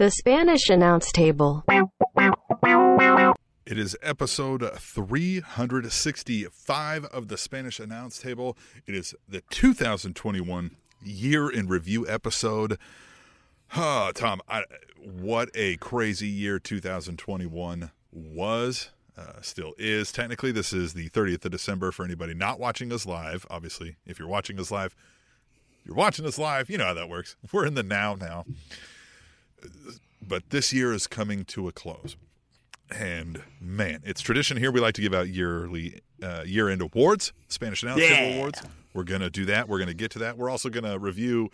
The 0.00 0.10
Spanish 0.10 0.68
announce 0.70 1.12
table. 1.12 1.62
It 3.66 3.76
is 3.76 3.94
episode 4.00 4.66
365 4.78 7.04
of 7.04 7.28
the 7.28 7.36
Spanish 7.36 7.78
Announce 7.78 8.18
Table. 8.18 8.56
It 8.86 8.94
is 8.94 9.14
the 9.28 9.42
2021 9.50 10.70
year 11.04 11.50
in 11.50 11.68
review 11.68 12.08
episode. 12.08 12.78
Oh, 13.76 14.10
Tom, 14.14 14.40
I, 14.48 14.64
what 14.96 15.50
a 15.54 15.76
crazy 15.76 16.28
year 16.28 16.58
2021 16.58 17.90
was. 18.10 18.88
Uh, 19.18 19.42
still 19.42 19.74
is. 19.76 20.12
Technically, 20.12 20.50
this 20.50 20.72
is 20.72 20.94
the 20.94 21.10
30th 21.10 21.44
of 21.44 21.50
December 21.50 21.92
for 21.92 22.06
anybody 22.06 22.32
not 22.32 22.58
watching 22.58 22.90
us 22.90 23.04
live. 23.04 23.44
Obviously, 23.50 23.96
if 24.06 24.18
you're 24.18 24.28
watching 24.28 24.58
us 24.58 24.70
live, 24.70 24.96
you're 25.84 25.94
watching 25.94 26.24
us 26.24 26.38
live. 26.38 26.70
You 26.70 26.78
know 26.78 26.86
how 26.86 26.94
that 26.94 27.10
works. 27.10 27.36
We're 27.52 27.66
in 27.66 27.74
the 27.74 27.82
now 27.82 28.14
now. 28.14 28.46
But 30.22 30.50
this 30.50 30.72
year 30.72 30.92
is 30.92 31.06
coming 31.06 31.44
to 31.46 31.68
a 31.68 31.72
close. 31.72 32.16
And 32.90 33.42
man, 33.60 34.00
it's 34.04 34.20
tradition 34.20 34.56
here. 34.56 34.70
We 34.72 34.80
like 34.80 34.94
to 34.94 35.00
give 35.02 35.14
out 35.14 35.28
yearly 35.28 36.00
uh, 36.22 36.42
year 36.44 36.68
end 36.68 36.82
awards, 36.82 37.32
Spanish 37.48 37.82
Announce 37.82 38.00
Table 38.00 38.14
Yeah. 38.30 38.34
Awards. 38.36 38.62
We're 38.94 39.04
going 39.04 39.20
to 39.20 39.30
do 39.30 39.44
that. 39.46 39.68
We're 39.68 39.78
going 39.78 39.88
to 39.88 39.94
get 39.94 40.10
to 40.12 40.18
that. 40.20 40.36
We're 40.36 40.50
also 40.50 40.68
going 40.68 40.84
to 40.84 40.98
review 40.98 41.50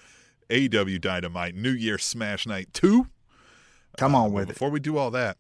AEW 0.48 1.01
Dynamite 1.01 1.55
New 1.55 1.73
Year 1.73 1.98
Smash 1.98 2.46
Night 2.46 2.69
2. 2.73 3.06
Come 3.98 4.15
on 4.15 4.30
But 4.30 4.34
with 4.34 4.43
it. 4.51 4.52
before 4.54 4.70
we 4.70 4.80
do 4.80 4.96
all 4.96 5.10
that, 5.10 5.37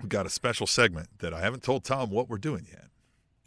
we've 0.00 0.08
got 0.10 0.26
a 0.26 0.30
special 0.30 0.66
segment 0.66 1.08
that 1.20 1.32
I 1.32 1.40
haven't 1.40 1.62
told 1.62 1.84
Tom 1.84 2.10
what 2.10 2.28
we're 2.28 2.36
doing 2.38 2.66
yet. 2.70 2.86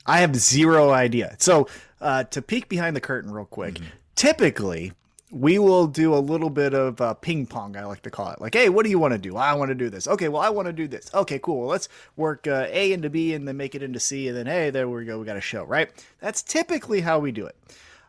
I 0.05 0.20
have 0.22 0.36
zero 0.36 0.89
idea. 0.91 1.36
So, 1.39 1.67
uh, 2.02 2.23
to 2.25 2.41
peek 2.41 2.67
behind 2.67 2.95
the 2.95 3.02
curtain 3.02 3.31
real 3.31 3.45
quick, 3.45 3.75
Mm-hmm. 3.75 3.86
typically 4.16 4.94
we 5.34 5.58
will 5.58 5.88
do 5.88 6.14
a 6.14 6.20
little 6.20 6.52
bit 6.52 6.73
of 6.73 7.02
uh, 7.02 7.16
ping 7.16 7.48
pong. 7.48 7.76
I 7.76 7.86
like 7.86 8.04
to 8.04 8.12
call 8.12 8.30
it. 8.30 8.40
Like, 8.40 8.54
hey, 8.54 8.70
what 8.70 8.84
do 8.84 8.92
you 8.92 9.00
want 9.00 9.14
to 9.14 9.18
do? 9.18 9.36
I 9.36 9.54
want 9.54 9.70
to 9.70 9.76
do 9.76 9.90
this. 9.90 10.08
Okay, 10.08 10.30
well, 10.30 10.42
I 10.42 10.50
want 10.50 10.68
to 10.68 10.73
do 10.73 10.88
this. 10.88 11.09
Okay, 11.14 11.40
cool. 11.40 11.62
Well, 11.62 11.70
let's 11.70 11.90
work 12.16 12.45
uh, 12.48 12.67
A 12.70 12.94
into 12.94 13.09
B 13.09 13.34
and 13.34 13.48
then 13.48 13.58
make 13.58 13.73
it 13.73 13.81
into 13.81 14.00
C, 14.00 14.28
and 14.28 14.38
then 14.38 14.45
hey, 14.45 14.70
there 14.70 14.88
we 14.88 15.06
go. 15.06 15.20
We 15.20 15.25
got 15.25 15.38
a 15.38 15.42
show, 15.42 15.64
right? 15.64 15.90
That's 16.20 16.44
typically 16.44 17.02
how 17.02 17.17
we 17.20 17.31
do 17.31 17.48
it. 17.48 17.56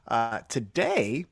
Uh, 0.06 0.41
today, 0.48 1.25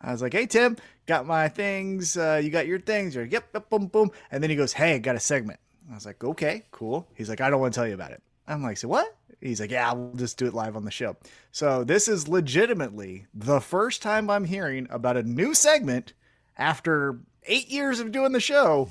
I 0.00 0.12
was 0.12 0.22
like, 0.22 0.32
hey, 0.32 0.46
Tim, 0.46 0.76
got 1.06 1.26
my 1.26 1.48
things. 1.48 2.16
Uh, 2.16 2.40
you 2.42 2.50
got 2.50 2.68
your 2.68 2.78
things. 2.78 3.16
You're 3.16 3.24
like, 3.24 3.32
yep, 3.32 3.48
yep, 3.52 3.68
boom, 3.68 3.88
boom. 3.88 4.12
And 4.30 4.42
then 4.42 4.50
he 4.50 4.56
goes, 4.56 4.72
hey, 4.72 4.94
I 4.94 4.98
got 4.98 5.16
a 5.16 5.20
segment. 5.20 5.58
I 5.90 5.94
was 5.94 6.06
like, 6.06 6.22
okay, 6.22 6.64
cool. 6.70 7.08
He's 7.16 7.28
like, 7.28 7.40
I 7.40 7.50
don't 7.50 7.60
want 7.60 7.74
to 7.74 7.78
tell 7.78 7.88
you 7.88 7.94
about 7.94 8.12
it. 8.12 8.22
I'm 8.50 8.62
like, 8.62 8.76
so 8.76 8.88
what? 8.88 9.16
He's 9.40 9.60
like, 9.60 9.70
yeah, 9.70 9.92
we'll 9.94 10.12
just 10.16 10.36
do 10.36 10.46
it 10.46 10.52
live 10.54 10.76
on 10.76 10.84
the 10.84 10.90
show. 10.90 11.16
So 11.52 11.82
this 11.84 12.08
is 12.08 12.28
legitimately 12.28 13.26
the 13.32 13.60
first 13.60 14.02
time 14.02 14.28
I'm 14.28 14.44
hearing 14.44 14.86
about 14.90 15.16
a 15.16 15.22
new 15.22 15.54
segment 15.54 16.12
after 16.58 17.20
eight 17.46 17.68
years 17.70 18.00
of 18.00 18.12
doing 18.12 18.32
the 18.32 18.40
show. 18.40 18.90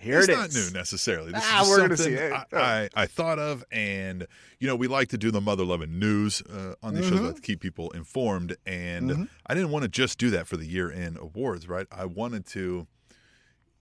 Here 0.00 0.18
it's 0.20 0.28
it 0.28 0.36
not 0.36 0.52
new 0.52 0.70
necessarily. 0.72 1.32
This 1.32 1.42
Ah, 1.46 1.62
is 1.62 1.68
we're 1.68 1.76
gonna 1.78 1.96
something 1.96 2.14
see 2.16 2.20
it. 2.22 2.32
I, 2.32 2.44
Oh. 2.52 2.58
I, 2.58 2.88
I 2.94 3.06
thought 3.06 3.38
of, 3.38 3.64
and 3.72 4.26
you 4.60 4.68
know, 4.68 4.76
we 4.76 4.86
like 4.86 5.08
to 5.08 5.18
do 5.18 5.30
the 5.30 5.40
mother 5.40 5.64
loving 5.64 5.98
news 5.98 6.42
uh, 6.42 6.74
on 6.82 6.94
these 6.94 7.04
shows 7.06 7.14
Mm-hmm. 7.14 7.26
like, 7.26 7.36
to 7.36 7.40
keep 7.40 7.60
people 7.60 7.90
informed. 7.92 8.54
And 8.66 9.28
I 9.46 9.54
didn't 9.54 9.70
want 9.70 9.82
to 9.84 9.88
just 9.88 10.18
do 10.18 10.28
that 10.30 10.46
for 10.46 10.58
the 10.58 10.66
year 10.66 10.92
end 10.92 11.16
awards, 11.18 11.68
right? 11.68 11.86
I 11.90 12.04
wanted 12.04 12.44
to 12.48 12.86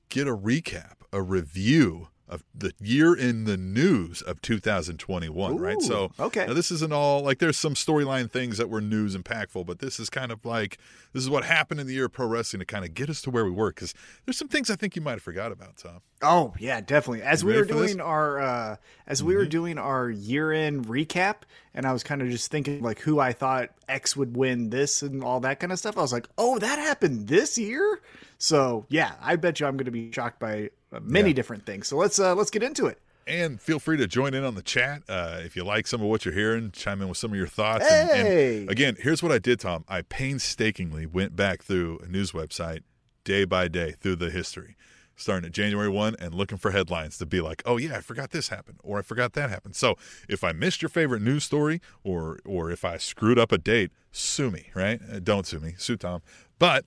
get 0.08 0.27
a 0.27 0.36
recap, 0.36 0.94
a 1.11 1.22
review 1.22 2.08
of 2.34 2.44
the 2.56 2.73
year 2.80 3.16
in 3.16 3.45
the 3.45 3.58
news 3.58 4.22
of 4.22 4.42
2021, 4.42 5.58
right? 5.58 5.81
So, 5.81 6.12
okay. 6.20 6.48
now 6.48 6.53
this 6.53 6.72
isn't 6.72 6.92
all 6.92 7.22
like 7.22 7.38
there's 7.38 7.58
some 7.58 7.76
storyline 7.76 8.31
things 8.31 8.58
that 8.58 8.70
were 8.70 8.81
news 8.81 9.16
impactful, 9.16 9.66
but 9.66 9.80
this 9.80 10.00
is 10.00 10.09
kind 10.09 10.31
of 10.31 10.44
like 10.45 10.78
this 11.14 11.23
is 11.23 11.30
what 11.30 11.45
happened 11.45 11.80
in 11.80 11.88
the 11.88 11.94
year 11.94 12.06
of 12.06 12.14
pro 12.14 12.26
wrestling 12.26 12.59
to 12.59 12.66
kind 12.66 12.84
of 12.84 12.94
get 12.94 13.09
us 13.09 13.22
to 13.22 13.30
where 13.30 13.45
we 13.45 13.52
were 13.52 13.70
because 13.70 13.94
there's 14.26 14.38
some 14.38 14.48
things 14.48 14.70
I 14.70 14.76
think 14.76 14.95
you 14.95 15.02
might 15.02 15.11
have 15.11 15.22
forgot 15.22 15.52
about, 15.52 15.78
Tom. 15.78 16.02
Oh 16.22 16.54
yeah, 16.59 16.81
definitely. 16.81 17.22
As 17.22 17.44
You 17.44 17.50
we 17.50 17.56
were 17.56 17.66
doing 17.66 18.02
our 18.02 18.39
uh, 18.39 18.76
as 19.06 19.23
we 19.23 19.36
were 19.36 19.45
doing 19.45 19.78
our 19.78 20.09
year 20.09 20.52
end 20.52 20.88
recap, 20.88 21.43
and 21.73 21.86
I 21.86 21.93
was 21.93 22.04
kind 22.04 22.22
of 22.22 22.30
just 22.30 22.49
thinking 22.49 22.82
like 22.82 22.99
who 22.99 23.20
I 23.20 23.33
thought 23.33 23.70
X 23.88 24.16
would 24.16 24.36
win 24.36 24.70
this 24.70 25.04
and 25.04 25.23
all 25.23 25.39
that 25.42 25.60
kind 25.60 25.72
of 25.72 25.80
stuff. 25.80 25.98
I 25.98 26.02
was 26.02 26.14
like, 26.14 26.27
oh, 26.38 26.58
that 26.60 26.80
happened 26.80 27.27
this 27.27 27.58
year. 27.58 28.02
So 28.38 28.86
yeah, 28.89 29.14
I 29.22 29.36
bet 29.36 29.60
you 29.60 29.67
I'm 29.67 29.77
going 29.77 29.86
to 29.86 29.92
be 29.92 30.11
shocked 30.11 30.39
by 30.39 30.70
many 31.02 31.30
Yeah. 31.30 31.33
different 31.36 31.65
things. 31.65 31.87
So 31.87 31.98
let's 31.98 32.20
uh, 32.20 32.36
let's 32.36 32.49
get 32.52 32.64
into 32.64 32.86
it. 32.87 32.99
And 33.26 33.61
feel 33.61 33.80
free 33.80 33.95
to 33.98 34.05
join 34.08 34.33
in 34.33 34.43
on 34.43 34.55
the 34.55 34.61
chat 34.61 35.04
uh, 35.08 35.39
if 35.43 35.55
you 35.55 35.64
like 35.64 35.87
some 35.87 36.02
of 36.02 36.08
what 36.08 36.26
you're 36.26 36.33
hearing. 36.33 36.71
Chime 36.71 37.02
in 37.02 37.08
with 37.08 37.17
some 37.17 37.31
of 37.31 37.37
your 37.37 37.48
thoughts. 37.48 37.86
And- 37.89 38.09
And, 38.09 38.27
Hey! 38.27 38.65
again, 38.67 38.98
here's 38.99 39.23
what 39.23 39.31
I 39.31 39.39
did, 39.39 39.61
Tom. 39.61 39.86
I 39.87 40.02
painstakingly 40.02 41.05
went 41.05 41.33
back 41.36 41.64
through 41.64 41.99
a 42.04 42.08
news 42.08 42.33
website 42.33 42.81
day 43.23 43.45
by 43.45 43.70
day 43.70 43.92
through 44.02 44.17
the 44.17 44.30
history, 44.30 44.76
starting 45.15 45.45
at 45.48 45.54
January 45.54 45.87
1 45.87 46.17
and 46.20 46.33
looking 46.33 46.58
for 46.58 46.71
headlines 46.71 47.17
to 47.20 47.25
be 47.25 47.39
like, 47.39 47.64
oh, 47.65 47.77
yeah, 47.77 47.95
I 47.95 48.02
forgot 48.02 48.31
this 48.31 48.49
happened 48.49 48.80
or 48.83 48.99
I 48.99 49.04
forgot 49.04 49.31
that 49.33 49.49
happened. 49.49 49.77
So 49.77 49.95
if 50.27 50.43
I 50.43 50.52
missed 50.52 50.81
your 50.81 50.89
favorite 50.89 51.21
news 51.21 51.45
story 51.45 51.80
or, 52.04 52.39
or 52.43 52.71
if 52.71 52.83
I 52.83 52.98
screwed 52.98 53.39
up 53.39 53.54
a 53.54 53.58
date, 53.58 53.92
sue 54.11 54.52
me, 54.52 54.70
right? 54.75 54.99
Uh, 55.10 55.20
don't 55.20 55.48
sue 55.48 55.61
me, 55.61 55.75
sue 55.77 55.95
Tom. 55.95 56.21
But 56.60 56.83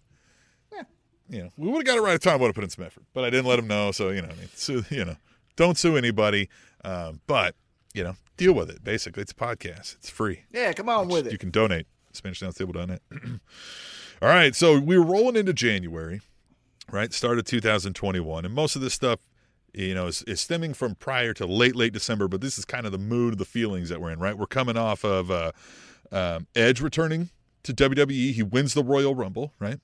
you 1.28 1.42
know, 1.42 1.50
we 1.56 1.69
would 1.69 1.78
have 1.78 1.87
got 1.87 1.98
it 1.98 2.03
right 2.03 2.14
at 2.14 2.22
the 2.22 2.31
time. 2.31 2.41
Would 2.41 2.48
have 2.48 2.54
put 2.54 2.64
in 2.64 2.70
some 2.70 2.84
effort, 2.84 3.04
but 3.12 3.25
I 3.25 3.31
didn't 3.31 3.47
let 3.47 3.59
him 3.59 3.66
know. 3.66 3.92
So 3.92 4.10
you 4.10 4.22
know, 4.22 4.28
I 4.28 4.34
mean, 4.34 4.48
sue, 4.54 4.84
you 4.91 5.04
know, 5.04 5.16
don't 5.56 5.76
sue 5.76 5.97
anybody. 5.97 6.48
Um, 6.84 7.20
but 7.26 7.54
you 7.94 8.04
know, 8.04 8.16
deal 8.37 8.53
with 8.53 8.70
it. 8.70 8.84
Basically, 8.84 9.22
it's 9.22 9.32
a 9.32 9.37
podcast. 9.37 9.94
It's 9.97 10.10
free. 10.10 10.42
Yeah, 10.53 10.72
come 10.72 10.88
on 10.88 11.09
with 11.09 11.26
it. 11.26 11.32
You 11.32 11.38
can 11.38 11.50
donate. 11.50 11.87
SpanishAnnounceTable.net. 12.12 13.03
All 14.22 14.28
right, 14.28 14.54
so 14.54 14.78
we 14.78 14.97
were 14.97 15.04
rolling 15.04 15.37
into 15.37 15.53
January, 15.53 16.20
right? 16.91 17.12
Start 17.12 17.38
of 17.38 17.44
2021, 17.44 18.44
and 18.47 18.54
most 18.54 18.75
of 18.75 18.81
this 18.82 18.94
stuff, 18.94 19.20
you 19.75 19.94
know, 19.94 20.06
is, 20.06 20.22
is 20.22 20.41
stemming 20.41 20.72
from 20.72 20.94
prior 20.94 21.34
to 21.34 21.47
late, 21.47 21.76
late 21.76 21.93
December. 21.93 22.26
But 22.26 22.41
this 22.41 22.58
is 22.58 22.64
kind 22.64 22.87
of 22.87 22.93
the 22.93 22.98
mood, 22.98 23.37
the 23.37 23.44
feelings 23.44 23.91
that 23.91 24.00
we're 24.00 24.10
in, 24.10 24.19
right? 24.19 24.37
We're 24.37 24.47
coming 24.47 24.78
off 24.78 25.04
of 25.04 25.31
uh, 25.31 25.53
um, 26.10 26.47
Edge 26.56 26.81
returning 26.81 27.28
to 27.64 27.75
WWE. 27.75 28.32
He 28.32 28.43
wins 28.43 28.72
the 28.72 28.82
Royal 28.82 29.14
Rumble, 29.14 29.53
right? 29.58 29.78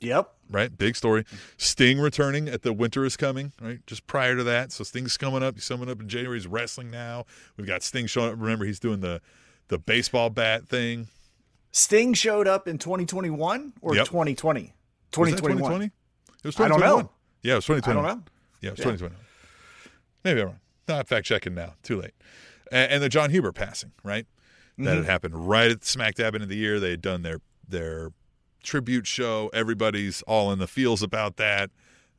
Yep. 0.00 0.32
Right? 0.48 0.76
Big 0.76 0.94
story. 0.96 1.24
Sting 1.56 1.98
returning 1.98 2.48
at 2.48 2.62
the 2.62 2.72
Winter 2.72 3.04
is 3.04 3.16
Coming, 3.16 3.52
right? 3.60 3.80
Just 3.86 4.06
prior 4.06 4.36
to 4.36 4.44
that. 4.44 4.70
So 4.70 4.84
Sting's 4.84 5.16
coming 5.16 5.42
up. 5.42 5.54
He's 5.56 5.68
coming 5.68 5.88
up 5.90 6.00
in 6.00 6.08
January. 6.08 6.38
He's 6.38 6.46
wrestling 6.46 6.90
now. 6.90 7.24
We've 7.56 7.66
got 7.66 7.82
Sting 7.82 8.06
showing 8.06 8.32
up. 8.32 8.38
Remember, 8.40 8.64
he's 8.64 8.78
doing 8.80 9.00
the 9.00 9.20
the 9.68 9.78
baseball 9.78 10.30
bat 10.30 10.68
thing. 10.68 11.08
Sting 11.72 12.14
showed 12.14 12.46
up 12.46 12.68
in 12.68 12.78
2021 12.78 13.72
or 13.80 13.96
Yep. 13.96 14.06
2020. 14.06 14.60
Was 14.62 14.70
that 14.70 15.36
2021. 15.38 15.58
2020? 15.58 15.84
It 15.86 16.46
was 16.46 16.56
I 16.60 16.68
don't 16.68 16.78
2021. 16.78 17.02
know. 17.04 17.10
Yeah, 17.42 17.52
it 17.52 17.56
was 17.56 17.64
I 17.64 17.74
2021. 17.74 18.04
don't 18.06 18.16
know. 18.18 18.24
Yeah, 18.60 18.68
it 18.68 18.72
was 18.72 18.78
Yeah. 18.78 18.84
2021. 18.84 19.26
Maybe 20.24 20.40
I'm 20.40 20.46
wrong. 20.46 20.60
No, 20.88 20.94
I'm 20.98 21.04
fact 21.04 21.26
checking 21.26 21.54
now. 21.54 21.74
Too 21.82 22.00
late. 22.00 22.12
And, 22.70 22.92
and 22.92 23.02
the 23.02 23.08
Jon 23.08 23.30
Huber 23.30 23.52
passing, 23.52 23.92
right? 24.04 24.26
That 24.78 24.84
Mm-hmm. 24.84 24.96
had 24.98 25.04
happened 25.06 25.48
right 25.48 25.70
at 25.70 25.84
smack 25.84 26.14
dab 26.16 26.34
into 26.34 26.46
the 26.46 26.56
year. 26.56 26.78
They 26.78 26.90
had 26.90 27.02
done 27.02 27.22
their 27.22 27.40
their 27.68 28.10
tribute 28.66 29.06
show. 29.06 29.50
Everybody's 29.54 30.20
all 30.22 30.52
in 30.52 30.58
the 30.58 30.66
feels 30.66 31.02
about 31.02 31.36
that. 31.36 31.70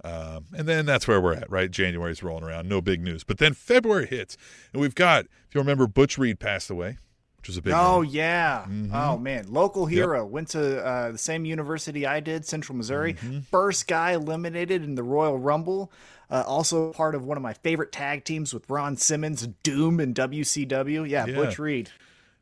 Um, 0.04 0.46
and 0.56 0.68
then 0.68 0.86
that's 0.86 1.08
where 1.08 1.20
we're 1.20 1.34
at, 1.34 1.50
right? 1.50 1.70
January's 1.70 2.22
rolling 2.24 2.44
around. 2.44 2.70
No 2.70 2.82
big 2.82 3.02
news. 3.02 3.24
But 3.24 3.40
then 3.40 3.54
February 3.54 4.06
hits, 4.08 4.38
and 4.72 4.82
we've 4.82 4.96
got, 4.96 5.26
if 5.26 5.56
you 5.56 5.60
remember, 5.62 5.88
Butch 5.88 6.18
Reed 6.20 6.40
passed 6.40 6.70
away, 6.70 6.98
which 7.38 7.48
was 7.48 7.58
a 7.58 7.62
big 7.64 7.74
Oh 7.76 7.98
one. 7.98 8.10
yeah! 8.10 8.66
Mm-hmm. 8.70 8.94
Oh 8.96 9.18
man, 9.18 9.48
local 9.52 9.88
hero 9.88 10.24
went 10.26 10.50
to 10.50 10.86
uh, 10.86 11.12
the 11.14 11.18
same 11.18 11.46
university 11.46 12.06
I 12.06 12.20
did, 12.20 12.46
Central 12.46 12.78
Missouri. 12.78 13.16
Mm-hmm. 13.16 13.40
First 13.52 13.88
guy 13.88 14.12
eliminated 14.12 14.84
in 14.84 14.94
the 14.96 15.04
Royal 15.04 15.38
Rumble. 15.40 15.92
Uh, 16.30 16.44
also 16.46 16.92
part 16.92 17.16
of 17.16 17.26
one 17.26 17.38
of 17.38 17.42
my 17.44 17.54
favorite 17.54 17.92
tag 17.92 18.24
teams 18.24 18.54
with 18.54 18.70
Ron 18.70 18.98
Simmons, 18.98 19.48
Doom 19.64 20.00
and 20.00 20.14
WCW. 20.14 21.10
Yeah, 21.10 21.26
Yeah. 21.26 21.36
Butch 21.36 21.58
Reed, 21.58 21.90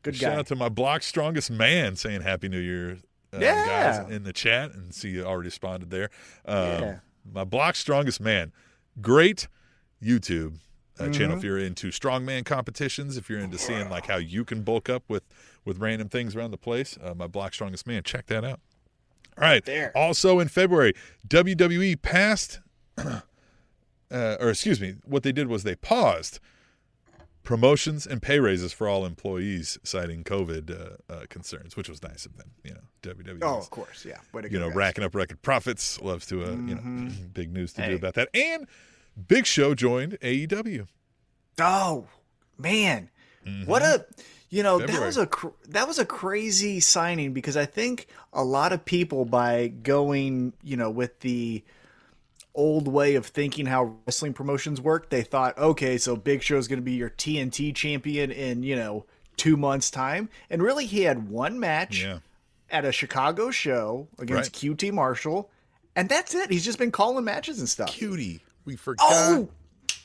good 0.02 0.14
Shout 0.14 0.20
guy. 0.20 0.30
Shout 0.32 0.38
out 0.40 0.46
to 0.48 0.56
my 0.56 0.68
block's 0.68 1.06
strongest 1.06 1.50
man 1.50 1.96
saying 1.96 2.20
Happy 2.20 2.48
New 2.48 2.58
Year, 2.60 2.98
uh, 3.36 3.40
Yeah. 3.40 3.66
guys, 4.02 4.10
in 4.10 4.22
the 4.24 4.32
chat. 4.32 4.72
And 4.72 4.94
see, 4.94 5.10
you 5.10 5.24
already 5.24 5.48
responded 5.48 5.90
there. 5.90 6.10
Um, 6.44 6.56
Yeah. 6.56 6.98
My 7.32 7.44
block 7.44 7.74
strongest 7.76 8.20
man. 8.20 8.52
Great 9.00 9.48
YouTube 10.02 10.54
uh, 10.98 11.04
Mm-hmm. 11.04 11.12
channel 11.12 11.36
if 11.36 11.44
you're 11.44 11.58
into 11.58 11.88
strongman 11.88 12.44
competitions, 12.44 13.16
if 13.16 13.28
you're 13.28 13.40
into 13.40 13.58
seeing 13.58 13.88
like 13.90 14.06
how 14.06 14.16
you 14.16 14.44
can 14.44 14.62
bulk 14.62 14.88
up 14.88 15.02
with 15.08 15.24
with 15.64 15.78
random 15.78 16.08
things 16.08 16.36
around 16.36 16.52
the 16.52 16.56
place. 16.58 16.96
Uh, 17.02 17.12
my 17.14 17.26
block 17.26 17.52
strongest 17.52 17.86
man. 17.86 18.02
Check 18.04 18.26
that 18.26 18.44
out. 18.44 18.60
All 19.36 19.42
right. 19.42 19.64
There. 19.64 19.92
Also 19.96 20.38
in 20.38 20.48
February, 20.48 20.94
WWE 21.28 22.00
passed, 22.00 22.60
uh, 22.98 23.20
or 24.10 24.50
excuse 24.50 24.80
me, 24.80 24.94
what 25.04 25.22
they 25.22 25.32
did 25.32 25.48
was 25.48 25.62
they 25.64 25.74
paused 25.74 26.38
promotions 27.46 28.06
and 28.06 28.20
pay 28.20 28.38
raises 28.38 28.72
for 28.74 28.86
all 28.88 29.06
employees, 29.06 29.78
citing 29.82 30.22
COVID 30.24 30.70
uh, 30.70 31.12
uh, 31.12 31.20
concerns, 31.30 31.76
which 31.76 31.88
was 31.88 32.02
nice 32.02 32.26
of 32.26 32.36
them. 32.36 32.50
You 32.62 32.74
know, 32.74 32.80
WWE. 33.14 33.38
Oh, 33.42 33.56
of 33.58 33.70
course, 33.70 34.04
yeah. 34.04 34.18
Way 34.34 34.42
to 34.42 34.52
you 34.52 34.58
know, 34.58 34.68
guys. 34.68 34.76
racking 34.76 35.04
up 35.04 35.14
record 35.14 35.40
profits. 35.40 36.00
Loves 36.02 36.26
to, 36.26 36.42
uh, 36.44 36.50
you 36.50 36.74
know, 36.74 36.80
Mm-hmm. 36.82 37.08
big 37.32 37.52
news 37.52 37.72
to 37.74 37.82
Hey. 37.82 37.90
do 37.90 37.96
about 37.96 38.14
that. 38.14 38.28
And 38.34 38.66
Big 39.28 39.46
Show 39.46 39.74
joined 39.74 40.18
AEW. 40.20 40.86
Oh 41.58 42.06
man, 42.58 43.08
what 43.64 43.80
a 43.82 44.04
you 44.50 44.62
know 44.62 44.78
that 44.78 44.88
Mm-hmm. 44.90 45.04
Was 45.04 45.16
a 45.16 45.26
cr- 45.26 45.48
that 45.68 45.88
was 45.88 45.98
a 45.98 46.04
crazy 46.04 46.80
signing 46.80 47.32
because 47.32 47.56
I 47.56 47.64
think 47.64 48.08
a 48.32 48.44
lot 48.44 48.72
of 48.72 48.84
people 48.84 49.24
by 49.24 49.68
going 49.68 50.52
you 50.62 50.76
know 50.76 50.90
with 50.90 51.20
the 51.20 51.64
old 52.56 52.88
way 52.88 53.14
of 53.14 53.26
thinking 53.26 53.66
how 53.66 53.94
wrestling 54.06 54.32
promotions 54.32 54.80
work. 54.80 55.10
They 55.10 55.22
thought, 55.22 55.56
okay, 55.58 55.98
so 55.98 56.16
Big 56.16 56.42
Show 56.42 56.56
is 56.56 56.66
going 56.66 56.78
to 56.80 56.84
be 56.84 56.94
your 56.94 57.10
TNT 57.10 57.74
champion 57.74 58.32
in 58.32 58.62
you 58.64 58.74
know 58.74 59.04
two 59.36 59.56
months 59.56 59.90
time, 59.90 60.28
and 60.50 60.62
really 60.62 60.86
he 60.86 61.02
had 61.02 61.28
one 61.28 61.60
match 61.60 62.02
Yeah. 62.02 62.18
at 62.70 62.84
a 62.84 62.90
Chicago 62.92 63.50
show 63.50 64.08
against 64.18 64.52
QT 64.54 64.90
Marshall, 64.92 65.50
and 65.94 66.08
that's 66.08 66.34
it. 66.34 66.50
He's 66.50 66.64
just 66.64 66.78
been 66.78 66.90
calling 66.90 67.24
matches 67.24 67.58
and 67.60 67.68
stuff. 67.68 67.88
Cutie. 67.90 68.40
We 68.64 68.74
forgot 68.76 69.06
Oh! 69.10 69.48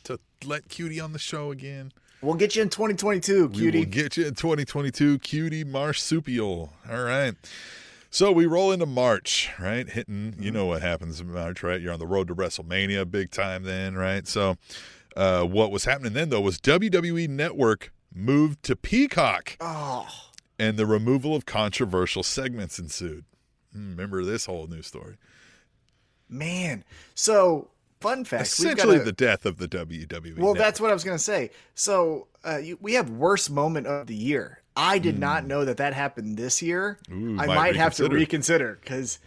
to 0.04 0.19
let 0.45 0.68
Cutie 0.69 1.00
on 1.00 1.13
the 1.13 1.19
show 1.19 1.51
again. 1.51 1.92
We'll 2.21 2.36
get 2.36 2.56
you 2.56 2.62
in 2.62 2.69
2022, 2.69 3.50
Cutie. 3.50 3.50
We 3.50 3.62
cutie. 3.71 3.80
will 3.80 3.86
get 3.86 4.18
you 4.18 4.27
in 4.27 4.36
2022, 4.36 5.18
Cutie 5.19 5.63
Marsupial. 5.63 6.71
All 6.88 7.01
right. 7.04 7.33
So 8.13 8.29
we 8.33 8.45
roll 8.45 8.73
into 8.73 8.85
March, 8.85 9.49
right? 9.57 9.87
Hitting, 9.89 10.35
you 10.37 10.51
know 10.51 10.65
what 10.65 10.81
happens 10.81 11.21
in 11.21 11.31
March, 11.31 11.63
right? 11.63 11.79
You're 11.79 11.93
on 11.93 11.99
the 11.99 12.05
road 12.05 12.27
to 12.27 12.35
WrestleMania 12.35 13.09
big 13.09 13.31
time 13.31 13.63
then, 13.63 13.95
right? 13.95 14.27
So 14.27 14.57
uh, 15.15 15.43
what 15.45 15.71
was 15.71 15.85
happening 15.85 16.11
then, 16.11 16.29
though, 16.29 16.41
was 16.41 16.57
WWE 16.59 17.29
Network 17.29 17.93
moved 18.13 18.63
to 18.63 18.75
Peacock 18.75 19.55
oh, 19.61 20.09
and 20.59 20.75
the 20.75 20.85
removal 20.85 21.33
of 21.35 21.45
controversial 21.45 22.21
segments 22.21 22.77
ensued. 22.79 23.23
Hmm, 23.71 23.91
Remember 23.91 24.25
this 24.25 24.45
whole 24.45 24.67
news 24.67 24.87
story? 24.87 25.15
man. 26.27 26.83
So, 27.13 27.69
fun 27.99 28.23
fact. 28.25 28.53
we've 28.59 28.67
got 28.69 28.73
Essentially 28.77 28.97
a- 28.97 29.03
the 29.03 29.11
death 29.11 29.45
of 29.45 29.57
the 29.57 29.67
WWE. 29.67 30.37
Well, 30.37 30.53
Network. 30.53 30.57
that's 30.57 30.81
what 30.81 30.89
I 30.91 30.93
was 30.93 31.03
going 31.03 31.17
to 31.17 31.23
say. 31.23 31.51
So 31.75 32.27
uh, 32.45 32.57
you, 32.57 32.77
we 32.81 32.93
have 32.93 33.09
worst 33.09 33.49
moment 33.51 33.87
of 33.87 34.07
the 34.07 34.15
year. 34.15 34.60
I 34.75 35.00
did 35.00 35.15
hmm. 35.15 35.21
not 35.21 35.45
know 35.45 35.65
that 35.65 35.77
that 35.77 35.94
happened 35.94 36.38
this 36.38 36.62
year. 36.62 36.97
Ooh, 37.12 37.38
I 37.39 37.45
might 37.45 37.56
might 37.56 37.75
have 37.75 37.95
to 37.95 38.07
reconsider. 38.07 38.79
because 38.81 39.19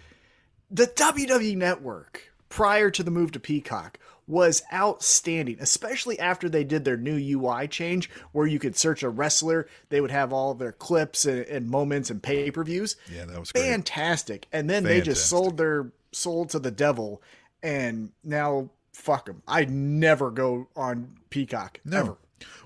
the 0.71 0.87
WWE 0.87 1.57
Network 1.57 2.33
prior 2.49 2.91
to 2.91 3.03
the 3.03 3.11
move 3.11 3.33
to 3.33 3.41
Peacock 3.41 3.99
was 4.27 4.63
outstanding, 4.73 5.59
especially 5.61 6.19
after 6.19 6.49
they 6.49 6.65
did 6.65 6.85
their 6.85 6.97
new 6.97 7.17
UI 7.17 7.69
change 7.69 8.09
where 8.33 8.47
you 8.47 8.59
could 8.59 8.77
search 8.77 9.03
a 9.03 9.09
wrestler. 9.09 9.69
They 9.91 10.01
would 10.01 10.11
have 10.11 10.33
all 10.33 10.55
their 10.55 10.73
clips 10.73 11.27
and, 11.27 11.41
and 11.47 11.69
moments 11.69 12.11
and 12.11 12.23
pay 12.23 12.51
per 12.51 12.65
views. 12.65 12.97
Yeah, 13.13 13.27
that 13.27 13.39
was 13.39 13.53
great. 13.53 13.65
Fantastic. 13.65 14.47
And 14.53 14.69
then 14.69 14.85
they 14.85 15.01
just 15.01 15.29
sold 15.29 15.59
their 15.59 15.93
soul 16.13 16.47
to 16.47 16.59
the 16.59 16.71
devil, 16.71 17.23
and 17.63 18.13
now 18.23 18.71
fuck 18.93 19.27
them. 19.27 19.43
I 19.47 19.67
never 19.67 20.31
go 20.31 20.69
on 20.75 21.17
Peacock 21.31 21.81
No. 21.85 21.99
ever. 21.99 22.17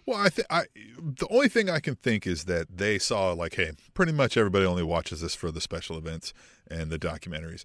Well, 0.09 0.19
I 0.19 0.31
think 0.31 0.47
I 0.49 0.65
the 0.97 1.29
only 1.29 1.51
thing 1.51 1.69
I 1.69 1.81
can 1.81 1.95
think 1.95 2.27
is 2.27 2.45
that 2.45 2.79
they 2.79 2.99
saw 2.99 3.33
like, 3.33 3.57
hey, 3.57 3.73
pretty 3.93 4.13
much 4.13 4.39
everybody 4.39 4.65
only 4.65 4.83
watches 4.83 5.21
this 5.21 5.35
for 5.35 5.51
the 5.51 5.61
special 5.61 5.99
events 5.99 6.33
and 6.67 6.89
the 6.89 6.99
documentaries. 6.99 7.63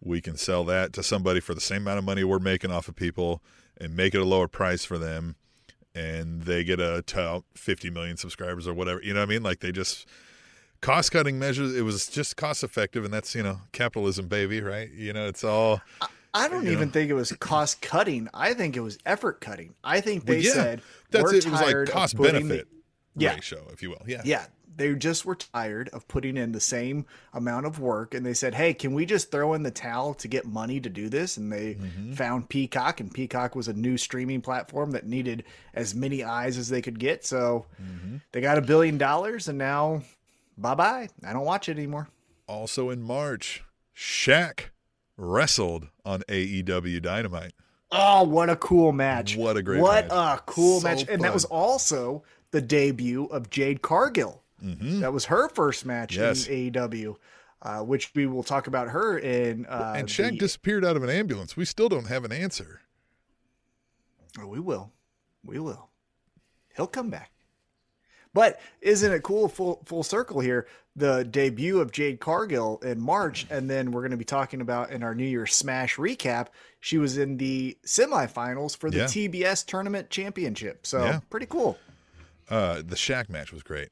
We 0.00 0.20
can 0.20 0.36
sell 0.36 0.64
that 0.64 0.92
to 0.94 1.04
somebody 1.04 1.38
for 1.38 1.54
the 1.54 1.60
same 1.60 1.82
amount 1.82 2.00
of 2.00 2.04
money 2.04 2.24
we're 2.24 2.40
making 2.40 2.72
off 2.72 2.88
of 2.88 2.96
people 2.96 3.44
and 3.80 3.94
make 3.94 4.12
it 4.12 4.18
a 4.18 4.24
lower 4.24 4.48
price 4.48 4.84
for 4.84 4.98
them, 4.98 5.36
and 5.94 6.42
they 6.42 6.64
get 6.64 6.80
a 6.80 7.02
to 7.02 7.44
50 7.54 7.90
million 7.90 8.16
subscribers 8.16 8.66
or 8.66 8.74
whatever. 8.74 9.00
You 9.00 9.14
know 9.14 9.20
what 9.20 9.28
I 9.28 9.30
mean? 9.30 9.44
Like 9.44 9.60
they 9.60 9.70
just 9.70 10.08
cost 10.80 11.12
cutting 11.12 11.38
measures. 11.38 11.76
It 11.76 11.82
was 11.82 12.08
just 12.08 12.36
cost 12.36 12.64
effective, 12.64 13.04
and 13.04 13.14
that's 13.14 13.36
you 13.36 13.44
know 13.44 13.60
capitalism, 13.70 14.26
baby, 14.26 14.60
right? 14.60 14.90
You 14.90 15.12
know, 15.12 15.28
it's 15.28 15.44
all. 15.44 15.80
Uh, 16.00 16.08
I 16.34 16.48
don't 16.48 16.64
You 16.66 16.72
even 16.72 16.88
know. 16.88 16.92
think 16.92 17.10
it 17.10 17.14
was 17.14 17.32
cost 17.32 17.80
cutting. 17.80 18.28
I 18.34 18.54
think 18.54 18.76
it 18.76 18.80
was 18.80 18.98
effort 19.06 19.40
cutting. 19.40 19.74
I 19.84 20.00
think 20.00 20.26
they 20.26 20.36
Well, 20.36 20.42
yeah, 20.42 20.52
said 20.52 20.82
that's 21.10 21.22
we're 21.22 21.34
it. 21.34 21.46
It 21.46 21.50
was 21.52 21.60
like 21.60 21.86
cost 21.88 22.16
benefit 22.18 22.68
the- 23.14 23.22
Yeah. 23.24 23.34
ratio, 23.34 23.66
if 23.72 23.82
you 23.82 23.90
will. 23.90 24.02
Yeah. 24.06 24.22
Yeah, 24.24 24.46
they 24.76 24.92
just 24.96 25.24
were 25.24 25.36
tired 25.36 25.88
of 25.90 26.08
putting 26.08 26.36
in 26.36 26.50
the 26.50 26.60
same 26.60 27.06
amount 27.32 27.66
of 27.66 27.78
work, 27.78 28.12
and 28.14 28.26
they 28.26 28.34
said, 28.34 28.56
"Hey, 28.56 28.74
can 28.74 28.92
we 28.94 29.06
just 29.06 29.30
throw 29.30 29.54
in 29.54 29.62
the 29.62 29.70
towel 29.70 30.14
to 30.14 30.26
get 30.26 30.44
money 30.44 30.80
to 30.80 30.90
do 30.90 31.08
this?" 31.08 31.36
And 31.36 31.52
they 31.52 31.74
Mm-hmm. 31.76 32.14
found 32.14 32.48
Peacock, 32.48 32.98
and 32.98 33.14
Peacock 33.14 33.54
was 33.54 33.68
a 33.68 33.72
new 33.72 33.96
streaming 33.96 34.40
platform 34.40 34.90
that 34.90 35.06
needed 35.06 35.44
as 35.74 35.94
many 35.94 36.24
eyes 36.24 36.58
as 36.58 36.68
they 36.68 36.82
could 36.82 36.98
get. 36.98 37.24
So 37.24 37.66
Mm-hmm. 37.80 38.16
they 38.32 38.40
got 38.40 38.58
a 38.58 38.62
billion 38.62 38.98
dollars, 38.98 39.46
and 39.46 39.56
now 39.58 40.02
bye 40.58 40.74
bye. 40.74 41.08
I 41.24 41.32
don't 41.32 41.44
watch 41.44 41.68
it 41.68 41.78
anymore. 41.78 42.08
Also 42.48 42.90
in 42.90 43.00
March, 43.00 43.62
Shaq 43.96 44.70
wrestled 45.16 45.88
on 46.04 46.20
AEW 46.28 47.00
Dynamite. 47.02 47.52
Oh, 47.90 48.24
what 48.24 48.50
a 48.50 48.56
cool 48.56 48.92
match! 48.92 49.36
What 49.36 49.56
a 49.56 49.62
great 49.62 49.76
match. 49.78 49.82
what 49.82 50.08
match. 50.08 50.38
a 50.38 50.42
cool 50.46 50.80
So 50.80 50.88
match! 50.88 51.08
And 51.08 51.22
that 51.22 51.32
was 51.32 51.44
also 51.44 52.24
the 52.50 52.60
debut 52.60 53.26
of 53.26 53.50
Jade 53.50 53.82
Cargill. 53.82 54.42
That 54.60 55.12
was 55.12 55.26
her 55.26 55.48
first 55.50 55.84
match 55.84 56.14
Mm-hmm. 56.16 56.22
Yes. 56.22 56.46
in 56.46 56.72
AEW, 56.72 57.16
uh, 57.62 57.80
which 57.82 58.12
we 58.14 58.26
will 58.26 58.42
talk 58.42 58.66
about 58.66 58.88
her 58.88 59.18
in. 59.18 59.66
Uh, 59.66 59.92
And 59.96 60.08
Shaq 60.08 60.30
the- 60.32 60.38
disappeared 60.38 60.84
out 60.86 60.96
of 60.96 61.02
an 61.02 61.10
ambulance. 61.10 61.54
We 61.56 61.66
still 61.66 61.88
don't 61.90 62.06
have 62.06 62.24
an 62.24 62.32
answer. 62.32 62.80
Oh, 64.40 64.46
we 64.46 64.58
will, 64.60 64.90
we 65.44 65.58
will. 65.58 65.90
He'll 66.76 66.86
come 66.86 67.10
back. 67.10 67.30
But 68.32 68.58
isn't 68.80 69.12
it 69.12 69.22
cool? 69.22 69.48
Full 69.48 69.82
full 69.84 70.02
circle 70.02 70.40
here. 70.40 70.66
The 70.96 71.24
debut 71.24 71.80
of 71.80 71.90
Jade 71.90 72.20
Cargill 72.20 72.78
in 72.84 73.00
March, 73.00 73.46
and 73.50 73.68
then 73.68 73.90
we're 73.90 74.02
going 74.02 74.12
to 74.12 74.16
be 74.16 74.24
talking 74.24 74.60
about 74.60 74.90
in 74.92 75.02
our 75.02 75.12
New 75.14 75.24
Year's 75.26 75.52
Smash 75.52 75.96
recap. 75.96 76.48
She 76.78 76.98
was 76.98 77.18
in 77.18 77.36
the 77.36 77.76
semifinals 77.84 78.76
for 78.76 78.90
the 78.90 78.98
Yeah. 78.98 79.04
TBS 79.06 79.64
Tournament 79.66 80.08
Championship. 80.10 80.86
So 80.86 81.04
Yeah. 81.04 81.20
pretty 81.30 81.46
cool. 81.46 81.78
Uh, 82.48 82.76
the 82.76 82.94
Shaq 82.94 83.28
match 83.28 83.52
was 83.52 83.62
great. 83.64 83.88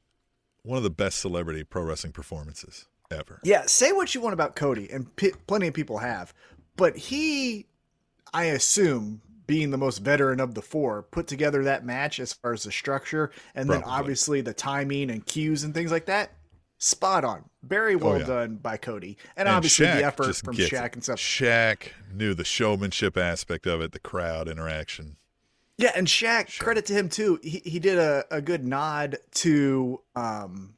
One 0.61 0.77
of 0.77 0.83
the 0.83 0.89
best 0.89 1.19
celebrity 1.19 1.65
pro 1.65 1.81
wrestling 1.83 2.13
performances 2.13 2.85
ever. 3.11 3.41
Yeah, 3.43 3.63
say 3.65 3.91
what 3.91 4.15
you 4.15 4.21
want 4.21 4.33
about 4.33 4.55
Cody, 4.55 4.89
and 4.89 5.13
p- 5.17 5.33
plenty 5.45 5.67
of 5.67 5.73
people 5.73 5.97
have, 5.97 6.33
but 6.77 6.95
he, 6.95 7.65
I 8.33 8.45
assume, 8.45 9.21
being 9.45 9.71
the 9.71 9.77
most 9.77 9.97
veteran 9.97 10.39
of 10.39 10.53
the 10.55 10.61
four, 10.61 11.03
put 11.03 11.27
together 11.27 11.65
that 11.65 11.85
match 11.85 12.17
as 12.21 12.31
far 12.31 12.53
as 12.53 12.63
the 12.63 12.71
structure, 12.71 13.29
and 13.55 13.69
then 13.69 13.83
obviously 13.83 14.39
the 14.39 14.53
timing 14.53 15.11
and 15.11 15.25
cues 15.25 15.65
and 15.65 15.73
things 15.73 15.91
like 15.91 16.05
that. 16.05 16.31
Spot 16.83 17.23
on, 17.23 17.45
very 17.63 17.95
well 17.95 18.13
Oh, 18.13 18.17
yeah. 18.17 18.25
done 18.25 18.55
by 18.57 18.75
Cody, 18.75 19.17
and, 19.37 19.47
And 19.47 19.55
obviously 19.55 19.85
Shaq 19.85 19.95
the 19.95 20.03
effort 20.03 20.35
from 20.35 20.55
Shaq 20.57 20.85
it. 20.87 20.93
and 20.95 21.03
stuff. 21.03 21.17
Shaq 21.17 21.87
knew 22.13 22.33
the 22.33 22.43
showmanship 22.43 23.17
aspect 23.17 23.65
of 23.65 23.79
it, 23.79 23.93
the 23.93 23.99
crowd 23.99 24.49
interaction. 24.49 25.15
Yeah, 25.77 25.91
and 25.95 26.07
Shaq, 26.07 26.59
credit 26.59 26.85
to 26.87 26.93
him 26.93 27.07
too. 27.07 27.39
He 27.41 27.61
he 27.63 27.79
did 27.79 27.97
a, 27.97 28.25
a 28.29 28.41
good 28.41 28.65
nod 28.65 29.17
to 29.35 30.01
um, 30.15 30.75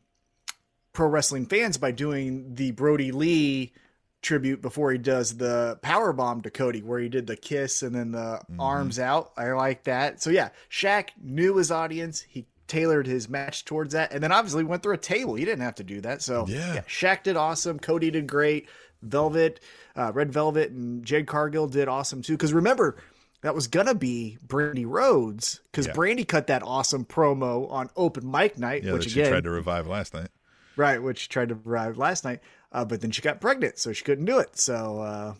pro 0.93 1.07
wrestling 1.07 1.47
fans 1.47 1.77
by 1.79 1.89
doing 1.91 2.53
the 2.53 2.69
Brodie 2.71 3.11
Lee 3.11 3.73
tribute 4.21 4.61
before 4.61 4.91
he 4.91 4.97
does 4.99 5.37
the 5.37 5.79
power 5.81 6.13
bomb 6.13 6.41
to 6.41 6.51
Cody, 6.51 6.81
where 6.83 6.99
he 6.99 7.09
did 7.09 7.25
the 7.27 7.35
kiss 7.35 7.81
and 7.81 7.95
then 7.95 8.11
the 8.11 8.41
arms 8.59 8.99
out. 8.99 9.31
I 9.37 9.51
like 9.53 9.83
that. 9.85 10.21
So 10.21 10.29
yeah, 10.29 10.49
Shaq 10.69 11.09
knew 11.21 11.57
his 11.57 11.71
audience. 11.71 12.21
He 12.21 12.45
tailored 12.67 13.05
his 13.07 13.29
match 13.29 13.65
towards 13.65 13.93
that, 13.93 14.11
and 14.11 14.23
then 14.23 14.31
obviously 14.31 14.63
went 14.63 14.81
through 14.83 14.93
a 14.95 14.97
table. 14.97 15.35
He 15.35 15.45
didn't 15.45 15.61
have 15.61 15.75
to 15.75 15.83
do 15.83 16.01
that. 16.01 16.21
So 16.21 16.45
Yeah. 16.47 16.81
Shaq 16.87 17.23
did 17.23 17.35
awesome. 17.37 17.79
Cody 17.79 18.09
did 18.11 18.27
great. 18.27 18.67
Velvet, 19.01 19.59
uh, 19.95 20.11
Red 20.13 20.31
Velvet, 20.31 20.71
and 20.71 21.05
Jade 21.05 21.27
Cargill 21.27 21.67
did 21.67 21.87
awesome 21.87 22.21
too. 22.23 22.33
Because 22.33 22.53
remember, 22.53 22.95
that 23.41 23.53
was 23.53 23.67
gonna 23.67 23.93
be 23.93 24.37
Brandi 24.47 24.85
Rhodes 24.87 25.59
because 25.71 25.85
Yeah. 25.87 25.93
Brandi 25.93 26.27
cut 26.27 26.47
that 26.47 26.63
awesome 26.63 27.05
promo 27.05 27.69
on 27.69 27.89
open 27.95 28.29
mic 28.29 28.57
night, 28.57 28.83
Yeah, 28.83 28.93
which 28.93 29.05
again, 29.05 29.29
tried 29.29 29.43
to 29.43 29.51
revive 29.51 29.85
last 29.85 30.13
night. 30.15 30.29
right, 30.75 31.01
which 31.03 31.19
she 31.19 31.27
tried 31.27 31.49
to 31.49 31.55
revive 31.55 31.97
last 31.99 32.23
night, 32.25 32.39
uh, 32.71 32.83
but 32.83 33.01
then 33.01 33.11
she 33.11 33.21
got 33.21 33.39
pregnant, 33.39 33.77
so 33.77 33.93
she 33.93 34.03
couldn't 34.03 34.25
do 34.25 34.39
it. 34.39 34.57
So 34.57 34.99
uh, 35.01 35.33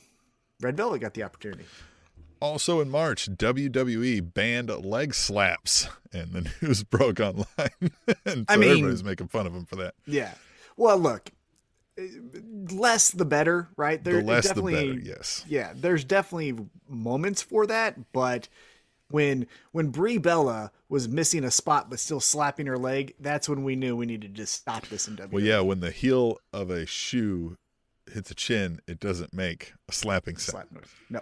Red 0.61 0.77
Velvet 0.77 0.99
got 0.99 1.15
the 1.15 1.23
opportunity. 1.23 1.65
Also 2.39 2.79
in 2.81 2.89
March, 2.89 3.29
WWE 3.29 4.33
banned 4.33 4.69
leg 4.69 5.13
slaps, 5.13 5.87
and 6.13 6.31
the 6.33 6.51
news 6.61 6.83
broke 6.83 7.19
online. 7.19 7.45
and 8.25 8.25
so 8.25 8.45
I 8.47 8.57
mean- 8.57 8.69
everybody's 8.71 9.03
making 9.03 9.27
fun 9.27 9.47
of 9.47 9.53
him 9.53 9.65
for 9.65 9.75
that. 9.77 9.95
Yeah. 10.05 10.33
Well, 10.77 10.97
look, 10.97 11.31
less 12.71 13.11
the 13.11 13.25
better, 13.25 13.69
right? 13.77 14.03
The 14.03 14.11
There 14.11 14.21
less 14.21 14.51
the 14.51 14.61
better, 14.61 14.93
yes. 14.93 15.45
Yeah, 15.47 15.71
there's 15.73 16.03
definitely 16.03 16.67
moments 16.89 17.41
for 17.41 17.65
that, 17.67 18.11
but 18.11 18.49
when 19.09 19.47
when 19.71 19.89
Brie 19.89 20.17
Bella 20.17 20.71
was 20.89 21.07
missing 21.07 21.43
a 21.43 21.51
spot 21.51 21.89
but 21.89 21.99
still 21.99 22.19
slapping 22.19 22.65
her 22.65 22.77
leg, 22.77 23.13
that's 23.19 23.47
when 23.47 23.63
we 23.63 23.75
knew 23.75 23.95
we 23.95 24.05
needed 24.05 24.35
to 24.35 24.45
stop 24.45 24.87
this 24.87 25.07
in 25.07 25.15
WWE. 25.15 25.31
Well, 25.31 25.43
yeah, 25.43 25.61
when 25.61 25.79
the 25.79 25.91
heel 25.91 26.39
of 26.51 26.69
a 26.69 26.85
shoe 26.85 27.57
hits 28.11 28.29
a 28.31 28.35
chin, 28.35 28.81
it 28.87 28.99
doesn't 28.99 29.33
make 29.33 29.73
a 29.87 29.91
slapping 29.93 30.37
sound. 30.37 30.67
Slap 30.67 30.71
noise. 30.71 30.89
No, 31.09 31.21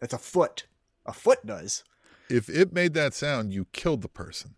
that's 0.00 0.14
a 0.14 0.18
foot. 0.18 0.64
A 1.06 1.12
foot 1.12 1.44
does. 1.46 1.84
If 2.28 2.48
it 2.48 2.72
made 2.72 2.94
that 2.94 3.14
sound, 3.14 3.52
you 3.52 3.66
killed 3.72 4.02
the 4.02 4.08
person. 4.08 4.54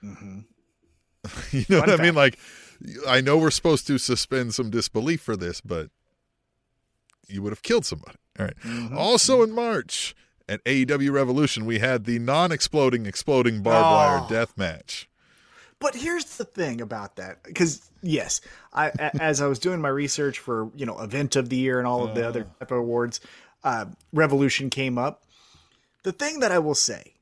hmm 0.00 0.40
you 1.52 1.64
know 1.70 1.80
Fun 1.80 1.88
what 1.90 2.00
I 2.00 2.02
mean? 2.02 2.14
Like, 2.14 2.38
I 3.08 3.20
know 3.22 3.38
we're 3.38 3.50
supposed 3.50 3.86
to 3.86 3.96
suspend 3.98 4.54
some 4.54 4.68
disbelief 4.68 5.22
for 5.22 5.36
this, 5.36 5.60
but 5.62 5.88
you 7.28 7.42
would 7.42 7.50
have 7.50 7.62
killed 7.62 7.86
somebody. 7.86 8.18
All 8.38 8.44
right. 8.44 8.56
Mm-hmm. 8.62 8.96
Also 8.98 9.42
in 9.42 9.52
March 9.52 10.14
at 10.48 10.62
AEW 10.64 11.10
Revolution, 11.12 11.64
we 11.64 11.78
had 11.78 12.04
the 12.04 12.18
non-exploding, 12.18 13.06
exploding 13.06 13.62
barbed 13.62 13.90
wire 13.90 14.20
Oh. 14.22 14.28
death 14.28 14.58
match. 14.58 15.08
But 15.78 15.94
here's 15.94 16.36
the 16.36 16.44
thing 16.44 16.80
about 16.80 17.16
that, 17.16 17.42
because 17.42 17.90
yes, 18.02 18.40
I 18.72 18.90
as 19.20 19.42
I 19.42 19.46
was 19.48 19.58
doing 19.58 19.80
my 19.82 19.88
research 19.88 20.38
for 20.38 20.70
you 20.74 20.86
know 20.86 20.98
event 20.98 21.36
of 21.36 21.48
the 21.50 21.56
year 21.56 21.78
and 21.78 21.86
all 21.86 22.06
of 22.08 22.14
the 22.14 22.26
other 22.26 22.44
type 22.58 22.70
of 22.70 22.78
awards, 22.78 23.20
uh, 23.64 23.86
Revolution 24.12 24.70
came 24.70 24.98
up, 24.98 25.24
The 26.04 26.12
thing 26.12 26.40
that 26.40 26.52
I 26.52 26.58
will 26.58 26.74
say 26.74 27.14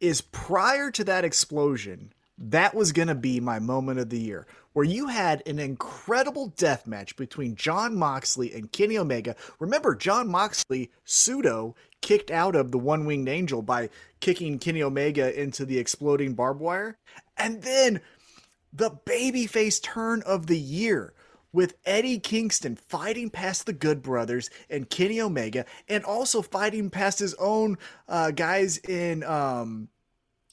is 0.00 0.20
prior 0.20 0.90
to 0.90 1.04
that 1.04 1.24
explosion, 1.24 2.12
that 2.36 2.74
was 2.74 2.92
going 2.92 3.08
to 3.08 3.14
be 3.14 3.40
my 3.40 3.58
moment 3.58 3.98
of 3.98 4.10
the 4.10 4.20
year, 4.20 4.46
where 4.72 4.84
you 4.84 5.08
had 5.08 5.42
an 5.46 5.58
incredible 5.58 6.48
death 6.56 6.86
match 6.86 7.16
between 7.16 7.56
Jon 7.56 7.96
Moxley 7.96 8.52
and 8.52 8.70
Kenny 8.70 8.98
Omega. 8.98 9.34
Remember, 9.58 9.94
Jon 9.94 10.28
Moxley 10.28 10.90
pseudo 11.04 11.74
kicked 12.00 12.30
out 12.30 12.54
of 12.54 12.70
the 12.70 12.78
One 12.78 13.06
Winged 13.06 13.28
Angel 13.28 13.62
by 13.62 13.88
kicking 14.20 14.58
Kenny 14.58 14.82
Omega 14.82 15.40
into 15.40 15.64
the 15.64 15.78
exploding 15.78 16.34
barbed 16.34 16.60
wire. 16.60 16.96
And 17.36 17.62
then 17.62 18.00
the 18.72 18.90
babyface 18.90 19.82
turn 19.82 20.22
of 20.22 20.46
the 20.46 20.58
year 20.58 21.12
with 21.52 21.76
Eddie 21.84 22.18
Kingston 22.18 22.76
fighting 22.76 23.30
past 23.30 23.66
the 23.66 23.72
Good 23.72 24.02
Brothers 24.02 24.50
and 24.68 24.88
Kenny 24.88 25.20
Omega, 25.20 25.64
and 25.88 26.04
also 26.04 26.42
fighting 26.42 26.90
past 26.90 27.18
his 27.18 27.34
own 27.34 27.78
uh, 28.08 28.30
guys 28.30 28.78
in 28.78 29.24
um, 29.24 29.88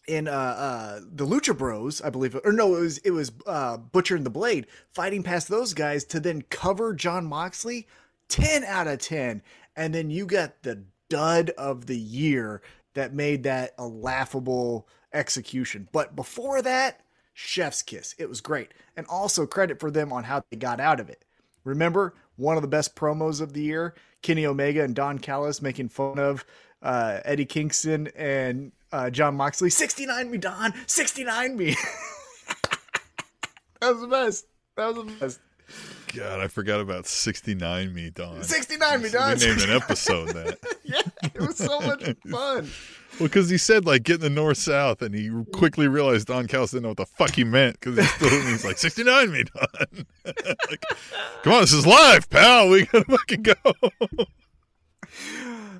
in 0.07 0.27
uh, 0.27 0.31
uh, 0.31 0.99
the 1.11 1.25
Lucha 1.25 1.57
Bros, 1.57 2.01
I 2.01 2.09
believe, 2.09 2.37
or 2.43 2.51
no, 2.51 2.75
it 2.75 2.81
was 2.81 2.97
it 2.99 3.11
was 3.11 3.31
uh, 3.45 3.77
Butcher 3.77 4.15
and 4.15 4.25
the 4.25 4.29
Blade 4.29 4.67
fighting 4.93 5.23
past 5.23 5.47
those 5.47 5.73
guys 5.73 6.03
to 6.05 6.19
then 6.19 6.43
cover 6.43 6.93
Jon 6.93 7.25
Moxley. 7.25 7.87
Ten 8.27 8.63
out 8.63 8.87
of 8.87 8.99
ten, 8.99 9.43
and 9.75 9.93
then 9.93 10.09
you 10.09 10.25
got 10.25 10.63
the 10.63 10.83
dud 11.09 11.51
of 11.51 11.85
the 11.85 11.97
year 11.97 12.63
that 12.95 13.13
made 13.13 13.43
that 13.43 13.75
a 13.77 13.85
laughable 13.85 14.87
execution. 15.13 15.87
But 15.91 16.15
before 16.15 16.63
that, 16.63 17.01
chef's 17.35 17.83
kiss. 17.83 18.15
It 18.17 18.27
was 18.27 18.41
great. 18.41 18.73
And 18.97 19.05
also 19.07 19.45
credit 19.45 19.79
for 19.79 19.91
them 19.91 20.11
on 20.11 20.23
how 20.23 20.43
they 20.49 20.57
got 20.57 20.79
out 20.79 20.99
of 20.99 21.09
it. 21.09 21.23
Remember, 21.63 22.15
one 22.37 22.55
of 22.55 22.63
the 22.63 22.67
best 22.67 22.95
promos 22.95 23.41
of 23.41 23.53
the 23.53 23.61
year, 23.61 23.93
Kenny 24.23 24.45
Omega 24.45 24.83
and 24.83 24.95
Don 24.95 25.19
Callis 25.19 25.61
making 25.61 25.89
fun 25.89 26.17
of 26.17 26.45
uh, 26.81 27.19
Eddie 27.25 27.45
Kingston 27.45 28.07
and 28.15 28.71
uh, 28.91 29.09
Jon 29.09 29.35
Moxley. 29.35 29.69
69 29.69 30.31
me, 30.31 30.37
Don. 30.37 30.73
69 30.87 31.57
me. 31.57 31.71
that 33.81 33.91
was 33.91 34.01
the 34.01 34.07
best. 34.07 34.45
That 34.77 34.95
was 34.95 35.05
the 35.05 35.11
best. 35.19 35.39
God, 36.13 36.39
I 36.39 36.47
forgot 36.47 36.79
about 36.79 37.07
69 37.07 37.93
Me, 37.93 38.09
Don. 38.09 38.41
69 38.41 39.01
me, 39.01 39.09
Don. 39.09 39.37
We 39.37 39.45
named 39.45 39.61
an 39.63 39.69
episode 39.71 40.29
that. 40.29 40.59
yeah, 40.83 41.01
it 41.21 41.41
was 41.41 41.57
so 41.57 41.81
much 41.81 42.03
fun. 42.29 42.69
Well, 43.19 43.27
because 43.29 43.49
he 43.49 43.57
said 43.57 43.85
like 43.85 44.03
get 44.03 44.15
in 44.15 44.21
the 44.21 44.29
north 44.29 44.57
south, 44.57 45.01
and 45.01 45.15
he 45.15 45.29
quickly 45.53 45.87
realized 45.87 46.27
Don 46.27 46.47
Callis 46.47 46.71
didn't 46.71 46.83
know 46.83 46.89
what 46.89 46.97
the 46.97 47.05
fuck 47.05 47.31
he 47.31 47.43
meant 47.43 47.79
because 47.79 47.97
he's 47.97 48.11
still 48.13 48.29
he's 48.29 48.65
like 48.65 48.77
69 48.77 49.31
me, 49.31 49.43
Don. 49.43 50.05
like, 50.69 50.85
come 51.43 51.53
on, 51.53 51.61
this 51.61 51.73
is 51.73 51.87
live, 51.87 52.29
pal. 52.29 52.69
We 52.69 52.85
gotta 52.85 53.05
fucking 53.05 53.43
go. 53.43 53.55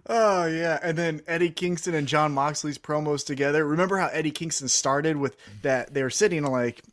Oh 0.08 0.46
yeah, 0.46 0.80
and 0.84 0.98
then 0.98 1.22
Eddie 1.28 1.50
Kingston 1.50 1.96
and 1.96 2.08
Jon 2.08 2.32
Moxley's 2.32 2.78
promos 2.78 3.26
together. 3.26 3.66
Remember 3.66 3.98
how 3.98 4.08
Eddie 4.08 4.32
Kingston 4.32 4.68
started 4.68 5.18
with 5.18 5.36
that? 5.64 5.94
They 5.94 6.04
were 6.04 6.12
sitting 6.12 6.44
like 6.44 6.84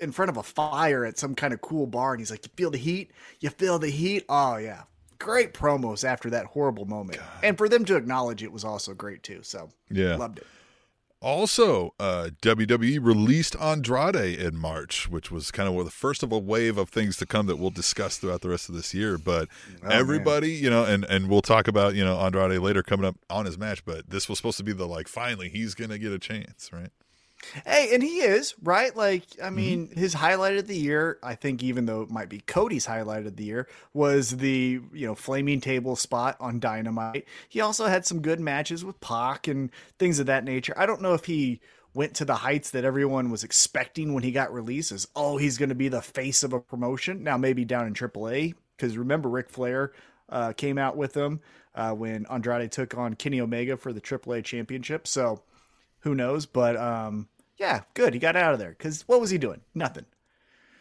in 0.00 0.10
front 0.12 0.30
of 0.30 0.36
a 0.36 0.42
fire 0.42 1.04
at 1.04 1.16
some 1.16 1.34
kind 1.34 1.54
of 1.54 1.60
cool 1.60 1.86
bar, 1.86 2.12
and 2.12 2.20
he's 2.20 2.30
like, 2.30 2.44
"You 2.44 2.50
feel 2.56 2.70
the 2.70 2.78
heat? 2.78 3.12
You 3.40 3.50
feel 3.50 3.78
the 3.78 3.88
heat?" 3.88 4.24
Oh 4.28 4.56
yeah, 4.56 4.82
great 5.18 5.54
promos 5.54 6.04
after 6.04 6.30
that 6.30 6.46
horrible 6.46 6.86
moment, 6.86 7.18
God. 7.18 7.28
and 7.42 7.58
for 7.58 7.68
them 7.68 7.84
to 7.86 7.96
acknowledge 7.96 8.42
it 8.42 8.52
was 8.52 8.64
also 8.64 8.94
great 8.94 9.22
too. 9.22 9.40
So 9.42 9.70
yeah, 9.90 10.16
loved 10.16 10.38
it. 10.38 10.46
Also, 11.22 11.94
uh, 11.98 12.28
WWE 12.42 13.02
released 13.02 13.56
Andrade 13.56 14.38
in 14.38 14.56
March, 14.56 15.08
which 15.08 15.30
was 15.30 15.50
kind 15.50 15.66
of 15.66 15.84
the 15.84 15.90
first 15.90 16.22
of 16.22 16.30
a 16.30 16.38
wave 16.38 16.76
of 16.76 16.90
things 16.90 17.16
to 17.16 17.26
come 17.26 17.46
that 17.46 17.56
we'll 17.56 17.70
discuss 17.70 18.18
throughout 18.18 18.42
the 18.42 18.50
rest 18.50 18.68
of 18.68 18.74
this 18.74 18.92
year. 18.92 19.16
But 19.16 19.48
oh, 19.82 19.88
everybody, 19.88 20.54
man. 20.54 20.62
you 20.62 20.70
know, 20.70 20.84
and 20.84 21.04
and 21.04 21.28
we'll 21.28 21.42
talk 21.42 21.68
about 21.68 21.94
you 21.94 22.04
know 22.04 22.18
Andrade 22.18 22.60
later 22.60 22.82
coming 22.82 23.06
up 23.06 23.16
on 23.30 23.46
his 23.46 23.58
match. 23.58 23.84
But 23.84 24.10
this 24.10 24.28
was 24.28 24.38
supposed 24.38 24.58
to 24.58 24.64
be 24.64 24.72
the 24.72 24.86
like 24.86 25.08
finally 25.08 25.48
he's 25.48 25.74
gonna 25.74 25.98
get 25.98 26.12
a 26.12 26.18
chance, 26.18 26.70
right? 26.72 26.90
Hey, 27.64 27.90
and 27.92 28.02
he 28.02 28.20
is, 28.20 28.54
right? 28.62 28.94
Like, 28.94 29.24
I 29.42 29.46
mm-hmm. 29.46 29.56
mean, 29.56 29.88
mm-hmm. 29.88 30.00
his 30.00 30.14
highlight 30.14 30.56
of 30.56 30.66
the 30.66 30.76
year, 30.76 31.18
I 31.22 31.34
think, 31.34 31.62
even 31.62 31.86
though 31.86 32.02
it 32.02 32.10
might 32.10 32.28
be 32.28 32.40
Cody's 32.40 32.86
highlight 32.86 33.26
of 33.26 33.36
the 33.36 33.44
year, 33.44 33.68
was 33.94 34.36
the, 34.36 34.80
you 34.92 35.06
know, 35.06 35.14
flaming 35.14 35.60
table 35.60 35.96
spot 35.96 36.36
on 36.40 36.60
Dynamite. 36.60 37.26
He 37.48 37.60
also 37.60 37.86
had 37.86 38.06
some 38.06 38.20
good 38.20 38.40
matches 38.40 38.84
with 38.84 39.00
Pac 39.00 39.48
and 39.48 39.70
things 39.98 40.18
of 40.18 40.26
that 40.26 40.44
nature. 40.44 40.74
I 40.76 40.86
don't 40.86 41.02
know 41.02 41.14
if 41.14 41.24
he 41.24 41.60
went 41.94 42.14
to 42.14 42.26
the 42.26 42.34
heights 42.34 42.70
that 42.70 42.84
everyone 42.84 43.30
was 43.30 43.42
expecting 43.42 44.12
when 44.12 44.22
he 44.22 44.30
got 44.30 44.52
released 44.52 44.92
as, 44.92 45.08
oh, 45.16 45.38
he's 45.38 45.56
going 45.56 45.70
to 45.70 45.74
be 45.74 45.88
the 45.88 46.02
face 46.02 46.42
of 46.42 46.52
a 46.52 46.60
promotion. 46.60 47.24
Now, 47.24 47.38
maybe 47.38 47.64
down 47.64 47.86
in 47.86 47.94
AAA, 47.94 48.54
because 48.76 48.98
remember, 48.98 49.30
Ric 49.30 49.48
Flair 49.48 49.92
uh, 50.28 50.52
came 50.52 50.76
out 50.76 50.96
with 50.96 51.14
him 51.14 51.40
uh, 51.74 51.92
when 51.92 52.26
Andrade 52.26 52.70
took 52.70 52.96
on 52.96 53.14
Kenny 53.14 53.40
Omega 53.40 53.78
for 53.78 53.94
the 53.94 54.00
AAA 54.00 54.44
championship. 54.44 55.06
So, 55.06 55.42
who 56.00 56.14
knows? 56.14 56.44
But 56.46 56.76
um, 56.76 57.28
yeah, 57.58 57.82
good. 57.94 58.14
He 58.14 58.20
got 58.20 58.36
out 58.36 58.52
of 58.52 58.58
there 58.58 58.70
because 58.70 59.02
what 59.08 59.20
was 59.20 59.30
he 59.30 59.38
doing? 59.38 59.60
Nothing. 59.74 60.06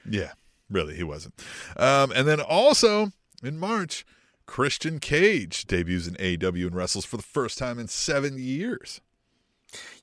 Yeah, 0.09 0.33
really, 0.69 0.95
he 0.95 1.03
wasn't. 1.03 1.35
Um, 1.77 2.11
and 2.11 2.27
then 2.27 2.39
also 2.39 3.11
in 3.43 3.57
March, 3.57 4.05
Christian 4.45 4.99
Cage 4.99 5.65
debuts 5.65 6.07
in 6.07 6.15
AEW 6.15 6.67
and 6.67 6.75
wrestles 6.75 7.05
for 7.05 7.17
the 7.17 7.23
first 7.23 7.57
time 7.57 7.79
in 7.79 7.87
seven 7.87 8.37
years. 8.37 9.01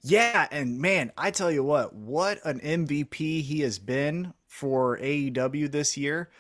Yeah, 0.02 0.48
and 0.50 0.78
man, 0.78 1.12
I 1.16 1.30
tell 1.30 1.50
you 1.50 1.62
what, 1.62 1.94
what 1.94 2.44
an 2.44 2.60
MVP 2.60 3.42
he 3.42 3.60
has 3.60 3.78
been 3.78 4.34
for 4.46 4.98
AEW 4.98 5.70
this 5.70 5.96
year. 5.96 6.30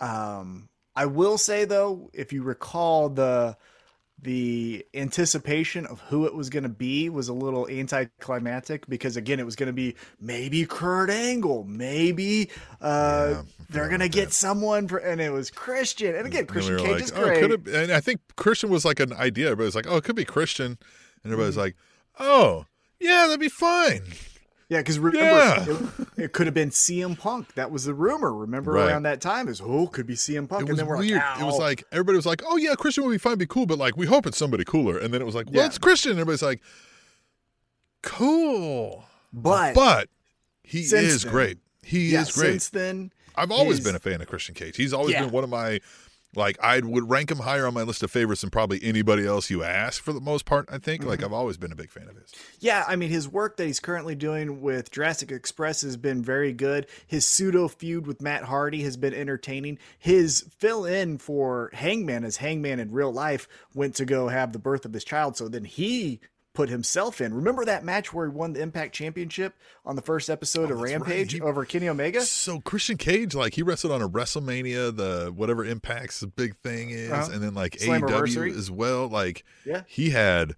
Um, 0.00 0.68
I 0.96 1.06
will 1.06 1.38
say 1.38 1.64
though, 1.64 2.10
if 2.12 2.32
you 2.32 2.42
recall 2.42 3.08
the 3.10 3.56
the 4.22 4.84
anticipation 4.94 5.86
of 5.86 6.00
who 6.02 6.26
it 6.26 6.34
was 6.34 6.50
going 6.50 6.62
to 6.62 6.68
be 6.68 7.08
was 7.08 7.28
a 7.28 7.32
little 7.32 7.68
anticlimactic 7.68 8.86
because 8.86 9.16
again 9.16 9.40
it 9.40 9.46
was 9.46 9.56
going 9.56 9.68
to 9.68 9.72
be 9.72 9.94
maybe 10.20 10.66
Kurt 10.66 11.10
Angle 11.10 11.64
maybe 11.64 12.50
uh, 12.80 13.28
yeah, 13.30 13.42
they're 13.70 13.88
going 13.88 14.00
to 14.00 14.08
get 14.08 14.26
that. 14.26 14.32
someone 14.34 14.88
for, 14.88 14.98
and 14.98 15.20
it 15.20 15.32
was 15.32 15.50
Christian. 15.50 16.14
And 16.14 16.26
again 16.26 16.46
Christian 16.46 16.74
and 16.74 16.82
we 16.82 16.88
Cage 16.88 16.94
like, 16.94 17.04
is 17.04 17.12
oh, 17.12 17.24
great. 17.24 17.74
oh, 17.74 17.82
and 17.82 17.92
I 17.92 18.00
think 18.00 18.20
Christian 18.36 18.70
was 18.70 18.84
like 18.84 19.00
an 19.00 19.12
idea. 19.12 19.56
But 19.56 19.64
was 19.64 19.74
like 19.74 19.86
oh 19.88 19.96
it 19.96 20.04
could 20.04 20.16
be 20.16 20.24
Christian. 20.24 20.78
And 21.22 21.32
everybody's 21.32 21.54
mm-hmm. 21.54 21.60
like 21.60 21.76
oh 22.18 22.66
yeah 22.98 23.26
that'd 23.26 23.40
be 23.40 23.48
fine 23.48 24.02
yeah, 24.70 24.78
because 24.78 25.00
remember, 25.00 25.72
yeah. 25.72 25.76
it, 26.16 26.24
it, 26.24 26.32
could 26.32 26.46
have 26.46 26.54
been 26.54 26.70
CM 26.70 27.18
Punk. 27.18 27.52
That 27.54 27.72
was 27.72 27.86
the 27.86 27.92
rumor. 27.92 28.32
Remember 28.32 28.70
right. 28.70 28.88
around 28.88 29.02
that 29.02 29.20
time 29.20 29.48
is 29.48 29.60
oh, 29.60 29.88
could 29.88 30.06
be 30.06 30.14
CM 30.14 30.48
Punk. 30.48 30.62
It 30.62 30.70
and 30.70 30.78
then 30.78 30.86
we're 30.86 30.96
weird. 30.96 31.20
Like, 31.20 31.40
it 31.40 31.44
was 31.44 31.58
like 31.58 31.84
everybody 31.90 32.14
was 32.14 32.24
like, 32.24 32.40
oh 32.46 32.56
yeah, 32.56 32.76
Christian 32.76 33.04
would 33.04 33.10
be 33.10 33.18
fine, 33.18 33.36
be 33.36 33.46
cool, 33.46 33.66
but 33.66 33.78
like 33.78 33.96
we 33.96 34.06
hope 34.06 34.28
it's 34.28 34.38
somebody 34.38 34.64
cooler. 34.64 34.96
And 34.96 35.12
then 35.12 35.20
it 35.20 35.24
was 35.24 35.34
like, 35.34 35.46
well, 35.46 35.56
yeah. 35.56 35.66
it's 35.66 35.76
Christian. 35.76 36.12
And 36.12 36.20
everybody's 36.20 36.42
like, 36.42 36.62
cool, 38.04 39.04
but 39.32 39.74
but 39.74 40.08
he 40.62 40.82
is 40.82 41.24
then, 41.24 41.32
great. 41.32 41.58
He 41.82 42.12
yeah, 42.12 42.20
is 42.20 42.30
great. 42.30 42.50
Since 42.50 42.68
then, 42.68 43.12
I've 43.34 43.50
always 43.50 43.80
been 43.80 43.96
a 43.96 44.00
fan 44.00 44.20
of 44.20 44.28
Christian 44.28 44.54
Cage. 44.54 44.76
He's 44.76 44.92
always 44.92 45.16
been 45.16 45.32
one 45.32 45.42
of 45.42 45.50
my 45.50 45.80
like 46.34 46.58
I 46.62 46.80
would 46.80 47.10
rank 47.10 47.30
him 47.30 47.38
higher 47.38 47.66
on 47.66 47.74
my 47.74 47.82
list 47.82 48.02
of 48.02 48.10
favorites 48.10 48.42
than 48.42 48.50
probably 48.50 48.80
anybody 48.82 49.26
else 49.26 49.50
you 49.50 49.64
ask 49.64 50.02
for 50.02 50.12
the 50.12 50.20
most 50.20 50.44
part. 50.44 50.68
I 50.70 50.78
think 50.78 51.00
mm-hmm. 51.00 51.10
like 51.10 51.22
I've 51.22 51.32
always 51.32 51.56
been 51.56 51.72
a 51.72 51.76
big 51.76 51.90
fan 51.90 52.08
of 52.08 52.16
his. 52.16 52.32
Yeah, 52.60 52.84
I 52.86 52.96
mean 52.96 53.10
his 53.10 53.28
work 53.28 53.56
that 53.56 53.66
he's 53.66 53.80
currently 53.80 54.14
doing 54.14 54.60
with 54.60 54.90
Jurassic 54.90 55.32
Express 55.32 55.82
has 55.82 55.96
been 55.96 56.22
very 56.22 56.52
good. 56.52 56.86
His 57.06 57.26
pseudo 57.26 57.68
feud 57.68 58.06
with 58.06 58.22
Matt 58.22 58.44
Hardy 58.44 58.82
has 58.82 58.96
been 58.96 59.14
entertaining. 59.14 59.78
His 59.98 60.46
fill 60.58 60.84
in 60.84 61.18
for 61.18 61.70
Hangman 61.72 62.24
as 62.24 62.36
Hangman 62.36 62.80
in 62.80 62.92
real 62.92 63.12
life 63.12 63.48
went 63.74 63.94
to 63.96 64.04
go 64.04 64.28
have 64.28 64.52
the 64.52 64.58
birth 64.58 64.84
of 64.84 64.92
his 64.92 65.04
child, 65.04 65.36
so 65.36 65.48
then 65.48 65.64
he 65.64 66.20
put 66.52 66.68
himself 66.68 67.20
in. 67.20 67.32
Remember 67.32 67.64
that 67.64 67.84
match 67.84 68.12
where 68.12 68.26
he 68.26 68.32
won 68.32 68.52
the 68.52 68.60
Impact 68.60 68.94
Championship 68.94 69.54
on 69.84 69.96
the 69.96 70.02
first 70.02 70.28
episode 70.28 70.70
oh, 70.70 70.74
of 70.74 70.80
Rampage 70.80 71.32
right. 71.34 71.42
he, 71.42 71.48
over 71.48 71.64
Kenny 71.64 71.88
Omega? 71.88 72.20
So 72.22 72.60
Christian 72.60 72.96
Cage, 72.96 73.34
like 73.34 73.54
he 73.54 73.62
wrestled 73.62 73.92
on 73.92 74.02
a 74.02 74.08
WrestleMania, 74.08 74.96
the 74.96 75.32
whatever 75.34 75.64
Impact's 75.64 76.24
big 76.24 76.56
thing 76.58 76.90
is, 76.90 77.10
uh-huh. 77.10 77.30
and 77.32 77.42
then 77.42 77.54
like 77.54 77.72
AEW 77.78 78.56
as 78.56 78.70
well. 78.70 79.08
Like 79.08 79.44
yeah. 79.64 79.82
he 79.86 80.10
had. 80.10 80.54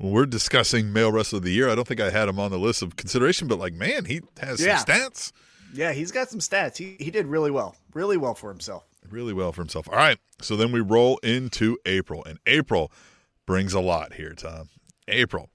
When 0.00 0.12
we're 0.12 0.26
discussing 0.26 0.92
male 0.92 1.10
wrestler 1.10 1.38
of 1.38 1.42
the 1.42 1.50
year, 1.50 1.68
I 1.68 1.74
don't 1.74 1.88
think 1.88 2.00
I 2.00 2.10
had 2.10 2.28
him 2.28 2.38
on 2.38 2.52
the 2.52 2.58
list 2.58 2.82
of 2.82 2.94
consideration, 2.94 3.48
but 3.48 3.58
like, 3.58 3.72
man, 3.72 4.04
he 4.04 4.20
has 4.40 4.64
yeah. 4.64 4.76
some 4.76 4.86
stats. 4.86 5.32
Yeah, 5.74 5.92
he's 5.92 6.12
got 6.12 6.30
some 6.30 6.38
stats. 6.38 6.76
He 6.76 6.96
he 7.02 7.10
did 7.10 7.26
really 7.26 7.50
well, 7.50 7.74
really 7.94 8.16
well 8.16 8.36
for 8.36 8.48
himself. 8.48 8.84
Really 9.10 9.32
well 9.32 9.50
for 9.50 9.60
himself. 9.60 9.88
All 9.88 9.96
right, 9.96 10.16
so 10.40 10.54
then 10.54 10.70
we 10.70 10.78
roll 10.78 11.18
into 11.24 11.78
April, 11.84 12.24
and 12.24 12.38
April 12.46 12.92
brings 13.44 13.74
a 13.74 13.80
lot 13.80 14.12
here, 14.12 14.34
Tom. 14.34 14.68
April. 15.08 15.50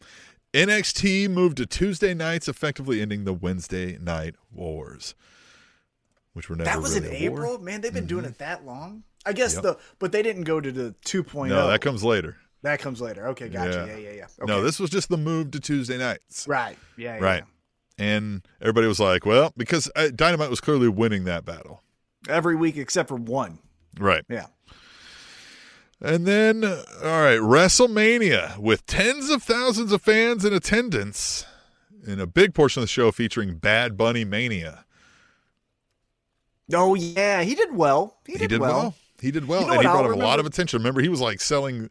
NXT 0.53 1.29
moved 1.29 1.57
to 1.57 1.65
Tuesday 1.65 2.13
nights, 2.13 2.47
effectively 2.47 3.01
ending 3.01 3.23
the 3.23 3.33
Wednesday 3.33 3.97
night 3.97 4.35
wars, 4.51 5.15
which 6.33 6.49
were 6.49 6.55
never. 6.55 6.69
That 6.69 6.81
was 6.81 6.99
really 6.99 7.25
in 7.25 7.33
April, 7.33 7.57
man. 7.59 7.81
They've 7.81 7.91
been 7.91 8.03
mm-hmm. 8.03 8.07
doing 8.07 8.25
it 8.25 8.37
that 8.37 8.65
long. 8.65 9.03
I 9.25 9.33
guess 9.33 9.55
yep. 9.55 9.63
the 9.63 9.77
but 9.99 10.11
they 10.11 10.21
didn't 10.21 10.43
go 10.43 10.59
to 10.59 10.71
the 10.71 10.95
2.0. 11.05 11.49
No, 11.49 11.67
that 11.67 11.81
comes 11.81 12.03
later. 12.03 12.37
That 12.61 12.79
comes 12.79 13.01
later. 13.01 13.27
Okay, 13.29 13.49
gotcha. 13.49 13.85
Yeah, 13.87 13.95
yeah, 13.95 14.09
yeah. 14.09 14.15
yeah. 14.15 14.27
Okay. 14.41 14.51
No, 14.51 14.61
this 14.61 14.79
was 14.79 14.89
just 14.89 15.09
the 15.09 15.17
move 15.17 15.51
to 15.51 15.59
Tuesday 15.59 15.97
nights. 15.97 16.47
Right. 16.47 16.77
Yeah. 16.97 17.17
yeah 17.17 17.23
right. 17.23 17.43
Yeah. 17.99 18.05
And 18.05 18.47
everybody 18.61 18.87
was 18.87 18.99
like, 18.99 19.25
"Well, 19.25 19.53
because 19.55 19.89
uh, 19.95 20.09
Dynamite 20.15 20.49
was 20.49 20.59
clearly 20.59 20.87
winning 20.87 21.25
that 21.25 21.45
battle 21.45 21.81
every 22.27 22.55
week 22.55 22.77
except 22.77 23.09
for 23.09 23.15
one." 23.15 23.59
Right. 23.99 24.23
Yeah. 24.29 24.47
And 26.03 26.25
then, 26.27 26.65
uh, 26.65 26.83
all 27.01 27.21
right, 27.21 27.39
WrestleMania 27.39 28.57
with 28.57 28.85
tens 28.85 29.29
of 29.29 29.41
thousands 29.41 29.93
of 29.93 30.01
fans 30.01 30.43
in 30.43 30.53
attendance, 30.53 31.45
and 32.05 32.19
a 32.19 32.27
big 32.27 32.53
portion 32.53 32.81
of 32.81 32.83
the 32.83 32.91
show 32.91 33.09
featuring 33.11 33.55
Bad 33.55 33.95
Bunny 33.95 34.25
Mania. 34.25 34.83
Oh 36.73 36.93
yeah, 36.95 37.41
he 37.43 37.55
did 37.55 37.73
well. 37.73 38.17
He 38.25 38.33
did, 38.33 38.41
He 38.41 38.47
did 38.47 38.59
well. 38.61 38.95
He 39.21 39.31
did 39.31 39.47
well, 39.47 39.61
You 39.61 39.67
know 39.67 39.73
and 39.73 39.81
he 39.81 39.87
brought 39.87 40.05
a 40.09 40.15
lot 40.15 40.39
of 40.39 40.45
attention. 40.45 40.79
Remember, 40.79 41.01
he 41.01 41.09
was 41.09 41.21
like 41.21 41.39
selling 41.39 41.89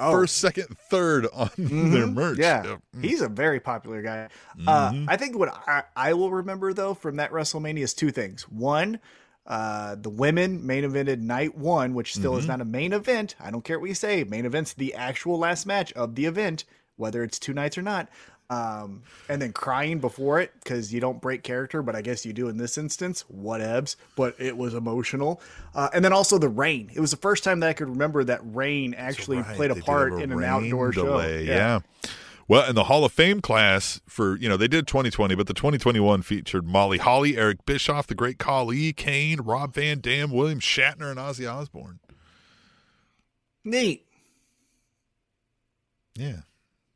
Oh. 0.00 0.12
first, 0.12 0.36
second, 0.36 0.66
third 0.78 1.26
on 1.32 1.50
their 1.58 2.06
Mhm. 2.06 2.12
merch. 2.14 2.38
Yeah, 2.38 2.64
Yep. 2.64 2.80
he's 3.02 3.20
a 3.20 3.28
very 3.28 3.58
popular 3.58 4.00
guy. 4.00 4.28
Uh, 4.64 4.92
Mhm. 4.92 5.06
I 5.08 5.16
think 5.16 5.36
what 5.36 5.48
I, 5.66 5.82
I 5.96 6.12
will 6.12 6.30
remember 6.30 6.72
though 6.72 6.94
from 6.94 7.16
that 7.16 7.32
WrestleMania 7.32 7.80
is 7.82 7.94
two 7.94 8.12
things. 8.12 8.42
One, 8.48 9.00
uh, 9.48 9.96
the 9.96 10.10
women 10.10 10.64
main 10.66 10.84
evented 10.84 11.20
night 11.20 11.56
one, 11.56 11.94
which 11.94 12.14
still 12.14 12.32
Mm-hmm. 12.32 12.40
is 12.40 12.46
not 12.46 12.60
a 12.60 12.64
main 12.66 12.92
event. 12.92 13.34
I 13.40 13.50
don't 13.50 13.64
care 13.64 13.80
what 13.80 13.88
you 13.88 13.94
say. 13.94 14.22
Main 14.22 14.44
event's 14.46 14.74
the 14.74 14.94
actual 14.94 15.38
last 15.38 15.66
match 15.66 15.92
of 15.94 16.14
the 16.14 16.26
event, 16.26 16.64
whether 16.96 17.22
it's 17.24 17.38
two 17.38 17.54
nights 17.54 17.76
or 17.78 17.82
not. 17.82 18.08
Um, 18.50 19.02
and 19.28 19.42
then 19.42 19.52
crying 19.52 19.98
before 19.98 20.40
it 20.40 20.52
because 20.62 20.92
you 20.92 21.00
don't 21.00 21.20
break 21.20 21.42
character, 21.42 21.82
but 21.82 21.94
I 21.94 22.00
guess 22.00 22.24
you 22.24 22.32
do 22.32 22.48
in 22.48 22.56
this 22.56 22.78
instance. 22.78 23.24
Whatevs, 23.30 23.96
but 24.16 24.34
it 24.38 24.56
was 24.56 24.72
emotional. 24.72 25.40
Uh, 25.74 25.90
and 25.92 26.02
then 26.02 26.14
also 26.14 26.38
the 26.38 26.48
rain. 26.48 26.90
It 26.94 27.00
was 27.00 27.10
the 27.10 27.18
first 27.18 27.44
time 27.44 27.60
that 27.60 27.68
I 27.68 27.74
could 27.74 27.90
remember 27.90 28.24
that 28.24 28.40
rain 28.44 28.94
actually 28.94 29.36
Right, 29.38 29.56
played 29.56 29.70
a 29.70 29.74
they 29.74 29.80
part 29.82 30.12
have 30.12 30.22
in 30.22 30.32
an 30.32 30.44
outdoor 30.44 30.92
delay, 30.92 31.44
show. 31.46 31.52
Yeah. 31.52 31.80
Well, 32.48 32.66
in 32.66 32.74
the 32.74 32.84
Hall 32.84 33.04
of 33.04 33.12
Fame 33.12 33.42
class 33.42 34.00
for, 34.08 34.36
you 34.38 34.48
know, 34.48 34.56
they 34.56 34.68
did 34.68 34.86
2020, 34.86 35.34
but 35.34 35.46
the 35.46 35.54
2021 35.54 36.22
featured 36.22 36.66
Molly 36.66 36.96
Holly, 36.96 37.36
Eric 37.36 37.66
Bischoff, 37.66 38.06
the 38.06 38.14
great 38.14 38.38
Khali, 38.38 38.94
Kane, 38.94 39.42
Rob 39.42 39.74
Van 39.74 40.00
Dam, 40.00 40.30
William 40.30 40.58
Shatner, 40.58 41.10
and 41.10 41.18
Ozzy 41.18 41.50
Osbourne. 41.50 42.00
Neat. 43.64 44.06
Yeah. 46.16 46.38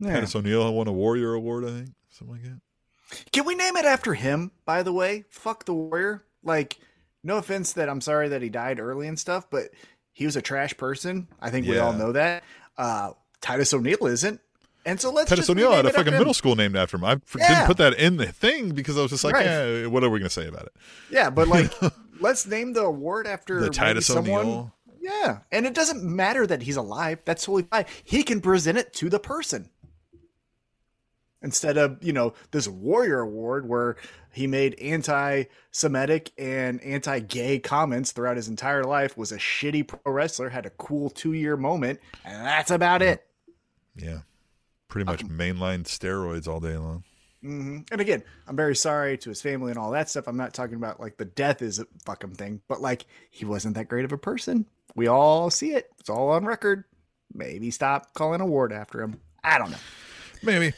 Yeah. 0.01 0.15
Titus 0.15 0.35
O'Neil 0.35 0.73
won 0.73 0.89
a 0.89 0.93
Warrior 0.93 1.35
Award, 1.35 1.65
I 1.65 1.69
think. 1.69 1.91
Something 2.09 2.37
like 2.37 2.45
that. 2.45 3.31
Can 3.31 3.45
we 3.45 3.55
name 3.55 3.77
it 3.77 3.85
after 3.85 4.15
him, 4.15 4.53
by 4.65 4.83
the 4.83 4.93
way? 4.93 5.25
Fuck 5.29 5.67
the 5.67 5.75
Warrior. 5.75 6.25
Like, 6.43 6.79
no 7.23 7.37
offense 7.37 7.75
that 7.75 7.91
I'm 7.91 8.01
sorry 8.01 8.31
that 8.31 8.41
he 8.41 8.49
died 8.49 8.81
early 8.81 9.07
and 9.07 9.19
stuff, 9.19 9.51
but 9.51 9.69
he 10.13 10.25
was 10.25 10.35
a 10.35 10.43
trash 10.43 10.77
person. 10.79 11.29
I 11.41 11.51
think 11.51 11.67
we 11.67 11.79
all 11.79 11.93
know 11.93 12.13
that. 12.13 12.43
Uh, 12.79 13.13
Titus 13.43 13.75
O'Neil 13.75 14.07
isn't. 14.07 14.41
And 14.85 15.01
so 15.01 15.11
let's 15.13 15.29
Titus 15.29 15.47
just 15.47 15.51
O'Neil 15.51 15.73
had 15.73 15.87
a 15.87 15.93
fucking 15.93 16.13
middle 16.15 16.35
school 16.35 16.57
named 16.57 16.75
after 16.77 16.97
him. 16.97 17.05
I 17.05 17.21
Yeah. 17.39 17.49
didn't 17.49 17.67
put 17.67 17.77
that 17.77 17.95
in 17.95 18.17
the 18.17 18.27
thing 18.27 18.71
because 18.75 18.99
I 18.99 19.03
was 19.03 19.11
just 19.13 19.23
like, 19.25 19.35
Right. 19.35 19.47
eh, 19.47 19.87
what 19.87 20.03
are 20.03 20.11
we 20.11 20.19
going 20.19 20.29
to 20.29 20.35
say 20.35 20.49
about 20.49 20.67
it? 20.67 20.73
Yeah, 21.11 21.31
but 21.31 21.47
like, 21.49 21.73
let's 22.21 22.47
name 22.47 22.73
the 22.73 22.83
award 22.83 23.27
after 23.29 23.61
The 23.61 23.71
Titus 23.71 24.07
someone. 24.07 24.41
O'Neil. 24.47 24.75
Yeah, 25.01 25.39
and 25.53 25.67
it 25.67 25.75
doesn't 25.75 26.03
matter 26.05 26.47
that 26.47 26.63
he's 26.63 26.77
alive. 26.77 27.23
That's 27.25 27.45
totally 27.45 27.65
fine. 27.65 27.85
He 28.05 28.23
can 28.23 28.41
present 28.41 28.79
it 28.79 28.93
to 28.95 29.09
the 29.09 29.19
person 29.19 29.69
instead 31.43 31.77
of 31.77 31.99
you 32.03 32.13
know 32.13 32.33
this 32.53 32.69
warrior 32.69 33.19
award 33.21 33.69
where 33.69 33.97
he 34.33 34.47
made 34.47 34.75
anti-Semitic 34.81 36.31
and 36.39 36.81
anti-gay 36.83 37.59
comments 37.59 38.13
throughout 38.13 38.37
his 38.37 38.49
entire 38.49 38.85
life. 38.85 39.17
Was 39.17 39.33
a 39.33 39.39
shitty 39.39 39.87
pro 39.89 40.13
wrestler, 40.13 40.49
had 40.51 40.67
a 40.67 40.71
cool 40.71 41.11
two-year 41.11 41.57
moment, 41.57 42.01
and 42.25 42.47
that's 42.47 42.71
about 42.71 43.03
it. 43.03 43.27
Yeah. 43.97 44.21
Pretty 44.93 45.07
much 45.07 45.25
mainline 45.25 45.85
steroids 45.85 46.47
all 46.47 46.61
day 46.61 46.77
long. 46.77 47.03
hmm 47.41 47.79
And 47.91 47.99
again, 47.99 48.23
I'm 48.47 48.57
very 48.57 48.77
sorry 48.77 49.17
to 49.17 49.31
his 49.31 49.41
family 49.41 49.71
and 49.71 49.79
all 49.79 49.91
that 49.93 50.11
stuff. 50.11 50.27
I'm 50.27 50.37
not 50.37 50.53
talking 50.53 50.77
about 50.77 51.01
like 51.01 51.17
the 51.17 51.25
death 51.25 51.63
is 51.63 51.79
a 51.79 51.87
fucking 52.05 52.35
thing, 52.35 52.61
but 52.69 52.83
like 52.83 53.07
he 53.31 53.47
wasn't 53.47 53.75
that 53.77 53.89
great 53.89 54.05
of 54.05 54.13
a 54.13 54.19
person. 54.19 54.67
We 54.95 55.07
all 55.07 55.49
see 55.49 55.73
it. 55.73 55.89
It's 55.99 56.11
all 56.11 56.29
on 56.29 56.45
record. 56.45 56.85
Maybe 57.33 57.71
stop 57.71 58.13
calling 58.13 58.43
award 58.43 58.71
after 58.71 59.01
him. 59.01 59.19
I 59.43 59.57
don't 59.57 59.71
know. 59.71 59.79
Maybe. 60.43 60.75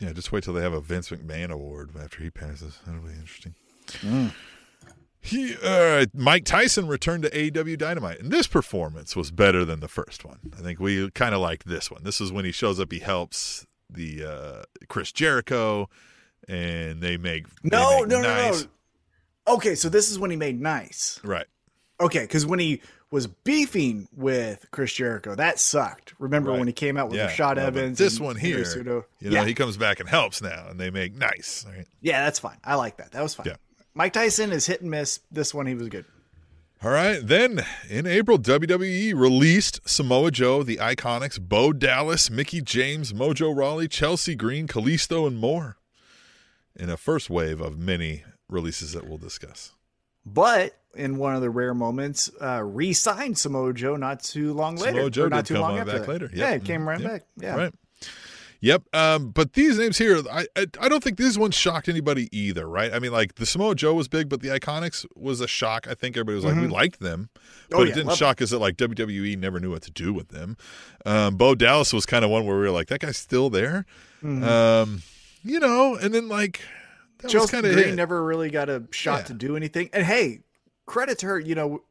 Yeah, 0.00 0.12
just 0.12 0.30
wait 0.30 0.44
till 0.44 0.52
they 0.52 0.60
have 0.60 0.74
a 0.74 0.80
Vince 0.82 1.08
McMahon 1.08 1.48
award 1.48 1.92
after 1.98 2.22
he 2.22 2.28
passes. 2.28 2.78
That'll 2.84 3.00
be 3.00 3.12
interesting. 3.12 3.54
He, 5.24 5.56
uh, 5.62 6.04
Mike 6.12 6.44
Tyson 6.44 6.86
returned 6.86 7.22
to 7.22 7.30
AEW 7.30 7.78
Dynamite, 7.78 8.20
and 8.20 8.30
this 8.30 8.46
performance 8.46 9.16
was 9.16 9.30
better 9.30 9.64
than 9.64 9.80
the 9.80 9.88
first 9.88 10.24
one. 10.24 10.38
I 10.56 10.60
think 10.60 10.78
we 10.78 11.10
kind 11.12 11.34
of 11.34 11.40
like 11.40 11.64
this 11.64 11.90
one. 11.90 12.02
This 12.04 12.20
is 12.20 12.30
when 12.30 12.44
he 12.44 12.52
shows 12.52 12.78
up, 12.78 12.92
he 12.92 12.98
helps 12.98 13.66
the 13.88 14.22
uh, 14.24 14.62
Chris 14.88 15.12
Jericho, 15.12 15.88
and 16.46 17.00
they 17.00 17.16
make 17.16 17.46
they 17.62 17.70
No, 17.70 18.00
make 18.00 18.08
no, 18.08 18.20
no, 18.20 18.28
nice. 18.28 18.66
no. 19.46 19.54
Okay, 19.54 19.74
so 19.74 19.88
this 19.88 20.10
is 20.10 20.18
when 20.18 20.30
he 20.30 20.36
made 20.36 20.60
nice. 20.60 21.20
Right. 21.24 21.46
Okay, 22.00 22.20
because 22.22 22.44
when 22.44 22.58
he 22.58 22.82
was 23.10 23.26
beefing 23.26 24.08
with 24.16 24.66
Chris 24.72 24.92
Jericho, 24.92 25.34
that 25.36 25.58
sucked. 25.58 26.14
Remember 26.18 26.50
Right. 26.50 26.58
when 26.58 26.66
he 26.66 26.72
came 26.74 26.96
out 26.96 27.08
with 27.08 27.16
Yeah. 27.16 27.28
Rashad 27.30 27.56
No, 27.56 27.70
but 27.70 27.76
Evans? 27.78 27.98
This 27.98 28.18
one 28.20 28.36
here, 28.36 28.64
you 28.76 28.82
know, 28.82 29.04
yeah. 29.20 29.44
he 29.44 29.54
comes 29.54 29.76
back 29.76 30.00
and 30.00 30.08
helps 30.08 30.42
now, 30.42 30.66
and 30.68 30.78
they 30.80 30.90
make 30.90 31.14
nice. 31.14 31.64
Right? 31.68 31.86
yeah, 32.02 32.24
that's 32.24 32.38
fine. 32.40 32.58
I 32.64 32.74
like 32.74 32.96
that. 32.96 33.12
That 33.12 33.22
was 33.22 33.34
fine. 33.34 33.46
Yeah. 33.46 33.56
Mike 33.94 34.12
Tyson 34.12 34.52
is 34.52 34.66
hit 34.66 34.80
and 34.80 34.90
miss. 34.90 35.20
This 35.30 35.54
one 35.54 35.66
he 35.66 35.74
was 35.74 35.88
good. 35.88 36.04
All 36.82 36.90
right. 36.90 37.20
Then 37.22 37.64
in 37.88 38.06
April, 38.06 38.38
WWE 38.38 39.14
released 39.14 39.80
Samoa 39.88 40.30
Joe, 40.30 40.62
the 40.62 40.76
Iconics, 40.78 41.40
Bo 41.40 41.72
Dallas, 41.72 42.28
Mickie 42.30 42.60
James, 42.60 43.12
Mojo 43.12 43.56
Rawley, 43.56 43.88
Chelsea 43.88 44.34
Green, 44.34 44.66
Kalisto, 44.66 45.26
and 45.26 45.38
more 45.38 45.76
in 46.76 46.90
a 46.90 46.96
first 46.96 47.30
wave 47.30 47.60
of 47.60 47.78
many 47.78 48.24
releases 48.48 48.92
that 48.92 49.08
we'll 49.08 49.16
discuss. 49.18 49.72
But 50.26 50.76
in 50.94 51.16
one 51.16 51.34
of 51.36 51.40
the 51.42 51.50
rare 51.50 51.74
moments, 51.74 52.30
uh, 52.40 52.62
re-signed 52.64 53.38
Samoa 53.38 53.72
Joe 53.74 53.96
not 53.96 54.22
too 54.22 54.52
long 54.54 54.76
later. 54.76 54.96
Samoa 54.96 55.10
Joe 55.10 55.28
not 55.28 55.36
did 55.36 55.46
too 55.46 55.54
come 55.54 55.62
long 55.62 55.72
on 55.74 55.78
after 55.80 55.92
back 55.92 56.00
that. 56.02 56.08
later. 56.08 56.30
Yeah, 56.34 56.50
it 56.50 56.64
came 56.64 56.86
right 56.88 57.00
Yep. 57.00 57.10
back. 57.10 57.22
Yeah. 57.38 57.54
Right. 57.56 57.74
Yep. 58.64 58.82
Um, 58.94 59.28
but 59.28 59.52
these 59.52 59.78
names 59.78 59.98
here, 59.98 60.22
I, 60.32 60.46
I 60.56 60.66
I 60.80 60.88
don't 60.88 61.04
think 61.04 61.18
this 61.18 61.36
one 61.36 61.50
shocked 61.50 61.86
anybody 61.86 62.28
either, 62.32 62.66
right? 62.66 62.94
I 62.94 62.98
mean, 62.98 63.12
like 63.12 63.34
the 63.34 63.44
Samoa 63.44 63.74
Joe 63.74 63.92
was 63.92 64.08
big, 64.08 64.30
but 64.30 64.40
the 64.40 64.48
Iconics 64.48 65.04
was 65.14 65.42
a 65.42 65.46
shock. 65.46 65.86
I 65.86 65.92
think 65.92 66.16
everybody 66.16 66.36
was 66.36 66.46
like, 66.46 66.54
we 66.56 66.66
liked 66.66 67.00
them, 67.00 67.28
but 67.68 67.76
Oh, 67.78 67.82
it 67.82 67.94
didn't 67.94 68.16
shock 68.16 68.40
us 68.40 68.50
that 68.50 68.60
like 68.60 68.76
WWE 68.78 69.36
never 69.38 69.60
knew 69.60 69.70
what 69.70 69.82
to 69.82 69.90
do 69.90 70.14
with 70.14 70.28
them. 70.28 70.56
Um, 71.04 71.36
Bo 71.36 71.54
Dallas 71.54 71.92
was 71.92 72.06
kind 72.06 72.24
of 72.24 72.30
one 72.30 72.46
where 72.46 72.56
we 72.56 72.62
were 72.62 72.70
like, 72.70 72.88
that 72.88 73.00
guy's 73.00 73.18
still 73.18 73.50
there, 73.50 73.84
um, 74.22 75.02
you 75.42 75.60
know, 75.60 75.96
and 75.96 76.14
then 76.14 76.28
like 76.28 76.62
that 77.18 77.34
was 77.34 77.50
kind 77.50 77.66
of 77.66 77.94
never 77.94 78.24
really 78.24 78.48
got 78.48 78.70
a 78.70 78.84
shot 78.92 79.20
Yeah. 79.20 79.24
to 79.26 79.34
do 79.34 79.56
anything. 79.56 79.90
And 79.92 80.04
hey, 80.06 80.40
credit 80.86 81.18
to 81.18 81.26
her. 81.26 81.38
You 81.38 81.54
know, 81.54 81.82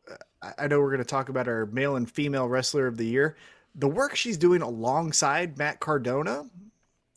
I- 0.41 0.53
I 0.57 0.67
know 0.67 0.79
we're 0.79 0.89
going 0.89 0.99
to 0.99 1.05
talk 1.05 1.29
about 1.29 1.47
our 1.47 1.65
male 1.67 1.95
and 1.95 2.09
female 2.09 2.47
wrestler 2.49 2.85
of 2.87 2.97
the 2.97 3.05
year. 3.05 3.35
The 3.75 3.87
work 3.87 4.15
she's 4.15 4.37
doing 4.37 4.61
alongside 4.61 5.57
Matt 5.57 5.79
Cardona, 5.79 6.45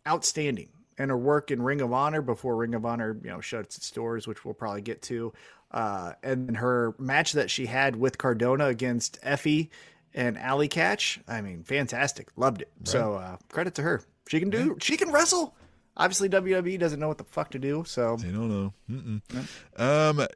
outstanding. 0.07 0.69
And 0.99 1.11
her 1.11 1.17
work 1.19 1.51
in 1.51 1.61
Ring 1.61 1.83
of 1.83 1.93
Honor 1.93 2.23
before 2.23 2.57
Ring 2.57 2.75
of 2.75 2.87
Honor, 2.87 3.19
you 3.23 3.29
know, 3.29 3.41
shuts 3.43 3.77
its 3.77 3.91
doors, 3.91 4.27
which 4.27 4.45
we'll 4.45 4.55
probably 4.55 4.81
get 4.81 5.03
to. 5.03 5.33
Uh, 5.71 6.13
and 6.23 6.57
her 6.57 6.95
match 6.99 7.33
that 7.33 7.51
she 7.51 7.67
had 7.67 7.97
with 7.97 8.17
Cardona 8.17 8.67
against 8.67 9.21
EFFY 9.23 9.69
and 10.15 10.39
Allie 10.39 10.71
Katch. 10.71 11.21
I 11.29 11.43
mean, 11.43 11.65
fantastic. 11.65 12.31
Loved 12.37 12.63
it. 12.63 12.71
So 12.85 13.15
uh, 13.15 13.37
credit 13.51 13.75
to 13.75 13.83
her. 13.83 14.03
She 14.29 14.41
can 14.41 14.49
do. 14.49 14.79
She 14.81 14.97
can 14.97 15.13
wrestle. 15.13 15.55
Obviously, 15.99 16.29
WWE 16.29 16.79
doesn't 16.79 16.99
know 16.99 17.09
what 17.09 17.19
the 17.19 17.25
fuck 17.25 17.51
to 17.51 17.59
do. 17.59 17.85
So 17.87 18.17
They 18.17 18.31
don't 18.31 18.49
know. 18.49 18.73
Mm-mm. 18.91 19.81
Um, 19.81 20.27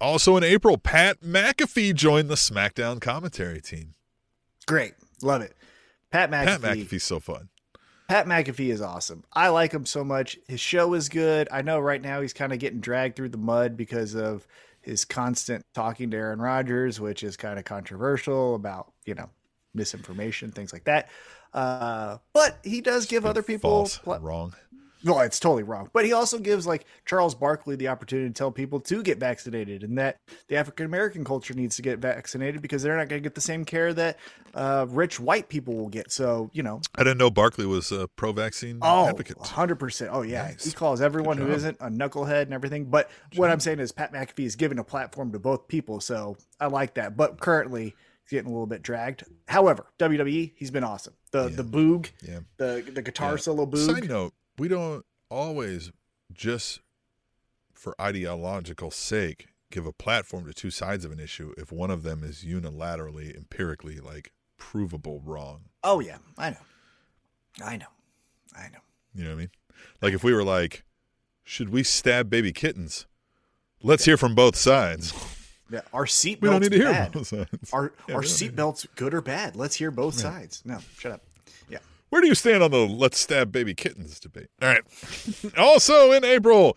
also 0.00 0.36
in 0.36 0.44
April, 0.44 0.78
Pat 0.78 1.20
McAfee 1.20 1.94
joined 1.94 2.28
the 2.28 2.34
SmackDown 2.34 3.00
commentary 3.00 3.60
team. 3.60 3.94
Great. 4.66 4.94
Love 5.22 5.42
it. 5.42 5.54
Pat 6.10 6.30
McAfee. 6.30 6.60
Pat 6.60 6.60
McAfee's 6.60 7.04
so 7.04 7.20
fun. 7.20 7.48
Pat 8.08 8.26
McAfee 8.26 8.70
is 8.70 8.80
awesome. 8.80 9.24
I 9.34 9.48
like 9.48 9.72
him 9.72 9.84
so 9.84 10.02
much. 10.02 10.38
His 10.48 10.60
show 10.60 10.94
is 10.94 11.10
good. 11.10 11.46
I 11.52 11.60
know 11.60 11.78
right 11.78 12.00
now 12.00 12.22
he's 12.22 12.32
kind 12.32 12.52
of 12.54 12.58
getting 12.58 12.80
dragged 12.80 13.16
through 13.16 13.28
the 13.28 13.38
mud 13.38 13.76
because 13.76 14.14
of 14.14 14.46
his 14.80 15.04
constant 15.04 15.66
talking 15.74 16.10
to 16.10 16.16
Aaron 16.16 16.40
Rodgers, 16.40 16.98
which 17.00 17.22
is 17.22 17.36
kind 17.36 17.58
of 17.58 17.66
controversial 17.66 18.54
about, 18.54 18.92
you 19.04 19.14
know, 19.14 19.28
misinformation, 19.74 20.50
things 20.52 20.72
like 20.72 20.84
that. 20.84 21.10
Uh, 21.52 22.16
but 22.32 22.58
he 22.64 22.80
does 22.80 23.04
give 23.04 23.26
other 23.26 23.42
people 23.42 23.70
False, 23.70 23.98
pla- 23.98 24.18
wrong. 24.22 24.54
No, 25.04 25.18
it's 25.20 25.38
totally 25.38 25.62
wrong. 25.62 25.88
But 25.92 26.04
he 26.04 26.12
also 26.12 26.38
gives 26.38 26.66
like 26.66 26.84
Charles 27.04 27.34
Barkley 27.34 27.76
the 27.76 27.88
opportunity 27.88 28.28
to 28.28 28.34
tell 28.34 28.50
people 28.50 28.80
to 28.80 29.02
get 29.02 29.18
vaccinated 29.18 29.82
and 29.84 29.96
that 29.98 30.18
the 30.48 30.56
African 30.56 30.86
American 30.86 31.24
culture 31.24 31.54
needs 31.54 31.76
to 31.76 31.82
get 31.82 31.98
vaccinated 31.98 32.62
because 32.62 32.82
they're 32.82 32.96
not 32.96 33.08
going 33.08 33.22
to 33.22 33.26
get 33.26 33.34
the 33.34 33.40
same 33.40 33.64
care 33.64 33.92
that 33.94 34.18
uh, 34.54 34.86
rich 34.88 35.20
white 35.20 35.48
people 35.48 35.74
will 35.74 35.88
get. 35.88 36.10
So, 36.10 36.50
you 36.52 36.62
know, 36.62 36.80
I 36.96 37.04
didn't 37.04 37.18
know 37.18 37.30
Barkley 37.30 37.66
was 37.66 37.92
a 37.92 38.08
pro-vaccine 38.08 38.78
oh, 38.82 39.06
advocate. 39.08 39.36
100%. 39.38 40.08
Oh, 40.10 40.22
yeah. 40.22 40.42
Nice. 40.48 40.64
He 40.64 40.72
calls 40.72 41.00
everyone 41.00 41.36
Good 41.36 41.42
who 41.44 41.48
job. 41.50 41.56
isn't 41.58 41.76
a 41.80 41.88
knucklehead 41.90 42.42
and 42.42 42.54
everything. 42.54 42.86
But 42.86 43.10
what 43.36 43.50
I'm 43.50 43.60
saying 43.60 43.78
is 43.80 43.92
Pat 43.92 44.12
McAfee 44.12 44.44
is 44.46 44.56
giving 44.56 44.78
a 44.78 44.84
platform 44.84 45.30
to 45.32 45.38
both 45.38 45.68
people. 45.68 46.00
So 46.00 46.36
I 46.58 46.66
like 46.66 46.94
that. 46.94 47.16
But 47.16 47.38
currently, 47.40 47.94
he's 48.24 48.30
getting 48.30 48.48
a 48.48 48.52
little 48.52 48.66
bit 48.66 48.82
dragged. 48.82 49.24
However, 49.46 49.86
WWE, 49.98 50.52
he's 50.56 50.70
been 50.70 50.84
awesome. 50.84 51.14
The 51.30 51.48
the 51.50 51.62
boog, 51.62 52.10
Yeah. 52.22 52.40
the 52.56 52.82
the 52.92 53.02
guitar 53.02 53.32
Yeah. 53.32 53.36
solo 53.36 53.66
boog. 53.66 53.86
Side 53.86 54.08
note: 54.08 54.32
We 54.58 54.68
don't 54.68 55.04
always 55.30 55.92
just 56.32 56.80
for 57.72 57.94
ideological 58.00 58.90
sake 58.90 59.48
give 59.70 59.86
a 59.86 59.92
platform 59.92 60.46
to 60.46 60.54
two 60.54 60.70
sides 60.70 61.04
of 61.04 61.12
an 61.12 61.20
issue 61.20 61.52
if 61.56 61.70
one 61.70 61.90
of 61.90 62.02
them 62.02 62.24
is 62.24 62.44
unilaterally, 62.44 63.36
empirically 63.36 63.98
like 64.00 64.32
provable 64.56 65.20
wrong. 65.24 65.62
Oh 65.84 66.00
yeah, 66.00 66.18
I 66.36 66.50
know, 66.50 66.56
I 67.64 67.76
know, 67.76 67.86
I 68.56 68.68
know. 68.68 68.78
You 69.14 69.24
know 69.24 69.30
what 69.30 69.36
I 69.36 69.38
mean? 69.38 69.50
Like 70.02 70.14
if 70.14 70.24
we 70.24 70.32
were 70.32 70.44
like, 70.44 70.84
should 71.44 71.70
we 71.70 71.82
stab 71.82 72.28
baby 72.28 72.52
kittens? 72.52 73.06
Let's 73.82 74.04
hear 74.06 74.16
from 74.16 74.34
both 74.34 74.56
sides. 74.56 75.12
Yeah, 75.70 75.82
our 75.92 76.06
seatbelts 76.06 76.40
We 76.40 76.48
don't 76.48 76.62
need 76.62 76.72
to 76.72 76.78
hear 76.78 76.86
bad. 76.90 77.12
both 77.12 77.26
sides. 77.26 77.70
Our 77.74 77.92
Yeah, 78.08 78.14
our 78.14 78.20
we 78.22 78.26
don't 78.26 78.34
seatbelts 78.56 78.86
good 78.94 79.12
or 79.12 79.20
bad? 79.20 79.54
Let's 79.54 79.76
hear 79.76 79.90
both 79.90 80.14
sides. 80.14 80.62
No, 80.64 80.78
shut 80.96 81.12
up. 81.12 81.20
Where 82.10 82.20
do 82.22 82.28
you 82.28 82.34
stand 82.34 82.62
on 82.62 82.70
the 82.70 82.78
let's 82.86 83.18
stab 83.18 83.52
baby 83.52 83.74
kittens 83.74 84.18
debate? 84.18 84.48
All 84.62 84.68
right. 84.68 84.82
also 85.58 86.12
in 86.12 86.24
April, 86.24 86.76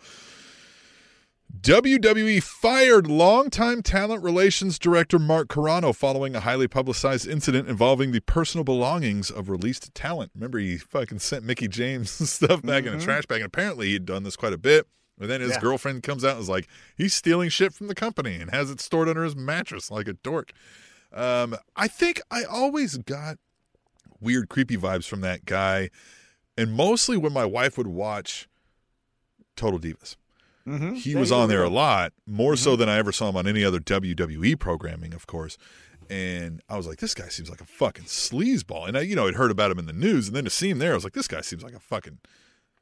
WWE 1.60 2.42
fired 2.42 3.06
longtime 3.06 3.82
talent 3.82 4.22
relations 4.22 4.78
director 4.78 5.18
Mark 5.18 5.48
Carrano 5.48 5.94
following 5.94 6.34
a 6.34 6.40
highly 6.40 6.66
publicized 6.66 7.28
incident 7.28 7.68
involving 7.68 8.10
the 8.12 8.20
personal 8.20 8.64
belongings 8.64 9.30
of 9.30 9.48
released 9.48 9.94
talent. 9.94 10.32
Remember, 10.34 10.58
he 10.58 10.76
fucking 10.78 11.18
sent 11.20 11.44
Mickie 11.44 11.68
James 11.68 12.10
stuff 12.30 12.62
back 12.62 12.84
in 12.84 12.94
a 12.94 13.00
trash 13.00 13.26
bag, 13.26 13.42
and 13.42 13.46
apparently 13.46 13.88
he'd 13.90 14.06
done 14.06 14.22
this 14.24 14.36
quite 14.36 14.52
a 14.52 14.58
bit. 14.58 14.86
And 15.20 15.30
then 15.30 15.40
his 15.40 15.52
Yeah. 15.52 15.60
girlfriend 15.60 16.02
comes 16.02 16.24
out 16.24 16.32
and 16.32 16.40
is 16.40 16.48
like, 16.48 16.66
he's 16.96 17.14
stealing 17.14 17.48
shit 17.50 17.72
from 17.74 17.86
the 17.86 17.94
company 17.94 18.36
and 18.36 18.50
has 18.50 18.70
it 18.70 18.80
stored 18.80 19.08
under 19.08 19.22
his 19.22 19.36
mattress 19.36 19.90
like 19.90 20.08
a 20.08 20.14
dork. 20.14 20.52
Um, 21.12 21.54
I 21.76 21.86
think 21.86 22.20
I 22.30 22.44
always 22.44 22.96
got 22.96 23.36
weird, 24.22 24.48
creepy 24.48 24.76
vibes 24.76 25.06
from 25.06 25.20
that 25.22 25.44
guy, 25.44 25.90
and 26.56 26.72
mostly 26.72 27.16
when 27.16 27.32
my 27.32 27.44
wife 27.44 27.76
would 27.76 27.88
watch 27.88 28.48
Total 29.56 29.78
Divas. 29.78 30.16
Mm-hmm. 30.66 30.94
He 30.94 31.14
was 31.16 31.32
on 31.32 31.48
there 31.48 31.64
a 31.64 31.68
lot, 31.68 32.12
more 32.26 32.54
so 32.56 32.76
than 32.76 32.88
I 32.88 32.96
ever 32.98 33.10
saw 33.10 33.28
him 33.28 33.36
on 33.36 33.48
any 33.48 33.64
other 33.64 33.80
WWE 33.80 34.58
programming, 34.58 35.12
of 35.12 35.26
course. 35.26 35.58
And 36.08 36.60
I 36.68 36.76
was 36.76 36.86
like, 36.86 36.98
this 36.98 37.14
guy 37.14 37.28
seems 37.28 37.50
like 37.50 37.60
a 37.60 37.64
fucking 37.64 38.04
sleazeball. 38.04 38.86
And 38.86 38.96
I, 38.96 39.00
you 39.00 39.16
know, 39.16 39.26
I'd 39.26 39.34
heard 39.34 39.50
about 39.50 39.70
him 39.70 39.78
in 39.78 39.86
the 39.86 39.92
news, 39.92 40.28
and 40.28 40.36
then 40.36 40.44
to 40.44 40.50
see 40.50 40.70
him 40.70 40.78
there, 40.78 40.92
I 40.92 40.94
was 40.94 41.04
like, 41.04 41.14
this 41.14 41.26
guy 41.28 41.40
seems 41.40 41.64
like 41.64 41.74
a 41.74 41.80
fucking, 41.80 42.18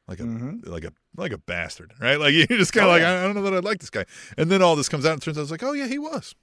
like 0.07 0.21
a, 0.21 0.25
like 0.65 0.85
a, 0.85 0.93
like 1.17 1.33
a 1.33 1.39
bastard, 1.39 1.95
right? 2.01 2.21
Like 2.21 2.35
you're 2.35 2.47
just 2.47 2.73
kind 2.73 2.85
of 2.85 2.91
Oh, 2.91 2.93
like, 2.95 3.03
yeah. 3.03 3.21
I 3.21 3.23
don't 3.23 3.35
know 3.35 3.43
that 3.43 3.55
I'd 3.55 3.65
like 3.65 3.79
this 3.79 3.91
guy. 3.91 4.05
And 4.37 4.51
then 4.51 4.61
all 4.63 4.77
this 4.77 4.89
comes 4.89 5.07
out, 5.07 5.13
and 5.15 5.23
turns 5.23 5.39
out 5.39 5.41
I 5.41 5.45
was 5.45 5.51
like, 5.51 5.63
oh 5.63 5.73
yeah, 5.73 5.87
he 5.87 5.99
was. 5.99 6.35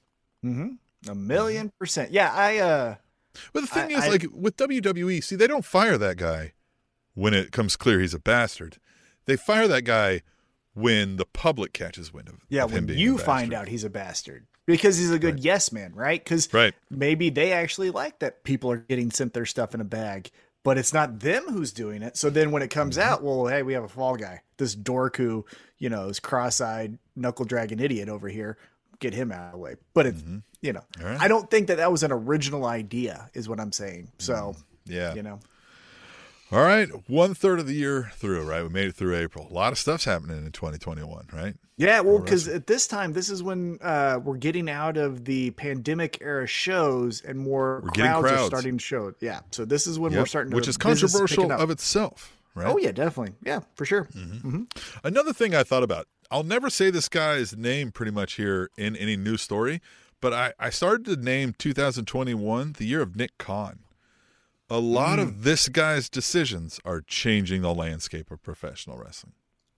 Mm-hmm. 0.44 1.10
A 1.12 1.16
million 1.16 1.72
percent. 1.80 2.12
Yeah, 2.12 2.34
I 2.34 2.58
uh 2.58 2.96
But 3.54 3.62
the 3.62 3.68
thing 3.68 3.94
I- 3.96 3.98
is, 4.00 4.04
I- 4.06 4.10
like 4.10 4.26
with 4.34 4.58
WWE, 4.58 5.24
see, 5.24 5.36
they 5.36 5.48
don't 5.48 5.66
fire 5.66 5.98
that 5.98 6.18
guy 6.18 6.54
when 7.14 7.34
it 7.34 7.52
comes 7.52 7.76
clear 7.76 8.00
he's 8.00 8.14
a 8.14 8.20
bastard. 8.20 8.78
They 9.26 9.36
fire 9.36 9.68
that 9.68 9.84
guy 9.84 10.22
when 10.74 11.16
the 11.18 11.26
public 11.26 11.74
catches 11.74 12.14
wind 12.14 12.30
of, 12.30 12.36
yeah, 12.50 12.64
of 12.66 12.72
when 12.74 12.88
you 12.90 13.18
find 13.18 13.54
out 13.54 13.68
he's 13.68 13.84
a 13.84 13.90
bastard. 13.90 14.46
Because 14.68 14.98
he's 14.98 15.12
a 15.12 15.18
good 15.20 15.36
Right. 15.36 15.44
yes 15.44 15.72
man, 15.72 15.94
right? 15.96 16.22
Because 16.24 16.54
Right. 16.54 16.74
maybe 16.90 17.30
they 17.30 17.54
actually 17.54 17.90
like 17.90 18.20
that 18.20 18.44
people 18.44 18.70
are 18.72 18.78
getting 18.78 19.12
sent 19.12 19.34
their 19.34 19.46
stuff 19.46 19.74
in 19.74 19.80
a 19.82 19.86
bag, 19.86 20.30
but 20.64 20.78
it's 20.78 20.94
not 20.94 21.22
them 21.22 21.46
who's 21.50 21.72
doing 21.72 22.04
it. 22.04 22.18
So 22.18 22.30
then 22.30 22.52
when 22.52 22.62
it 22.62 22.68
comes 22.70 22.98
Mm-hmm. 22.98 23.10
out, 23.10 23.24
well, 23.24 23.48
hey, 23.48 23.64
we 23.64 23.74
have 23.74 23.86
a 23.86 23.88
fall 23.90 24.18
guy. 24.18 24.42
This 24.58 24.76
dork 24.76 25.16
who, 25.18 25.46
you 25.80 25.90
know, 25.90 26.10
is 26.10 26.20
cross 26.20 26.60
eyed, 26.62 27.00
knuckle 27.16 27.46
dragging 27.46 27.80
idiot 27.80 28.10
over 28.10 28.28
here. 28.28 28.58
Get 29.00 29.14
him 29.14 29.32
out 29.32 29.48
of 29.48 29.52
the 29.54 29.58
way. 29.58 29.76
But 29.94 30.08
it's, 30.08 30.24
you 30.62 30.74
know, 30.74 30.82
Mm-hmm. 30.98 31.06
Right. 31.06 31.22
I 31.22 31.28
don't 31.28 31.50
think 31.52 31.68
that 31.68 31.78
that 31.78 31.92
was 31.92 32.04
an 32.04 32.12
original 32.12 32.66
idea, 32.66 33.30
is 33.34 33.48
what 33.48 33.60
I'm 33.60 33.72
saying. 33.72 34.12
So, 34.18 34.56
Yeah. 34.86 35.14
you 35.14 35.22
know, 35.24 35.40
All 36.52 36.62
right. 36.62 36.88
One 37.10 37.34
third 37.34 37.60
of 37.60 37.68
the 37.68 37.74
year 37.74 38.10
through, 38.16 38.44
right? 38.44 38.64
We 38.64 38.70
made 38.70 38.88
it 38.88 38.96
through 38.96 39.16
April. 39.18 39.48
A 39.52 39.54
lot 39.54 39.74
of 39.74 39.78
stuff's 39.78 40.06
happening 40.06 40.38
in 40.46 40.52
2021, 40.54 41.28
right? 41.34 41.56
Yeah, 41.76 42.00
well, 42.00 42.18
because 42.20 42.48
at 42.48 42.66
this 42.68 42.88
time, 42.88 43.14
this 43.14 43.30
is 43.30 43.44
when 43.44 43.78
uh, 43.84 44.20
we're 44.24 44.38
getting 44.38 44.68
out 44.70 44.98
of 44.98 45.26
the 45.26 45.52
pandemic 45.52 46.18
era 46.22 46.48
shows 46.48 47.22
and 47.22 47.38
more 47.38 47.82
We're 47.84 47.92
crowds, 47.92 48.32
are 48.32 48.46
starting 48.48 48.78
to 48.80 48.84
show. 48.84 49.14
Yeah, 49.20 49.42
so 49.52 49.64
this 49.66 49.86
is 49.86 50.00
when 50.00 50.12
we're 50.14 50.26
starting 50.26 50.50
to, 50.52 50.56
Which 50.56 50.68
is 50.68 50.76
controversial 50.78 51.52
of 51.52 51.70
itself, 51.70 52.34
right? 52.56 52.66
Oh 52.68 52.78
yeah, 52.80 52.94
definitely. 52.94 53.36
Yeah, 53.46 53.60
for 53.76 53.86
sure. 53.86 54.08
Another 55.04 55.34
thing 55.34 55.54
I 55.54 55.62
thought 55.64 55.84
about, 55.84 56.08
I'll 56.30 56.44
never 56.44 56.70
say 56.70 56.90
this 56.90 57.10
guy's 57.10 57.56
name 57.56 57.92
pretty 57.92 58.12
much 58.12 58.34
here 58.34 58.70
in 58.78 58.96
any 58.96 59.16
news 59.16 59.42
story, 59.42 59.82
but 60.22 60.34
I, 60.34 60.54
I 60.60 60.70
started 60.70 61.06
to 61.06 61.16
name 61.16 61.54
2021 61.58 62.74
the 62.78 62.86
year 62.86 63.02
of 63.02 63.16
Nick 63.16 63.38
Khan. 63.38 63.80
A 64.70 64.80
lot 64.80 65.20
Mm. 65.20 65.24
of 65.24 65.44
this 65.44 65.70
guy's 65.70 66.10
decisions 66.10 66.80
are 66.84 67.02
changing 67.02 67.62
the 67.62 67.74
landscape 67.74 68.30
of 68.32 68.42
professional 68.44 68.98
wrestling. 68.98 69.34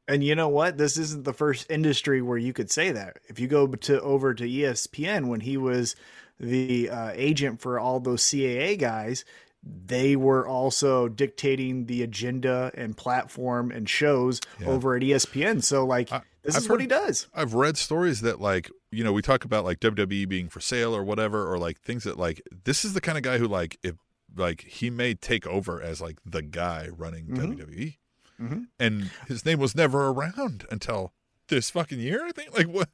And 0.08 0.24
you 0.24 0.34
know 0.34 0.50
what? 0.50 0.80
This 0.80 0.98
isn't 0.98 1.24
the 1.26 1.34
first 1.34 1.70
industry 1.70 2.20
where 2.24 2.40
you 2.40 2.52
could 2.54 2.72
say 2.72 2.92
that. 2.92 3.18
If 3.28 3.40
you 3.40 3.48
go 3.48 3.68
to 3.68 4.02
over 4.02 4.34
to 4.34 4.44
ESPN 4.44 5.28
when 5.28 5.42
he 5.42 5.56
was 5.56 5.96
the 6.40 6.90
uh, 6.90 7.12
agent 7.14 7.62
for 7.62 7.80
all 7.80 8.00
those 8.00 8.24
CAA 8.24 8.76
guys, 8.80 9.24
they 9.62 10.16
were 10.16 10.48
also 10.48 11.08
dictating 11.10 11.86
the 11.86 12.02
agenda 12.02 12.72
and 12.74 12.98
platform 12.98 13.70
and 13.70 13.88
shows 13.88 14.42
Yeah. 14.60 14.70
over 14.70 14.96
at 14.96 15.04
ESPN. 15.04 15.62
So 15.64 15.86
like, 15.86 16.12
I- 16.12 16.22
this 16.43 16.56
I've 16.56 16.62
is 16.63 16.69
what 16.69 16.82
he 16.82 16.88
does. 16.88 17.28
I've 17.34 17.54
read 17.54 17.78
stories 17.78 18.21
that 18.21 18.39
like 18.41 18.69
you 18.91 19.04
know 19.04 19.12
we 19.13 19.21
talk 19.21 19.43
about 19.45 19.65
like 19.65 19.80
WWE 19.80 20.28
being 20.28 20.49
for 20.49 20.60
sale 20.60 20.95
or 20.95 21.04
whatever 21.04 21.52
or 21.52 21.58
like 21.58 21.80
things 21.82 22.04
that 22.06 22.17
like 22.17 22.41
this 22.65 22.84
is 22.86 22.93
the 22.93 23.02
kind 23.02 23.17
of 23.17 23.23
guy 23.23 23.38
who 23.38 23.47
like 23.47 23.78
if 23.84 23.95
like 24.38 24.62
he 24.62 24.89
may 24.89 25.13
take 25.15 25.45
over 25.47 25.82
as 25.82 26.02
like 26.02 26.17
the 26.25 26.41
guy 26.41 26.88
running 26.95 27.28
WWE 27.28 27.97
Mhm. 28.39 28.67
and 28.80 29.10
his 29.28 29.43
name 29.45 29.60
was 29.60 29.75
never 29.75 30.08
around 30.08 30.65
until 30.71 31.12
this 31.49 31.69
fucking 31.71 31.99
year 31.99 32.23
I 32.25 32.32
think 32.32 32.54
like 32.58 32.67
what 32.67 32.88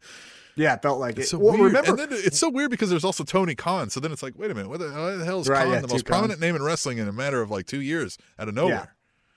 Yeah, 0.55 0.73
it 0.73 0.81
felt 0.81 0.99
like 0.99 1.17
it's 1.19 1.27
it. 1.27 1.29
so 1.31 1.38
well, 1.38 1.53
weird 1.53 1.65
remember, 1.73 1.89
and 1.91 1.99
then 1.99 2.08
it's 2.12 2.39
so 2.39 2.49
weird 2.49 2.71
because 2.71 2.89
there's 2.89 3.03
also 3.05 3.23
Tony 3.23 3.53
Khan 3.53 3.89
so 3.91 3.99
then 3.99 4.12
it's 4.12 4.23
like 4.23 4.34
wait 4.38 4.49
a 4.49 4.55
minute 4.55 4.69
what 4.69 4.79
the, 4.79 4.88
the 4.88 5.23
hell 5.25 5.41
is 5.41 5.47
Right, 5.47 5.65
Khan 5.65 5.73
yeah, 5.73 5.81
the 5.81 5.88
most 5.88 5.91
Khans. 5.91 6.03
prominent 6.03 6.39
name 6.39 6.55
in 6.55 6.63
wrestling 6.63 6.97
in 6.97 7.08
a 7.08 7.13
matter 7.13 7.41
of 7.43 7.51
like 7.51 7.67
two 7.67 7.81
years 7.81 8.17
out 8.39 8.47
of 8.49 8.55
nowhere 8.55 8.95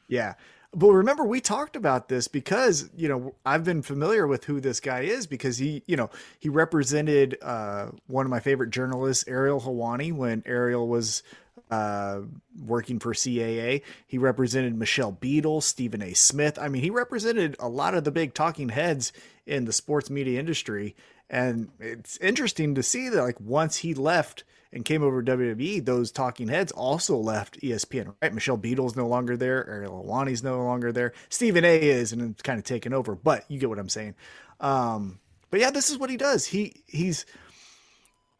Yeah. 0.08 0.34
But 0.74 0.90
remember, 0.90 1.24
we 1.24 1.40
talked 1.40 1.76
about 1.76 2.08
this 2.08 2.28
because, 2.28 2.90
you 2.94 3.08
know, 3.08 3.34
I've 3.46 3.64
been 3.64 3.80
familiar 3.80 4.26
with 4.26 4.44
who 4.44 4.60
this 4.60 4.80
guy 4.80 5.00
is 5.00 5.26
because 5.26 5.56
he, 5.56 5.82
you 5.86 5.96
know, 5.96 6.10
he 6.38 6.50
represented 6.50 7.38
uh, 7.40 7.88
one 8.06 8.26
of 8.26 8.30
my 8.30 8.40
favorite 8.40 8.70
journalists, 8.70 9.24
Ariel 9.26 9.62
Helwani, 9.62 10.12
when 10.12 10.42
Ariel 10.44 10.86
was 10.86 11.22
uh, 11.70 12.20
working 12.64 12.98
for 12.98 13.14
CAA. 13.14 13.82
He 14.06 14.18
represented 14.18 14.76
Michelle 14.76 15.12
Beadle, 15.12 15.62
Stephen 15.62 16.02
A. 16.02 16.12
Smith. 16.12 16.58
I 16.58 16.68
mean, 16.68 16.82
he 16.82 16.90
represented 16.90 17.56
a 17.58 17.68
lot 17.68 17.94
of 17.94 18.04
the 18.04 18.10
big 18.10 18.34
talking 18.34 18.68
heads 18.68 19.12
in 19.46 19.64
the 19.64 19.72
sports 19.72 20.10
media 20.10 20.38
industry. 20.38 20.94
And 21.30 21.70
it's 21.80 22.18
interesting 22.18 22.74
to 22.74 22.82
see 22.82 23.08
that, 23.08 23.22
like, 23.22 23.40
once 23.40 23.78
he 23.78 23.94
left 23.94 24.44
and 24.72 24.84
came 24.84 25.02
over 25.02 25.22
to 25.22 25.36
WWE, 25.36 25.84
those 25.84 26.12
talking 26.12 26.48
heads 26.48 26.72
also 26.72 27.16
left 27.16 27.60
ESPN, 27.60 28.14
right? 28.20 28.34
Michelle 28.34 28.56
Beadle's 28.56 28.96
no 28.96 29.06
longer 29.06 29.36
there. 29.36 29.68
Ariel 29.68 30.04
Helwani's 30.04 30.42
no 30.42 30.62
longer 30.62 30.92
there. 30.92 31.12
Stephen 31.28 31.64
A 31.64 31.78
is 31.78 32.12
and 32.12 32.22
it's 32.32 32.42
kind 32.42 32.58
of 32.58 32.64
taken 32.64 32.92
over, 32.92 33.14
but 33.14 33.44
you 33.48 33.58
get 33.58 33.68
what 33.68 33.78
I'm 33.78 33.88
saying. 33.88 34.14
Um, 34.60 35.20
but 35.50 35.60
yeah, 35.60 35.70
this 35.70 35.90
is 35.90 35.98
what 35.98 36.10
he 36.10 36.16
does. 36.16 36.46
He 36.46 36.82
he's 36.86 37.24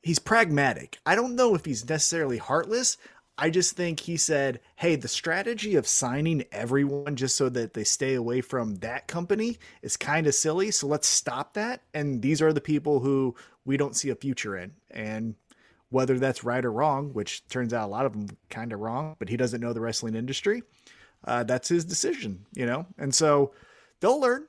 he's 0.03 0.19
pragmatic. 0.19 0.99
I 1.07 1.15
don't 1.15 1.37
know 1.37 1.55
if 1.55 1.65
he's 1.65 1.89
necessarily 1.89 2.39
heartless. 2.39 2.97
I 3.41 3.51
just 3.51 3.77
think 3.77 4.01
he 4.01 4.17
said, 4.17 4.61
"Hey, 4.77 4.97
the 4.97 5.09
strategy 5.09 5.77
of 5.77 5.87
signing 5.87 6.45
everyone 6.51 7.17
just 7.17 7.37
so 7.37 7.49
that 7.51 7.73
they 7.73 7.85
stay 7.85 8.15
away 8.15 8.41
from 8.41 8.77
that 8.77 9.07
company 9.07 9.59
is 9.81 9.97
kind 9.97 10.27
of 10.27 10.35
silly. 10.35 10.73
So 10.73 10.89
let's 10.89 11.07
stop 11.07 11.55
that. 11.55 11.83
And 11.95 12.21
these 12.21 12.43
are 12.43 12.53
the 12.53 12.61
people 12.61 13.01
who 13.01 13.37
we 13.65 13.77
don't 13.77 13.97
see 13.97 14.11
a 14.11 14.17
future 14.17 14.57
in. 14.57 14.73
And 14.91 15.37
whether 15.91 16.19
that's 16.19 16.45
right 16.45 16.65
or 16.65 16.73
wrong, 16.73 17.13
which 17.15 17.47
turns 17.49 17.73
out 17.73 17.87
a 17.87 17.91
lot 17.91 18.05
of 18.07 18.13
them 18.13 18.29
kind 18.51 18.73
of 18.73 18.81
wrong, 18.81 19.17
but 19.19 19.29
he 19.29 19.37
doesn't 19.37 19.61
know 19.61 19.73
the 19.73 19.81
wrestling 19.81 20.15
industry. 20.15 20.63
Uh, 21.25 21.43
that's 21.45 21.69
his 21.69 21.85
decision, 21.85 22.45
you 22.55 22.67
know. 22.67 22.87
And 22.99 23.15
so 23.15 23.53
they'll 24.01 24.21
learn, 24.21 24.47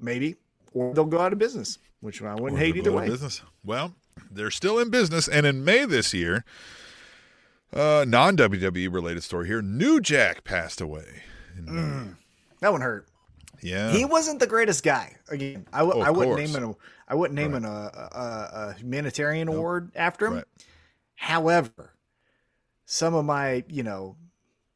maybe, 0.00 0.36
or 0.74 0.92
they'll 0.94 1.04
go 1.04 1.20
out 1.20 1.32
of 1.32 1.38
business, 1.38 1.78
which 2.00 2.20
I 2.22 2.34
wouldn't 2.34 2.58
hate 2.60 2.76
either 2.76 2.90
go 2.90 2.98
out 2.98 3.02
of 3.04 3.08
way. 3.08 3.08
Business. 3.14 3.42
Well, 3.64 3.94
they're 4.30 4.50
still 4.50 4.78
in 4.78 4.90
business, 4.90 5.28
and 5.28 5.46
in 5.46 5.64
May 5.64 5.84
this 5.86 6.12
year, 6.12 6.44
uh, 7.72 8.04
non 8.06 8.36
WWE 8.36 8.92
related 8.92 9.22
story 9.22 9.46
here. 9.46 9.62
New 9.62 10.00
Jack 10.00 10.44
passed 10.44 10.80
away. 10.80 11.22
In 11.56 11.64
May. 11.74 12.12
That 12.60 12.72
one 12.72 12.80
hurt. 12.80 13.06
Yeah, 13.62 13.92
He 13.92 14.04
wasn't 14.04 14.40
the 14.40 14.46
greatest 14.48 14.82
guy. 14.82 15.14
Again, 15.28 15.66
I 15.72 15.78
w- 15.78 16.00
Oh, 16.00 16.02
I 16.04 16.10
wouldn't 16.10 16.36
course. 16.36 16.52
name 16.52 16.62
an 16.64 16.74
I 17.08 17.14
wouldn't 17.14 17.36
name 17.36 17.54
an, 17.54 17.64
a, 17.64 17.68
a, 17.68 18.50
a 18.70 18.74
humanitarian 18.78 19.46
award 19.48 19.92
after 19.94 20.26
him. 20.26 20.34
Right. 20.34 20.44
However, 21.22 21.94
some 22.84 23.14
of 23.14 23.24
my 23.24 23.62
you 23.68 23.84
know 23.84 24.16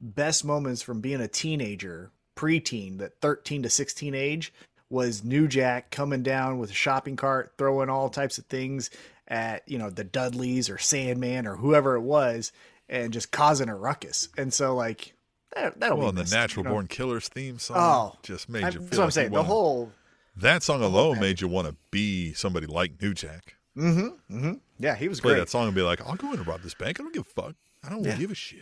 best 0.01 0.45
moments 0.45 0.81
from 0.81 1.01
being 1.01 1.21
a 1.21 1.27
teenager, 1.27 2.13
preteen, 2.37 2.99
that 2.99 3.21
thirteen 3.21 3.65
to 3.65 3.69
sixteen 3.69 4.15
age, 4.15 4.55
was 4.89 5.25
New 5.25 5.49
Jack 5.49 5.91
coming 5.91 6.23
down 6.23 6.61
with 6.61 6.71
a 6.71 6.75
shopping 6.75 7.17
cart, 7.17 7.55
throwing 7.59 7.91
all 7.91 8.09
types 8.09 8.39
of 8.39 8.47
things 8.47 8.91
at 9.27 9.69
you 9.69 9.77
know 9.77 9.91
the 9.91 10.05
Dudleys 10.05 10.71
or 10.71 10.79
Sandman 10.79 11.49
or 11.49 11.57
whoever 11.57 11.97
it 11.97 12.03
was, 12.03 12.53
and 12.89 13.13
just 13.13 13.33
causing 13.33 13.69
a 13.69 13.75
ruckus. 13.75 14.29
And 14.39 14.55
so 14.55 14.77
like 14.77 15.15
that, 15.57 15.81
that'll 15.81 15.99
well, 15.99 16.13
be 16.13 16.23
the 16.23 16.31
Natural 16.31 16.63
you 16.63 16.69
know? 16.69 16.75
Born 16.75 16.87
Killers 16.87 17.27
theme 17.27 17.59
song 17.59 17.77
Oh, 17.81 18.19
just 18.23 18.49
made 18.49 18.63
I, 18.63 18.69
you 18.69 18.79
that's 18.79 18.91
feel 18.91 19.01
what 19.01 19.05
I'm 19.07 19.11
saying. 19.11 19.33
The 19.33 19.43
whole 19.43 19.91
that 20.37 20.63
song 20.63 20.81
alone 20.81 21.19
made 21.19 21.41
you 21.41 21.49
want 21.49 21.67
to 21.67 21.75
be 21.91 22.35
somebody 22.35 22.67
like 22.69 23.03
New 23.03 23.15
Jack. 23.15 23.57
Mm-hmm. 23.77 24.37
Mm-hmm. 24.37 24.53
Yeah, 24.79 24.95
he 24.95 25.09
was 25.09 25.21
Play 25.21 25.33
great. 25.35 25.41
that 25.41 25.49
song 25.51 25.67
and 25.67 25.75
be 25.75 25.83
like, 25.83 26.01
I'll 26.01 26.17
go 26.17 26.33
in 26.33 26.39
and 26.39 26.47
rob 26.47 26.63
this 26.63 26.75
bank. 26.75 26.99
I 27.01 27.03
don't 27.03 27.13
give 27.15 27.23
a 27.27 27.43
fuck. 27.43 27.55
I 27.85 27.91
don't 27.91 28.05
Yeah. 28.05 28.17
give 28.17 28.31
a 28.31 28.35
shit. 28.35 28.61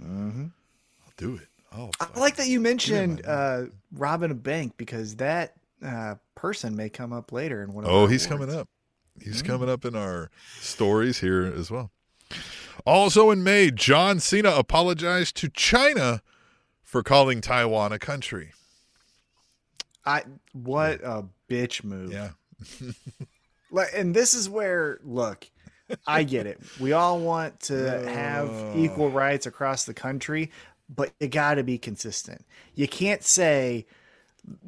Mhm. 0.00 0.50
I'll 1.06 1.12
do 1.16 1.36
it. 1.36 1.48
Oh, 1.76 1.90
I 2.00 2.18
like 2.18 2.36
that 2.36 2.46
you 2.46 2.60
mentioned 2.60 3.22
uh, 3.26 3.64
robbing 3.92 4.30
a 4.30 4.34
bank 4.34 4.74
because 4.76 5.16
that 5.16 5.54
uh, 5.84 6.14
person 6.34 6.76
may 6.76 6.88
come 6.88 7.12
up 7.12 7.32
later 7.32 7.62
in 7.62 7.72
one 7.74 7.84
of 7.84 7.90
Oh, 7.90 8.06
he's 8.06 8.26
awards. 8.26 8.44
coming 8.46 8.58
up. 8.60 8.68
He's 9.20 9.42
coming 9.42 9.68
up 9.68 9.84
in 9.84 9.94
our 9.94 10.30
stories 10.60 11.20
here 11.20 11.44
as 11.44 11.70
well. 11.70 11.90
Also 12.86 13.30
in 13.30 13.42
May, 13.44 13.70
John 13.70 14.18
Cena 14.18 14.50
apologized 14.50 15.36
to 15.36 15.48
China 15.48 16.22
for 16.82 17.02
calling 17.02 17.40
Taiwan 17.40 17.92
a 17.92 17.98
country. 17.98 18.52
I 20.04 20.24
what 20.52 21.00
a 21.04 21.24
bitch 21.48 21.84
move. 21.84 22.12
Yeah. 22.12 22.30
Like, 23.74 23.90
and 23.94 24.14
this 24.14 24.34
is 24.34 24.48
where 24.48 25.00
look, 25.04 25.50
I 26.06 26.22
get 26.22 26.46
it. 26.46 26.60
We 26.80 26.92
all 26.92 27.18
want 27.18 27.60
to 27.62 28.08
have 28.08 28.76
equal 28.76 29.10
rights 29.10 29.46
across 29.46 29.84
the 29.84 29.94
country, 29.94 30.50
but 30.88 31.12
you 31.20 31.28
got 31.28 31.54
to 31.54 31.64
be 31.64 31.78
consistent. 31.78 32.44
You 32.74 32.88
can't 32.88 33.22
say, 33.22 33.86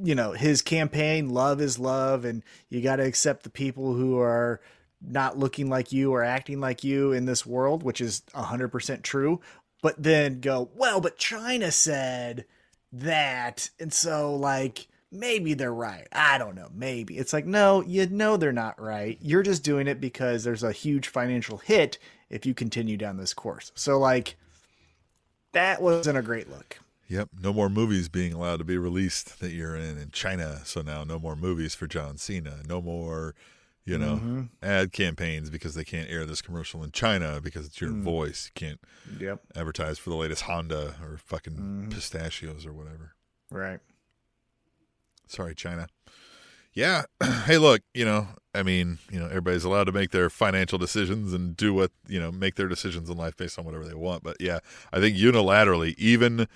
you 0.02 0.14
know, 0.14 0.32
his 0.32 0.60
campaign, 0.62 1.30
love 1.30 1.60
is 1.60 1.78
love, 1.78 2.24
and 2.24 2.42
you 2.68 2.80
got 2.80 2.96
to 2.96 3.04
accept 3.04 3.44
the 3.44 3.50
people 3.50 3.94
who 3.94 4.18
are 4.18 4.60
not 5.00 5.38
looking 5.38 5.68
like 5.68 5.92
you 5.92 6.12
or 6.12 6.24
acting 6.24 6.60
like 6.60 6.82
you 6.82 7.12
in 7.12 7.26
this 7.26 7.46
world, 7.46 7.82
which 7.82 8.00
is 8.00 8.22
100% 8.34 9.02
true. 9.02 9.40
But 9.82 10.02
then 10.02 10.40
go, 10.40 10.70
well, 10.74 11.00
but 11.00 11.18
China 11.18 11.70
said 11.70 12.46
that. 12.92 13.70
And 13.78 13.92
so, 13.92 14.34
like, 14.34 14.88
maybe 15.18 15.54
they're 15.54 15.72
right. 15.74 16.06
I 16.12 16.38
don't 16.38 16.54
know. 16.54 16.68
Maybe. 16.74 17.18
It's 17.18 17.32
like, 17.32 17.46
no, 17.46 17.82
you 17.82 18.06
know 18.06 18.36
they're 18.36 18.52
not 18.52 18.80
right. 18.80 19.18
You're 19.20 19.42
just 19.42 19.62
doing 19.64 19.86
it 19.88 20.00
because 20.00 20.44
there's 20.44 20.62
a 20.62 20.72
huge 20.72 21.08
financial 21.08 21.58
hit 21.58 21.98
if 22.30 22.44
you 22.46 22.54
continue 22.54 22.96
down 22.96 23.16
this 23.16 23.34
course. 23.34 23.72
So, 23.74 23.98
like, 23.98 24.36
that 25.52 25.80
wasn't 25.80 26.18
a 26.18 26.22
great 26.22 26.48
look. 26.50 26.78
Yep. 27.08 27.28
No 27.40 27.52
more 27.52 27.68
movies 27.68 28.08
being 28.08 28.32
allowed 28.32 28.56
to 28.58 28.64
be 28.64 28.78
released 28.78 29.38
that 29.40 29.52
you're 29.52 29.76
in 29.76 29.96
in 29.98 30.10
China. 30.10 30.60
So 30.64 30.82
now 30.82 31.04
no 31.04 31.18
more 31.18 31.36
movies 31.36 31.74
for 31.74 31.86
John 31.86 32.16
Cena. 32.18 32.58
No 32.68 32.82
more, 32.82 33.34
you 33.84 33.96
know, 33.96 34.16
Mm-hmm. 34.16 34.42
ad 34.60 34.92
campaigns 34.92 35.48
because 35.48 35.74
they 35.74 35.84
can't 35.84 36.10
air 36.10 36.26
this 36.26 36.42
commercial 36.42 36.82
in 36.82 36.90
China 36.90 37.40
because 37.40 37.64
it's 37.66 37.76
Mm. 37.76 37.80
your 37.82 37.90
voice. 37.92 38.50
You 38.52 38.60
can't 38.60 38.80
Yep. 39.20 39.40
advertise 39.54 39.98
for 40.00 40.10
the 40.10 40.16
latest 40.16 40.42
Honda 40.42 40.96
or 41.00 41.16
fucking 41.18 41.52
Mm-hmm. 41.54 41.90
pistachios 41.90 42.66
or 42.66 42.72
whatever. 42.72 43.12
Right. 43.52 43.78
Sorry, 45.26 45.54
China. 45.54 45.88
Yeah. 46.72 47.04
hey, 47.46 47.58
look, 47.58 47.82
you 47.94 48.04
know, 48.04 48.28
I 48.54 48.62
mean, 48.62 48.98
you 49.10 49.18
know, 49.18 49.26
everybody's 49.26 49.64
allowed 49.64 49.84
to 49.84 49.92
make 49.92 50.10
their 50.10 50.28
financial 50.30 50.78
decisions 50.78 51.32
and 51.32 51.56
do 51.56 51.72
what, 51.74 51.90
you 52.08 52.20
know, 52.20 52.30
make 52.32 52.54
their 52.56 52.68
decisions 52.68 53.08
in 53.10 53.16
life 53.16 53.36
based 53.36 53.58
on 53.58 53.64
whatever 53.64 53.84
they 53.86 53.94
want. 53.94 54.22
But 54.22 54.36
yeah, 54.40 54.60
I 54.92 55.00
think 55.00 55.16
unilaterally, 55.16 55.94
even 55.98 56.46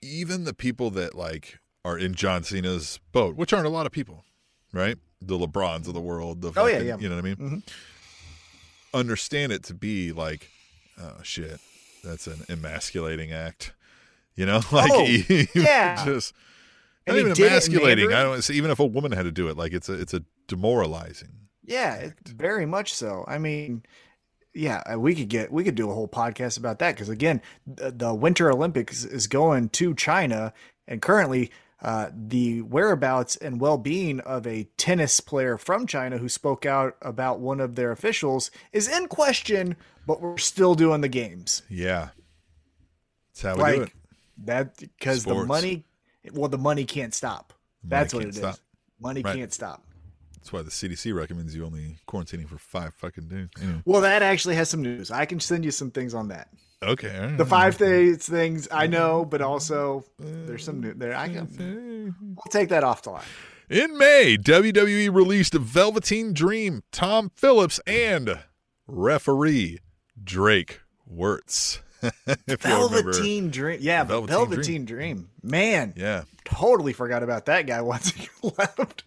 even 0.00 0.44
the 0.44 0.54
people 0.54 0.90
that 0.90 1.14
like 1.14 1.58
are 1.84 1.98
in 1.98 2.14
John 2.14 2.42
Cena's 2.44 3.00
boat, 3.12 3.36
which 3.36 3.52
aren't 3.52 3.66
a 3.66 3.70
lot 3.70 3.86
of 3.86 3.92
people, 3.92 4.24
right? 4.72 4.96
The 5.20 5.38
LeBrons 5.38 5.88
of 5.88 5.94
the 5.94 6.00
world, 6.00 6.40
the 6.42 6.52
Oh, 6.56 6.66
yeah, 6.66 6.74
fucking- 6.74 6.86
yeah. 6.88 6.96
you 6.98 7.08
know 7.08 7.16
what 7.16 7.24
I 7.24 7.28
mean? 7.28 7.36
Mhm. 7.36 7.62
Understand 8.94 9.52
it 9.52 9.62
to 9.64 9.74
be 9.74 10.12
like, 10.12 10.48
oh 11.00 11.16
shit, 11.22 11.60
that's 12.04 12.26
an 12.26 12.44
emasculating 12.48 13.32
act. 13.32 13.72
You 14.36 14.46
know, 14.46 14.60
like 14.72 14.90
Oh, 14.92 15.04
yeah. 15.54 16.04
just 16.04 16.32
And 17.08 17.16
not 17.28 17.38
even 17.38 17.44
emasculating. 17.44 18.12
I 18.12 18.22
don't 18.22 18.50
even 18.50 18.70
if 18.70 18.78
a 18.78 18.86
woman 18.86 19.12
had 19.12 19.24
to 19.24 19.32
do 19.32 19.48
it, 19.48 19.56
like 19.56 19.72
it's 19.72 19.88
a 19.88 19.94
it's 19.94 20.14
a 20.14 20.22
demoralizing. 20.46 21.30
Yeah, 21.64 22.10
very 22.26 22.66
much 22.66 22.94
so. 22.94 23.24
I 23.28 23.38
mean, 23.38 23.82
yeah, 24.54 24.82
uh, 24.90 24.98
we 24.98 25.14
could 25.14 25.28
get 25.28 25.52
we 25.52 25.64
could 25.64 25.74
do 25.74 25.90
a 25.90 25.94
whole 25.94 26.08
podcast 26.08 26.58
about 26.58 26.78
that 26.78 26.94
because 26.94 27.08
again, 27.08 27.42
the, 27.66 27.90
the 27.90 28.14
Winter 28.14 28.50
Olympics 28.50 29.04
is 29.04 29.26
going 29.26 29.68
to 29.70 29.94
China, 29.94 30.52
and 30.86 31.02
currently, 31.02 31.50
uh, 31.82 32.08
the 32.14 32.62
whereabouts 32.62 33.36
and 33.36 33.60
well-being 33.60 34.20
of 34.20 34.46
a 34.46 34.64
tennis 34.78 35.20
player 35.20 35.58
from 35.58 35.86
China 35.86 36.18
who 36.18 36.28
spoke 36.28 36.64
out 36.64 36.96
about 37.02 37.38
one 37.40 37.60
of 37.60 37.74
their 37.74 37.92
officials 37.92 38.50
is 38.72 38.88
in 38.88 39.06
question. 39.06 39.76
But 40.06 40.22
we're 40.22 40.38
still 40.38 40.74
doing 40.74 41.02
the 41.02 41.08
games, 41.08 41.62
Yeah, 41.68 42.08
that's 43.28 43.42
how 43.42 43.62
we 43.62 43.76
do 43.76 43.82
it. 43.82 43.92
that, 44.44 44.78
because 44.78 45.24
the 45.24 45.44
money. 45.44 45.84
Well, 46.32 46.48
the 46.48 46.58
money 46.58 46.84
can't 46.84 47.14
stop. 47.14 47.52
That's 47.82 48.12
what 48.12 48.24
it 48.24 48.36
is. 48.36 48.60
Money 49.00 49.22
Right. 49.22 49.36
can't 49.36 49.52
stop. 49.52 49.84
That's 50.34 50.52
why 50.52 50.62
the 50.62 50.70
CDC 50.70 51.12
recommends 51.12 51.54
you 51.54 51.64
only 51.64 51.98
quarantining 52.08 52.48
for 52.48 52.58
five 52.58 52.94
fucking 52.94 53.28
days. 53.28 53.48
Anyway. 53.60 53.82
Well, 53.84 54.00
that 54.00 54.22
actually 54.22 54.54
has 54.56 54.70
some 54.70 54.82
news. 54.82 55.10
I 55.10 55.24
can 55.24 55.40
send 55.40 55.64
you 55.64 55.70
some 55.70 55.90
things 55.90 56.14
on 56.14 56.28
that. 56.28 56.48
Okay, 56.82 57.18
right. 57.18 57.36
The 57.36 57.44
five 57.44 57.76
days 57.76 58.26
things 58.26 58.68
I 58.70 58.84
mm-hmm. 58.84 58.92
know, 58.92 59.24
but 59.24 59.42
also 59.42 60.04
there's 60.18 60.64
some 60.64 60.80
new 60.80 60.94
there. 60.94 61.16
I 61.16 61.28
can 61.28 62.14
I'll 62.38 62.50
take 62.50 62.68
that 62.68 62.84
off 62.84 63.02
the 63.02 63.10
line. 63.10 63.24
In 63.68 63.98
May, 63.98 64.38
WWE 64.38 65.12
released 65.12 65.54
Velveteen 65.54 66.32
Dream, 66.32 66.82
Tom 66.92 67.30
Phillips, 67.34 67.80
and 67.86 68.38
referee 68.86 69.80
Drake 70.22 70.80
Wuertz. 71.12 71.80
Velveteen 72.46 73.50
Dream, 73.50 73.78
yeah, 73.80 74.04
Velveteen 74.04 74.36
Velveteen, 74.36 74.84
Dream. 74.84 75.30
Man, 75.42 75.94
yeah, 75.96 76.24
totally 76.44 76.92
forgot 76.92 77.22
about 77.22 77.46
that 77.46 77.66
guy 77.66 77.80
once 77.80 78.10
he 78.12 78.28
left. 78.42 79.04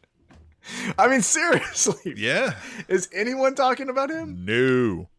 I 0.98 1.08
mean, 1.08 1.22
seriously, 1.22 2.14
yeah, 2.18 2.56
is 2.88 3.10
anyone 3.14 3.56
talking 3.56 3.90
about 3.90 4.10
him? 4.10 4.46
no, 4.46 5.10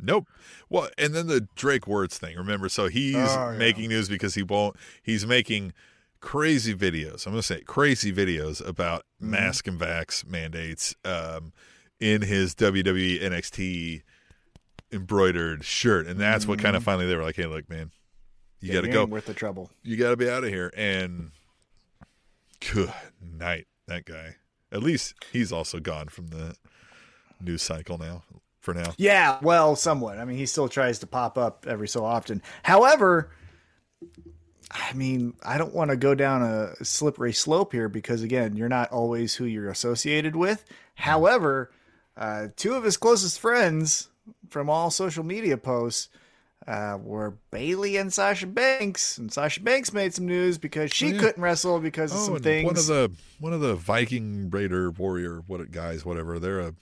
nope. 0.00 0.26
Well, 0.68 0.88
and 0.98 1.14
then 1.14 1.26
the 1.28 1.46
Drake 1.56 1.82
Wuertz 1.82 2.14
thing. 2.16 2.36
Remember, 2.36 2.68
so 2.68 2.88
he's 2.88 3.16
Oh, 3.16 3.50
yeah. 3.52 3.56
making 3.58 3.88
news 3.88 4.08
because 4.08 4.34
he 4.34 4.42
won't. 4.42 4.76
He's 5.02 5.26
making 5.26 5.72
crazy 6.20 6.74
videos. 6.74 7.26
I'm 7.26 7.32
gonna 7.32 7.42
say 7.42 7.60
crazy 7.62 8.12
videos 8.12 8.66
about 8.66 9.02
Mm-hmm. 9.22 9.30
mask 9.30 9.66
and 9.66 9.80
vax 9.80 10.26
mandates 10.26 10.94
um, 11.04 11.54
in 11.98 12.20
his 12.20 12.54
WWE 12.54 13.22
NXT 13.22 14.02
embroidered 14.92 15.64
shirt, 15.64 16.06
and 16.06 16.18
that's 16.20 16.46
what 16.46 16.58
kind 16.58 16.76
of 16.76 16.82
finally 16.84 17.06
they 17.06 17.16
were 17.16 17.22
like, 17.22 17.36
"Hey, 17.36 17.46
look, 17.46 17.68
man, 17.68 17.90
you 18.60 18.72
got 18.72 18.82
to. 18.82 18.88
Go. 18.88 19.04
worth 19.04 19.26
the 19.26 19.34
trouble. 19.34 19.70
You 19.82 19.96
got 19.96 20.10
to 20.10 20.16
be 20.16 20.28
out 20.28 20.44
of 20.44 20.50
here." 20.50 20.72
And 20.76 21.30
good 22.72 22.92
night, 23.20 23.66
that 23.86 24.04
guy. 24.04 24.36
At 24.72 24.82
least 24.82 25.14
he's 25.32 25.52
also 25.52 25.78
gone 25.80 26.08
from 26.08 26.28
the 26.28 26.56
news 27.40 27.62
cycle 27.62 27.98
now. 27.98 28.22
For 28.60 28.74
now, 28.74 28.94
Yeah, 28.96 29.38
well, 29.42 29.76
somewhat. 29.76 30.18
I 30.18 30.24
mean, 30.24 30.38
he 30.38 30.44
still 30.44 30.68
tries 30.68 30.98
to 30.98 31.06
pop 31.06 31.38
up 31.38 31.66
every 31.68 31.86
so 31.86 32.04
often. 32.04 32.42
However, 32.64 33.30
I 34.72 34.92
mean, 34.92 35.34
I 35.44 35.56
don't 35.56 35.72
want 35.72 35.90
to 35.90 35.96
go 35.96 36.16
down 36.16 36.42
a 36.42 36.84
slippery 36.84 37.32
slope 37.32 37.72
here 37.72 37.88
because, 37.88 38.22
again, 38.22 38.56
you're 38.56 38.68
not 38.68 38.90
always 38.90 39.36
who 39.36 39.44
you're 39.44 39.70
associated 39.70 40.34
with. 40.34 40.64
However, 40.96 41.70
uh, 42.16 42.48
two 42.56 42.74
of 42.74 42.82
his 42.82 42.96
closest 42.96 43.38
friends 43.38 44.08
from 44.50 44.70
all 44.70 44.90
social 44.90 45.24
media 45.24 45.56
posts 45.56 46.08
uh, 46.66 46.98
were 47.00 47.34
Bayley 47.50 47.96
and 47.96 48.12
Sasha 48.12 48.46
Banks, 48.46 49.18
and 49.18 49.32
Sasha 49.32 49.60
Banks 49.60 49.92
made 49.92 50.14
some 50.14 50.26
news 50.26 50.58
because 50.58 50.92
she 50.92 51.08
yeah. 51.10 51.20
couldn't 51.20 51.42
wrestle 51.42 51.78
because 51.78 52.12
of 52.12 52.18
oh, 52.18 52.24
some 52.24 52.38
things. 52.38 52.66
one 52.66 52.76
of 52.76 52.86
the 52.86 53.12
one 53.38 53.52
of 53.52 53.60
the 53.60 53.74
Viking 53.76 54.50
Raider 54.50 54.90
warrior 54.90 55.42
what 55.46 55.70
guys, 55.70 56.04
whatever. 56.04 56.38
They're 56.38 56.60
a 56.60 56.74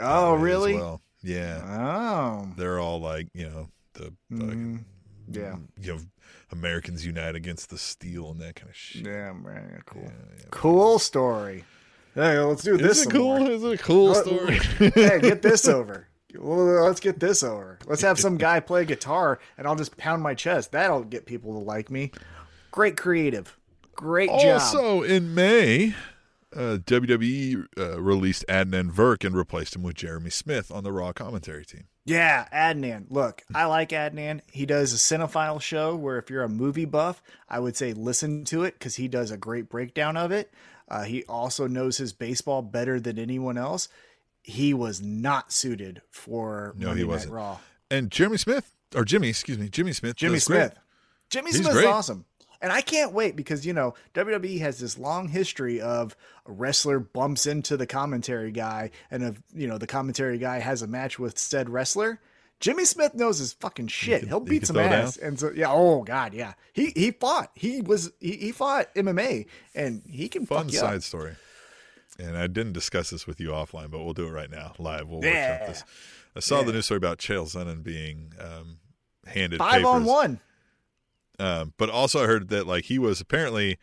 oh, 0.00 0.34
really? 0.34 0.74
well. 0.74 1.00
Yeah, 1.22 1.62
Oh, 1.66 2.48
they're 2.56 2.80
all 2.80 3.00
like 3.00 3.28
you 3.34 3.48
know 3.48 3.68
the 3.94 4.12
Mm, 4.32 4.84
yeah. 5.30 5.56
you 5.78 5.94
know 5.94 6.00
Americans 6.52 7.04
unite 7.04 7.34
against 7.34 7.70
the 7.70 7.78
steel 7.78 8.30
and 8.30 8.40
that 8.40 8.56
kind 8.56 8.70
of 8.70 8.76
shit. 8.76 9.06
Yeah, 9.06 9.32
man, 9.32 9.82
cool. 9.86 10.02
Yeah, 10.02 10.36
yeah. 10.38 10.44
Cool 10.50 10.98
story. 10.98 11.64
Hey, 12.14 12.38
let's 12.38 12.62
do 12.62 12.76
this. 12.76 13.00
Is 13.00 13.06
it 13.06 13.10
cool? 13.10 13.38
more. 13.38 13.50
Is 13.50 13.62
it 13.62 13.80
a 13.80 13.82
cool 13.82 14.14
story? 14.14 14.58
hey, 14.94 15.20
get 15.20 15.42
this 15.42 15.68
over. 15.68 16.08
Well, 16.38 16.84
let's 16.84 17.00
get 17.00 17.20
this 17.20 17.42
over. 17.42 17.78
Let's 17.86 18.02
have 18.02 18.18
some 18.18 18.36
guy 18.38 18.60
play 18.60 18.84
guitar, 18.84 19.38
and 19.58 19.66
I'll 19.66 19.76
just 19.76 19.96
pound 19.96 20.22
my 20.22 20.34
chest. 20.34 20.72
That'll 20.72 21.04
get 21.04 21.26
people 21.26 21.52
to 21.54 21.58
like 21.58 21.90
me. 21.90 22.12
Great 22.70 22.96
creative. 22.96 23.56
Great 23.94 24.30
job. 24.30 24.60
also 24.60 25.02
in 25.02 25.34
May, 25.34 25.94
uh, 26.54 26.78
WWE 26.84 27.66
uh, 27.78 28.00
released 28.00 28.44
Adnan 28.48 28.90
Virk 28.92 29.24
and 29.24 29.36
replaced 29.36 29.76
him 29.76 29.82
with 29.82 29.96
Jeremy 29.96 30.30
Smith 30.30 30.70
on 30.70 30.84
the 30.84 30.92
Raw 30.92 31.12
commentary 31.12 31.64
team. 31.64 31.84
Yeah, 32.04 32.48
Adnan. 32.52 33.06
Look, 33.10 33.42
I 33.54 33.66
like 33.66 33.90
Adnan. 33.90 34.40
He 34.50 34.66
does 34.66 34.92
a 34.92 34.96
cinephile 34.96 35.60
show 35.60 35.94
where 35.94 36.18
if 36.18 36.30
you're 36.30 36.42
a 36.42 36.48
movie 36.48 36.86
buff, 36.86 37.22
I 37.48 37.60
would 37.60 37.76
say 37.76 37.92
listen 37.92 38.44
to 38.46 38.64
it 38.64 38.74
because 38.78 38.96
he 38.96 39.06
does 39.06 39.30
a 39.30 39.36
great 39.36 39.68
breakdown 39.68 40.16
of 40.16 40.32
it. 40.32 40.50
Uh, 40.88 41.04
he 41.04 41.22
also 41.24 41.68
knows 41.68 41.98
his 41.98 42.12
baseball 42.12 42.62
better 42.62 42.98
than 42.98 43.18
anyone 43.18 43.56
else. 43.56 43.88
He 44.50 44.74
was 44.74 45.00
not 45.00 45.52
suited 45.52 46.02
for 46.10 46.74
No, 46.76 46.88
Monday 46.88 47.02
he 47.02 47.04
wasn't. 47.04 47.32
Raw. 47.34 47.58
And 47.90 48.10
Jeremy 48.10 48.36
Smith, 48.36 48.72
or 48.94 49.04
Jimmy, 49.04 49.28
excuse 49.28 49.58
me, 49.58 49.68
Jimmy 49.68 49.92
Smith. 49.92 50.16
Jimmy 50.16 50.34
does 50.34 50.44
great. 50.46 50.58
Smith. 50.72 50.78
Jimmy 51.30 51.50
He's 51.50 51.60
Smith's 51.60 51.74
great. 51.74 51.86
awesome. 51.86 52.24
And 52.62 52.70
I 52.72 52.82
can't 52.82 53.12
wait 53.12 53.36
because, 53.36 53.64
you 53.64 53.72
know, 53.72 53.94
WWE 54.14 54.60
has 54.60 54.78
this 54.78 54.98
long 54.98 55.28
history 55.28 55.80
of 55.80 56.14
a 56.46 56.52
wrestler 56.52 56.98
bumps 56.98 57.46
into 57.46 57.76
the 57.78 57.86
commentary 57.86 58.50
guy 58.52 58.90
and 59.10 59.22
if, 59.22 59.42
you 59.54 59.66
know, 59.66 59.78
the 59.78 59.86
commentary 59.86 60.36
guy 60.36 60.58
has 60.58 60.82
a 60.82 60.86
match 60.86 61.18
with 61.18 61.38
said 61.38 61.70
wrestler. 61.70 62.20
Jimmy 62.58 62.84
Smith 62.84 63.14
knows 63.14 63.38
his 63.38 63.54
fucking 63.54 63.86
shit. 63.86 64.24
He'll 64.28 64.40
beat 64.40 64.58
can 64.58 64.66
some 64.66 64.76
ass. 64.76 65.16
And 65.16 65.40
so 65.40 65.50
yeah, 65.54 65.72
oh 65.72 66.02
god, 66.02 66.34
yeah. 66.34 66.52
He 66.74 66.92
he 66.94 67.10
fought. 67.12 67.50
He 67.54 67.80
was 67.80 68.12
he, 68.20 68.32
he 68.36 68.52
fought 68.52 68.94
MMA 68.94 69.46
and 69.74 70.02
he 70.06 70.28
can 70.28 70.44
Fun 70.44 70.68
side 70.68 70.96
up. 70.96 71.02
story. 71.02 71.32
And 72.20 72.36
I 72.36 72.46
didn't 72.48 72.72
discuss 72.74 73.10
this 73.10 73.26
with 73.26 73.40
you 73.40 73.48
offline, 73.48 73.90
but 73.90 74.04
we'll 74.04 74.12
do 74.12 74.26
it 74.26 74.30
right 74.30 74.50
now, 74.50 74.74
live. 74.78 75.08
We'll 75.08 75.24
Yeah. 75.24 75.50
workshop 75.52 75.68
this. 75.68 75.84
I 76.36 76.40
saw 76.40 76.62
the 76.62 76.72
news 76.72 76.84
story 76.84 76.98
about 76.98 77.18
Chael 77.18 77.46
Sonnen 77.50 77.82
being 77.82 78.32
um, 78.38 78.78
handed 79.26 79.58
Five 79.58 79.84
on 79.84 80.04
one. 80.04 80.40
Um, 81.38 81.72
but 81.78 81.88
also 81.88 82.22
I 82.22 82.26
heard 82.26 82.48
that 82.50 82.66
like 82.66 82.84
he 82.84 82.98
was 82.98 83.20
apparently 83.20 83.78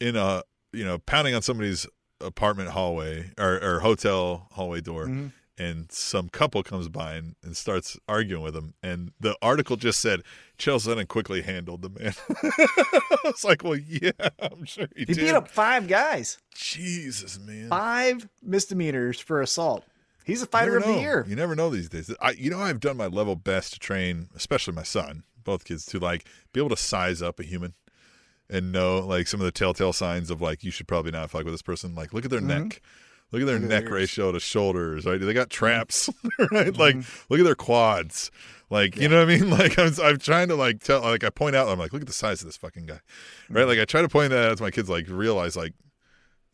in 0.00 0.14
a 0.16 0.42
you 0.72 0.84
know 0.84 0.98
pounding 0.98 1.34
on 1.34 1.40
somebody's 1.42 1.86
apartment 2.20 2.70
hallway 2.70 3.32
or, 3.38 3.58
or 3.62 3.80
hotel 3.80 4.48
hallway 4.52 4.80
door, 4.82 5.06
Mhm. 5.06 5.32
And 5.58 5.90
some 5.90 6.28
couple 6.28 6.62
comes 6.62 6.88
by 6.88 7.14
and, 7.14 7.34
and 7.42 7.56
starts 7.56 7.98
arguing 8.08 8.42
with 8.42 8.56
him. 8.56 8.74
And 8.82 9.12
the 9.18 9.36
article 9.42 9.76
just 9.76 10.00
said 10.00 10.22
Chael 10.58 10.76
Sonnen 10.76 11.08
quickly 11.08 11.42
handled 11.42 11.82
the 11.82 11.90
man. 11.90 12.14
I 12.28 13.18
was 13.24 13.44
like, 13.44 13.64
well, 13.64 13.76
yeah, 13.76 14.12
I'm 14.38 14.64
sure 14.64 14.88
he, 14.96 15.04
did. 15.04 15.08
He 15.08 15.14
did. 15.14 15.26
beat 15.26 15.34
up 15.34 15.48
five 15.48 15.88
guys. 15.88 16.38
Jesus, 16.54 17.38
man. 17.38 17.68
Five 17.68 18.28
misdemeanors 18.42 19.20
for 19.20 19.42
assault. 19.42 19.84
He's 20.24 20.42
a 20.42 20.46
fighter 20.46 20.76
of 20.76 20.84
the 20.84 21.00
year. 21.00 21.24
You 21.26 21.36
never 21.36 21.56
know 21.56 21.70
these 21.70 21.88
days. 21.88 22.14
I, 22.20 22.32
you 22.32 22.50
know, 22.50 22.60
I've 22.60 22.80
done 22.80 22.98
my 22.98 23.06
level 23.06 23.34
best 23.34 23.72
to 23.72 23.78
train, 23.78 24.28
especially 24.36 24.74
my 24.74 24.82
son, 24.82 25.22
both 25.42 25.64
kids, 25.64 25.86
to 25.86 25.98
like 25.98 26.26
be 26.52 26.60
able 26.60 26.68
to 26.68 26.76
size 26.76 27.22
up 27.22 27.40
a 27.40 27.44
human 27.44 27.72
and 28.50 28.70
know 28.70 28.98
like 28.98 29.26
some 29.26 29.40
of 29.40 29.46
the 29.46 29.52
telltale 29.52 29.92
signs 29.94 30.30
of 30.30 30.42
like 30.42 30.64
you 30.64 30.70
should 30.70 30.86
probably 30.86 31.12
not 31.12 31.30
fuck 31.30 31.44
with 31.44 31.54
this 31.54 31.62
person. 31.62 31.94
Like 31.94 32.12
look 32.12 32.26
at 32.26 32.30
their 32.30 32.40
mm-hmm. 32.40 32.64
neck, 32.64 32.82
look 33.32 33.42
at 33.42 33.46
their 33.46 33.56
Mm-hmm. 33.56 33.62
Look 33.64 33.70
neck 33.70 33.82
ears. 33.84 33.92
ratio 33.92 34.32
to 34.32 34.40
shoulders. 34.40 35.04
Right? 35.06 35.18
Do 35.20 35.26
they 35.26 35.34
got 35.34 35.50
traps? 35.50 36.08
Mm-hmm. 36.08 36.54
right? 36.54 36.76
Like 36.76 36.96
look 37.28 37.40
at 37.40 37.44
their 37.44 37.54
quads. 37.54 38.30
Like 38.70 38.96
you 38.96 39.08
know 39.08 39.18
what 39.24 39.30
I 39.30 39.38
mean? 39.38 39.50
Like 39.58 39.78
I'm, 39.78 39.92
I'm 40.02 40.18
trying 40.18 40.48
to 40.48 40.54
like 40.54 40.82
tell 40.82 41.00
like 41.00 41.24
I 41.24 41.30
point 41.30 41.56
out 41.56 41.68
I'm 41.68 41.78
like 41.78 41.92
look 41.92 42.02
at 42.02 42.06
the 42.08 42.12
size 42.14 42.42
of 42.42 42.46
this 42.46 42.56
fucking 42.56 42.86
guy, 42.86 43.00
right? 43.50 43.60
Mm-hmm. 43.62 43.68
Like 43.68 43.78
I 43.78 43.84
try 43.84 44.02
to 44.02 44.08
point 44.08 44.30
that 44.30 44.50
out 44.50 44.56
to 44.58 44.62
my 44.62 44.70
kids 44.70 44.88
like 44.90 45.06
realize 45.08 45.56
like 45.56 45.72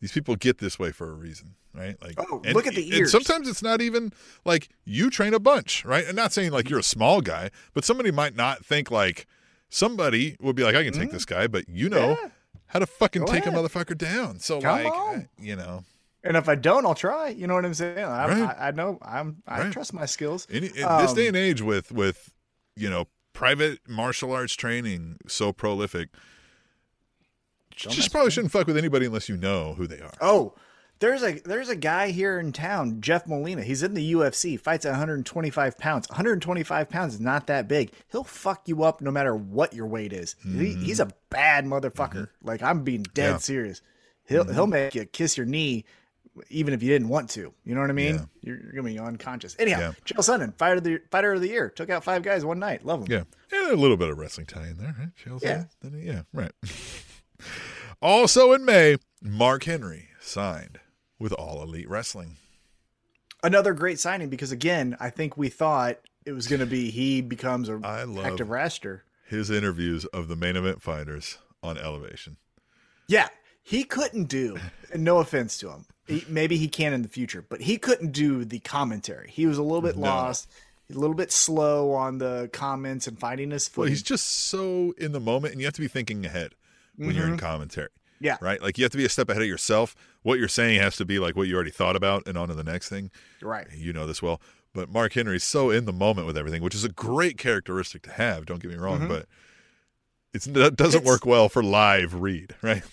these 0.01 0.11
people 0.11 0.35
get 0.35 0.57
this 0.59 0.77
way 0.77 0.91
for 0.91 1.09
a 1.09 1.13
reason, 1.13 1.55
right? 1.73 1.95
Like, 2.01 2.15
Oh, 2.17 2.41
look 2.53 2.67
at 2.67 2.75
the 2.75 2.83
and 2.83 2.93
ears. 2.93 3.11
sometimes 3.11 3.47
it's 3.47 3.63
not 3.63 3.81
even 3.81 4.11
like 4.43 4.69
you 4.83 5.09
train 5.09 5.33
a 5.33 5.39
bunch, 5.39 5.83
right? 5.85 6.05
And 6.05 6.15
not 6.15 6.31
saying 6.33 6.51
like 6.51 6.69
you're 6.69 6.79
a 6.79 6.83
small 6.83 7.21
guy, 7.21 7.49
but 7.73 7.83
somebody 7.85 8.11
might 8.11 8.35
not 8.35 8.63
think 8.65 8.91
like 8.91 9.25
somebody 9.69 10.35
would 10.39 10.55
be 10.55 10.63
like, 10.63 10.75
I 10.75 10.83
can 10.83 10.93
take 10.93 11.11
this 11.11 11.25
guy, 11.25 11.47
but 11.47 11.67
you 11.69 11.89
know 11.89 12.15
Mm-hmm. 12.15 12.23
Yeah. 12.25 12.29
how 12.67 12.79
to 12.79 12.85
fucking 12.85 13.23
Go 13.25 13.31
take 13.31 13.45
a 13.45 13.49
motherfucker 13.49 13.97
down. 13.97 14.39
So 14.39 14.61
Come 14.61 14.83
like. 14.83 14.93
I- 14.93 15.27
you 15.39 15.55
know, 15.55 15.83
And 16.25 16.35
if 16.37 16.49
I 16.49 16.55
don't, 16.55 16.85
I'll 16.85 16.95
try. 16.95 17.29
You 17.29 17.47
know 17.47 17.53
what 17.53 17.65
I'm 17.65 17.73
saying? 17.73 17.99
I, 17.99 18.27
Right. 18.27 18.57
I, 18.59 18.67
I 18.67 18.71
know 18.71 18.97
I'm 19.01 19.37
I 19.47 19.61
Right. 19.61 19.71
trust 19.71 19.93
my 19.93 20.05
skills. 20.05 20.45
in, 20.49 20.63
in 20.63 20.71
this 20.73 20.83
Um, 21.11 21.15
day 21.15 21.27
and 21.27 21.37
age 21.37 21.61
with 21.61 21.91
with 21.91 22.31
you 22.75 22.89
know 22.89 23.05
private 23.33 23.79
martial 23.87 24.31
arts 24.31 24.53
training 24.55 25.17
so 25.27 25.53
prolific. 25.53 26.09
Don't 27.81 27.93
Just 27.93 27.97
mess 27.97 28.07
probably 28.09 28.31
shouldn't 28.31 28.51
fuck 28.53 28.67
with 28.67 28.77
anybody 28.77 29.05
unless 29.05 29.27
you 29.29 29.37
know 29.37 29.73
who 29.73 29.85
they 29.85 29.99
are. 29.99 30.13
Oh, 30.21 30.53
there's 30.99 31.23
a 31.23 31.33
there's 31.39 31.67
a 31.67 31.75
guy 31.75 32.11
here 32.11 32.39
in 32.39 32.53
town, 32.53 33.01
Jeff 33.01 33.27
Molina. 33.27 33.63
He's 33.63 33.83
in 33.83 33.93
the 33.93 34.13
UFC, 34.13 34.57
fights 34.57 34.85
at 34.85 34.91
125 34.91 35.77
pounds. 35.77 36.07
125 36.07 36.87
pounds 36.89 37.15
is 37.15 37.19
not 37.19 37.47
that 37.47 37.67
big. 37.67 37.91
He'll 38.11 38.23
fuck 38.23 38.67
you 38.69 38.83
up 38.83 39.01
no 39.01 39.11
matter 39.11 39.35
what 39.35 39.73
your 39.73 39.87
weight 39.87 40.13
is. 40.13 40.37
He, 40.41 40.73
he's 40.75 41.01
a 41.01 41.09
bad 41.29 41.65
motherfucker. 41.65 42.29
Like 42.41 42.63
I'm 42.63 42.83
being 42.83 43.03
dead 43.03 43.25
Mm-hmm. 43.25 43.33
Yeah. 43.33 43.37
serious. 43.39 43.81
He'll 44.27 44.51
he'll 44.53 44.67
make 44.67 44.95
you 44.95 45.03
kiss 45.05 45.35
your 45.35 45.45
knee 45.45 45.83
even 46.49 46.73
if 46.73 46.81
you 46.83 46.89
didn't 46.89 47.09
want 47.09 47.29
to. 47.31 47.53
You 47.63 47.75
know 47.75 47.81
what 47.81 47.89
I 47.89 47.93
mean? 47.93 48.15
Yeah. 48.15 48.25
You're, 48.41 48.57
you're 48.61 48.71
gonna 48.73 48.83
be 48.83 48.99
unconscious. 48.99 49.55
Anyhow, 49.59 49.79
Yeah. 49.79 49.91
Chael 50.05 50.19
Sonnen, 50.37 50.57
fighter 50.57 50.75
of 50.77 50.83
the 50.83 50.99
fighter 51.11 51.33
of 51.33 51.41
the 51.41 51.47
year, 51.49 51.69
took 51.69 51.89
out 51.89 52.03
five 52.03 52.23
guys 52.23 52.43
one 52.45 52.59
night. 52.59 52.85
Love 52.85 53.01
him. 53.01 53.07
Yeah. 53.51 53.57
And 53.57 53.71
a 53.71 53.75
little 53.75 53.97
bit 53.97 54.09
of 54.09 54.17
wrestling 54.17 54.45
tie 54.47 54.67
in 54.67 54.77
there, 54.77 54.95
right? 54.99 55.09
Chael 55.23 55.41
Yeah. 55.41 55.65
Sonnen? 55.83 55.99
He- 56.01 56.07
yeah, 56.07 56.21
right. 56.33 56.51
also 58.01 58.53
in 58.53 58.65
May, 58.65 58.97
Mark 59.21 59.63
Henry 59.63 60.09
signed 60.19 60.79
with 61.19 61.33
All 61.33 61.61
Elite 61.61 61.89
Wrestling. 61.89 62.37
Another 63.43 63.73
great 63.73 63.99
signing 63.99 64.29
because 64.29 64.51
again, 64.51 64.97
I 64.99 65.09
think 65.09 65.37
we 65.37 65.49
thought 65.49 65.97
it 66.25 66.31
was 66.31 66.47
gonna 66.47 66.65
be 66.65 66.89
he 66.89 67.21
becomes 67.21 67.69
a 67.69 67.79
active 68.23 68.49
roster. 68.49 69.03
his 69.27 69.49
interviews 69.51 70.05
of 70.05 70.27
the 70.27 70.35
main 70.35 70.55
event 70.55 70.81
fighters 70.81 71.37
on 71.61 71.77
Elevation. 71.77 72.37
Yeah, 73.07 73.27
he 73.65 73.83
couldn't 73.83 74.25
do. 74.25 74.57
No 74.95 75.17
offense 75.17 75.57
to 75.57 75.69
him, 75.71 75.85
he, 76.07 76.23
maybe 76.29 76.55
he 76.57 76.67
can 76.67 76.93
in 76.93 77.01
the 77.01 77.09
future, 77.09 77.43
but 77.49 77.61
he 77.61 77.77
couldn't 77.77 78.11
do 78.11 78.45
the 78.45 78.59
commentary. 78.59 79.29
He 79.31 79.45
was 79.45 79.57
a 79.57 79.63
little 79.63 79.81
bit 79.81 79.97
No. 79.97 80.03
lost, 80.07 80.47
a 80.89 80.93
little 80.93 81.15
bit 81.15 81.31
slow 81.31 81.91
on 81.93 82.19
the 82.19 82.49
comments 82.53 83.07
and 83.07 83.19
finding 83.19 83.49
his 83.51 83.69
Well, 83.75 83.87
he's 83.87 84.03
just 84.03 84.25
so 84.27 84.93
in 84.97 85.11
the 85.11 85.19
moment, 85.19 85.51
and 85.53 85.59
you 85.61 85.65
have 85.67 85.73
to 85.73 85.81
be 85.81 85.87
thinking 85.87 86.25
ahead 86.25 86.53
when 86.95 87.15
you're 87.15 87.27
in 87.27 87.37
commentary. 87.37 87.89
yeah, 88.21 88.37
Right? 88.39 88.61
Like 88.61 88.77
you 88.77 88.83
have 88.85 88.91
to 88.91 88.97
be 88.97 89.03
a 89.05 89.09
step 89.09 89.29
ahead 89.29 89.41
of 89.41 89.47
yourself. 89.49 89.95
What 90.21 90.39
you're 90.39 90.47
saying 90.47 90.79
has 90.79 90.95
to 90.97 91.05
be 91.05 91.17
like 91.19 91.35
what 91.35 91.47
you 91.47 91.55
already 91.55 91.71
thought 91.71 91.95
about 91.95 92.27
and 92.27 92.37
on 92.37 92.47
to 92.49 92.53
the 92.53 92.63
next 92.63 92.87
thing. 92.89 93.09
right. 93.41 93.67
You 93.75 93.91
know 93.91 94.05
this 94.07 94.21
well. 94.21 94.39
But 94.73 94.89
Mark 94.89 95.13
Henry's 95.13 95.43
so 95.43 95.69
in 95.71 95.85
the 95.85 95.93
moment 95.93 96.27
with 96.27 96.37
everything, 96.37 96.61
which 96.61 96.75
is 96.75 96.83
a 96.83 96.89
great 96.89 97.37
characteristic 97.37 98.01
to 98.03 98.11
have, 98.11 98.45
don't 98.45 98.61
get 98.61 98.69
me 98.71 98.77
wrong, 98.77 99.07
but 99.07 99.25
it's, 100.33 100.47
it 100.47 100.53
doesn't 100.53 100.77
Mm-hmm. 100.77 100.85
It's- 100.85 101.03
work 101.05 101.25
well 101.25 101.49
for 101.49 101.63
live 101.63 102.13
read, 102.13 102.55
right? 102.61 102.83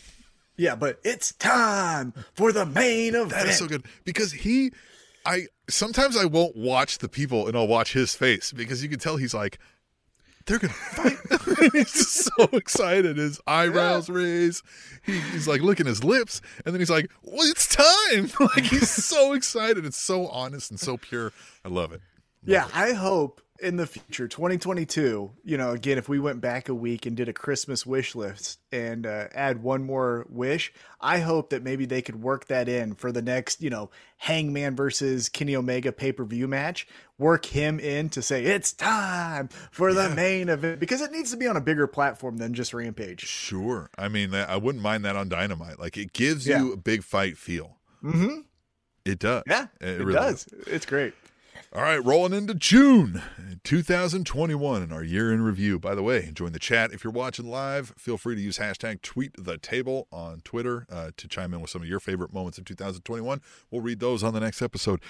Yeah, 0.62 0.76
but 0.76 1.00
it's 1.02 1.32
time 1.32 2.14
for 2.34 2.52
the 2.52 2.64
main 2.64 3.16
event. 3.16 3.30
That 3.30 3.46
is 3.48 3.58
so 3.58 3.66
good 3.66 3.84
because 4.04 4.30
he, 4.30 4.70
I 5.26 5.48
sometimes 5.68 6.16
I 6.16 6.24
won't 6.24 6.54
watch 6.54 6.98
the 6.98 7.08
people 7.08 7.48
and 7.48 7.56
I'll 7.56 7.66
watch 7.66 7.94
his 7.94 8.14
face 8.14 8.52
because 8.52 8.80
you 8.80 8.88
can 8.88 9.00
tell 9.00 9.16
he's 9.16 9.34
like, 9.34 9.58
they're 10.46 10.60
gonna 10.60 10.72
fight. 10.72 11.16
he's 11.72 11.92
just 11.92 12.30
so 12.36 12.44
excited. 12.52 13.16
His 13.16 13.40
eyebrows 13.44 14.08
raise. 14.08 14.62
He, 15.04 15.18
he's 15.18 15.48
like 15.48 15.62
licking 15.62 15.86
his 15.86 16.04
lips, 16.04 16.40
and 16.64 16.72
then 16.72 16.80
he's 16.80 16.90
like, 16.90 17.10
"Well, 17.24 17.48
it's 17.50 17.66
time!" 17.66 18.30
like 18.54 18.64
he's 18.64 18.88
so 18.88 19.32
excited. 19.32 19.84
It's 19.84 19.96
so 19.96 20.28
honest 20.28 20.70
and 20.70 20.78
so 20.78 20.96
pure. 20.96 21.32
I 21.64 21.70
love 21.70 21.92
it. 21.92 22.02
Yeah, 22.44 22.68
I 22.72 22.92
hope 22.92 23.40
in 23.62 23.76
the 23.76 23.86
future, 23.86 24.26
2022, 24.28 25.30
you 25.44 25.56
know, 25.56 25.70
again, 25.70 25.96
if 25.96 26.08
we 26.08 26.18
went 26.18 26.40
back 26.40 26.68
a 26.68 26.74
week 26.74 27.06
and 27.06 27.16
did 27.16 27.28
a 27.28 27.32
Christmas 27.32 27.86
wish 27.86 28.14
list 28.14 28.58
and 28.72 29.06
uh, 29.06 29.28
add 29.32 29.62
one 29.62 29.84
more 29.84 30.26
wish, 30.28 30.72
I 31.00 31.20
hope 31.20 31.50
that 31.50 31.62
maybe 31.62 31.84
they 31.86 32.02
could 32.02 32.20
work 32.22 32.46
that 32.48 32.68
in 32.68 32.94
for 32.94 33.12
the 33.12 33.22
next, 33.22 33.62
you 33.62 33.70
know, 33.70 33.90
Hangman 34.18 34.76
versus 34.76 35.28
Kenny 35.28 35.54
Omega 35.56 35.92
pay 35.92 36.12
per 36.12 36.24
view 36.24 36.48
match. 36.48 36.86
Work 37.18 37.46
him 37.46 37.78
in 37.78 38.08
to 38.10 38.20
say 38.22 38.44
it's 38.44 38.72
time 38.72 39.48
for 39.70 39.94
the 39.94 40.08
main 40.10 40.48
event 40.48 40.80
because 40.80 41.00
it 41.00 41.12
needs 41.12 41.30
to 41.30 41.36
be 41.36 41.46
on 41.46 41.56
a 41.56 41.60
bigger 41.60 41.86
platform 41.86 42.38
than 42.38 42.52
just 42.54 42.74
Rampage. 42.74 43.20
Sure. 43.20 43.90
I 43.96 44.08
mean, 44.08 44.34
I 44.34 44.56
wouldn't 44.56 44.82
mind 44.82 45.04
that 45.04 45.14
on 45.16 45.28
Dynamite. 45.28 45.78
Like 45.78 45.96
it 45.96 46.12
gives 46.12 46.46
Yeah. 46.46 46.58
you 46.62 46.72
a 46.72 46.76
big 46.76 47.04
fight 47.04 47.38
feel. 47.38 47.78
Mm-hmm. 48.02 48.40
It 49.04 49.18
does. 49.18 49.42
Yeah, 49.46 49.66
it, 49.80 49.98
really 50.00 50.14
does. 50.14 50.46
It's 50.66 50.86
great. 50.86 51.14
All 51.74 51.80
right, 51.80 52.04
rolling 52.04 52.34
into 52.34 52.52
June 52.52 53.22
2021 53.64 54.82
in 54.82 54.92
our 54.92 55.02
year 55.02 55.32
in 55.32 55.40
review. 55.40 55.78
By 55.78 55.94
the 55.94 56.02
way, 56.02 56.30
join 56.34 56.52
the 56.52 56.58
chat 56.58 56.92
if 56.92 57.02
you're 57.02 57.10
watching 57.14 57.48
live. 57.48 57.94
Feel 57.96 58.18
free 58.18 58.34
to 58.34 58.42
use 58.42 58.58
hashtag 58.58 59.00
tweet 59.00 59.32
the 59.38 59.56
table 59.56 60.06
on 60.12 60.42
Twitter 60.42 60.86
uh, 60.92 61.12
to 61.16 61.26
chime 61.26 61.54
in 61.54 61.62
with 61.62 61.70
some 61.70 61.80
of 61.80 61.88
your 61.88 61.98
favorite 61.98 62.30
moments 62.30 62.58
of 62.58 62.66
2021. 62.66 63.40
We'll 63.70 63.80
read 63.80 64.00
those 64.00 64.22
on 64.22 64.34
the 64.34 64.40
next 64.40 64.60
episode. 64.60 65.00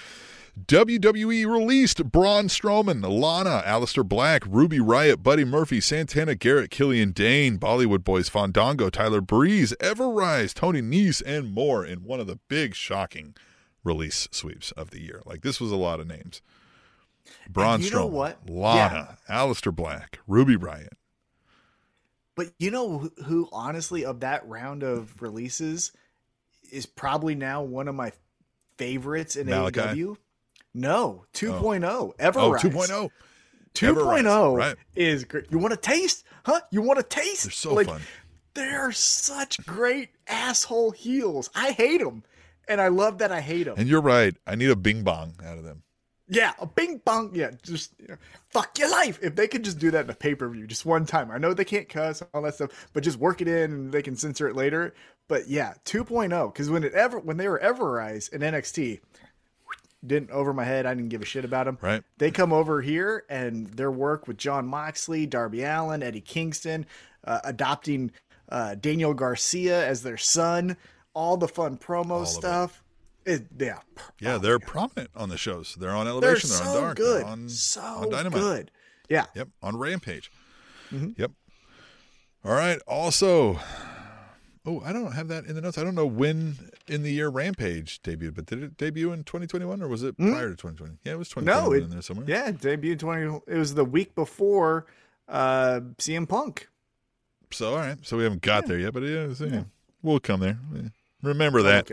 WWE 0.65 1.45
released 1.45 2.09
Braun 2.09 2.47
Strowman, 2.47 3.03
Lana, 3.05 3.61
Aleister 3.65 4.07
Black, 4.07 4.43
Ruby 4.47 4.79
Riot, 4.79 5.21
Buddy 5.21 5.43
Murphy, 5.43 5.81
Santana 5.81 6.33
Garrett, 6.33 6.71
Killian 6.71 7.11
Dain, 7.11 7.57
Bollywood 7.59 8.05
Boys, 8.05 8.29
Fandango, 8.29 8.89
Tyler 8.89 9.19
Breeze, 9.19 9.75
Ever-Rise, 9.81 10.53
Tony 10.53 10.81
Nese, 10.81 11.21
and 11.25 11.53
more 11.53 11.85
in 11.85 12.05
one 12.05 12.21
of 12.21 12.27
the 12.27 12.39
big 12.47 12.73
shocking 12.73 13.35
release 13.83 14.27
sweeps 14.31 14.71
of 14.71 14.91
the 14.91 15.01
year. 15.01 15.21
Like 15.25 15.41
this 15.41 15.59
was 15.59 15.71
a 15.71 15.75
lot 15.75 15.99
of 15.99 16.07
names. 16.07 16.41
Braun 17.49 17.75
And 17.75 17.83
you 17.83 17.91
know 17.91 18.05
what? 18.05 18.49
Lana, 18.49 19.17
Aleister 19.29 19.75
Black, 19.75 20.19
Ruby 20.27 20.55
Riot. 20.55 20.97
But 22.35 22.51
you 22.57 22.71
know 22.71 23.09
who, 23.25 23.47
honestly, 23.51 24.03
of 24.05 24.21
that 24.21 24.47
round 24.47 24.83
of 24.83 25.21
releases, 25.21 25.91
is 26.71 26.85
probably 26.85 27.35
now 27.35 27.61
one 27.61 27.87
of 27.87 27.95
my 27.95 28.11
favorites 28.77 29.35
in 29.35 29.47
Malakai? 29.47 29.95
AEW? 29.95 30.17
No, 30.73 31.25
2.0. 31.33 31.83
Oh, 31.85 32.13
Ever-Rise. 32.17 32.63
2.0. 32.63 33.09
2.0 33.75 33.89
Ever-Rise, 33.89 34.55
right. 34.55 34.75
is 34.95 35.23
great. 35.25 35.51
You 35.51 35.59
want 35.59 35.73
a 35.73 35.77
taste? 35.77 36.25
Huh? 36.45 36.61
You 36.71 36.81
want 36.81 36.99
a 36.99 37.03
taste? 37.03 37.43
They're 37.43 37.51
so 37.51 37.73
like, 37.75 37.87
fun. 37.87 38.01
They're 38.55 38.91
such 38.91 39.63
great 39.65 40.09
asshole 40.27 40.91
heels. 40.91 41.49
I 41.55 41.71
hate 41.71 41.99
them. 41.99 42.23
And 42.67 42.79
I 42.79 42.87
love 42.87 43.17
that 43.17 43.31
I 43.31 43.41
hate 43.41 43.63
them. 43.63 43.75
And 43.77 43.87
you're 43.87 44.01
right. 44.01 44.35
I 44.47 44.55
need 44.55 44.69
a 44.69 44.75
bing 44.75 45.03
bong 45.03 45.33
out 45.45 45.57
of 45.57 45.63
them. 45.63 45.83
Yeah, 46.29 46.53
a 46.59 46.65
bing 46.65 47.01
bong. 47.03 47.31
Yeah, 47.33 47.51
just 47.63 47.93
you 47.99 48.07
know, 48.07 48.15
fuck 48.49 48.77
your 48.79 48.89
life. 48.89 49.19
If 49.21 49.35
they 49.35 49.47
could 49.47 49.63
just 49.63 49.77
do 49.77 49.91
that 49.91 50.05
in 50.05 50.09
a 50.09 50.15
pay 50.15 50.35
per 50.35 50.47
view, 50.47 50.65
just 50.67 50.85
one 50.85 51.05
time. 51.05 51.29
I 51.31 51.37
know 51.37 51.53
they 51.53 51.65
can't 51.65 51.89
cuss 51.89 52.23
all 52.33 52.41
that 52.43 52.55
stuff, 52.55 52.87
but 52.93 53.03
just 53.03 53.19
work 53.19 53.41
it 53.41 53.47
in 53.47 53.71
and 53.71 53.91
they 53.91 54.01
can 54.01 54.15
censor 54.15 54.47
it 54.47 54.55
later. 54.55 54.93
But 55.27 55.47
yeah, 55.47 55.73
2.0 55.85 56.53
because 56.53 56.69
when 56.69 56.83
it 56.83 56.93
ever 56.93 57.19
when 57.19 57.37
they 57.37 57.47
were 57.47 57.59
Ever-Rise 57.59 58.29
in 58.29 58.41
NXT, 58.41 58.99
didn't 60.05 60.31
over 60.31 60.53
my 60.53 60.63
head. 60.63 60.85
I 60.85 60.93
didn't 60.93 61.09
give 61.09 61.21
a 61.21 61.25
shit 61.25 61.45
about 61.45 61.65
them. 61.65 61.77
Right. 61.81 62.03
They 62.17 62.31
come 62.31 62.53
over 62.53 62.81
here 62.81 63.25
and 63.29 63.67
their 63.67 63.91
work 63.91 64.27
with 64.27 64.37
Jon 64.37 64.67
Moxley, 64.67 65.25
Darby 65.25 65.63
Allin, 65.63 66.03
Eddie 66.03 66.21
Kingston, 66.21 66.85
uh, 67.23 67.39
adopting 67.43 68.11
uh, 68.49 68.75
Daniel 68.75 69.13
Garcia 69.13 69.85
as 69.87 70.03
their 70.03 70.17
son, 70.17 70.77
all 71.13 71.37
the 71.37 71.47
fun 71.47 71.77
promo 71.77 72.23
it. 72.23 72.27
stuff. 72.27 72.82
It, 73.25 73.45
yeah, 73.57 73.79
Yeah, 74.19 74.35
Oh, 74.35 74.37
they're 74.39 74.59
prominent 74.59 75.09
on 75.15 75.29
the 75.29 75.37
shows. 75.37 75.75
They're 75.79 75.91
on 75.91 76.05
they're 76.05 76.13
Elevation. 76.13 76.49
They're, 76.49 76.59
so 76.59 76.65
on 76.65 76.81
Dark. 76.81 76.97
good, 76.97 77.21
They're 77.21 77.29
on, 77.31 77.49
so 77.49 77.81
on 77.81 78.09
Dynamite. 78.09 78.41
good. 78.41 78.71
Yeah, 79.09 79.25
Yep, 79.35 79.49
on 79.61 79.77
Rampage. 79.77 80.31
Mm-hmm. 80.91 81.11
Yep. 81.17 81.31
All 82.45 82.51
right. 82.53 82.79
Also, 82.87 83.59
oh, 84.65 84.81
I 84.85 84.91
don't 84.93 85.13
have 85.13 85.27
that 85.29 85.45
in 85.45 85.55
the 85.55 85.61
notes. 85.61 85.77
I 85.77 85.83
don't 85.83 85.95
know 85.95 86.05
when 86.05 86.57
in 86.87 87.03
the 87.03 87.11
year 87.11 87.29
Rampage 87.29 88.01
debuted, 88.01 88.35
but 88.35 88.45
did 88.47 88.61
it 88.63 88.77
debut 88.77 89.11
in 89.13 89.23
2021 89.23 89.81
or 89.81 89.87
was 89.87 90.03
it 90.03 90.17
prior 90.17 90.49
to 90.49 90.55
2020? 90.55 90.97
Yeah, 91.05 91.13
it 91.13 91.17
was 91.19 91.29
2021 91.29 91.63
Hmm? 91.63 91.69
no, 91.69 91.73
it, 91.73 91.83
in 91.83 91.89
there 91.89 92.01
somewhere. 92.01 92.25
yeah, 92.27 92.49
it 92.49 92.59
debuted 92.59 92.99
twenty. 92.99 93.39
It 93.47 93.57
was 93.57 93.73
the 93.75 93.85
week 93.85 94.13
before 94.15 94.85
uh, 95.29 95.79
CM 95.97 96.27
Punk. 96.27 96.67
So 97.51 97.71
all 97.71 97.77
right. 97.77 97.97
So 98.01 98.17
we 98.17 98.23
haven't 98.23 98.41
got 98.41 98.65
there 98.65 98.79
yet, 98.79 98.93
but 98.93 99.03
yeah, 99.03 99.33
so, 99.33 99.45
yeah, 99.45 99.63
we'll 100.01 100.19
come 100.19 100.39
there. 100.41 100.57
Remember 101.21 101.61
that. 101.61 101.91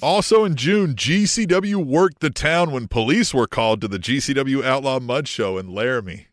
Also 0.00 0.44
in 0.44 0.56
June, 0.56 0.94
GCW 0.94 1.76
worked 1.84 2.20
the 2.20 2.30
town 2.30 2.70
when 2.70 2.88
police 2.88 3.34
were 3.34 3.46
called 3.46 3.80
to 3.80 3.88
the 3.88 3.98
GCW 3.98 4.64
Outlaw 4.64 5.00
Mud 5.00 5.28
Show 5.28 5.58
in 5.58 5.74
Laramie. 5.74 6.28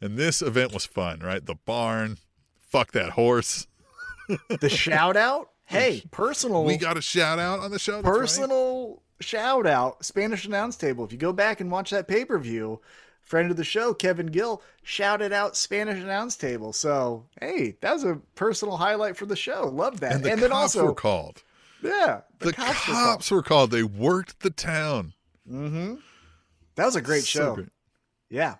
And 0.00 0.16
this 0.16 0.42
event 0.42 0.72
was 0.72 0.86
fun, 0.86 1.20
right? 1.20 1.44
The 1.44 1.54
barn, 1.54 2.18
fuck 2.58 2.92
that 2.92 3.10
horse. 3.10 3.66
The 4.48 4.70
shout 4.70 5.18
out. 5.18 5.50
Hey, 5.66 6.02
personal. 6.10 6.64
We 6.64 6.78
got 6.78 6.96
a 6.96 7.02
shout 7.02 7.38
out 7.38 7.60
on 7.60 7.70
the 7.70 7.78
show. 7.78 7.96
that's 7.96 8.06
right. 8.06 8.20
personal 8.20 9.02
shout 9.20 9.66
out 9.66 10.04
Spanish 10.04 10.44
announce 10.44 10.76
table. 10.76 11.04
If 11.04 11.12
you 11.12 11.18
go 11.18 11.32
back 11.32 11.60
and 11.60 11.70
watch 11.70 11.90
that 11.90 12.08
pay 12.08 12.24
per 12.24 12.38
view, 12.38 12.80
friend 13.22 13.50
of 13.50 13.56
the 13.56 13.64
show 13.64 13.94
Kevin 13.94 14.26
Gill 14.26 14.62
shouted 14.82 15.32
out 15.32 15.56
Spanish 15.56 16.02
announce 16.02 16.36
table. 16.36 16.72
So 16.72 17.26
hey, 17.40 17.76
that 17.80 17.92
was 17.92 18.04
a 18.04 18.16
personal 18.34 18.76
highlight 18.76 19.16
for 19.16 19.26
the 19.26 19.36
show. 19.36 19.68
Love 19.68 20.00
that. 20.00 20.12
And 20.12 20.24
the 20.24 20.32
and 20.32 20.42
then 20.42 20.50
cops 20.50 20.76
also, 20.76 20.86
were 20.86 20.94
called. 20.94 21.42
Yeah, 21.84 22.20
The, 22.38 22.52
cops, 22.54 23.30
were, 23.30 23.42
called. 23.42 23.70
They 23.70 23.82
worked 23.82 24.40
the 24.40 24.50
town. 24.50 25.12
Mm-hmm. 25.50 25.94
That 26.76 26.86
was 26.86 26.96
a 26.96 27.02
great 27.02 27.24
So 27.24 27.26
show. 27.40 27.54
great. 27.56 27.68
Yeah. 28.30 28.56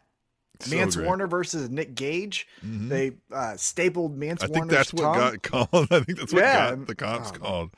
So 0.60 0.76
Mance 0.76 0.94
great. 0.94 1.06
Warner 1.06 1.26
versus 1.26 1.68
Nick 1.70 1.94
Gage. 1.94 2.46
Mhm. 2.64 2.88
They 2.88 3.12
uh, 3.32 3.56
stapled 3.56 4.16
Mance 4.16 4.42
I 4.42 4.46
think 4.46 4.56
Warner's 4.58 4.76
that's 4.76 4.92
what 4.92 5.02
got 5.02 5.42
called. 5.42 5.88
I 5.90 6.00
think 6.00 6.18
that's 6.18 6.32
what 6.32 6.42
Yeah. 6.42 6.70
got 6.76 6.86
the 6.86 6.94
cops 6.94 7.30
Oh. 7.34 7.38
called. 7.38 7.70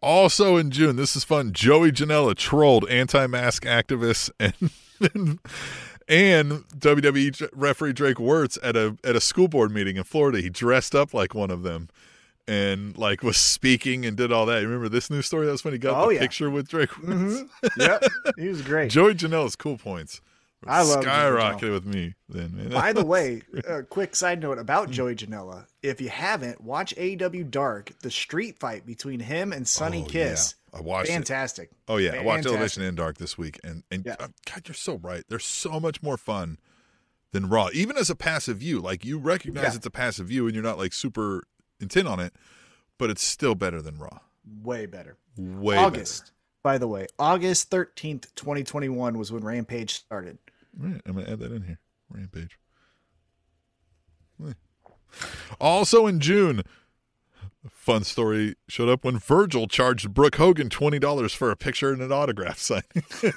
Also 0.00 0.56
in 0.56 0.70
June, 0.70 0.94
this 0.96 1.16
is 1.16 1.24
fun. 1.24 1.52
Joey 1.52 1.90
Janela 1.90 2.36
trolled 2.36 2.88
anti-mask 2.88 3.64
activists 3.64 4.30
and 4.38 4.70
and 6.08 6.50
WWE 6.78 7.48
referee 7.52 7.92
Drake 7.94 8.16
Wuertz 8.18 8.58
at 8.62 8.76
a 8.76 8.96
at 9.02 9.16
a 9.16 9.20
school 9.20 9.48
board 9.48 9.72
meeting 9.72 9.96
in 9.96 10.04
Florida. 10.04 10.40
He 10.40 10.50
dressed 10.50 10.94
up 10.94 11.12
like 11.12 11.34
one 11.34 11.50
of 11.50 11.62
them 11.64 11.88
and 12.48 12.96
like 12.98 13.22
was 13.22 13.36
speaking 13.36 14.04
and 14.06 14.16
did 14.16 14.32
all 14.32 14.46
that. 14.46 14.60
You 14.62 14.66
remember 14.66 14.88
this 14.88 15.10
news 15.10 15.26
story? 15.26 15.46
That 15.46 15.52
was 15.52 15.64
when 15.64 15.74
he 15.74 15.78
got 15.78 16.02
Oh, 16.02 16.08
the 16.08 16.14
yeah. 16.14 16.20
picture 16.20 16.50
with 16.50 16.68
Drake 16.68 16.90
yep, 17.78 18.02
he 18.36 18.48
was 18.48 18.62
great. 18.62 18.90
Joey 18.90 19.14
Janela's 19.14 19.54
cool 19.56 19.78
points. 19.78 20.20
I 20.66 20.82
love 20.82 21.04
skyrocketed 21.04 21.70
with 21.70 21.86
me 21.86 22.14
then. 22.28 22.56
Man. 22.56 22.70
By 22.70 22.92
the 22.92 23.04
way, 23.14 23.42
a 23.68 23.84
quick 23.84 24.16
side 24.16 24.40
note 24.40 24.58
about 24.58 24.90
Joey 24.90 25.14
Janela. 25.14 25.66
If 25.84 26.00
you 26.00 26.08
haven't, 26.08 26.60
watch 26.60 26.92
AEW 26.96 27.48
Dark, 27.48 27.92
the 28.00 28.10
street 28.10 28.58
fight 28.58 28.84
between 28.84 29.20
him 29.20 29.52
and 29.52 29.68
Sonny 29.68 30.02
Oh, 30.04 30.10
Kiss. 30.10 30.54
yeah. 30.74 30.78
I 30.80 30.82
watched 30.82 31.10
it. 31.10 31.12
Fantastic. 31.12 31.70
Oh 31.86 31.96
yeah, 31.98 32.10
I 32.10 32.22
watched 32.24 32.44
Fantastic. 32.44 32.52
Elevation 32.52 32.82
and 32.82 32.96
Dark 32.96 33.18
this 33.18 33.38
week, 33.38 33.60
and 33.62 33.84
and 33.90 34.04
Yeah. 34.04 34.16
uh, 34.18 34.28
God, 34.50 34.62
you're 34.66 34.74
so 34.74 34.96
right. 34.96 35.22
They're 35.28 35.38
so 35.38 35.78
much 35.78 36.02
more 36.02 36.16
fun 36.16 36.58
than 37.32 37.48
Raw, 37.48 37.68
even 37.72 37.96
as 37.96 38.10
a 38.10 38.16
passive 38.16 38.56
view. 38.58 38.80
Like 38.80 39.04
you 39.04 39.16
recognize 39.18 39.62
Yeah. 39.64 39.76
it's 39.76 39.86
a 39.86 39.90
passive 39.90 40.26
view, 40.26 40.46
and 40.46 40.54
you're 40.56 40.64
not 40.64 40.76
like 40.78 40.92
super 40.92 41.44
intent 41.80 42.08
on 42.08 42.20
it, 42.20 42.32
but 42.98 43.10
it's 43.10 43.22
still 43.22 43.54
better 43.54 43.80
than 43.82 43.98
Raw. 43.98 44.18
Way 44.62 44.86
better. 44.86 45.16
Way 45.36 45.76
August, 45.76 46.32
by 46.62 46.78
the 46.78 46.88
way, 46.88 47.06
August 47.18 47.70
13th, 47.70 48.34
2021 48.34 49.16
was 49.18 49.30
when 49.30 49.44
Rampage 49.44 49.94
started. 49.94 50.38
Right, 50.76 51.00
I'm 51.06 51.14
gonna 51.14 51.30
add 51.30 51.38
that 51.40 51.52
in 51.52 51.62
here. 51.62 51.78
Rampage. 52.10 52.58
Also 55.60 56.06
in 56.06 56.20
June, 56.20 56.62
a 57.64 57.70
fun 57.70 58.04
story 58.04 58.54
showed 58.68 58.88
up 58.88 59.04
when 59.04 59.18
Virgil 59.18 59.66
charged 59.66 60.12
Brooke 60.14 60.36
Hogan 60.36 60.68
twenty 60.68 60.98
dollars 60.98 61.32
for 61.32 61.50
a 61.50 61.56
picture 61.56 61.92
and 61.92 62.02
an 62.02 62.12
autograph 62.12 62.58
signing. 62.58 62.84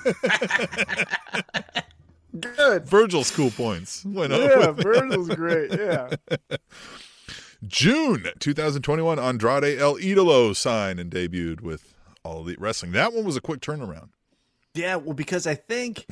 Good. 2.39 2.86
Virgil's 2.86 3.32
cool 3.32 3.52
points 3.52 4.06
went. 4.06 4.32
Yeah. 4.32 4.72
Virgil's 4.72 5.30
great. 5.30 5.72
Yeah. 5.72 6.10
June 7.68 8.26
2021, 8.39 9.20
Andrade 9.20 9.80
El 9.80 9.95
Idolo 9.95 10.55
signed 10.55 10.99
and 10.99 11.12
debuted 11.12 11.62
with 11.62 11.93
All 12.24 12.39
Elite 12.39 12.59
Wrestling. 12.59 12.91
That 12.93 13.14
one 13.14 13.24
was 13.24 13.36
a 13.38 13.41
quick 13.41 13.62
turnaround. 13.62 14.09
Yeah, 14.74 14.95
well, 14.95 15.14
because 15.14 15.45
I 15.45 15.55
think 15.55 16.07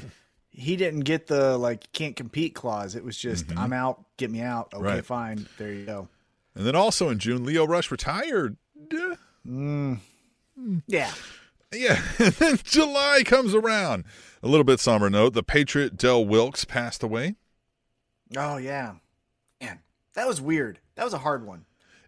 he 0.50 0.76
didn't 0.76 1.02
get 1.02 1.28
the 1.28 1.58
like 1.58 1.92
can't 1.94 2.16
compete 2.16 2.54
clause. 2.54 2.96
It 2.96 3.04
was 3.04 3.18
just 3.18 3.46
I'm 3.58 3.74
out, 3.74 4.04
get 4.18 4.30
me 4.30 4.42
out. 4.42 4.74
Okay, 4.74 4.78
Mm-hmm. 4.84 4.86
Right. 4.96 5.06
fine. 5.06 5.48
There 5.58 5.72
you 5.72 5.86
go. 5.86 6.08
And 6.56 6.66
then 6.68 6.76
also 6.76 7.10
in 7.10 7.20
June, 7.20 7.46
Lio 7.46 7.66
Rush 7.66 7.90
retired. 7.90 8.58
Yeah. 8.92 9.96
Yeah. 10.88 11.12
Yeah. 11.74 12.02
And 12.20 12.34
then 12.34 12.60
July 12.64 13.24
comes 13.26 13.54
around. 13.56 14.04
A 14.44 14.48
little 14.48 14.64
bit 14.64 14.80
somber 14.80 15.10
note 15.10 15.34
the 15.34 15.44
Patriot 15.44 15.96
Del 15.98 16.26
Wilkes 16.26 16.66
passed 16.66 17.02
away. 17.02 17.36
Oh 18.36 18.58
yeah. 18.58 18.96
Man, 19.62 19.80
that 20.16 20.28
was 20.28 20.42
weird. 20.42 20.80
That 21.00 21.06
was 21.06 21.14
a 21.14 21.20
hard 21.20 21.48
one. 21.48 21.64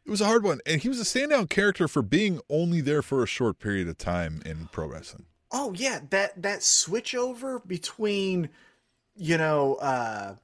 It 0.05 0.11
was 0.11 0.19
a 0.19 0.25
hard 0.25 0.43
one. 0.43 0.59
And 0.65 0.81
he 0.81 0.89
was 0.89 0.99
a 0.99 1.05
standout 1.05 1.49
character 1.49 1.87
for 1.87 2.01
being 2.01 2.41
only 2.49 2.81
there 2.81 3.01
for 3.01 3.23
a 3.23 3.25
short 3.25 3.57
period 3.57 3.87
of 3.87 3.97
time 3.97 4.41
in 4.45 4.67
pro 4.69 4.85
wrestling. 4.85 5.27
Oh 5.49 5.71
yeah, 5.71 6.01
that 6.09 6.41
that 6.41 6.61
switch 6.61 7.15
over 7.15 7.59
between 7.59 8.49
you 9.15 9.37
know 9.37 9.75
uh 9.75 10.35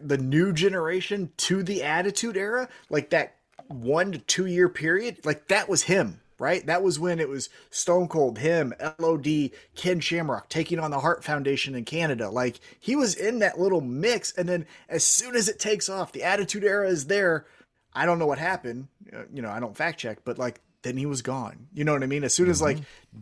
the 0.00 0.16
new 0.16 0.54
generation 0.54 1.30
to 1.36 1.62
the 1.62 1.82
attitude 1.82 2.38
era, 2.38 2.70
like 2.88 3.10
that 3.10 3.36
1 3.68 4.12
to 4.12 4.18
2 4.18 4.46
year 4.46 4.70
period, 4.70 5.18
like 5.26 5.48
that 5.48 5.68
was 5.68 5.82
him, 5.82 6.21
right? 6.42 6.66
That 6.66 6.82
was 6.82 6.98
when 6.98 7.20
it 7.20 7.28
was 7.28 7.48
Stone 7.70 8.08
Cold, 8.08 8.38
him, 8.38 8.74
LOD, 8.98 9.50
Ken 9.76 10.00
Shamrock 10.00 10.48
taking 10.48 10.78
on 10.78 10.90
the 10.90 10.98
Heart 11.00 11.22
Foundation 11.24 11.74
in 11.74 11.84
Canada. 11.84 12.28
Like 12.28 12.58
he 12.80 12.96
was 12.96 13.14
in 13.14 13.38
that 13.38 13.58
little 13.58 13.80
mix 13.80 14.32
and 14.32 14.48
then 14.48 14.66
as 14.88 15.04
soon 15.04 15.36
as 15.36 15.48
it 15.48 15.58
takes 15.58 15.88
off, 15.88 16.12
the 16.12 16.24
attitude 16.24 16.64
era 16.64 16.88
is 16.88 17.06
there. 17.06 17.46
I 17.94 18.04
don't 18.06 18.18
know 18.18 18.26
what 18.26 18.38
happened. 18.38 18.88
Uh, 19.12 19.22
You 19.32 19.40
know, 19.42 19.50
I 19.50 19.60
don't 19.60 19.76
fact 19.76 20.00
check, 20.00 20.18
but 20.24 20.36
like 20.38 20.60
then 20.82 20.96
he 20.96 21.06
was 21.06 21.22
gone. 21.22 21.68
You 21.72 21.84
know 21.84 21.92
what 21.92 22.02
I 22.02 22.06
mean? 22.06 22.24
As 22.24 22.34
soon 22.34 22.50
as 22.50 22.60
like 22.60 22.78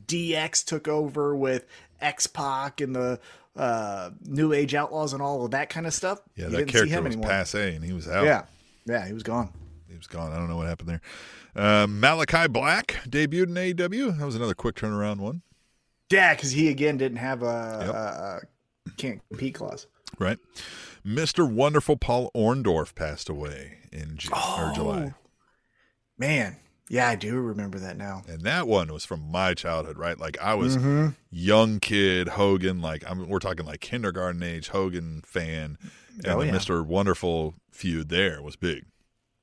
DX 0.07 0.65
took 0.65 0.89
over 0.89 1.37
with 1.37 1.67
X 2.01 2.27
Pac 2.27 2.81
and 2.81 2.97
the 2.97 3.21
uh, 3.57 4.11
New 4.25 4.53
Age 4.55 4.75
Outlaws 4.75 5.13
and 5.13 5.21
all 5.21 5.45
of 5.45 5.51
that 5.51 5.69
kind 5.69 5.87
of 5.87 5.93
stuff, 5.93 6.23
Yeah, 6.37 6.45
you 6.47 6.51
that 6.53 6.57
didn't 6.57 6.69
see 6.71 6.73
character 6.75 6.95
him 6.97 7.05
was 7.05 7.15
anymore. 7.15 7.31
passe 7.31 7.75
and 7.75 7.85
he 7.85 7.93
was 7.93 8.09
out. 8.09 8.25
Yeah, 8.25 8.45
yeah, 8.87 9.07
he 9.07 9.13
was 9.13 9.23
gone. 9.23 9.53
He 9.91 9.97
was 9.97 10.07
gone. 10.07 10.33
I 10.33 10.37
don't 10.37 10.49
know 10.49 10.57
what 10.57 10.69
happened 10.69 10.89
there. 10.89 11.01
Uh, 11.57 11.87
Malakai 11.87 12.51
Black 12.53 12.99
debuted 13.09 13.49
in 13.49 13.55
AEW. 13.55 14.19
That 14.19 14.25
was 14.25 14.37
another 14.37 14.55
quick 14.55 14.77
turnaround 14.77 15.19
one. 15.19 15.43
Yeah, 16.11 16.35
because 16.35 16.53
he 16.53 16.69
again 16.69 16.97
didn't 16.97 17.19
have 17.19 17.43
a, 17.43 17.79
Yep. 17.85 17.95
a, 17.95 18.93
can't 18.97 19.21
compete 19.29 19.55
clause. 19.55 19.87
Right. 20.19 20.39
Mr. 21.07 21.51
Wonderful 21.51 21.97
Paul 21.97 22.31
Orndorff 22.37 22.95
passed 22.95 23.29
away 23.29 23.79
in 23.93 24.17
June 24.17 24.33
or 24.35 24.73
July. 24.75 25.15
Man, 26.19 26.57
yeah, 26.89 27.09
I 27.09 27.15
do 27.17 27.37
remember 27.41 27.79
that 27.79 27.97
now. 27.97 28.23
And 28.29 28.43
that 28.43 28.67
one 28.69 28.93
was 28.93 29.05
from 29.05 29.31
my 29.31 29.55
childhood, 29.55 29.97
right? 29.99 30.19
Like 30.19 30.37
I 30.41 30.55
was 30.55 30.77
Mm-hmm. 30.77 31.09
young 31.31 31.81
kid 31.81 32.29
Hogan, 32.29 32.81
like 32.83 33.05
I'm 33.09 33.29
we're 33.29 33.39
talking 33.39 33.65
like 33.67 33.81
kindergarten 33.81 34.43
age 34.43 34.69
Hogan 34.69 35.23
fan. 35.25 35.79
And 36.25 36.27
Oh, 36.27 36.41
the 36.41 36.47
yeah. 36.47 36.53
Mr. 36.53 36.85
Wonderful 36.85 37.55
feud 37.71 38.09
there 38.09 38.43
was 38.43 38.57
big. 38.57 38.85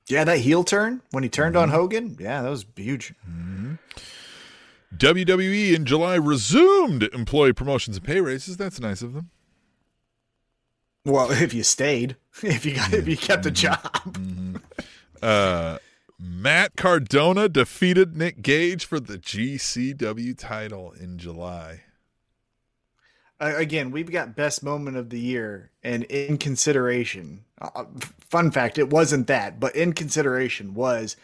Yeah, 0.08 0.24
that 0.24 0.40
heel 0.40 0.64
turn 0.64 1.02
when 1.12 1.24
he 1.24 1.30
turned 1.30 1.56
Mm-hmm. 1.56 1.64
on 1.64 1.70
Hogan, 1.70 2.18
yeah, 2.20 2.42
that 2.42 2.50
was 2.50 2.66
huge. 2.76 3.14
WWE 4.96 5.42
E 5.54 5.76
in 5.76 5.86
July 5.86 6.16
resumed 6.16 7.04
employee 7.14 7.54
promotions 7.54 7.98
and 7.98 8.06
pay 8.06 8.22
raises. 8.22 8.56
That's 8.58 8.80
nice 8.80 9.02
of 9.02 9.14
them. 9.14 9.30
Well, 11.06 11.30
if 11.44 11.54
you 11.54 11.64
stayed, 11.64 12.16
if 12.44 12.66
you 12.66 12.76
got, 12.76 12.94
if 12.94 13.08
you 13.08 13.18
kept 13.18 13.46
a 13.46 13.52
job, 13.52 14.62
Uh, 15.22 15.78
Matt 16.20 16.76
Cardona 16.76 17.50
defeated 17.50 18.16
Nick 18.16 18.42
Gage 18.44 18.86
for 18.86 19.00
the 19.00 19.18
GCW 19.18 20.38
title 20.38 20.92
in 20.92 21.18
July. 21.18 21.82
Uh, 23.40 23.54
again, 23.56 23.92
we've 23.92 24.12
got 24.12 24.36
best 24.36 24.64
moment 24.64 24.98
of 24.98 25.10
the 25.10 25.20
year, 25.20 25.70
and 25.84 26.04
in 26.06 26.38
consideration, 26.38 27.44
uh, 27.62 27.86
fun 28.20 28.50
fact, 28.50 28.78
it 28.78 28.90
wasn't 28.90 29.28
that, 29.28 29.60
but 29.60 29.76
in 29.76 29.94
consideration 29.94 30.74
was 30.74 31.16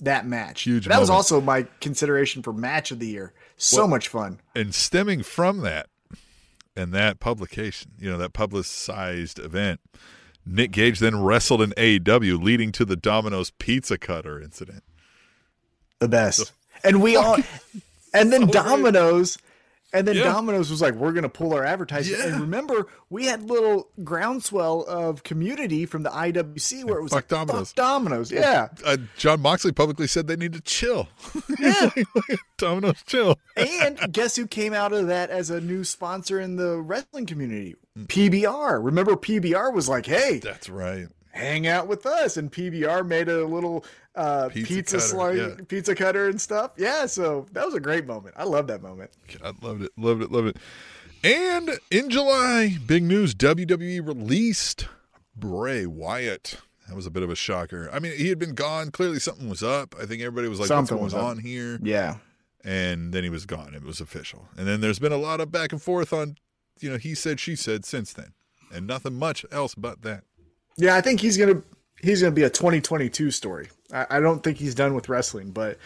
that 0.00 0.26
match. 0.26 0.62
Huge 0.62 0.86
That 0.86 1.00
was 1.00 1.10
also 1.10 1.40
my 1.40 1.66
consideration 1.80 2.42
for 2.42 2.52
match 2.52 2.90
of 2.90 2.98
the 2.98 3.08
year. 3.08 3.32
So 3.56 3.78
Well- 3.78 3.88
much 3.88 4.08
fun. 4.08 4.40
And 4.54 4.74
stemming 4.74 5.22
from 5.22 5.60
that 5.60 5.88
and 6.76 6.92
that 6.92 7.20
publication, 7.20 7.92
you 7.98 8.10
know, 8.10 8.18
that 8.18 8.32
publicized 8.32 9.38
event, 9.38 9.80
Nick 10.44 10.72
Gage 10.72 10.98
then 10.98 11.22
wrestled 11.22 11.62
in 11.62 11.72
AEW, 11.76 12.42
leading 12.42 12.72
to 12.72 12.84
the 12.84 12.96
Domino's 12.96 13.50
pizza 13.50 13.96
cutter 13.96 14.40
incident. 14.40 14.82
The 16.00 16.08
best. 16.08 16.52
And 16.84 17.00
we 17.00 17.16
all, 17.16 17.38
and 18.12 18.32
then 18.32 18.42
So. 18.46 18.52
Domino's, 18.52 19.38
and 19.92 20.06
then 20.08 20.16
Yeah. 20.16 20.24
Domino's 20.24 20.70
was 20.70 20.80
like, 20.80 20.94
"We're 20.94 21.12
going 21.12 21.22
to 21.24 21.28
pull 21.28 21.52
our 21.54 21.64
advertising." 21.64 22.16
Yeah. 22.18 22.26
And 22.28 22.40
remember, 22.40 22.86
we 23.10 23.26
had 23.26 23.42
little 23.42 23.88
groundswell 24.02 24.82
of 24.84 25.22
community 25.22 25.86
from 25.86 26.02
the 26.02 26.10
IWC 26.10 26.84
where 26.84 26.98
it 26.98 27.02
was 27.02 27.10
Fuck 27.12 27.16
like, 27.16 27.28
Domino's. 27.28 27.68
"Fuck 27.72 27.76
Domino's." 27.76 28.32
Yeah, 28.32 28.68
Uh, 28.84 28.96
Jon 29.16 29.40
Moxley 29.40 29.72
publicly 29.72 30.06
said 30.06 30.26
they 30.26 30.36
need 30.36 30.52
to 30.54 30.60
chill. 30.60 31.08
Yeah. 31.58 31.90
Domino's 32.58 33.02
chill. 33.06 33.38
and 33.56 33.98
guess 34.12 34.36
who 34.36 34.46
came 34.46 34.72
out 34.72 34.92
of 34.92 35.06
that 35.08 35.30
as 35.30 35.50
a 35.50 35.60
new 35.60 35.84
sponsor 35.84 36.40
in 36.40 36.56
the 36.56 36.76
wrestling 36.80 37.26
community? 37.26 37.76
PBR. 37.98 38.82
Remember, 38.84 39.16
PBR 39.16 39.72
was 39.72 39.88
like, 39.88 40.06
"Hey, 40.06 40.38
That's 40.38 40.68
right. 40.68 41.08
Hang 41.32 41.66
out 41.66 41.88
with 41.88 42.06
us," 42.06 42.36
and 42.36 42.50
PBR 42.50 43.06
made 43.06 43.28
a 43.28 43.44
little 43.44 43.84
uh, 44.14 44.48
Pizza 44.48 44.74
pizza, 44.74 44.96
cutter, 44.96 45.08
slice, 45.08 45.38
yeah. 45.38 45.64
pizza 45.68 45.94
cutter 45.94 46.28
and 46.28 46.40
stuff. 46.40 46.72
Yeah, 46.76 47.06
so 47.06 47.46
that 47.52 47.64
was 47.64 47.74
a 47.74 47.80
great 47.80 48.06
moment. 48.06 48.34
I 48.38 48.44
love 48.44 48.66
that 48.68 48.82
moment. 48.82 49.10
I 49.42 49.52
loved 49.62 49.82
it, 49.82 49.92
loved 49.96 50.22
it, 50.22 50.30
loved 50.30 50.48
it. 50.48 50.56
And 51.24 51.78
in 51.90 52.10
July, 52.10 52.78
big 52.86 53.02
news: 53.02 53.34
WWE 53.34 54.06
released 54.06 54.88
Bray 55.36 55.86
Wyatt. 55.86 56.60
That 56.88 56.96
was 56.96 57.06
a 57.06 57.10
bit 57.10 57.22
of 57.22 57.30
a 57.30 57.36
shocker. 57.36 57.88
I 57.92 58.00
mean, 58.00 58.16
he 58.16 58.28
had 58.28 58.38
been 58.38 58.54
gone. 58.54 58.90
Clearly, 58.90 59.18
something 59.20 59.48
was 59.48 59.62
up. 59.62 59.94
I 60.00 60.04
think 60.04 60.20
everybody 60.20 60.48
was 60.48 60.58
like, 60.58 60.68
Something 60.68 60.98
"What's 60.98 61.14
was 61.14 61.20
going 61.20 61.24
up. 61.24 61.36
on 61.36 61.38
here?" 61.38 61.78
Yeah. 61.82 62.16
And 62.64 63.12
then 63.12 63.24
he 63.24 63.30
was 63.30 63.46
gone. 63.46 63.74
It 63.74 63.82
was 63.82 64.00
official. 64.00 64.48
And 64.56 64.68
then 64.68 64.80
there's 64.80 64.98
been 65.00 65.10
a 65.12 65.16
lot 65.16 65.40
of 65.40 65.50
back 65.50 65.72
and 65.72 65.82
forth 65.82 66.12
on, 66.12 66.36
you 66.80 66.88
know, 66.90 66.96
he 66.96 67.12
said, 67.14 67.40
she 67.40 67.56
said 67.56 67.84
since 67.84 68.12
then, 68.12 68.34
and 68.72 68.86
nothing 68.86 69.14
much 69.14 69.44
else 69.50 69.74
but 69.74 70.02
that. 70.02 70.22
Yeah, 70.76 70.96
I 70.96 71.00
think 71.00 71.20
he's 71.20 71.36
gonna 71.36 71.62
he's 72.00 72.22
gonna 72.22 72.34
be 72.34 72.42
a 72.44 72.50
2022 72.50 73.30
story. 73.30 73.68
I, 73.92 74.06
I 74.10 74.20
don't 74.20 74.42
think 74.42 74.58
he's 74.58 74.74
done 74.74 74.94
with 74.94 75.08
wrestling, 75.08 75.50
but 75.50 75.78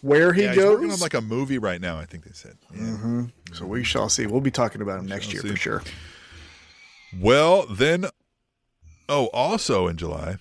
where 0.00 0.32
he 0.32 0.42
yeah, 0.42 0.48
he's 0.52 0.58
goes, 0.62 0.74
working 0.76 0.90
on 0.92 0.98
like 1.00 1.14
a 1.14 1.20
movie 1.20 1.58
right 1.58 1.80
now. 1.80 1.98
I 1.98 2.04
think 2.06 2.24
they 2.24 2.32
said. 2.32 2.56
Yeah. 2.74 3.24
so 3.52 3.66
we 3.66 3.84
shall 3.84 4.08
see. 4.08 4.26
We'll 4.26 4.40
be 4.40 4.50
talking 4.50 4.82
about 4.82 4.98
him 5.00 5.06
next 5.06 5.32
year 5.32 5.42
see. 5.42 5.48
for 5.50 5.56
sure. 5.56 5.82
Well, 7.20 7.66
then, 7.66 8.06
oh, 9.08 9.26
also 9.34 9.86
in 9.86 9.96
July, 9.96 10.38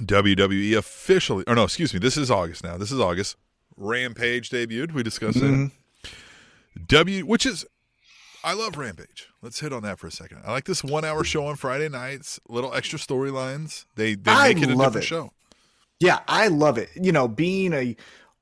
WWE 0.00 0.76
officially, 0.76 1.44
or 1.46 1.54
no, 1.54 1.64
excuse 1.64 1.94
me, 1.94 2.00
this 2.00 2.16
is 2.16 2.30
August 2.30 2.64
now. 2.64 2.76
This 2.76 2.90
is 2.92 3.00
August. 3.00 3.36
Rampage 3.76 4.50
debuted. 4.50 4.92
We 4.92 5.02
discussed 5.02 5.38
Mm-hmm. 5.38 5.66
it. 5.66 6.88
W, 6.88 7.24
which 7.24 7.46
is, 7.46 7.64
I 8.46 8.52
love 8.52 8.78
Rampage. 8.78 9.28
Let's 9.42 9.58
hit 9.58 9.72
on 9.72 9.82
that 9.82 9.98
for 9.98 10.06
a 10.06 10.10
second. 10.12 10.42
I 10.46 10.52
like 10.52 10.66
this 10.66 10.84
one-hour 10.84 11.24
show 11.24 11.46
on 11.46 11.56
Friday 11.56 11.88
nights. 11.88 12.38
Little 12.48 12.72
extra 12.72 12.96
storylines. 12.96 13.86
They 13.96 14.14
they 14.14 14.30
I 14.30 14.54
make 14.54 14.58
it 14.58 14.70
a 14.70 14.76
different 14.76 14.96
it. 14.98 15.02
show. 15.02 15.32
Yeah, 15.98 16.20
I 16.28 16.46
love 16.46 16.78
it. 16.78 16.90
You 16.94 17.10
know, 17.10 17.26
being 17.26 17.72
a 17.72 17.96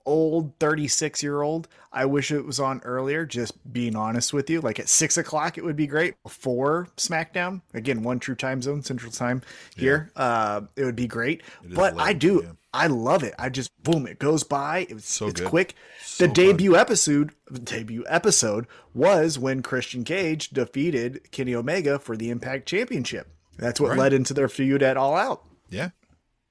old 0.05 0.53
36 0.61 1.23
year 1.23 1.41
old, 1.41 1.69
I 1.91 2.05
wish 2.05 2.31
it 2.31 2.45
was 2.45 2.61
on 2.61 2.83
earlier. 2.85 3.25
Just 3.25 3.73
being 3.73 3.97
honest 3.97 4.35
with 4.35 4.51
you, 4.51 4.61
like 4.61 4.79
at 4.79 4.91
six 4.91 5.17
o'clock, 5.17 5.57
it 5.57 5.65
would 5.65 5.77
be 5.77 5.87
great 5.87 6.23
before 6.23 6.89
SmackDown. 6.99 7.63
Again, 7.73 8.03
one 8.03 8.19
true 8.19 8.35
time 8.35 8.61
zone, 8.61 8.83
Central 8.83 9.11
Time 9.11 9.41
here. 9.75 10.11
Uh, 10.17 10.63
it 10.77 10.85
would 10.85 10.97
be 10.97 11.07
great. 11.07 11.43
But 11.75 11.99
I 11.99 12.13
do, 12.13 12.43
yeah. 12.45 12.53
I 12.75 12.89
love 12.89 13.22
it. 13.22 13.35
I 13.39 13.49
just 13.51 13.70
boom, 13.85 14.07
it 14.07 14.18
goes 14.18 14.43
by. 14.43 14.87
It's 14.91 15.09
So 15.12 15.29
it's 15.29 15.41
good. 15.41 15.49
quick. 15.49 15.75
So 16.05 16.27
the 16.27 16.33
debut 16.33 16.77
episode, 16.77 17.33
debut 17.62 18.05
episode 18.09 18.66
was 18.93 19.39
when 19.39 19.62
Christian 19.62 20.03
Cage 20.03 20.51
defeated 20.51 21.31
Kenny 21.31 21.55
Omega 21.55 21.99
for 22.01 22.16
the 22.16 22.31
Impact 22.31 22.66
Championship. 22.66 23.29
That's 23.57 23.81
what 23.81 23.91
Right. 23.91 23.99
led 23.99 24.12
into 24.12 24.35
their 24.35 24.49
feud 24.49 24.83
at 24.83 24.97
All 24.97 25.14
Out. 25.16 25.45
Yeah. 25.70 25.91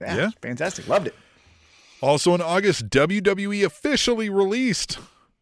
Yeah, 0.01 0.15
Yeah. 0.17 0.29
fantastic. 0.41 0.87
Loved 0.87 1.07
it. 1.07 1.15
Also 2.01 2.33
in 2.33 2.41
August, 2.41 2.89
WWE 2.89 3.63
officially 3.63 4.29
released 4.29 4.99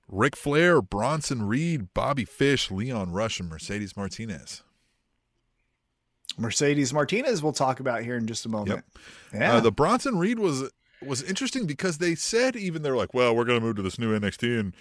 Ric 0.07 0.35
Flair, 0.35 0.81
Bronson 0.81 1.43
Reed, 1.43 1.93
Bobby 1.93 2.25
Fish, 2.25 2.69
Leon 2.71 3.11
Ruff, 3.11 3.39
and 3.39 3.49
Mercedes 3.49 3.95
Martinez. 3.95 4.61
Mercedes 6.37 6.93
Martinez 6.93 7.41
we'll 7.43 7.53
talk 7.53 7.79
about 7.79 8.03
here 8.03 8.15
in 8.17 8.27
just 8.27 8.45
a 8.45 8.49
moment. 8.49 8.83
Yeah. 9.33 9.55
Uh, 9.55 9.59
the 9.59 9.71
Bronson 9.71 10.17
Reed 10.17 10.39
was 10.39 10.69
was 11.05 11.23
interesting 11.23 11.65
because 11.65 11.97
they 11.97 12.13
said 12.15 12.55
even 12.55 12.81
they're 12.83 12.95
like, 12.95 13.13
well, 13.13 13.35
we're 13.35 13.45
going 13.45 13.59
to 13.59 13.65
move 13.65 13.75
to 13.77 13.81
this 13.81 13.97
new 13.99 14.17
NXT 14.17 14.59
and 14.59 14.73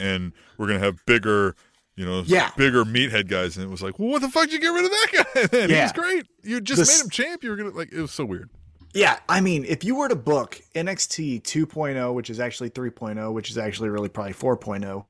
and 0.00 0.32
we're 0.58 0.66
going 0.66 0.78
to 0.80 0.84
have 0.84 1.04
bigger, 1.06 1.54
you 1.96 2.06
know, 2.06 2.22
Yeah. 2.26 2.50
bigger 2.56 2.84
meathead 2.84 3.28
guys. 3.28 3.56
And 3.56 3.66
it 3.66 3.70
was 3.70 3.82
like, 3.82 3.98
well, 3.98 4.08
what 4.08 4.22
the 4.22 4.28
fuck 4.28 4.44
did 4.44 4.54
you 4.54 4.60
get 4.60 4.68
rid 4.68 4.84
of 4.86 4.90
that 4.90 5.50
guy? 5.52 5.66
Yeah. 5.68 5.82
He's 5.82 5.92
great. 5.92 6.26
You 6.42 6.60
just 6.60 6.78
This- 6.78 6.98
made 6.98 7.04
him 7.04 7.10
champ. 7.10 7.44
You 7.44 7.50
were 7.50 7.56
gonna 7.56 7.70
like 7.70 7.92
it 7.92 8.00
was 8.00 8.10
so 8.12 8.24
weird. 8.24 8.48
yeah, 8.94 9.18
I 9.28 9.40
mean, 9.42 9.64
if 9.66 9.84
you 9.84 9.94
were 9.96 10.08
to 10.08 10.16
book 10.16 10.60
NXT 10.74 11.42
2.0, 11.42 11.96
oh, 12.00 12.12
which 12.12 12.30
is 12.30 12.40
actually 12.40 12.70
3.0, 12.70 13.32
which 13.34 13.50
is 13.50 13.58
actually 13.58 13.90
really 13.90 14.08
probably 14.08 14.32
4.0, 14.32 15.04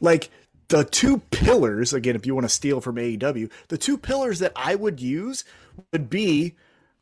like 0.00 0.30
the 0.74 0.84
two 0.84 1.18
pillars, 1.30 1.92
again, 1.92 2.16
if 2.16 2.26
you 2.26 2.34
want 2.34 2.46
to 2.46 2.48
steal 2.48 2.80
from 2.80 2.96
AEW, 2.96 3.48
the 3.68 3.78
two 3.78 3.96
pillars 3.96 4.40
that 4.40 4.50
I 4.56 4.74
would 4.74 5.00
use 5.00 5.44
would 5.92 6.10
be 6.10 6.56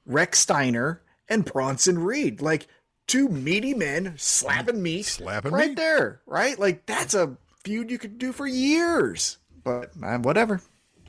Rex 0.04 0.40
Steiner 0.40 1.00
and 1.26 1.42
Bronson 1.42 1.98
Reed. 1.98 2.42
Like 2.42 2.66
two 3.06 3.30
meaty 3.30 3.72
men 3.72 4.12
slapping 4.18 4.82
meat. 4.82 5.06
Slapping 5.06 5.52
right 5.52 5.70
meat. 5.70 5.78
there, 5.78 6.20
right? 6.26 6.58
Like 6.58 6.84
that's 6.84 7.14
a 7.14 7.38
feud 7.64 7.90
you 7.90 7.96
could 7.96 8.18
do 8.18 8.32
for 8.32 8.46
years. 8.46 9.38
But 9.64 9.92
uh, 10.02 10.18
whatever. 10.18 10.60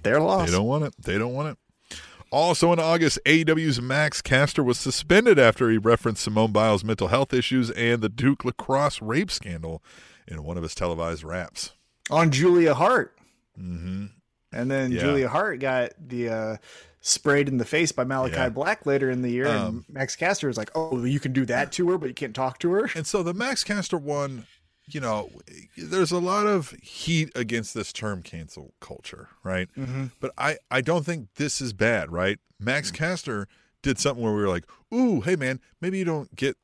They're 0.03 0.21
lost. 0.21 0.49
They 0.49 0.57
don't 0.57 0.67
want 0.67 0.85
it. 0.85 0.93
They 0.97 1.17
don't 1.17 1.33
want 1.33 1.49
it. 1.49 1.97
Also 2.31 2.71
in 2.71 2.79
August, 2.79 3.19
AEW's 3.25 3.81
Max 3.81 4.21
Caster 4.21 4.63
was 4.63 4.79
suspended 4.79 5.37
after 5.37 5.69
he 5.69 5.77
referenced 5.77 6.23
Simone 6.23 6.53
Biles' 6.53 6.85
mental 6.85 7.09
health 7.09 7.33
issues 7.33 7.71
and 7.71 8.01
the 8.01 8.07
Duke 8.07 8.45
lacrosse 8.45 9.01
rape 9.01 9.31
scandal 9.31 9.83
in 10.25 10.43
one 10.43 10.55
of 10.55 10.63
his 10.63 10.73
televised 10.73 11.25
raps. 11.25 11.73
On 12.09 12.31
Julia 12.31 12.73
Hart. 12.73 13.17
Mm-hmm. 13.59 14.05
And 14.51 14.71
then 14.71 14.91
Yeah. 14.91 15.01
Julia 15.01 15.29
Hart 15.29 15.59
got 15.59 15.91
the 15.99 16.29
uh, 16.29 16.57
sprayed 17.01 17.47
in 17.47 17.57
the 17.57 17.65
face 17.65 17.91
by 17.91 18.03
Malakai 18.03 18.33
Yeah. 18.35 18.49
Black 18.49 18.85
later 18.85 19.09
in 19.09 19.21
the 19.21 19.29
year. 19.29 19.47
Um, 19.47 19.85
and 19.87 19.95
Max 19.95 20.15
Caster 20.15 20.49
is 20.49 20.57
like, 20.57 20.71
oh, 20.75 21.03
you 21.03 21.19
can 21.19 21.33
do 21.33 21.45
that 21.45 21.71
to 21.73 21.89
her, 21.89 21.97
but 21.97 22.07
you 22.07 22.13
can't 22.13 22.35
talk 22.35 22.59
to 22.59 22.71
her. 22.71 22.89
And 22.95 23.05
so 23.07 23.23
the 23.23 23.33
Max 23.33 23.63
Caster 23.63 23.97
one, 23.97 24.45
you 24.87 24.99
know, 24.99 25.29
there's 25.77 26.11
a 26.11 26.19
lot 26.19 26.45
of 26.45 26.71
heat 26.81 27.31
against 27.35 27.73
this 27.73 27.91
term 27.93 28.21
cancel 28.21 28.73
culture, 28.79 29.29
right? 29.43 29.69
Mm-hmm. 29.77 30.07
But 30.19 30.31
I, 30.37 30.57
I 30.69 30.81
don't 30.81 31.05
think 31.05 31.29
this 31.35 31.61
is 31.61 31.73
bad, 31.73 32.11
right? 32.11 32.37
Max 32.59 32.91
Caster 32.91 33.47
did 33.81 33.97
something 33.97 34.23
where 34.23 34.33
we 34.33 34.41
were 34.41 34.49
like, 34.49 34.65
ooh, 34.93 35.21
hey, 35.21 35.35
man, 35.35 35.59
maybe 35.81 35.97
you 35.97 36.05
don't 36.05 36.35
get 36.35 36.57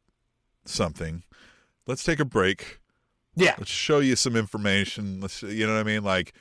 something. 0.65 1.23
Let's 1.87 2.03
take 2.03 2.19
a 2.19 2.25
break. 2.25 2.79
Yeah. 3.39 3.55
Let's 3.57 3.71
show 3.71 3.99
you 3.99 4.15
some 4.15 4.35
information. 4.35 5.21
Let's, 5.21 5.41
you 5.43 5.65
know 5.67 5.73
what 5.73 5.79
I 5.79 5.83
mean? 5.83 6.03
Like, 6.03 6.33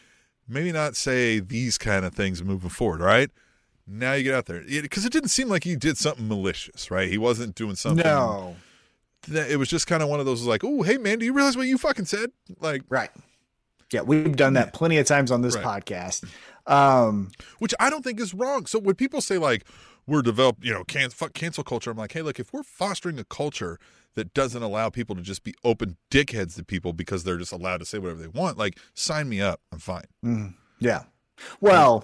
maybe 0.49 0.73
not 0.73 0.97
say 0.97 1.41
these 1.41 1.79
kind 1.79 2.05
of 2.05 2.15
things 2.15 2.43
moving 2.43 2.71
forward, 2.71 3.01
right? 3.01 3.31
Now 3.87 4.13
you 4.15 4.25
get 4.25 4.35
out 4.35 4.47
there 4.47 4.63
because 4.63 5.05
it, 5.07 5.13
didn't 5.13 5.31
seem 5.31 5.49
like 5.49 5.65
he 5.65 5.75
did 5.77 5.97
something 5.97 6.29
malicious, 6.29 6.91
right? 6.91 7.09
He 7.09 7.17
wasn't 7.19 7.55
doing 7.55 7.75
something. 7.77 8.05
No. 8.05 8.57
that- 9.29 9.51
It 9.51 9.57
was 9.57 9.69
just 9.69 9.87
kind 9.87 10.03
of 10.03 10.09
one 10.09 10.21
of 10.21 10.27
those 10.27 10.43
like, 10.45 10.63
oh, 10.65 10.83
hey 10.83 10.99
man, 10.99 11.19
do 11.19 11.25
you 11.27 11.33
realize 11.33 11.57
what 11.57 11.67
you 11.67 11.79
fucking 11.79 12.05
said? 12.05 12.31
Like, 12.61 12.83
Right. 12.89 13.11
Yeah, 13.91 14.03
we've 14.03 14.37
done 14.37 14.53
that 14.53 14.75
plenty 14.75 14.99
of 14.99 15.07
times 15.07 15.31
on 15.31 15.41
this 15.41 15.57
Right. 15.57 15.65
podcast. 15.83 16.25
Um, 16.67 17.31
which 17.59 17.73
I 17.81 17.89
don't 17.89 18.05
think 18.05 18.21
is 18.21 18.35
wrong. 18.35 18.67
So 18.67 18.79
when 18.79 18.95
people 18.95 19.23
say 19.23 19.39
like 19.39 19.65
we're 20.07 20.21
developed, 20.23 20.63
you 20.65 20.73
know, 20.73 20.85
can 20.85 21.09
fuck 21.11 21.33
cancel 21.33 21.65
culture, 21.65 21.91
I'm 21.91 21.97
like, 21.97 22.13
hey, 22.13 22.21
look, 22.21 22.39
if 22.39 22.53
we're 22.53 22.63
fostering 22.63 23.19
a 23.19 23.25
culture 23.25 23.79
that 24.19 24.35
doesn't 24.35 24.63
allow 24.63 24.91
people 24.91 25.15
to 25.17 25.23
just 25.23 25.45
be 25.45 25.55
open 25.65 25.97
dickheads 26.11 26.57
to 26.57 26.65
people 26.65 26.93
because 26.93 27.23
they're 27.25 27.37
just 27.39 27.53
allowed 27.53 27.79
to 27.79 27.87
say 27.87 27.99
whatever 27.99 28.21
they 28.21 28.27
want, 28.29 28.59
like 28.59 28.77
sign 28.95 29.29
me 29.29 29.41
up, 29.41 29.61
I'm 29.73 29.79
fine. 29.79 30.55
yeah. 30.81 31.05
Well, 31.61 32.03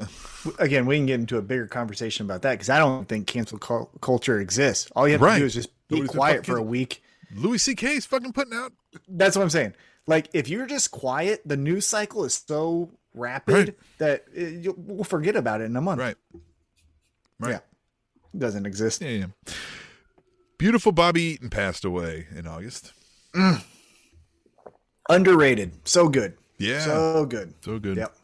again, 0.61 0.87
we 0.87 0.97
can 0.97 1.07
get 1.07 1.19
into 1.19 1.39
a 1.39 1.43
bigger 1.43 1.67
conversation 1.67 2.25
about 2.25 2.43
that 2.43 2.53
because 2.53 2.71
I 2.71 2.79
don't 2.79 3.09
think 3.09 3.27
cancel 3.27 3.59
cul- 3.59 3.91
culture 4.01 4.39
exists. 4.39 4.89
All 4.95 5.09
you 5.09 5.15
have 5.15 5.21
Right. 5.21 5.35
to 5.35 5.41
do 5.41 5.47
is 5.47 5.55
just 5.55 5.71
be 5.89 5.97
Nobody's 5.97 6.11
quiet 6.13 6.47
for 6.47 6.57
a 6.57 6.63
week. 6.63 7.03
Louis 7.35 7.59
C.K. 7.59 7.97
is 7.97 8.07
fucking 8.07 8.33
putting 8.33 8.55
out. 8.55 8.73
That's 9.09 9.35
what 9.37 9.43
I'm 9.43 9.51
saying. 9.51 9.75
Like, 10.07 10.29
if 10.35 10.49
you're 10.49 10.67
just 10.67 10.93
quiet, 10.93 11.43
the 11.45 11.57
news 11.57 11.85
cycle 11.85 12.25
is 12.25 12.45
so 12.47 12.91
rapid 13.13 13.53
Right. 13.55 13.79
that 13.99 14.25
uh, 14.39 14.41
you'll, 14.41 14.75
we'll 14.79 15.03
forget 15.05 15.35
about 15.35 15.61
it 15.61 15.65
in 15.65 15.75
a 15.77 15.81
month. 15.81 15.99
Right. 15.99 16.17
Right. 17.41 17.51
Yeah. 17.51 17.59
It 18.35 18.39
doesn't 18.39 18.67
exist. 18.67 19.03
Yeah, 19.03 19.09
yeah. 19.09 19.27
Beautiful 20.59 20.93
Bobby 20.93 21.23
Eaton 21.23 21.51
passed 21.51 21.85
away 21.85 22.27
in 22.35 22.47
August. 22.47 22.93
Underrated. 25.09 25.73
So 25.87 26.09
good. 26.09 26.35
Yeah. 26.59 26.81
So, 26.81 27.27
good. 27.27 27.55
So 27.63 27.79
good. 27.79 27.97
Yep. 27.97 28.15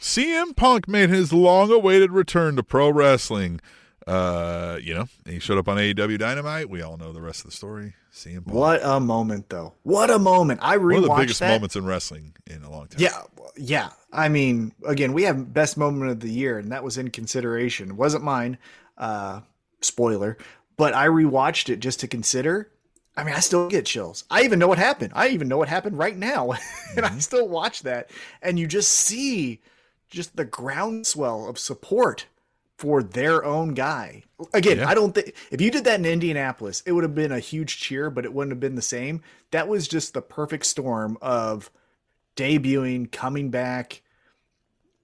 CM 0.00 0.54
Punk 0.54 0.86
made 0.86 1.08
his 1.10 1.32
long-awaited 1.32 2.12
return 2.12 2.56
to 2.56 2.62
pro 2.62 2.90
wrestling. 2.90 3.60
Uh, 4.06 4.78
you 4.82 4.92
know, 4.94 5.08
he 5.26 5.38
showed 5.38 5.56
up 5.58 5.66
on 5.66 5.78
AEW 5.78 6.18
Dynamite. 6.18 6.68
We 6.68 6.82
all 6.82 6.96
know 6.98 7.12
the 7.12 7.22
rest 7.22 7.40
of 7.40 7.46
the 7.50 7.56
story. 7.56 7.94
CM 8.12 8.44
Punk. 8.44 8.54
What 8.54 8.80
a 8.84 9.00
moment, 9.00 9.48
though. 9.48 9.74
What 9.82 10.10
a 10.10 10.18
moment. 10.18 10.60
I 10.62 10.76
rewatched 10.76 10.82
One 10.92 10.96
of 10.96 11.02
the 11.04 11.14
biggest 11.22 11.40
that. 11.40 11.48
moments 11.48 11.74
in 11.74 11.84
wrestling 11.86 12.34
in 12.46 12.62
a 12.62 12.70
long 12.70 12.86
time. 12.88 13.00
Yeah, 13.00 13.22
yeah. 13.56 13.88
I 14.12 14.28
mean, 14.28 14.72
again, 14.86 15.12
we 15.14 15.22
have 15.24 15.52
best 15.52 15.76
moment 15.76 16.10
of 16.10 16.20
the 16.20 16.30
year, 16.30 16.58
and 16.58 16.70
that 16.70 16.84
was 16.84 16.98
in 16.98 17.08
consideration. 17.10 17.90
It 17.90 17.96
wasn't 17.96 18.24
mine. 18.24 18.58
Uh, 18.96 19.40
spoiler, 19.80 20.36
but 20.76 20.94
I 20.94 21.06
rewatched 21.06 21.68
it 21.68 21.80
just 21.80 22.00
to 22.00 22.08
consider. 22.08 22.70
I 23.16 23.22
mean, 23.22 23.34
I 23.34 23.40
still 23.40 23.68
get 23.68 23.86
chills. 23.86 24.24
I 24.30 24.42
even 24.42 24.58
know 24.58 24.66
what 24.66 24.78
happened. 24.78 25.12
I 25.14 25.28
even 25.28 25.46
know 25.46 25.58
what 25.58 25.68
happened 25.68 25.98
right 25.98 26.16
now, 26.16 26.52
and 26.96 27.04
I 27.06 27.10
mm-hmm. 27.10 27.18
still 27.20 27.48
watch 27.48 27.82
that. 27.82 28.10
And 28.42 28.58
you 28.58 28.66
just 28.66 28.90
see 28.90 29.60
just 30.10 30.36
the 30.36 30.44
groundswell 30.44 31.48
of 31.48 31.58
support 31.58 32.26
for 32.76 33.02
their 33.02 33.44
own 33.44 33.74
guy. 33.74 34.24
Again, 34.52 34.78
Yeah. 34.78 34.88
I 34.88 34.94
don't 34.94 35.14
think 35.14 35.34
if 35.50 35.60
you 35.60 35.70
did 35.70 35.84
that 35.84 36.00
in 36.00 36.04
Indianapolis, 36.04 36.82
it 36.86 36.92
would 36.92 37.04
have 37.04 37.14
been 37.14 37.32
a 37.32 37.38
huge 37.38 37.78
cheer, 37.78 38.10
but 38.10 38.24
it 38.24 38.32
wouldn't 38.32 38.50
have 38.52 38.60
been 38.60 38.74
the 38.74 38.82
same. 38.82 39.22
That 39.52 39.68
was 39.68 39.86
just 39.86 40.12
the 40.12 40.22
perfect 40.22 40.66
storm 40.66 41.16
of 41.22 41.70
debuting, 42.36 43.10
coming 43.12 43.50
back, 43.50 44.02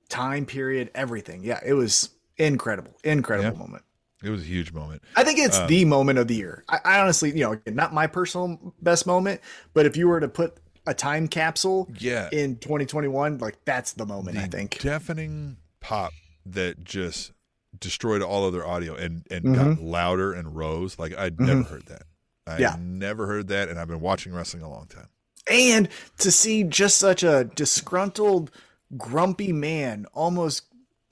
time 0.09 0.47
period, 0.47 0.91
everything. 0.95 1.45
Yeah, 1.45 1.61
it 1.65 1.75
was 1.75 2.11
incredible, 2.37 2.97
incredible 3.05 3.53
Yeah. 3.53 3.59
moment. 3.59 3.85
It 4.23 4.31
was 4.31 4.43
a 4.43 4.45
huge 4.45 4.73
moment. 4.73 5.03
I 5.17 5.25
think 5.25 5.39
it's 5.39 5.57
Um, 5.57 5.67
the 5.67 5.85
moment 5.87 6.19
of 6.19 6.29
the 6.29 6.35
year. 6.35 6.65
I, 6.69 6.79
I 6.85 7.01
honestly, 7.01 7.31
you 7.31 7.41
know, 7.45 7.59
not 7.73 7.95
my 7.95 8.07
personal 8.07 8.75
best 8.83 9.07
moment, 9.07 9.41
but 9.73 9.87
if 9.87 9.97
you 9.97 10.09
were 10.09 10.21
to 10.21 10.29
put 10.29 10.59
a 10.87 10.93
time 10.95 11.27
capsule 11.29 11.89
Yeah. 11.99 12.29
in 12.33 12.57
2021, 12.57 13.39
like 13.39 13.57
that's 13.65 13.93
the 13.95 14.05
moment. 14.07 14.37
I 14.39 14.47
think. 14.47 14.79
deafening 14.81 15.57
pop 15.81 16.13
that 16.47 16.85
just 16.85 17.33
destroyed 17.79 18.21
all 18.21 18.47
other 18.47 18.67
audio 18.67 18.95
and 18.95 19.25
and 19.31 19.45
Mm-hmm. 19.45 19.55
got 19.75 19.81
louder 19.83 20.33
and 20.33 20.55
rose 20.57 20.99
like 20.99 21.17
I'd 21.17 21.41
never 21.41 21.63
heard 21.63 21.87
that. 21.87 22.03
I 22.47 22.59
Yeah. 22.59 22.77
never 22.79 23.27
heard 23.27 23.49
that, 23.49 23.69
and 23.69 23.79
I've 23.79 23.89
been 23.89 24.01
watching 24.01 24.33
wrestling 24.33 24.63
a 24.63 24.69
long 24.69 24.87
time. 24.87 25.09
and 25.51 25.89
to 26.19 26.31
see 26.31 26.63
just 26.65 26.99
such 26.99 27.23
a 27.23 27.45
disgruntled, 27.55 28.51
grumpy 28.97 29.53
man 29.53 30.07
almost 30.13 30.65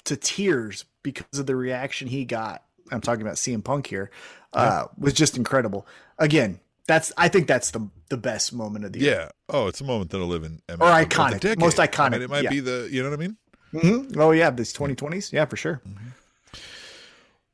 to 0.05 0.17
tears 0.17 0.85
because 1.03 1.39
of 1.39 1.47
the 1.47 1.57
reaction 1.57 2.09
he 2.09 2.25
got. 2.25 2.63
I'm 2.91 3.01
talking 3.01 3.23
about 3.23 3.37
CM 3.37 3.63
Punk 3.63 3.87
here. 3.87 4.11
Uh, 4.53 4.87
was 4.97 5.13
just 5.13 5.37
incredible. 5.37 5.87
Again, 6.19 6.61
that's 6.87 7.13
I 7.17 7.29
think 7.29 7.47
that's 7.47 7.71
the 7.71 7.89
the 8.09 8.17
best 8.17 8.53
moment 8.53 8.85
of 8.85 8.93
the 8.93 9.01
year. 9.01 9.13
Yeah. 9.13 9.29
Oh, 9.49 9.67
it's 9.67 9.81
a 9.81 9.85
moment 9.85 10.11
that'll 10.11 10.27
live 10.27 10.45
in 10.45 10.61
Or 10.69 10.77
iconic. 10.89 11.59
Most 11.59 11.79
I 11.79 11.87
iconic, 11.87 12.13
mean, 12.13 12.23
it 12.23 12.31
might 12.31 12.45
yeah. 12.45 12.51
be 12.51 12.61
the 12.61 12.89
you 12.91 13.03
know 13.03 13.11
what 13.11 13.19
I 13.19 13.23
mean. 13.23 13.37
Mhm. 13.73 14.17
Oh 14.17 14.31
yeah, 14.31 14.51
this 14.51 14.73
2020s. 14.73 15.33
Yeah, 15.33 15.45
for 15.45 15.57
sure. 15.57 15.83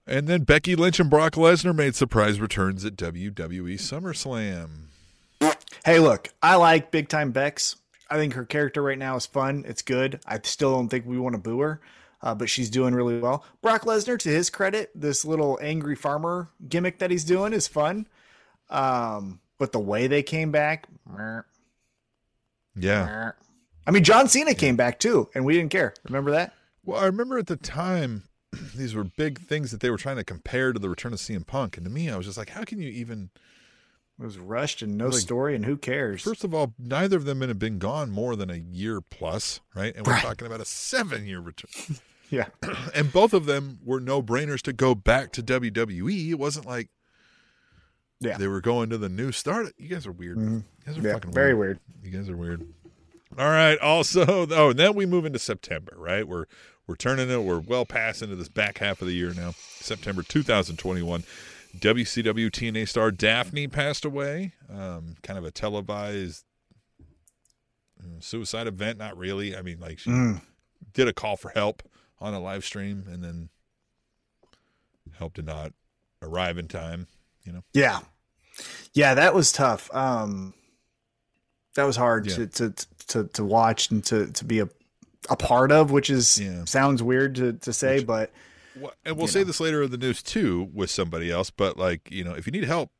And 0.06 0.28
then 0.28 0.42
Becky 0.44 0.76
Lynch 0.76 1.00
and 1.00 1.08
Brock 1.08 1.32
Lesnar 1.32 1.74
made 1.74 1.94
surprise 1.94 2.38
returns 2.38 2.84
at 2.84 2.94
WWE 2.96 3.74
SummerSlam. 3.74 4.68
Hey, 5.84 5.98
look, 5.98 6.28
I 6.42 6.56
like 6.56 6.90
Big 6.90 7.08
Time 7.08 7.30
Bex. 7.30 7.76
I 8.10 8.16
think 8.16 8.34
her 8.34 8.44
character 8.44 8.82
right 8.82 8.98
now 8.98 9.16
is 9.16 9.26
fun. 9.26 9.64
It's 9.66 9.82
good. 9.82 10.20
I 10.26 10.38
still 10.42 10.72
don't 10.72 10.88
think 10.88 11.06
we 11.06 11.18
want 11.18 11.34
to 11.34 11.40
boo 11.40 11.60
her, 11.60 11.80
uh, 12.24 12.34
but 12.34 12.50
she's 12.50 12.68
doing 12.70 12.92
really 12.94 13.20
well. 13.20 13.44
Brock 13.62 13.82
Lesnar, 13.82 14.18
to 14.18 14.28
his 14.28 14.50
credit, 14.50 14.90
this 14.94 15.24
little 15.24 15.58
angry 15.62 15.94
farmer 15.94 16.48
gimmick 16.68 16.98
that 16.98 17.12
he's 17.12 17.22
doing 17.24 17.52
is 17.52 17.68
fun. 17.68 18.08
Um, 18.70 19.38
but 19.58 19.70
the 19.70 19.78
way 19.78 20.08
they 20.08 20.22
came 20.24 20.50
back, 20.50 20.88
Yeah. 22.74 23.30
I 23.86 23.90
mean, 23.90 24.02
John 24.02 24.28
Cena 24.28 24.54
came 24.54 24.76
back 24.76 24.98
too, 24.98 25.28
and 25.34 25.44
we 25.44 25.54
didn't 25.54 25.70
care. 25.70 25.94
Remember 26.04 26.30
that? 26.32 26.54
Well, 26.84 26.98
I 27.00 27.04
remember 27.06 27.38
at 27.38 27.46
the 27.46 27.56
time 27.56 28.24
these 28.74 28.94
were 28.94 29.04
big 29.04 29.38
things 29.40 29.70
that 29.70 29.80
they 29.80 29.90
were 29.90 29.96
trying 29.98 30.16
to 30.16 30.24
compare 30.24 30.72
to 30.72 30.78
the 30.78 30.88
return 30.88 31.12
of 31.12 31.18
CM 31.18 31.46
Punk, 31.46 31.76
and 31.76 31.84
to 31.84 31.92
me, 31.92 32.10
I 32.10 32.16
was 32.16 32.26
just 32.26 32.38
like, 32.38 32.50
how 32.50 32.64
can 32.64 32.80
you 32.80 32.88
even? 32.88 33.30
It 34.18 34.22
was 34.24 34.38
rushed 34.38 34.80
and 34.80 34.96
no 34.96 35.06
Like, 35.08 35.20
story, 35.20 35.56
and 35.56 35.64
who 35.64 35.76
cares? 35.76 36.22
First 36.22 36.44
of 36.44 36.54
all, 36.54 36.72
neither 36.78 37.16
of 37.16 37.24
them 37.24 37.40
had 37.40 37.58
been 37.58 37.78
gone 37.78 38.10
more 38.10 38.36
than 38.36 38.48
a 38.48 38.54
year 38.56 39.00
plus, 39.00 39.60
right? 39.74 39.94
And 39.96 40.06
we're 40.06 40.12
Right. 40.12 40.22
talking 40.22 40.46
about 40.46 40.60
a 40.60 40.64
seven-year 40.64 41.40
return, 41.40 41.96
yeah, 42.34 42.46
and 42.94 43.12
both 43.12 43.32
of 43.32 43.46
them 43.46 43.78
were 43.84 44.00
no-brainers 44.00 44.62
to 44.62 44.72
go 44.72 44.94
back 44.94 45.32
to 45.32 45.42
WWE. 45.42 46.30
It 46.30 46.34
wasn't 46.38 46.66
like 46.66 46.88
yeah, 48.20 48.36
they 48.38 48.48
were 48.48 48.60
going 48.60 48.90
to 48.90 48.98
the 48.98 49.08
new 49.08 49.32
start. 49.32 49.72
You 49.78 49.88
guys 49.88 50.06
are 50.06 50.12
weird. 50.12 50.38
You 50.38 50.64
guys 50.86 50.98
are 50.98 51.02
yeah. 51.02 51.12
fucking 51.14 51.32
Very 51.32 51.54
weird. 51.54 51.80
weird. 52.02 52.04
You 52.12 52.18
guys 52.18 52.28
are 52.28 52.36
weird. 52.36 52.66
All 53.38 53.48
right. 53.48 53.78
Also, 53.78 54.46
oh, 54.50 54.70
and 54.70 54.78
then 54.78 54.94
we 54.94 55.06
move 55.06 55.24
into 55.26 55.38
September, 55.38 55.92
right? 55.96 56.26
We're 56.26 56.44
we're 56.86 56.96
turning 56.96 57.30
it. 57.30 57.42
We're 57.42 57.60
well 57.60 57.84
past 57.84 58.22
into 58.22 58.36
this 58.36 58.48
back 58.48 58.78
half 58.78 59.00
of 59.00 59.08
the 59.08 59.14
year 59.14 59.32
now. 59.34 59.52
September 59.80 60.22
2021. 60.22 61.24
WCW 61.78 62.50
TNA 62.50 62.88
star 62.88 63.10
Daffney 63.10 63.66
passed 63.66 64.04
away. 64.04 64.52
Um, 64.72 65.16
kind 65.24 65.38
of 65.38 65.44
a 65.44 65.50
televised 65.50 66.44
uh, 68.00 68.20
suicide 68.20 68.66
event. 68.68 68.98
Not 68.98 69.16
really. 69.18 69.56
I 69.56 69.62
mean, 69.62 69.80
like 69.80 69.98
she 69.98 70.10
Mm. 70.10 70.40
did 70.92 71.08
a 71.08 71.12
call 71.12 71.36
for 71.36 71.50
help 71.50 71.82
on 72.20 72.34
a 72.34 72.40
live 72.40 72.64
stream, 72.64 73.04
and 73.10 73.22
then 73.22 73.48
help 75.18 75.34
did 75.34 75.46
not 75.46 75.72
arrive 76.22 76.58
in 76.58 76.68
time. 76.68 77.06
You 77.44 77.52
know. 77.52 77.64
Yeah. 77.72 78.00
Yeah, 78.92 79.14
that 79.14 79.34
was 79.34 79.52
tough. 79.52 79.90
Um 79.94 80.54
that 81.74 81.84
was 81.84 81.96
hard 81.96 82.26
Yeah. 82.26 82.36
to, 82.36 82.46
to 82.46 82.74
to 83.08 83.24
to 83.24 83.44
watch 83.44 83.90
and 83.90 84.04
to 84.06 84.28
to 84.32 84.44
be 84.44 84.60
a 84.60 84.68
a 85.30 85.36
part 85.36 85.72
of, 85.72 85.90
which 85.90 86.10
is 86.10 86.38
Yeah. 86.40 86.64
sounds 86.64 87.02
weird 87.02 87.34
to 87.36 87.52
to 87.54 87.72
say, 87.72 88.02
but 88.04 88.32
Well, 88.76 88.92
and 89.04 89.16
we'll 89.16 89.26
say 89.28 89.40
know. 89.40 89.44
this 89.44 89.60
later 89.60 89.82
in 89.82 89.90
the 89.90 89.96
news 89.98 90.22
too 90.22 90.70
with 90.72 90.90
somebody 90.90 91.30
else, 91.30 91.50
but 91.50 91.76
like, 91.76 92.10
you 92.10 92.24
know, 92.24 92.34
if 92.34 92.46
you 92.46 92.52
need 92.52 92.64
help, 92.64 92.90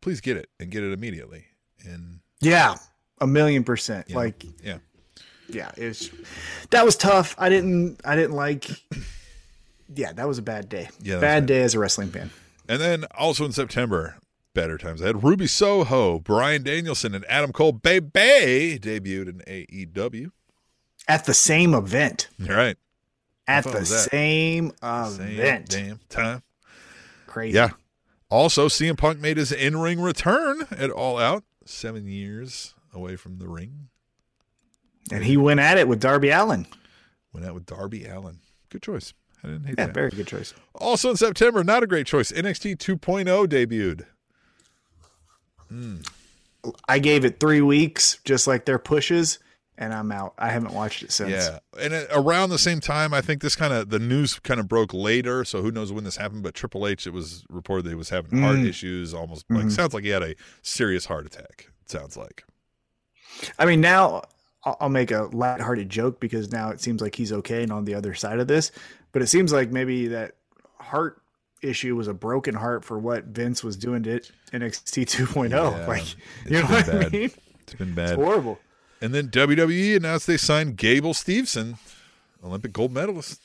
please 0.00 0.20
get 0.20 0.36
it 0.36 0.48
and 0.60 0.70
get 0.70 0.82
it 0.82 0.92
immediately. 0.92 1.46
And 1.84 2.20
yeah, 2.40 2.76
a 3.20 3.26
million 3.26 3.64
percent. 3.64 4.08
know, 4.10 4.16
Like 4.16 4.44
yeah. 4.62 4.78
Yeah, 5.48 5.70
it's 5.76 6.10
that 6.70 6.84
was 6.84 6.96
tough. 6.96 7.34
I 7.38 7.48
didn't 7.48 8.00
I 8.04 8.16
didn't 8.16 8.36
like 8.36 8.68
yeah, 9.94 10.12
that 10.12 10.26
was 10.26 10.38
a 10.38 10.42
bad 10.42 10.68
day. 10.68 10.88
Yeah, 11.00 11.20
bad 11.20 11.46
day 11.46 11.62
as 11.62 11.74
a 11.74 11.78
wrestling 11.78 12.10
fan. 12.10 12.30
And 12.68 12.80
then 12.80 13.04
also 13.16 13.44
in 13.44 13.52
September, 13.52 14.16
better 14.54 14.76
times 14.78 15.00
I 15.02 15.06
had 15.06 15.22
Ruby 15.22 15.46
Soho, 15.46 16.18
Bryan 16.18 16.62
Danielson, 16.62 17.14
and 17.14 17.24
Adam 17.28 17.52
Cole 17.52 17.72
Baby 17.72 18.78
debuted 18.80 19.28
in 19.28 19.42
AEW. 19.46 20.30
At 21.08 21.24
the 21.26 21.34
same 21.34 21.74
event. 21.74 22.28
All 22.48 22.54
right. 22.54 22.76
At 23.46 23.64
the 23.64 23.70
was 23.70 24.06
Same 24.10 24.72
event. 24.82 25.68
damn 25.68 26.00
time. 26.08 26.42
Crazy. 27.28 27.54
Yeah. 27.54 27.70
Also, 28.28 28.66
CM 28.66 28.98
Punk 28.98 29.20
made 29.20 29.36
his 29.36 29.52
in 29.52 29.76
ring 29.78 30.00
return 30.00 30.66
at 30.72 30.90
All 30.90 31.16
Out, 31.16 31.44
seven 31.64 32.08
years 32.08 32.74
away 32.92 33.14
from 33.14 33.38
the 33.38 33.46
ring. 33.46 33.88
And 35.12 35.24
he 35.24 35.36
went 35.36 35.60
at 35.60 35.78
it 35.78 35.86
with 35.88 36.00
Darby 36.00 36.30
Allin. 36.30 36.66
Went 37.32 37.46
out 37.46 37.54
with 37.54 37.66
Darby 37.66 38.04
Allin. 38.06 38.40
Good 38.70 38.82
choice. 38.82 39.12
I 39.44 39.48
didn't 39.48 39.66
hate 39.66 39.76
that. 39.76 39.82
Yeah, 39.82 39.86
that. 39.86 39.94
very 39.94 40.10
good 40.10 40.26
choice. 40.26 40.52
Also 40.74 41.10
in 41.10 41.16
September, 41.16 41.62
not 41.62 41.82
a 41.82 41.86
great 41.86 42.06
choice. 42.06 42.32
NXT 42.32 42.76
2.0 42.78 43.46
debuted. 43.46 44.06
I 46.88 46.98
gave 46.98 47.24
it 47.24 47.38
three 47.38 47.60
weeks, 47.60 48.18
just 48.24 48.46
like 48.46 48.64
their 48.64 48.78
pushes, 48.78 49.38
and 49.78 49.92
I'm 49.94 50.10
out. 50.10 50.34
I 50.38 50.48
haven't 50.48 50.72
watched 50.72 51.02
it 51.02 51.12
since. 51.12 51.30
Yeah, 51.30 51.58
and 51.80 51.92
it, 51.92 52.08
around 52.12 52.50
the 52.50 52.58
same 52.58 52.80
time, 52.80 53.14
I 53.14 53.20
think 53.20 53.40
this 53.42 53.54
kind 53.54 53.72
of 53.72 53.90
the 53.90 53.98
news 53.98 54.38
kind 54.40 54.58
of 54.58 54.66
broke 54.68 54.92
later, 54.94 55.44
so 55.44 55.62
who 55.62 55.70
knows 55.70 55.92
when 55.92 56.04
this 56.04 56.16
happened. 56.16 56.42
But 56.42 56.54
Triple 56.54 56.86
H, 56.86 57.06
it 57.06 57.12
was 57.12 57.44
reported 57.48 57.84
that 57.84 57.90
he 57.90 57.94
was 57.94 58.08
having 58.10 58.40
heart 58.42 58.56
Mm. 58.56 58.66
issues, 58.68 59.14
almost 59.14 59.44
like 59.50 59.66
Mhm. 59.66 59.72
sounds 59.72 59.94
like 59.94 60.04
he 60.04 60.10
had 60.10 60.22
a 60.22 60.34
serious 60.62 61.06
heart 61.06 61.26
attack. 61.26 61.68
It 61.84 61.90
sounds 61.90 62.16
like. 62.16 62.44
I 63.58 63.66
mean, 63.66 63.80
now 63.80 64.22
I'll 64.80 64.88
make 64.88 65.10
a 65.12 65.28
lighthearted 65.32 65.88
joke 65.88 66.18
because 66.20 66.50
now 66.50 66.70
it 66.70 66.80
seems 66.80 67.00
like 67.00 67.14
he's 67.14 67.32
okay 67.32 67.62
and 67.62 67.72
on 67.72 67.84
the 67.84 67.94
other 67.94 68.14
side 68.14 68.40
of 68.40 68.48
this. 68.48 68.72
But 69.12 69.22
it 69.22 69.28
seems 69.28 69.52
like 69.52 69.70
maybe 69.70 70.08
that 70.08 70.32
heart 70.80 71.22
issue 71.62 71.94
was 71.96 72.08
a 72.08 72.14
broken 72.14 72.54
heart 72.54 72.84
for 72.84 72.98
what 72.98 73.24
Vince 73.26 73.62
was 73.64 73.76
doing 73.76 74.02
to 74.04 74.20
NXT 74.52 75.04
2.0. 75.06 75.50
Yeah, 75.50 75.86
like, 75.86 76.04
you 76.44 76.60
know 76.60 76.66
what 76.66 76.88
I 76.88 77.08
mean? 77.08 77.30
It's 77.62 77.74
been 77.74 77.88
It's 77.88 77.96
bad. 77.96 78.14
horrible. 78.16 78.58
And 79.00 79.14
then 79.14 79.28
WWE 79.28 79.96
announced 79.96 80.26
they 80.26 80.36
signed 80.36 80.76
Gable 80.76 81.12
Steveson, 81.14 81.78
Olympic 82.44 82.72
gold 82.72 82.92
medalist. 82.92 83.40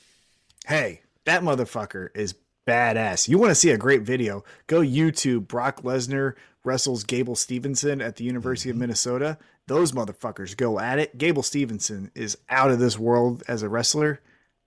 Hey, 0.66 1.02
that 1.24 1.42
motherfucker 1.42 2.08
is 2.14 2.34
badass. 2.66 3.28
You 3.28 3.38
want 3.38 3.50
to 3.50 3.54
see 3.54 3.70
a 3.70 3.76
great 3.76 4.02
video? 4.02 4.44
Go 4.66 4.80
YouTube 4.80 5.48
Brock 5.48 5.82
Lesnar 5.82 6.34
wrestles 6.64 7.04
Gable 7.04 7.34
Stevenson 7.36 8.00
at 8.00 8.16
the 8.16 8.24
University 8.24 8.70
Mm-hmm. 8.70 8.76
of 8.76 8.80
Minnesota. 8.80 9.38
Those 9.68 9.92
motherfuckers 9.92 10.56
go 10.56 10.78
at 10.80 10.98
it. 10.98 11.16
Gable 11.18 11.42
Stevenson 11.42 12.10
is 12.14 12.36
out 12.48 12.70
of 12.70 12.78
this 12.78 12.98
world 12.98 13.42
as 13.48 13.62
a 13.62 13.68
wrestler, 13.68 14.20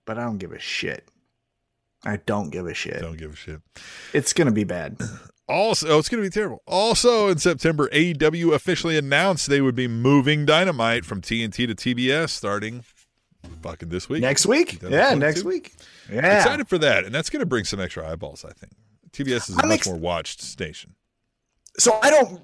but 0.06 0.18
I 0.18 0.22
don't 0.24 0.38
give 0.38 0.52
a 0.52 0.58
shit. 0.58 1.08
I 2.04 2.18
don't 2.18 2.50
give 2.50 2.66
a 2.66 2.74
shit. 2.74 3.00
Don't 3.00 3.16
give 3.18 3.32
a 3.32 3.36
shit. 3.36 3.60
It's 4.12 4.32
gonna 4.32 4.52
be 4.52 4.64
bad. 4.64 4.98
Also, 5.48 5.86
oh, 5.90 5.98
it's 6.00 6.08
going 6.08 6.20
to 6.20 6.28
be 6.28 6.32
terrible. 6.32 6.60
Also, 6.66 7.28
in 7.28 7.38
September, 7.38 7.88
AEW 7.90 8.52
officially 8.52 8.98
announced 8.98 9.48
they 9.48 9.60
would 9.60 9.76
be 9.76 9.86
moving 9.86 10.44
Dynamite 10.44 11.04
from 11.04 11.20
TNT 11.20 11.68
to 11.68 11.94
TBS 11.94 12.30
starting 12.30 12.82
fucking 13.62 13.88
this 13.90 14.08
week. 14.08 14.22
Next 14.22 14.44
week? 14.46 14.82
Yeah, 14.82 15.14
next 15.14 15.44
week. 15.44 15.74
Yeah. 16.12 16.38
Excited 16.38 16.66
for 16.66 16.78
that, 16.78 17.04
and 17.04 17.14
that's 17.14 17.30
going 17.30 17.38
to 17.38 17.46
bring 17.46 17.64
some 17.64 17.78
extra 17.78 18.10
eyeballs. 18.10 18.44
I 18.44 18.50
think 18.54 18.72
TBS 19.12 19.48
is 19.50 19.56
a 19.56 19.62
I'm 19.62 19.68
much 19.68 19.78
ex- 19.82 19.86
more 19.86 19.94
watched 19.96 20.40
station. 20.40 20.95
So 21.78 21.98
I 22.02 22.10
don't 22.10 22.40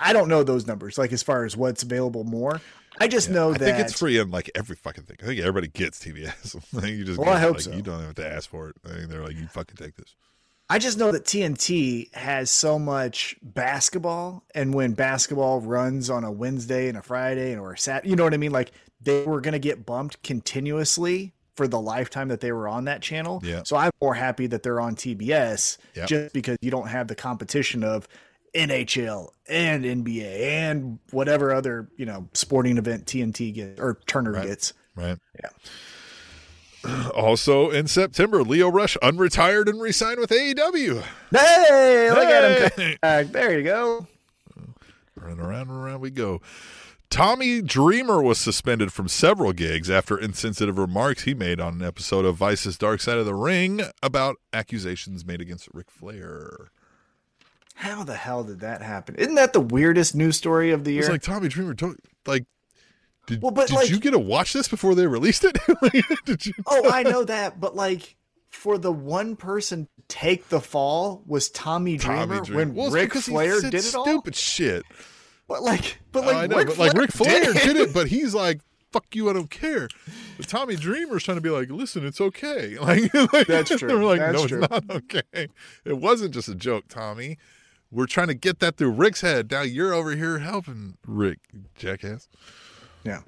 I 0.00 0.12
don't 0.12 0.28
know 0.28 0.42
those 0.42 0.66
numbers, 0.66 0.98
like 0.98 1.12
as 1.12 1.22
far 1.22 1.44
as 1.44 1.56
what's 1.56 1.82
available 1.82 2.24
more. 2.24 2.60
I 3.00 3.08
just 3.08 3.28
know 3.28 3.50
I 3.52 3.58
that 3.58 3.62
I 3.68 3.72
think 3.72 3.78
it's 3.88 3.98
free 3.98 4.20
on 4.20 4.30
like 4.30 4.50
every 4.54 4.76
fucking 4.76 5.04
thing. 5.04 5.16
I 5.22 5.26
think 5.26 5.40
everybody 5.40 5.68
gets 5.68 5.98
TBS. 6.04 6.56
I 6.76 6.80
think 6.80 6.96
you 6.98 7.04
just 7.04 7.18
Well, 7.18 7.26
get 7.28 7.36
I 7.36 7.40
hope 7.40 7.54
like, 7.54 7.62
so. 7.62 7.72
You 7.72 7.82
don't 7.82 8.02
have 8.02 8.14
to 8.16 8.26
ask 8.30 8.48
for 8.48 8.68
it. 8.68 8.76
I 8.84 8.90
think 8.90 9.08
they're 9.08 9.24
like, 9.24 9.36
you 9.36 9.46
fucking 9.48 9.76
take 9.76 9.96
this. 9.96 10.14
I 10.70 10.78
just 10.78 10.96
know 10.96 11.12
that 11.12 11.24
TNT 11.24 12.14
has 12.14 12.50
so 12.50 12.78
much 12.78 13.36
basketball, 13.42 14.44
and 14.54 14.72
when 14.72 14.92
basketball 14.92 15.60
runs 15.60 16.08
on 16.08 16.24
a 16.24 16.30
Wednesday 16.32 16.88
and 16.88 16.96
a 16.96 17.02
Friday 17.02 17.52
and 17.52 17.60
or 17.60 17.72
a 17.72 17.78
Sat, 17.78 18.06
you 18.06 18.16
know 18.16 18.24
what 18.24 18.32
I 18.32 18.38
mean? 18.38 18.52
Like 18.52 18.70
they 19.00 19.24
were 19.24 19.40
gonna 19.40 19.58
get 19.58 19.84
bumped 19.84 20.22
continuously 20.22 21.32
for 21.56 21.68
the 21.68 21.80
lifetime 21.80 22.28
that 22.28 22.40
they 22.40 22.50
were 22.52 22.66
on 22.68 22.84
that 22.84 23.02
channel. 23.02 23.40
Yeah. 23.44 23.62
So 23.64 23.76
I'm 23.76 23.90
more 24.00 24.14
happy 24.14 24.46
that 24.48 24.62
they're 24.62 24.80
on 24.80 24.96
TBS 24.96 25.78
Yep. 25.94 26.08
just 26.08 26.34
because 26.34 26.56
you 26.62 26.70
don't 26.70 26.88
have 26.88 27.08
the 27.08 27.14
competition 27.14 27.84
of 27.84 28.08
NHL 28.54 29.30
and 29.48 29.84
NBA 29.84 30.40
and 30.40 30.98
whatever 31.10 31.52
other 31.52 31.88
you 31.96 32.06
know 32.06 32.28
sporting 32.34 32.78
event 32.78 33.06
TNT 33.06 33.52
gets 33.54 33.80
or 33.80 33.98
Turner 34.06 34.32
Right. 34.32 34.46
gets. 34.46 34.72
Right. 34.96 35.18
Yeah. 35.42 35.50
Also 37.14 37.70
in 37.70 37.86
September, 37.86 38.42
Lio 38.42 38.68
Rush 38.68 38.96
unretired 39.02 39.70
and 39.70 39.80
re-signed 39.80 40.20
with 40.20 40.28
AEW. 40.30 41.02
Hey, 41.30 42.10
look 42.10 42.18
at 42.24 42.78
him! 42.78 42.98
Back. 43.00 43.26
There 43.28 43.56
you 43.58 43.64
go. 43.64 44.06
Run 45.16 45.40
around 45.40 45.70
and 45.70 45.78
around 45.78 46.00
we 46.00 46.10
go. 46.10 46.42
Tommy 47.08 47.62
Dreamer 47.62 48.20
was 48.22 48.38
suspended 48.38 48.92
from 48.92 49.08
several 49.08 49.52
gigs 49.54 49.88
after 49.88 50.18
insensitive 50.18 50.76
remarks 50.76 51.22
he 51.22 51.32
made 51.32 51.58
on 51.60 51.74
an 51.80 51.82
episode 51.86 52.24
of 52.26 52.36
Vice's 52.36 52.76
Dark 52.76 53.00
Side 53.00 53.16
of 53.18 53.24
the 53.24 53.34
Ring 53.34 53.80
about 54.02 54.36
accusations 54.52 55.24
made 55.24 55.40
against 55.40 55.68
Ric 55.72 55.90
Flair. 55.90 56.70
How 57.74 58.04
the 58.04 58.14
hell 58.14 58.44
did 58.44 58.60
that 58.60 58.82
happen? 58.82 59.16
Isn't 59.16 59.34
that 59.34 59.52
the 59.52 59.60
weirdest 59.60 60.14
news 60.14 60.36
story 60.36 60.70
of 60.70 60.84
the 60.84 60.92
year? 60.92 61.00
It's 61.02 61.10
like 61.10 61.22
Tommy 61.22 61.48
Dreamer, 61.48 61.74
don't, 61.74 61.98
like, 62.26 62.44
did, 63.26 63.42
Well, 63.42 63.50
but, 63.50 63.66
did 63.68 63.74
like- 63.76 63.90
you 63.90 63.98
get 63.98 64.12
to 64.12 64.18
watch 64.18 64.52
this 64.52 64.68
before 64.68 64.94
they 64.94 65.06
released 65.06 65.44
it? 65.44 65.56
Did 66.24 66.46
you? 66.46 66.52
oh, 66.66 66.90
I 66.90 67.02
know 67.02 67.24
that, 67.24 67.58
but 67.58 67.74
like 67.74 68.16
for 68.50 68.76
the 68.78 68.92
one 68.92 69.34
person 69.34 69.86
to 69.86 70.02
take 70.08 70.48
the 70.50 70.60
fall 70.60 71.22
was 71.26 71.48
Tommy 71.48 71.96
Dreamer, 71.96 72.26
Tommy 72.26 72.40
Dreamer. 72.46 72.58
when 72.58 72.74
Well, 72.74 72.86
it's 72.86 72.94
Ric 72.94 73.12
Flair 73.14 73.60
did 73.60 73.74
it 73.74 73.94
all. 73.94 74.04
Stupid 74.04 74.34
shit. 74.34 74.84
But 75.48 75.62
like, 75.62 75.98
but 76.12 76.24
like, 76.26 76.36
I 76.36 76.46
know, 76.46 76.58
Ric 76.58 76.68
but 76.68 76.78
like 76.78 76.92
Flair 76.92 77.02
Ric 77.02 77.12
Flair 77.12 77.52
did 77.52 77.62
did 77.62 77.76
it, 77.76 77.94
but 77.94 78.08
he's 78.08 78.34
like, 78.34 78.60
"Fuck 78.92 79.06
you, 79.16 79.28
I 79.30 79.32
don't 79.32 79.50
care." 79.50 79.88
But 80.36 80.46
Tommy 80.46 80.76
Dreamer's 80.76 81.24
trying 81.24 81.38
to 81.38 81.40
be 81.42 81.50
like, 81.50 81.70
"Listen, 81.70 82.06
it's 82.06 82.20
okay." 82.20 82.78
Like, 82.78 83.12
like 83.32 83.46
That's 83.46 83.70
true. 83.76 83.88
They 83.88 83.94
were 83.94 84.04
like, 84.04 84.20
That's 84.20 84.34
"No, 84.42 84.46
true. 84.46 84.62
it's 84.62 84.70
not 84.70 84.90
okay. 84.90 85.48
It 85.84 85.98
wasn't 85.98 86.32
just 86.34 86.48
a 86.48 86.54
joke, 86.54 86.84
Tommy. 86.88 87.38
We're 87.94 88.06
trying 88.06 88.28
to 88.28 88.34
get 88.34 88.58
that 88.58 88.76
through 88.76 88.90
Ric's 88.90 89.20
head. 89.20 89.50
Now 89.50 89.62
you're 89.62 89.94
over 89.94 90.16
here 90.16 90.38
helping 90.40 90.96
Rick, 91.06 91.38
jackass." 91.76 92.28
Yeah. 93.04 93.20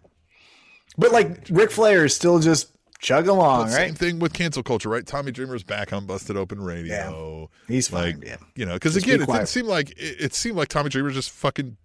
But 0.98 1.12
like 1.12 1.46
Ric 1.50 1.70
Flair 1.70 2.04
is 2.04 2.14
still 2.14 2.38
just 2.38 2.72
chugging 2.98 3.30
along, 3.30 3.66
right? 3.66 3.72
Same 3.72 3.94
thing 3.94 4.18
with 4.18 4.32
cancel 4.32 4.62
culture, 4.62 4.88
right? 4.88 5.06
Tommy 5.06 5.30
Dreamer's 5.30 5.62
back 5.62 5.92
on 5.92 6.06
Busted 6.06 6.36
Open 6.36 6.60
Radio. 6.60 7.50
He's 7.68 7.88
fine. 7.88 8.20
Like, 8.20 8.24
yeah. 8.24 8.36
you 8.54 8.66
know, 8.66 8.74
because 8.74 8.96
again, 8.96 9.18
be 9.18 9.24
it 9.24 9.26
didn't 9.26 9.48
seem 9.48 9.66
like 9.66 9.90
it, 9.90 10.16
it 10.20 10.34
seemed 10.34 10.56
like 10.56 10.68
Tommy 10.68 10.88
Dreamer 10.88 11.10
just 11.10 11.30
fucking. 11.30 11.76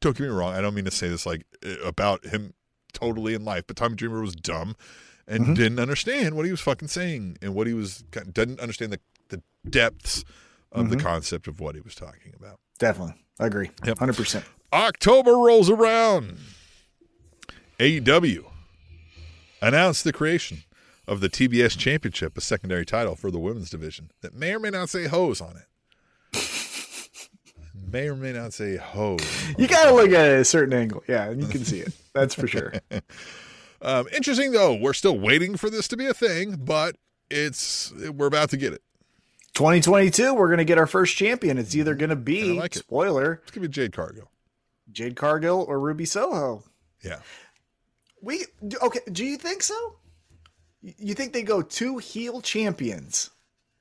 Don't 0.00 0.16
get 0.16 0.24
me 0.24 0.30
wrong. 0.30 0.54
I 0.54 0.60
don't 0.60 0.74
mean 0.74 0.84
to 0.86 0.90
say 0.90 1.08
this 1.08 1.26
like 1.26 1.44
eh, 1.64 1.76
about 1.84 2.24
him 2.26 2.54
totally 2.92 3.34
in 3.34 3.44
life, 3.44 3.64
but 3.66 3.76
Tommy 3.76 3.96
Dreamer 3.96 4.20
was 4.20 4.34
dumb 4.34 4.76
and 5.26 5.44
Mm-hmm. 5.44 5.54
didn't 5.54 5.78
understand 5.78 6.34
what 6.34 6.44
he 6.44 6.50
was 6.50 6.60
fucking 6.60 6.88
saying 6.88 7.38
and 7.40 7.54
what 7.54 7.66
he 7.66 7.72
was 7.72 8.02
didn't 8.32 8.60
understand 8.60 8.92
the 8.92 9.00
the 9.28 9.42
depths 9.68 10.24
of 10.72 10.86
Mm-hmm. 10.86 10.96
the 10.98 11.02
concept 11.02 11.48
of 11.48 11.58
what 11.60 11.74
he 11.74 11.80
was 11.80 11.94
talking 11.94 12.32
about. 12.38 12.60
Definitely. 12.78 13.14
I 13.38 13.46
agree. 13.46 13.70
Yep. 13.84 13.98
100%. 13.98 14.44
October 14.72 15.32
rolls 15.32 15.68
around. 15.68 16.36
AEW 17.78 18.44
announced 19.62 20.04
the 20.04 20.12
creation 20.12 20.58
of 21.08 21.20
the 21.20 21.28
TBS 21.28 21.76
Championship, 21.76 22.36
a 22.36 22.40
secondary 22.40 22.84
title 22.86 23.16
for 23.16 23.30
the 23.30 23.38
women's 23.38 23.70
division 23.70 24.10
that 24.22 24.34
may 24.34 24.54
or 24.54 24.60
may 24.60 24.70
not 24.70 24.88
say 24.90 25.06
hose 25.06 25.40
on 25.40 25.56
it. 25.56 25.66
may 27.90 28.08
or 28.08 28.14
may 28.14 28.32
not 28.32 28.52
say 28.52 28.76
hose. 28.76 29.20
You 29.58 29.66
got 29.66 29.86
to 29.86 29.94
look 29.94 30.08
at 30.10 30.28
it 30.28 30.34
at 30.34 30.40
a 30.40 30.44
certain 30.44 30.72
angle. 30.74 31.02
Yeah, 31.08 31.30
and 31.30 31.42
you 31.42 31.48
can 31.48 31.64
see 31.64 31.80
it. 31.80 31.92
That's 32.14 32.34
for 32.34 32.46
sure. 32.46 32.72
Um, 33.82 34.06
interesting 34.12 34.52
though, 34.52 34.74
we're 34.74 34.92
still 34.92 35.18
waiting 35.18 35.56
for 35.56 35.70
this 35.70 35.88
to 35.88 35.96
be 35.96 36.04
a 36.06 36.12
thing, 36.12 36.56
but 36.62 36.96
it's 37.30 37.90
we're 38.14 38.26
about 38.26 38.50
to 38.50 38.58
get 38.58 38.74
it. 38.74 38.82
2022, 39.64 40.32
we're 40.32 40.46
going 40.48 40.56
to 40.56 40.64
get 40.64 40.78
our 40.78 40.86
first 40.86 41.16
champion. 41.16 41.58
It's 41.58 41.76
either 41.76 41.94
going 41.94 42.08
to 42.08 42.16
be, 42.16 42.58
like 42.58 42.76
it. 42.76 42.78
spoiler, 42.78 43.40
It's 43.42 43.50
gonna 43.50 43.68
be 43.68 43.70
Jade 43.70 43.92
Cargill. 43.92 44.30
Jade 44.90 45.16
Cargill 45.16 45.66
or 45.68 45.78
Ruby 45.78 46.06
Soho. 46.06 46.64
Yeah. 47.04 47.18
We 48.22 48.46
okay? 48.82 49.00
Do 49.12 49.22
you 49.22 49.36
think 49.36 49.62
so? 49.62 49.96
You- 50.80 51.12
think 51.14 51.34
they 51.34 51.42
go 51.42 51.60
two 51.60 51.98
heel 51.98 52.40
champions 52.40 53.28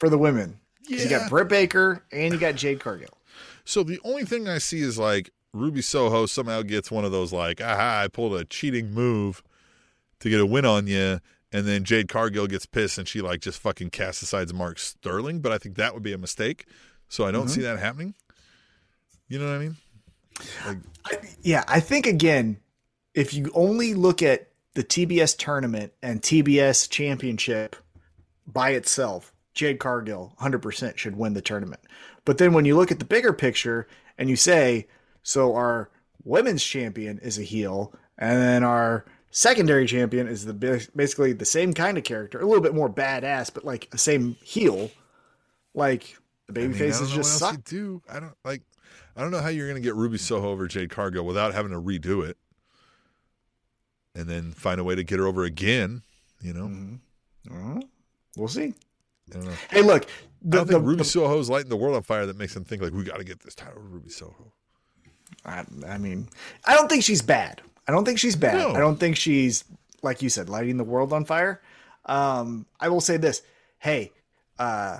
for 0.02 0.10
the 0.10 0.18
women? 0.18 0.60
'Cause 0.90 1.02
You 1.04 1.10
got 1.10 1.30
Britt 1.30 1.48
Baker 1.48 2.04
and 2.12 2.34
you 2.34 2.40
got 2.42 2.56
Jade 2.56 2.82
Cargill. 2.82 3.18
So 3.64 3.82
the 3.84 4.02
only 4.04 4.26
thing 4.26 4.50
I 4.50 4.58
see 4.58 4.82
is 4.82 4.98
like 4.98 5.30
Ruby 5.54 5.82
Soho 5.82 6.26
somehow 6.26 6.62
gets 6.62 6.92
one 6.92 7.06
of 7.06 7.14
those 7.14 7.32
like, 7.32 7.62
aha, 7.62 8.02
I 8.04 8.08
pulled 8.10 8.34
a 8.36 8.44
cheating 8.44 8.92
move 8.94 9.42
to 10.20 10.30
get 10.30 10.42
a 10.42 10.46
win 10.46 10.66
on 10.66 10.88
you, 10.88 11.22
and 11.52 11.68
then 11.68 11.84
Jade 11.84 12.08
Cargill 12.08 12.48
gets 12.48 12.66
pissed 12.66 12.98
and 12.98 13.08
she 13.08 13.22
like 13.22 13.42
just 13.42 13.60
fucking 13.60 13.90
casts 13.90 14.22
aside 14.22 14.54
Mark 14.54 14.80
Sterling. 14.80 15.40
But 15.40 15.52
I 15.52 15.58
think 15.58 15.76
that 15.76 15.94
would 15.94 16.04
be 16.04 16.14
a 16.14 16.18
mistake. 16.18 16.66
So 17.08 17.26
I 17.26 17.32
don't 17.32 17.46
mm-hmm. 17.46 17.54
see 17.54 17.62
that 17.62 17.80
happening. 17.80 18.14
You 19.28 19.40
know 19.40 19.46
what 19.46 19.56
I 19.56 19.60
mean? 19.60 19.76
Like, 20.66 20.78
Yeah, 21.42 21.64
I 21.68 21.80
think 21.80 22.06
again, 22.06 22.60
if 23.14 23.34
you 23.34 23.52
only 23.54 23.94
look 23.94 24.22
at 24.22 24.50
the 24.76 24.84
TBS 24.84 25.38
tournament 25.38 25.94
and 26.02 26.22
TBS 26.22 26.90
championship 26.90 27.76
by 28.48 28.72
itself, 28.72 29.34
Jade 29.54 29.80
Cargill 29.80 30.34
100% 30.40 30.98
should 30.98 31.18
win 31.18 31.34
the 31.34 31.42
tournament. 31.42 31.82
But 32.26 32.38
then 32.38 32.54
when 32.54 32.66
you 32.66 32.76
look 32.76 32.92
at 32.92 33.00
the 33.00 33.06
bigger 33.06 33.34
picture 33.34 33.88
and 34.18 34.30
you 34.30 34.36
say, 34.36 34.88
so 35.24 35.56
our 35.56 35.90
women's 36.24 36.64
champion 36.64 37.20
is 37.20 37.38
a 37.38 37.44
heel, 37.44 37.94
and 38.18 38.42
then 38.42 38.64
our 38.64 39.06
secondary 39.32 39.86
champion 39.86 40.28
is 40.28 40.46
the 40.46 40.54
basically 40.96 41.34
the 41.34 41.46
same 41.46 41.74
kind 41.74 41.98
of 41.98 42.04
character, 42.04 42.40
a 42.40 42.46
little 42.46 42.64
bit 42.64 42.74
more 42.74 42.90
badass, 42.90 43.54
but 43.54 43.64
like 43.66 43.90
the 43.92 43.98
same 43.98 44.36
heel. 44.44 44.92
Like 45.74 46.18
the 46.48 46.54
I 46.54 46.54
baby 46.54 46.68
mean, 46.70 46.76
I 46.76 46.80
faces 46.80 47.08
don't 47.10 47.18
just 47.18 47.38
suck. 47.38 47.64
do. 47.64 48.02
I 48.10 48.20
don't 48.20 48.34
like. 48.44 48.62
I 49.16 49.22
don't 49.22 49.32
know 49.32 49.42
how 49.42 49.50
you're 49.50 49.68
gonna 49.68 49.80
get 49.82 49.96
Ruby 49.96 50.18
Soho 50.18 50.50
over 50.50 50.68
Jade 50.68 50.90
Cargill 50.90 51.26
without 51.26 51.54
having 51.54 51.72
to 51.72 51.82
redo 51.82 52.28
it, 52.28 52.38
and 54.16 54.28
then 54.28 54.52
find 54.52 54.80
a 54.80 54.84
way 54.84 54.96
to 54.96 55.04
get 55.04 55.20
her 55.20 55.28
over 55.28 55.44
again. 55.44 56.02
You 56.42 56.54
know, 56.54 56.68
Mhm. 57.50 57.82
We'll 58.38 58.48
see. 58.48 58.74
I 59.30 59.34
don't 59.34 59.46
know. 59.46 59.54
Hey, 59.70 59.82
look, 59.82 60.04
I 60.04 60.08
the, 60.42 60.58
don't 60.58 60.68
the, 60.68 60.74
think 60.74 60.86
Ruby 60.86 60.98
the- 61.00 61.04
Soho's 61.06 61.50
lighting 61.50 61.70
the 61.70 61.76
world 61.78 61.96
on 61.96 62.04
fire 62.04 62.26
that 62.26 62.38
makes 62.38 62.54
them 62.54 62.64
think 62.64 62.82
like 62.82 62.94
we 62.94 63.04
got 63.04 63.18
to 63.18 63.24
get 63.24 63.42
this 63.42 63.56
title 63.56 63.82
Ruby 63.82 64.10
Soho. 64.10 64.54
I, 65.46 65.66
I 65.88 65.98
mean, 65.98 66.28
I 66.66 66.74
don't 66.76 66.90
think 66.90 67.04
she's 67.04 67.22
bad. 67.22 67.62
I 67.90 67.92
don't 67.92 68.06
think 68.06 68.20
she's 68.20 68.36
bad. 68.36 68.54
No. 68.56 68.70
I 68.70 68.80
don't 68.80 69.00
think 69.00 69.16
she's 69.18 69.64
like 70.04 70.22
you 70.22 70.30
said, 70.30 70.48
lighting 70.48 70.78
the 70.78 70.84
world 70.84 71.12
on 71.12 71.26
fire. 71.26 71.60
Um, 72.06 72.68
I 72.80 72.90
will 72.90 73.02
say 73.02 73.18
this: 73.18 73.42
Hey, 73.80 74.12
uh, 74.60 75.00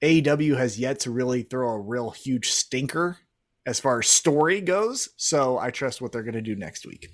AEW 0.00 0.56
has 0.56 0.78
yet 0.78 1.00
to 1.00 1.10
really 1.10 1.42
throw 1.42 1.70
a 1.70 1.78
real 1.80 2.10
huge 2.10 2.50
stinker 2.52 3.18
as 3.66 3.80
far 3.80 3.98
as 3.98 4.06
story 4.06 4.60
goes. 4.60 5.08
So 5.16 5.58
I 5.58 5.70
trust 5.72 6.00
what 6.00 6.12
they're 6.12 6.22
going 6.22 6.34
to 6.34 6.40
do 6.40 6.54
next 6.54 6.86
week. 6.86 7.08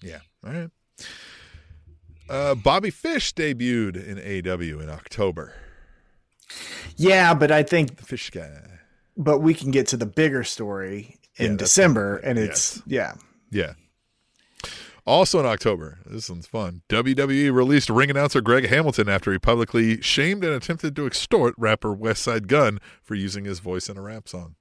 Yeah. 0.00 0.20
All 0.46 0.52
right. 0.52 0.70
Uh, 2.30 2.54
Bobby 2.54 2.90
Fish 2.90 3.34
debuted 3.34 3.96
in 3.96 4.18
AEW 4.18 4.80
in 4.82 4.88
October. 4.88 5.52
Yeah, 6.96 7.34
but 7.34 7.50
I 7.50 7.64
think, 7.64 7.96
The 7.96 8.04
Fish 8.04 8.30
guy. 8.30 8.50
but 9.16 9.40
we 9.40 9.52
can 9.52 9.72
get 9.72 9.88
to 9.88 9.96
the 9.96 10.06
bigger 10.06 10.44
story 10.44 11.18
in 11.38 11.52
that's- 11.56 11.70
December, 11.70 12.18
and 12.18 12.38
it's 12.38 12.80
yeah. 12.86 13.14
Yeah. 13.50 13.72
Also 15.06 15.38
in 15.38 15.44
October, 15.44 15.98
this 16.06 16.30
one's 16.30 16.46
fun. 16.46 16.80
WWE 16.88 17.52
released 17.52 17.90
ring 17.90 18.10
announcer 18.10 18.40
Greg 18.40 18.68
Hamilton 18.68 19.08
after 19.08 19.32
he 19.32 19.38
publicly 19.38 20.00
shamed 20.00 20.42
and 20.44 20.54
attempted 20.54 20.96
to 20.96 21.06
extort 21.06 21.54
rapper 21.58 21.94
Westside 21.94 22.46
Gunn 22.46 22.80
for 23.02 23.14
using 23.14 23.44
his 23.44 23.58
voice 23.58 23.88
in 23.90 23.98
a 23.98 24.02
rap 24.02 24.28
song. 24.28 24.56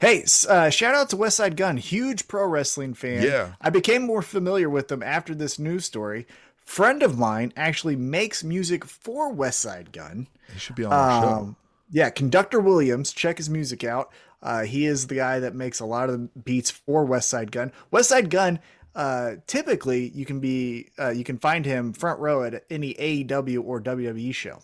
Hey, 0.00 0.24
uh, 0.48 0.70
shout 0.70 0.94
out 0.94 1.10
to 1.10 1.16
Westside 1.16 1.56
Gunn, 1.56 1.78
huge 1.78 2.28
pro 2.28 2.46
wrestling 2.46 2.94
fan. 2.94 3.22
Yeah. 3.22 3.54
I 3.60 3.70
became 3.70 4.02
more 4.02 4.22
familiar 4.22 4.68
with 4.68 4.88
them 4.88 5.02
after 5.02 5.34
this 5.34 5.58
news 5.58 5.86
story. 5.86 6.26
Friend 6.58 7.02
of 7.02 7.18
mine 7.18 7.52
actually 7.56 7.96
makes 7.96 8.44
music 8.44 8.84
for 8.84 9.32
Westside 9.32 9.92
Gunn. 9.92 10.28
He 10.52 10.58
should 10.58 10.76
be 10.76 10.84
on 10.84 10.92
our 10.92 11.22
show. 11.22 11.28
Um, 11.28 11.56
yeah, 11.90 12.10
Conductor 12.10 12.60
Williams, 12.60 13.12
check 13.12 13.38
his 13.38 13.48
music 13.48 13.82
out. 13.82 14.12
Uh, 14.42 14.62
he 14.64 14.86
is 14.86 15.06
the 15.06 15.14
guy 15.14 15.40
that 15.40 15.54
makes 15.54 15.80
a 15.80 15.86
lot 15.86 16.08
of 16.08 16.20
the 16.20 16.28
beats 16.40 16.70
for 16.70 17.06
Westside 17.06 17.50
Gunn. 17.50 17.72
West 17.90 18.10
Side 18.10 18.30
Gun 18.30 18.60
uh, 18.96 19.36
typically 19.46 20.08
you 20.14 20.24
can 20.24 20.40
be 20.40 20.88
uh, 20.98 21.10
you 21.10 21.22
can 21.22 21.38
find 21.38 21.64
him 21.64 21.92
front 21.92 22.18
row 22.18 22.42
at 22.42 22.64
any 22.70 22.94
AEW 22.94 23.62
or 23.64 23.80
WWE 23.80 24.34
show. 24.34 24.58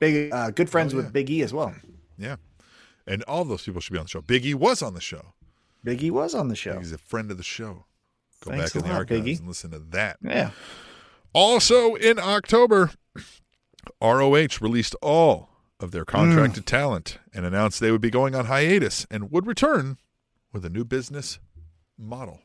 Big 0.00 0.30
uh, 0.32 0.50
good 0.50 0.68
friends 0.68 0.92
Oh, 0.92 0.98
yeah. 0.98 1.04
with 1.04 1.12
Big 1.14 1.30
E 1.30 1.40
as 1.42 1.54
well. 1.54 1.74
Yeah. 2.18 2.36
And 3.06 3.22
all 3.22 3.44
those 3.44 3.62
people 3.62 3.80
should 3.80 3.92
be 3.92 3.98
on 3.98 4.04
the 4.04 4.10
show. 4.10 4.20
Big 4.20 4.44
E 4.44 4.52
was 4.52 4.82
on 4.82 4.92
the 4.94 5.00
show. 5.00 5.32
Big 5.84 6.02
E 6.02 6.10
was 6.10 6.34
on 6.34 6.48
the 6.48 6.56
show. 6.56 6.78
He's 6.78 6.92
a 6.92 6.98
friend 6.98 7.30
of 7.30 7.36
the 7.38 7.42
show. 7.44 7.84
Go 8.44 8.50
Thanks 8.50 8.72
back 8.72 8.76
in 8.76 8.82
the 8.82 8.92
lot, 8.92 8.98
archives 8.98 9.26
E. 9.26 9.34
and 9.36 9.46
listen 9.48 9.70
to 9.70 9.78
that. 9.78 10.18
Yeah. 10.22 10.50
Also 11.32 11.94
in 11.94 12.18
October, 12.18 12.90
ROH 14.02 14.58
released 14.60 14.94
all 15.00 15.48
of 15.78 15.90
their 15.92 16.04
contracted 16.04 16.64
Mm. 16.64 16.66
talent 16.66 17.18
and 17.34 17.44
announced 17.46 17.80
they 17.80 17.90
would 17.90 18.00
be 18.00 18.10
going 18.10 18.34
on 18.34 18.46
hiatus 18.46 19.06
and 19.10 19.30
would 19.30 19.46
return 19.46 19.98
with 20.52 20.64
a 20.64 20.70
new 20.70 20.84
business 20.84 21.38
model. 21.98 22.40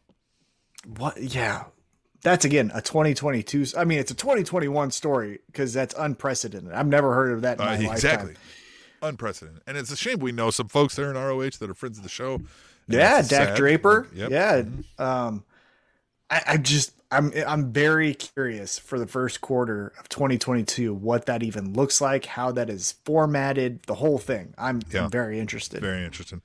What? 0.98 1.22
Yeah. 1.22 1.66
That's 2.24 2.46
again 2.46 2.72
a 2.74 2.82
2022. 2.82 3.66
I 3.78 3.84
mean, 3.84 4.00
it's 4.00 4.12
a 4.12 4.16
2021 4.16 4.92
story 4.92 5.40
because 5.48 5.74
that's 5.74 5.96
unprecedented. 5.98 6.72
I've 6.72 6.88
never 6.88 7.14
heard 7.16 7.32
of 7.34 7.42
that 7.42 7.60
in 7.60 7.64
Uh, 7.64 7.78
my 7.88 7.92
exactly. 7.94 8.30
lifetime. 8.30 8.44
Unprecedented. 9.04 9.62
And 9.66 9.78
it's 9.78 9.92
a 9.92 9.98
shame 9.98 10.20
we 10.20 10.32
know 10.32 10.52
some 10.52 10.68
folks 10.68 10.96
there 10.96 11.10
in 11.10 11.16
ROH 11.18 11.58
that 11.60 11.70
are 11.70 11.74
friends 11.74 11.98
of 11.98 12.04
the 12.04 12.10
show. 12.10 12.42
Yeah, 12.88 13.22
Dak. 13.24 13.56
Draper. 13.56 14.08
Yep. 14.14 14.30
Yeah. 14.30 14.64
Um, 15.00 15.44
I, 16.30 16.42
I 16.48 16.58
just 16.58 16.94
I'm 17.12 17.32
I'm 17.48 17.74
very 17.74 18.14
curious 18.14 18.78
for 18.78 19.00
the 19.00 19.08
first 19.08 19.42
quarter 19.42 19.92
of 20.00 20.08
2022 20.10 20.94
what 20.94 21.26
that 21.26 21.42
even 21.44 21.74
looks 21.74 22.00
like, 22.02 22.26
how 22.26 22.52
that 22.52 22.70
is 22.70 22.94
formatted, 23.04 23.82
the 23.88 23.96
whole 23.96 24.18
thing. 24.20 24.54
I'm, 24.58 24.82
Yeah. 24.92 25.06
I'm 25.06 25.10
very 25.12 25.40
interested. 25.40 25.82
Very 25.82 26.06
interesting. 26.06 26.42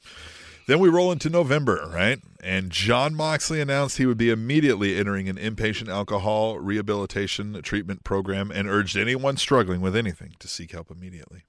Then 0.67 0.81
we 0.81 0.89
roll 0.89 1.13
into 1.13 1.31
November, 1.31 1.89
right? 1.93 2.19
And 2.43 2.71
Jon 2.71 3.15
Moxley 3.15 3.61
announced 3.61 3.99
he 3.99 4.07
would 4.07 4.19
be 4.19 4.31
immediately 4.31 4.97
entering 4.97 5.29
an 5.29 5.37
inpatient 5.37 5.89
alcohol 5.89 6.59
rehabilitation 6.59 7.61
treatment 7.63 8.03
program 8.03 8.51
and 8.51 8.69
urged 8.69 8.97
anyone 8.97 9.37
struggling 9.37 9.81
with 9.81 9.95
anything 9.95 10.35
to 10.41 10.49
seek 10.49 10.73
help 10.73 10.91
immediately. 10.91 11.45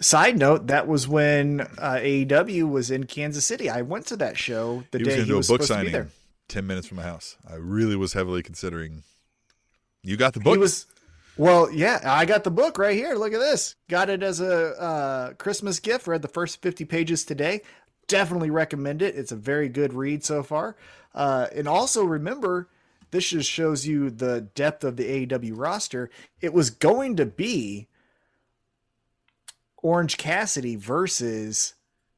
Side 0.00 0.36
note: 0.36 0.66
That 0.66 0.88
was 0.88 1.06
when 1.06 1.60
uh, 1.60 2.00
AEW 2.00 2.68
was 2.68 2.90
in 2.90 3.04
Kansas 3.04 3.46
City. 3.46 3.70
I 3.70 3.82
went 3.82 4.06
to 4.06 4.16
that 4.16 4.36
show 4.36 4.82
the 4.90 4.98
he 4.98 5.04
day 5.04 5.16
to 5.16 5.22
he 5.22 5.26
do 5.26 5.34
a 5.34 5.36
was 5.36 5.48
book 5.48 5.62
supposed 5.62 5.68
to 5.68 5.84
be 5.84 5.90
signing 5.90 5.92
there. 5.92 6.08
10 6.48 6.66
minutes 6.66 6.86
from 6.88 6.96
my 6.96 7.04
house. 7.04 7.36
I 7.48 7.54
really 7.54 7.96
was 7.96 8.12
heavily 8.12 8.42
considering. 8.42 9.04
You 10.02 10.16
got 10.16 10.34
the 10.34 10.40
book? 10.40 10.54
He 10.54 10.58
was. 10.58 10.86
Well, 11.38 11.70
yeah, 11.70 12.00
I 12.04 12.26
got 12.26 12.44
the 12.44 12.50
book 12.50 12.76
right 12.76 12.94
here. 12.94 13.14
Look 13.14 13.32
at 13.32 13.38
this. 13.38 13.76
Got 13.88 14.10
it 14.10 14.22
as 14.22 14.40
a 14.40 14.80
uh, 14.80 15.32
Christmas 15.34 15.80
gift. 15.80 16.06
Read 16.06 16.20
the 16.20 16.28
first 16.28 16.60
50 16.60 16.84
pages 16.84 17.24
today. 17.24 17.62
Definitely 18.12 18.50
recommend 18.50 19.00
it. 19.00 19.16
It's 19.16 19.32
a 19.32 19.36
very 19.36 19.70
good 19.70 19.94
read 19.94 20.22
so 20.22 20.42
far. 20.42 20.76
Uh, 21.14 21.46
and 21.56 21.66
also 21.66 22.04
remember, 22.04 22.68
this 23.10 23.30
just 23.30 23.48
shows 23.48 23.86
you 23.86 24.10
the 24.10 24.42
depth 24.54 24.84
of 24.84 24.98
the 24.98 25.26
AEW 25.26 25.54
roster. 25.56 26.10
It 26.42 26.52
was 26.52 26.68
going 26.68 27.16
to 27.16 27.24
be 27.24 27.88
Orange 29.78 30.18
Cassidy 30.18 30.76
versus 30.76 31.72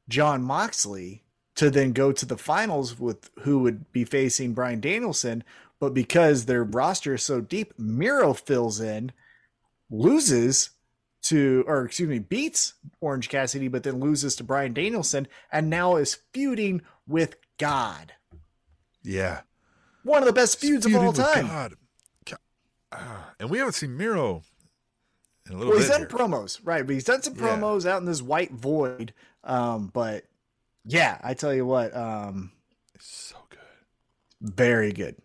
Jon 0.09 0.43
Moxley 0.43 1.23
to 1.55 1.69
then 1.69 1.93
go 1.93 2.11
to 2.11 2.25
the 2.25 2.37
finals 2.37 2.99
with 2.99 3.29
who 3.43 3.59
would 3.59 3.89
be 3.93 4.03
facing 4.03 4.53
Bryan 4.53 4.81
Danielson. 4.81 5.45
But 5.79 5.93
because 5.93 6.43
their 6.43 6.65
roster 6.65 7.13
is 7.13 7.23
so 7.23 7.39
deep, 7.39 7.73
Miro 7.79 8.33
fills 8.33 8.81
in, 8.81 9.13
loses 9.89 10.71
to, 11.25 11.63
or 11.67 11.85
excuse 11.85 12.09
me, 12.09 12.19
beats 12.19 12.73
Orange 13.01 13.29
Cassidy, 13.29 13.67
but 13.67 13.83
then 13.83 13.99
loses 13.99 14.35
to 14.37 14.43
Bryan 14.43 14.73
Danielson, 14.73 15.27
and 15.51 15.69
now 15.69 15.95
is 15.97 16.19
feuding 16.33 16.81
with 17.07 17.35
God. 17.57 18.13
yeah. 19.03 19.41
One 20.03 20.21
of 20.21 20.27
the 20.27 20.33
best 20.33 20.59
feuds 20.59 20.85
of 20.85 20.93
all 20.95 21.11
time. 21.13 21.47
God. 21.47 21.73
Ah, 22.91 23.33
and 23.39 23.49
we 23.49 23.57
haven't 23.57 23.73
seen 23.73 23.97
Miro 23.97 24.43
in 25.49 25.55
a 25.55 25.57
little 25.57 25.71
Well, 25.73 25.79
he's 25.79 25.89
done 25.89 26.01
here. 26.01 26.07
promos, 26.07 26.59
right? 26.63 26.85
But 26.85 26.93
he's 26.93 27.03
done 27.03 27.23
some 27.23 27.33
Yeah. 27.35 27.41
promos 27.57 27.87
out 27.87 28.01
in 28.01 28.05
this 28.05 28.21
white 28.21 28.51
void. 28.51 29.13
Um, 29.43 29.87
but 29.87 30.25
yeah, 30.85 31.17
I 31.23 31.33
tell 31.33 31.53
you 31.55 31.65
what, 31.65 31.95
um, 31.97 32.51
so 32.99 33.35
good. 33.49 33.59
very 34.41 34.93
good. 34.93 35.15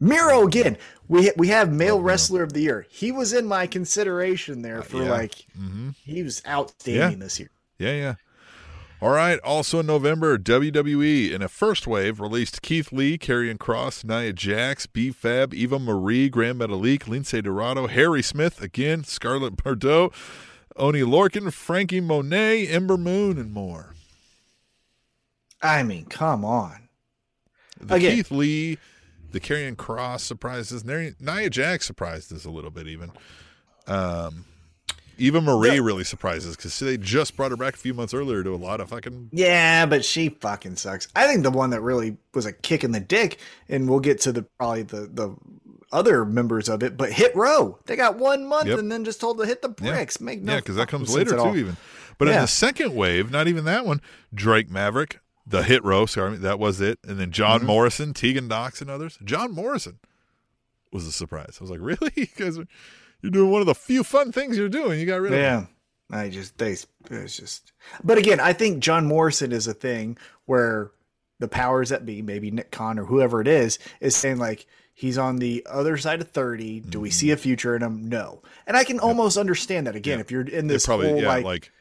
Miro 0.00 0.46
again. 0.46 0.76
We 1.08 1.30
we 1.36 1.48
have 1.48 1.72
male 1.72 2.00
wrestler 2.00 2.42
of 2.42 2.52
the 2.52 2.60
year. 2.60 2.86
He 2.90 3.12
was 3.12 3.32
in 3.32 3.46
my 3.46 3.66
consideration 3.66 4.62
there 4.62 4.82
for 4.82 5.02
yeah. 5.02 5.10
like 5.10 5.46
hmm 5.56 5.90
he 6.04 6.22
was 6.22 6.42
outstanding 6.46 7.18
this 7.18 7.38
year. 7.38 7.50
Yeah, 7.78 7.92
yeah. 7.92 8.14
All 9.00 9.10
right. 9.10 9.38
Also 9.40 9.80
in 9.80 9.86
November, 9.86 10.38
WWE 10.38 11.30
in 11.30 11.42
a 11.42 11.48
first 11.48 11.86
wave 11.86 12.20
released 12.20 12.62
Keith 12.62 12.90
Lee, 12.90 13.18
Karrion 13.18 13.58
Kross, 13.58 14.02
Nia 14.02 14.32
Jax, 14.32 14.86
B 14.86 15.10
Fab, 15.10 15.52
Eva 15.52 15.78
Marie, 15.78 16.30
Grand 16.30 16.58
Metalik, 16.58 17.00
Lince 17.00 17.42
Dorado, 17.42 17.86
Harry 17.86 18.22
Smith, 18.22 18.62
again, 18.62 19.04
Scarlett 19.04 19.62
Bordeaux, 19.62 20.10
Oni 20.76 21.00
Lorcan, 21.00 21.52
Frankie 21.52 22.00
Monet, 22.00 22.66
Ember 22.66 22.96
Moon, 22.96 23.36
and 23.36 23.52
more. 23.52 23.94
I 25.60 25.82
mean, 25.82 26.06
come 26.06 26.44
on. 26.44 26.88
The 27.80 27.96
Again. 27.96 28.16
Keith 28.16 28.30
Lee, 28.30 28.78
the 29.34 29.40
Karrion 29.40 29.76
Kross 29.76 30.20
surprises. 30.20 30.84
Nia 30.84 31.12
Nia 31.20 31.50
Jax 31.50 31.84
surprised 31.86 32.32
us 32.32 32.44
a 32.46 32.50
little 32.50 32.70
bit, 32.70 32.86
even. 32.86 33.12
Um, 33.86 34.46
Eva 35.18 35.40
Marie 35.40 35.70
The- 35.76 35.82
really 35.82 36.02
surprises 36.04 36.56
because 36.56 36.76
they 36.80 36.96
just 36.96 37.36
brought 37.36 37.50
her 37.52 37.56
back 37.56 37.74
a 37.74 37.76
few 37.76 37.94
months 37.94 38.12
earlier 38.14 38.42
to 38.42 38.50
a 38.52 38.56
lot 38.56 38.80
of 38.80 38.88
fucking 38.88 39.28
Yeah, 39.32 39.86
but 39.86 40.04
she 40.04 40.28
fucking 40.30 40.76
sucks. 40.76 41.06
I 41.14 41.26
think 41.26 41.42
the 41.44 41.50
one 41.52 41.70
that 41.70 41.82
really 41.82 42.16
was 42.32 42.46
a 42.46 42.52
kick 42.52 42.82
in 42.82 42.90
the 42.92 43.00
dick, 43.00 43.38
and 43.68 43.88
we'll 43.88 44.00
get 44.00 44.20
to 44.22 44.32
the 44.32 44.42
probably 44.58 44.82
the 44.82 45.08
the 45.12 45.36
other 45.92 46.24
members 46.24 46.68
of 46.68 46.82
it, 46.82 46.96
but 46.96 47.12
Hit 47.12 47.36
Row. 47.36 47.78
They 47.86 47.94
got 47.94 48.16
one 48.18 48.46
month 48.46 48.66
Yep. 48.66 48.78
and 48.80 48.90
then 48.90 49.04
just 49.04 49.20
told 49.20 49.38
to 49.38 49.46
hit 49.46 49.62
the 49.62 49.72
Yeah. 49.80 49.92
bricks. 49.92 50.20
Make 50.20 50.42
no 50.42 50.54
yeah, 50.54 50.58
because 50.58 50.74
that 50.76 50.88
comes 50.88 51.14
later 51.14 51.32
too, 51.32 51.38
all. 51.38 51.56
even. 51.56 51.76
But 52.18 52.28
in 52.28 52.34
the 52.34 52.46
second 52.46 52.94
wave, 52.96 53.30
not 53.30 53.46
even 53.48 53.64
that 53.66 53.84
one, 53.86 54.00
Drake 54.32 54.70
Maverick, 54.70 55.18
the 55.46 55.62
hit 55.62 55.84
row, 55.84 56.06
sorry, 56.06 56.36
that 56.38 56.58
was 56.58 56.80
it, 56.80 56.98
and 57.06 57.18
then 57.18 57.30
John 57.30 57.58
Mm-hmm. 57.58 57.66
Morrison, 57.66 58.14
Tegan 58.14 58.48
Knox, 58.48 58.80
and 58.80 58.88
others. 58.90 59.18
John 59.24 59.52
Morrison 59.52 59.98
was 60.92 61.06
a 61.06 61.12
surprise. 61.12 61.56
I 61.60 61.64
was 61.64 61.70
like, 61.70 61.80
really? 61.82 62.10
You 62.16 62.26
guys 62.36 62.58
are 62.58 62.66
you're 63.22 63.30
doing 63.30 63.50
one 63.50 63.60
of 63.60 63.66
the 63.66 63.74
few 63.74 64.04
fun 64.04 64.32
things 64.32 64.56
you're 64.58 64.68
doing. 64.68 65.00
You 65.00 65.06
got 65.06 65.20
rid 65.20 65.32
of. 65.32 65.38
Yeah, 65.38 65.66
I 66.10 66.28
just 66.28 66.58
they 66.58 66.76
it's 67.10 67.36
just. 67.36 67.72
But 68.02 68.18
again, 68.18 68.38
I 68.40 68.52
think 68.52 68.80
John 68.80 69.06
Morrison 69.06 69.50
is 69.52 69.66
a 69.66 69.74
thing 69.74 70.16
where 70.46 70.90
the 71.40 71.48
powers 71.48 71.88
that 71.88 72.04
be, 72.06 72.22
maybe 72.22 72.50
Nick 72.50 72.70
Khan 72.70 72.98
or 72.98 73.04
whoever 73.04 73.40
it 73.40 73.48
is, 73.48 73.78
is 74.00 74.14
saying 74.14 74.36
like 74.38 74.66
he's 74.92 75.18
on 75.18 75.36
the 75.36 75.66
other 75.68 75.96
side 75.96 76.20
of 76.20 76.30
thirty. 76.30 76.80
Do 76.80 77.00
we 77.00 77.08
Mm-hmm. 77.08 77.14
see 77.14 77.30
a 77.32 77.36
future 77.36 77.74
in 77.76 77.82
him? 77.82 78.08
No, 78.08 78.42
and 78.66 78.76
I 78.76 78.84
can 78.84 78.98
almost 79.00 79.36
understand 79.38 79.86
that. 79.86 79.96
Again, 79.96 80.20
if 80.20 80.30
you're 80.30 80.42
in 80.46 80.66
They 80.66 80.74
this 80.74 80.86
probably 80.86 81.08
whole 81.08 81.22
yeah, 81.22 81.28
like, 81.28 81.44
like, 81.44 81.72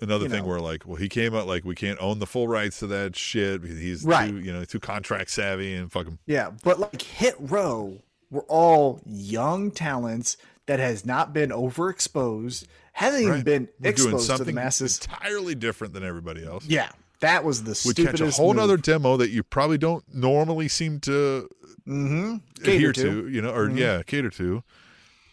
another 0.00 0.24
you 0.24 0.30
thing 0.30 0.42
know. 0.42 0.48
where 0.48 0.60
like, 0.60 0.86
well, 0.86 0.96
he 0.96 1.08
came 1.08 1.34
out 1.34 1.46
like 1.46 1.64
we 1.64 1.74
can't 1.74 1.98
own 2.00 2.18
the 2.18 2.26
full 2.26 2.48
rights 2.48 2.78
to 2.80 2.86
that 2.88 3.16
shit. 3.16 3.62
He's 3.64 4.04
Right. 4.04 4.30
too, 4.30 4.38
you 4.40 4.52
know, 4.52 4.64
too 4.64 4.80
contract 4.80 5.30
savvy 5.30 5.74
and 5.74 5.90
fuck 5.90 6.06
him. 6.06 6.18
Yeah, 6.26 6.50
but 6.64 6.78
like 6.78 7.00
Hit 7.02 7.34
Row 7.38 7.98
were 8.30 8.42
all 8.48 9.00
young 9.06 9.70
talents 9.70 10.36
that 10.66 10.78
has 10.80 11.06
not 11.06 11.32
been 11.32 11.50
overexposed, 11.50 12.66
hasn't 12.92 13.22
even 13.22 13.42
been 13.42 13.68
We're 13.80 13.92
doing 13.92 14.14
exposed 14.14 14.26
to 14.26 14.32
the 14.32 14.36
something 14.38 14.54
masses. 14.54 15.00
entirely 15.00 15.54
different 15.54 15.94
than 15.94 16.02
everybody 16.02 16.44
else. 16.44 16.66
Yeah, 16.66 16.90
that 17.20 17.44
was 17.44 17.62
the 17.64 17.80
Would 17.86 17.96
catch 17.96 18.20
a 18.20 18.30
whole 18.30 18.54
move. 18.54 18.62
other 18.64 18.76
demo 18.76 19.16
that 19.16 19.30
you 19.30 19.42
probably 19.42 19.78
don't 19.78 20.04
normally 20.12 20.66
seem 20.68 20.98
to 21.00 21.48
Mhm. 21.86 22.40
adhere 22.62 22.92
to. 22.92 23.22
to. 23.22 23.28
you 23.28 23.40
know, 23.40 23.50
or 23.54 23.68
Mhm. 23.68 23.78
yeah, 23.78 24.02
cater 24.02 24.30
to. 24.30 24.62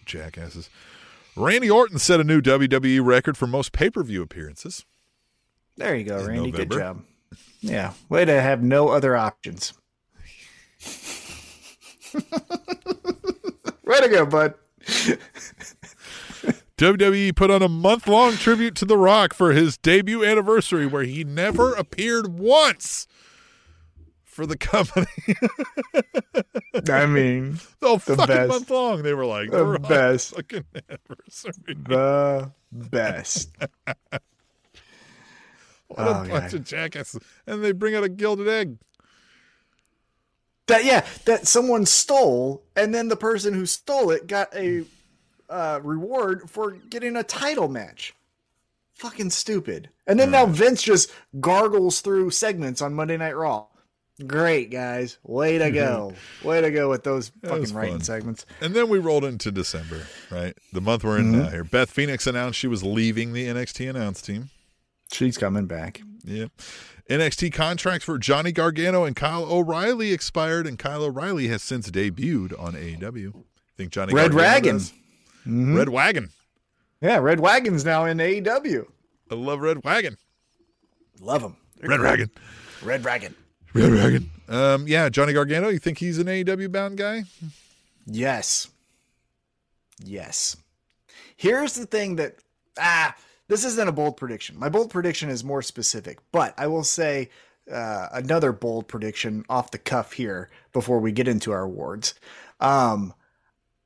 Jackasses. 0.06 0.70
Randy 1.36 1.70
Orton 1.70 1.98
set 2.00 2.20
a 2.20 2.24
new 2.24 2.42
WWE 2.42 3.04
record 3.04 3.38
for 3.38 3.48
most 3.48 3.72
pay 3.72 3.90
per 3.90 4.04
view 4.04 4.22
appearances. 4.22 4.86
There 5.78 5.96
you 5.96 6.04
go, 6.04 6.24
Randy. 6.24 6.52
Good 6.52 6.72
job. 6.72 7.04
Yeah, 7.60 7.94
way 8.10 8.26
to 8.26 8.42
have 8.42 8.62
no 8.62 8.90
other 8.90 9.16
options. 9.16 9.74
way 13.84 14.00
to 14.00 14.10
go, 14.10 14.26
bud. 14.26 14.54
WWE 16.78 17.36
put 17.36 17.50
on 17.50 17.62
a 17.62 17.70
month 17.70 18.08
long 18.08 18.34
tribute 18.34 18.76
to 18.76 18.86
The 18.86 18.98
Rock 18.98 19.34
for 19.34 19.54
his 19.54 19.78
debut 19.78 20.24
anniversary, 20.24 20.86
where 20.86 21.04
he 21.04 21.24
never 21.24 21.74
appeared 21.74 22.38
once 22.38 23.08
for 24.34 24.46
the 24.46 24.58
company. 24.58 25.06
I 26.90 27.06
mean, 27.06 27.60
the 27.80 27.94
The 27.96 28.00
fucking 28.00 28.26
best. 28.26 28.50
month 28.50 28.70
long. 28.70 29.04
They 29.04 29.14
were 29.14 29.26
like, 29.26 29.52
The 29.52 29.80
best. 29.80 30.36
fucking 30.36 30.66
anniversary. 30.90 31.54
the 31.88 32.52
best. 32.72 33.50
What 35.88 36.00
a 36.00 36.10
Oh, 36.10 36.14
bunch 36.28 36.30
God. 36.30 36.54
of 36.56 36.64
jackasses. 36.64 37.22
And 37.46 37.64
they 37.64 37.72
bring 37.72 37.96
out 37.96 38.04
a 38.04 38.10
gilded 38.10 38.48
egg. 38.48 38.78
That 40.68 40.86
yeah, 40.86 41.06
that 41.26 41.46
someone 41.46 41.86
stole, 41.86 42.64
and 42.76 42.96
then 42.96 43.10
the 43.10 43.18
person 43.18 43.54
who 43.54 43.66
stole 43.66 44.12
it 44.12 44.28
got 44.28 44.56
a 44.56 44.86
uh, 45.50 45.82
reward 45.84 46.50
for 46.50 46.72
getting 46.72 47.18
a 47.18 47.24
title 47.24 47.68
match. 47.68 48.16
Fucking 48.96 49.30
stupid. 49.32 49.90
And 50.08 50.18
then 50.20 50.32
now 50.32 50.46
Vince 50.46 50.82
just 50.82 51.12
gargles 51.42 52.00
through 52.00 52.30
segments 52.30 52.82
on 52.82 52.94
Monday 52.94 53.18
Night 53.18 53.36
Raw. 53.36 53.66
Great 54.28 54.70
guys, 54.72 55.18
way 55.24 55.58
to 55.58 55.72
go, 55.72 56.14
way 56.44 56.62
to 56.62 56.72
go 56.72 56.90
with 56.90 57.04
those 57.04 57.32
fucking 57.44 57.74
writing 57.74 57.96
fun. 57.96 58.02
segments. 58.02 58.46
And 58.62 58.74
then 58.74 58.88
we 58.90 59.00
rolled 59.00 59.26
into 59.26 59.52
December, 59.52 60.06
right? 60.32 60.56
The 60.72 60.82
month 60.82 61.04
we're 61.04 61.18
in 61.20 61.32
Mm-hmm. 61.32 61.42
now 61.44 61.50
here. 61.50 61.64
Beth 61.64 61.90
Phoenix 61.90 62.28
announced 62.28 62.58
she 62.60 62.68
was 62.68 62.84
leaving 62.84 63.34
the 63.34 63.48
NXT 63.48 63.90
announce 63.90 64.22
team. 64.22 64.50
She's 65.12 65.38
coming 65.38 65.66
back. 65.66 66.02
Yeah. 66.24 66.46
NXT 67.10 67.52
contracts 67.54 68.06
for 68.06 68.18
Johnny 68.18 68.52
Gargano 68.52 69.04
and 69.04 69.16
Kyle 69.16 69.44
O'Reilly 69.44 70.12
expired, 70.14 70.66
and 70.66 70.80
Kyle 70.80 71.04
O'Reilly 71.04 71.48
has 71.50 71.62
since 71.62 71.90
debuted 71.92 72.58
on 72.58 72.74
AEW. 72.74 73.36
I 73.36 73.40
Think 73.76 73.92
Johnny 73.92 74.14
Red 74.14 74.32
Gargano 74.32 74.38
Wagon. 74.54 74.78
does? 74.78 74.94
Red 75.46 75.90
Wagon. 75.90 76.30
Yeah, 77.02 77.18
Red 77.18 77.42
Wagon's 77.42 77.84
now 77.84 78.06
in 78.06 78.20
AEW. 78.20 78.86
I 79.30 79.36
love 79.36 79.60
Red 79.60 79.84
Wagon. 79.84 80.18
Love 81.20 81.42
him. 81.42 81.58
Red 81.82 82.00
Wagon. 82.00 82.30
Red 82.82 83.04
Wagon. 83.04 83.36
Red 83.74 83.92
Wagon. 83.92 84.30
Um, 84.48 84.88
yeah, 84.88 85.10
Johnny 85.10 85.34
Gargano. 85.34 85.70
You 85.70 85.80
think 85.80 85.98
he's 85.98 86.20
an 86.20 86.28
AEW 86.28 86.72
bound 86.72 86.98
guy? 86.98 87.24
Yes. 88.06 88.70
Yes. 90.04 90.58
Here's 91.36 91.76
the 91.76 91.86
thing 91.86 92.18
that 92.18 92.38
ah, 92.80 93.16
this 93.48 93.66
isn't 93.66 93.88
a 93.88 93.92
bold 93.92 94.18
prediction. 94.18 94.58
My 94.58 94.70
bold 94.70 94.90
prediction 94.92 95.30
is 95.30 95.44
more 95.44 95.62
specific, 95.62 96.20
but 96.32 96.54
I 96.58 96.68
will 96.68 96.84
say 96.84 97.30
uh, 97.72 98.08
another 98.12 98.52
bold 98.52 98.88
prediction 98.88 99.46
off 99.50 99.72
the 99.72 99.78
cuff 99.78 100.14
here 100.14 100.50
before 100.72 101.00
we 101.00 101.12
get 101.12 101.28
into 101.28 101.52
our 101.52 101.64
awards. 101.64 102.14
Um, 102.60 103.14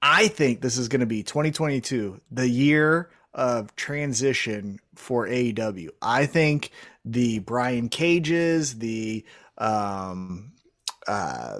I 0.02 0.28
think 0.28 0.62
this 0.62 0.78
is 0.78 0.88
going 0.88 1.00
to 1.00 1.06
be 1.08 1.24
2022, 1.24 2.22
the 2.32 2.48
year 2.48 3.10
of 3.34 3.76
transition 3.76 4.80
for 4.96 5.28
AEW. 5.28 5.90
I 6.02 6.26
think 6.26 6.72
the 7.06 7.40
Brian 7.40 7.90
Cages, 7.90 8.80
the 8.80 9.24
um, 9.58 10.52
uh, 11.08 11.60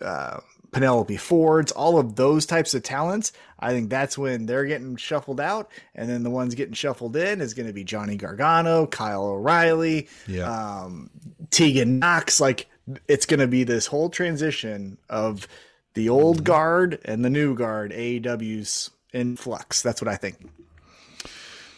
uh, 0.00 0.40
Penelope 0.72 1.16
Fords, 1.16 1.72
all 1.72 1.98
of 1.98 2.16
those 2.16 2.46
types 2.46 2.74
of 2.74 2.82
talents. 2.82 3.32
I 3.60 3.70
think 3.70 3.90
that's 3.90 4.18
when 4.18 4.46
they're 4.46 4.66
getting 4.66 4.96
shuffled 4.96 5.40
out, 5.40 5.70
and 5.94 6.08
then 6.08 6.22
the 6.22 6.30
ones 6.30 6.54
getting 6.54 6.74
shuffled 6.74 7.16
in 7.16 7.40
is 7.40 7.54
going 7.54 7.66
to 7.66 7.72
be 7.72 7.84
Johnny 7.84 8.16
Gargano, 8.16 8.86
Kyle 8.86 9.24
O'Reilly, 9.24 10.08
Yeah. 10.26 10.50
um, 10.82 11.10
Tegan 11.50 11.98
Nox. 12.00 12.40
Like 12.40 12.66
it's 13.08 13.24
going 13.26 13.40
to 13.40 13.46
be 13.46 13.64
this 13.64 13.86
whole 13.86 14.10
transition 14.10 14.98
of 15.08 15.46
the 15.94 16.08
old 16.08 16.42
guard 16.44 16.98
and 17.04 17.24
the 17.24 17.30
new 17.30 17.54
guard. 17.54 17.92
AEW's 17.92 18.90
in 19.12 19.36
flux. 19.36 19.80
That's 19.80 20.02
what 20.02 20.08
I 20.08 20.16
think. 20.16 20.36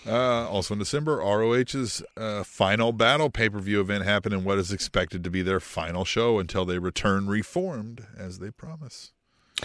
Uh, 0.06 0.48
also 0.48 0.74
in 0.74 0.78
December, 0.78 1.16
ROH's 1.16 2.02
uh, 2.16 2.42
final 2.44 2.92
battle 2.92 3.28
pay 3.30 3.48
per 3.48 3.58
view 3.58 3.80
event 3.80 4.04
happened 4.04 4.34
in 4.34 4.44
what 4.44 4.58
is 4.58 4.72
expected 4.72 5.24
to 5.24 5.30
be 5.30 5.42
their 5.42 5.60
final 5.60 6.04
show 6.04 6.38
until 6.38 6.64
they 6.64 6.78
return 6.78 7.26
reformed, 7.26 8.06
as 8.16 8.38
they 8.38 8.50
promise. 8.50 9.12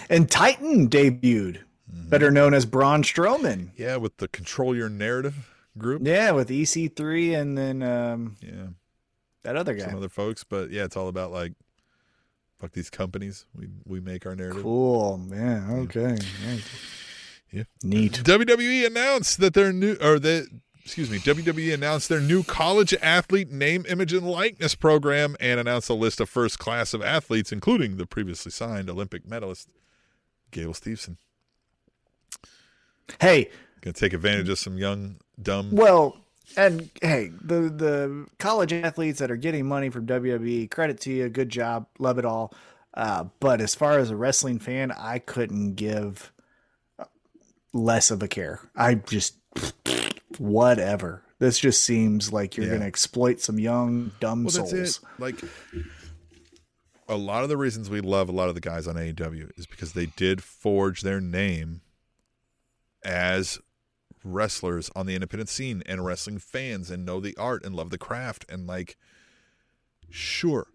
And 0.09 0.29
Titan 0.31 0.89
debuted, 0.89 1.59
better 1.87 2.31
known 2.31 2.53
as 2.53 2.65
Braun 2.65 3.03
Strowman. 3.03 3.69
Yeah, 3.75 3.97
with 3.97 4.17
the 4.17 4.27
Control 4.27 4.75
Your 4.75 4.89
Narrative 4.89 5.51
group. 5.77 6.01
Yeah, 6.05 6.31
with 6.31 6.49
EC3 6.49 7.39
and 7.39 7.57
then 7.57 7.83
um, 7.83 8.37
Yeah, 8.41 8.67
that 9.43 9.55
other 9.55 9.73
guy. 9.73 9.85
some 9.85 9.95
other 9.95 10.09
folks, 10.09 10.43
but 10.43 10.71
yeah, 10.71 10.85
it's 10.85 10.95
all 10.97 11.07
about 11.07 11.31
like 11.31 11.53
fuck 12.59 12.71
these 12.73 12.89
companies. 12.89 13.45
We 13.55 13.67
we 13.85 13.99
make 13.99 14.25
our 14.25 14.35
narrative. 14.35 14.63
Cool, 14.63 15.17
man. 15.17 15.69
Okay. 15.83 16.17
Nice. 16.45 16.67
Yeah. 17.51 17.63
Neat. 17.83 18.13
WWE 18.23 18.85
announced 18.85 19.39
that 19.39 19.53
their 19.53 19.73
new 19.73 19.97
or 20.01 20.19
the 20.19 20.47
excuse 20.83 21.09
me, 21.09 21.19
WWE 21.19 21.73
announced 21.73 22.09
their 22.09 22.19
new 22.19 22.43
college 22.43 22.93
athlete 23.01 23.51
name, 23.51 23.85
image, 23.87 24.13
and 24.13 24.27
likeness 24.27 24.75
program 24.75 25.35
and 25.39 25.59
announced 25.59 25.89
a 25.89 25.93
list 25.93 26.19
of 26.19 26.29
first 26.29 26.59
class 26.59 26.93
of 26.93 27.01
athletes, 27.01 27.51
including 27.51 27.97
the 27.97 28.05
previously 28.05 28.51
signed 28.51 28.89
Olympic 28.89 29.25
medalist 29.27 29.69
Gable 30.51 30.73
Steveson. 30.73 31.17
Hey, 33.19 33.49
Gonna 33.81 33.93
take 33.93 34.13
advantage 34.13 34.47
of 34.47 34.59
some 34.59 34.77
young, 34.77 35.17
dumb 35.41 35.71
well, 35.71 36.17
and 36.55 36.89
hey, 37.01 37.31
the 37.41 37.61
the 37.61 38.27
college 38.37 38.71
athletes 38.73 39.19
that 39.19 39.31
are 39.31 39.35
getting 39.35 39.65
money 39.65 39.89
from 39.89 40.05
WWE, 40.05 40.69
credit 40.69 40.99
to 41.01 41.11
you, 41.11 41.29
good 41.29 41.49
job, 41.49 41.87
love 41.97 42.19
it 42.19 42.25
all. 42.25 42.53
Uh, 42.93 43.25
but 43.39 43.59
as 43.59 43.73
far 43.73 43.97
as 43.97 44.11
a 44.11 44.15
wrestling 44.15 44.59
fan, 44.59 44.91
I 44.91 45.17
couldn't 45.19 45.75
give 45.75 46.31
less 47.73 48.11
of 48.11 48.21
a 48.23 48.27
care. 48.27 48.59
I 48.75 48.95
just 48.95 49.35
whatever. 50.37 51.23
This 51.39 51.57
just 51.59 51.83
seems 51.83 52.31
like 52.31 52.55
you're 52.55 52.65
Yeah. 52.65 52.71
going 52.73 52.81
to 52.81 52.87
exploit 52.87 53.39
some 53.39 53.59
young 53.59 54.11
dumb 54.19 54.43
Well, 54.43 54.51
souls. 54.67 55.01
Like 55.17 55.35
a 57.07 57.15
lot 57.17 57.43
of 57.43 57.49
the 57.49 57.57
reasons 57.57 57.89
we 57.89 57.99
love 58.01 58.29
a 58.29 58.31
lot 58.31 58.47
of 58.49 58.55
the 58.55 58.61
guys 58.61 58.87
on 58.87 58.95
AEW 58.95 59.49
is 59.57 59.65
because 59.67 59.93
they 59.93 60.05
did 60.05 60.43
forge 60.43 61.01
their 61.01 61.19
name 61.19 61.81
as 63.03 63.59
wrestlers 64.23 64.91
on 64.95 65.07
the 65.07 65.15
independent 65.15 65.49
scene 65.49 65.81
and 65.87 66.05
wrestling 66.05 66.37
fans 66.37 66.91
and 66.91 67.03
know 67.05 67.19
the 67.19 67.35
art 67.37 67.65
and 67.65 67.75
love 67.75 67.89
the 67.89 67.97
craft 67.97 68.45
and 68.47 68.67
like 68.67 68.95
sure 70.09 70.67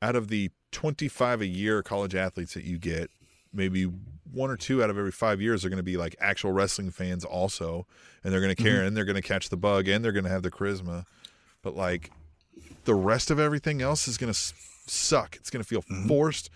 out 0.00 0.16
of 0.16 0.28
the 0.28 0.50
25 0.72 1.42
a 1.42 1.46
year 1.46 1.82
college 1.82 2.14
athletes 2.14 2.54
that 2.54 2.64
you 2.64 2.78
get 2.78 3.10
maybe 3.56 3.90
one 4.32 4.50
or 4.50 4.56
two 4.56 4.82
out 4.82 4.90
of 4.90 4.98
every 4.98 5.10
five 5.10 5.40
years 5.40 5.64
are 5.64 5.68
going 5.68 5.78
to 5.78 5.82
be 5.82 5.96
like 5.96 6.14
actual 6.20 6.52
wrestling 6.52 6.90
fans 6.90 7.24
also 7.24 7.86
and 8.22 8.32
they're 8.32 8.40
going 8.40 8.54
to 8.54 8.62
mm-hmm. 8.62 8.74
care 8.74 8.84
and 8.84 8.96
they're 8.96 9.04
going 9.04 9.16
to 9.16 9.22
catch 9.22 9.48
the 9.48 9.56
bug 9.56 9.88
and 9.88 10.04
they're 10.04 10.12
going 10.12 10.24
to 10.24 10.30
have 10.30 10.42
the 10.42 10.50
charisma. 10.50 11.04
But 11.62 11.74
like 11.74 12.10
the 12.84 12.94
rest 12.94 13.30
of 13.30 13.40
everything 13.40 13.82
else 13.82 14.06
is 14.06 14.18
going 14.18 14.32
to 14.32 14.38
suck. 14.86 15.36
It's 15.36 15.50
going 15.50 15.62
to 15.62 15.68
feel 15.68 15.82
mm-hmm. 15.82 16.06
forced 16.06 16.50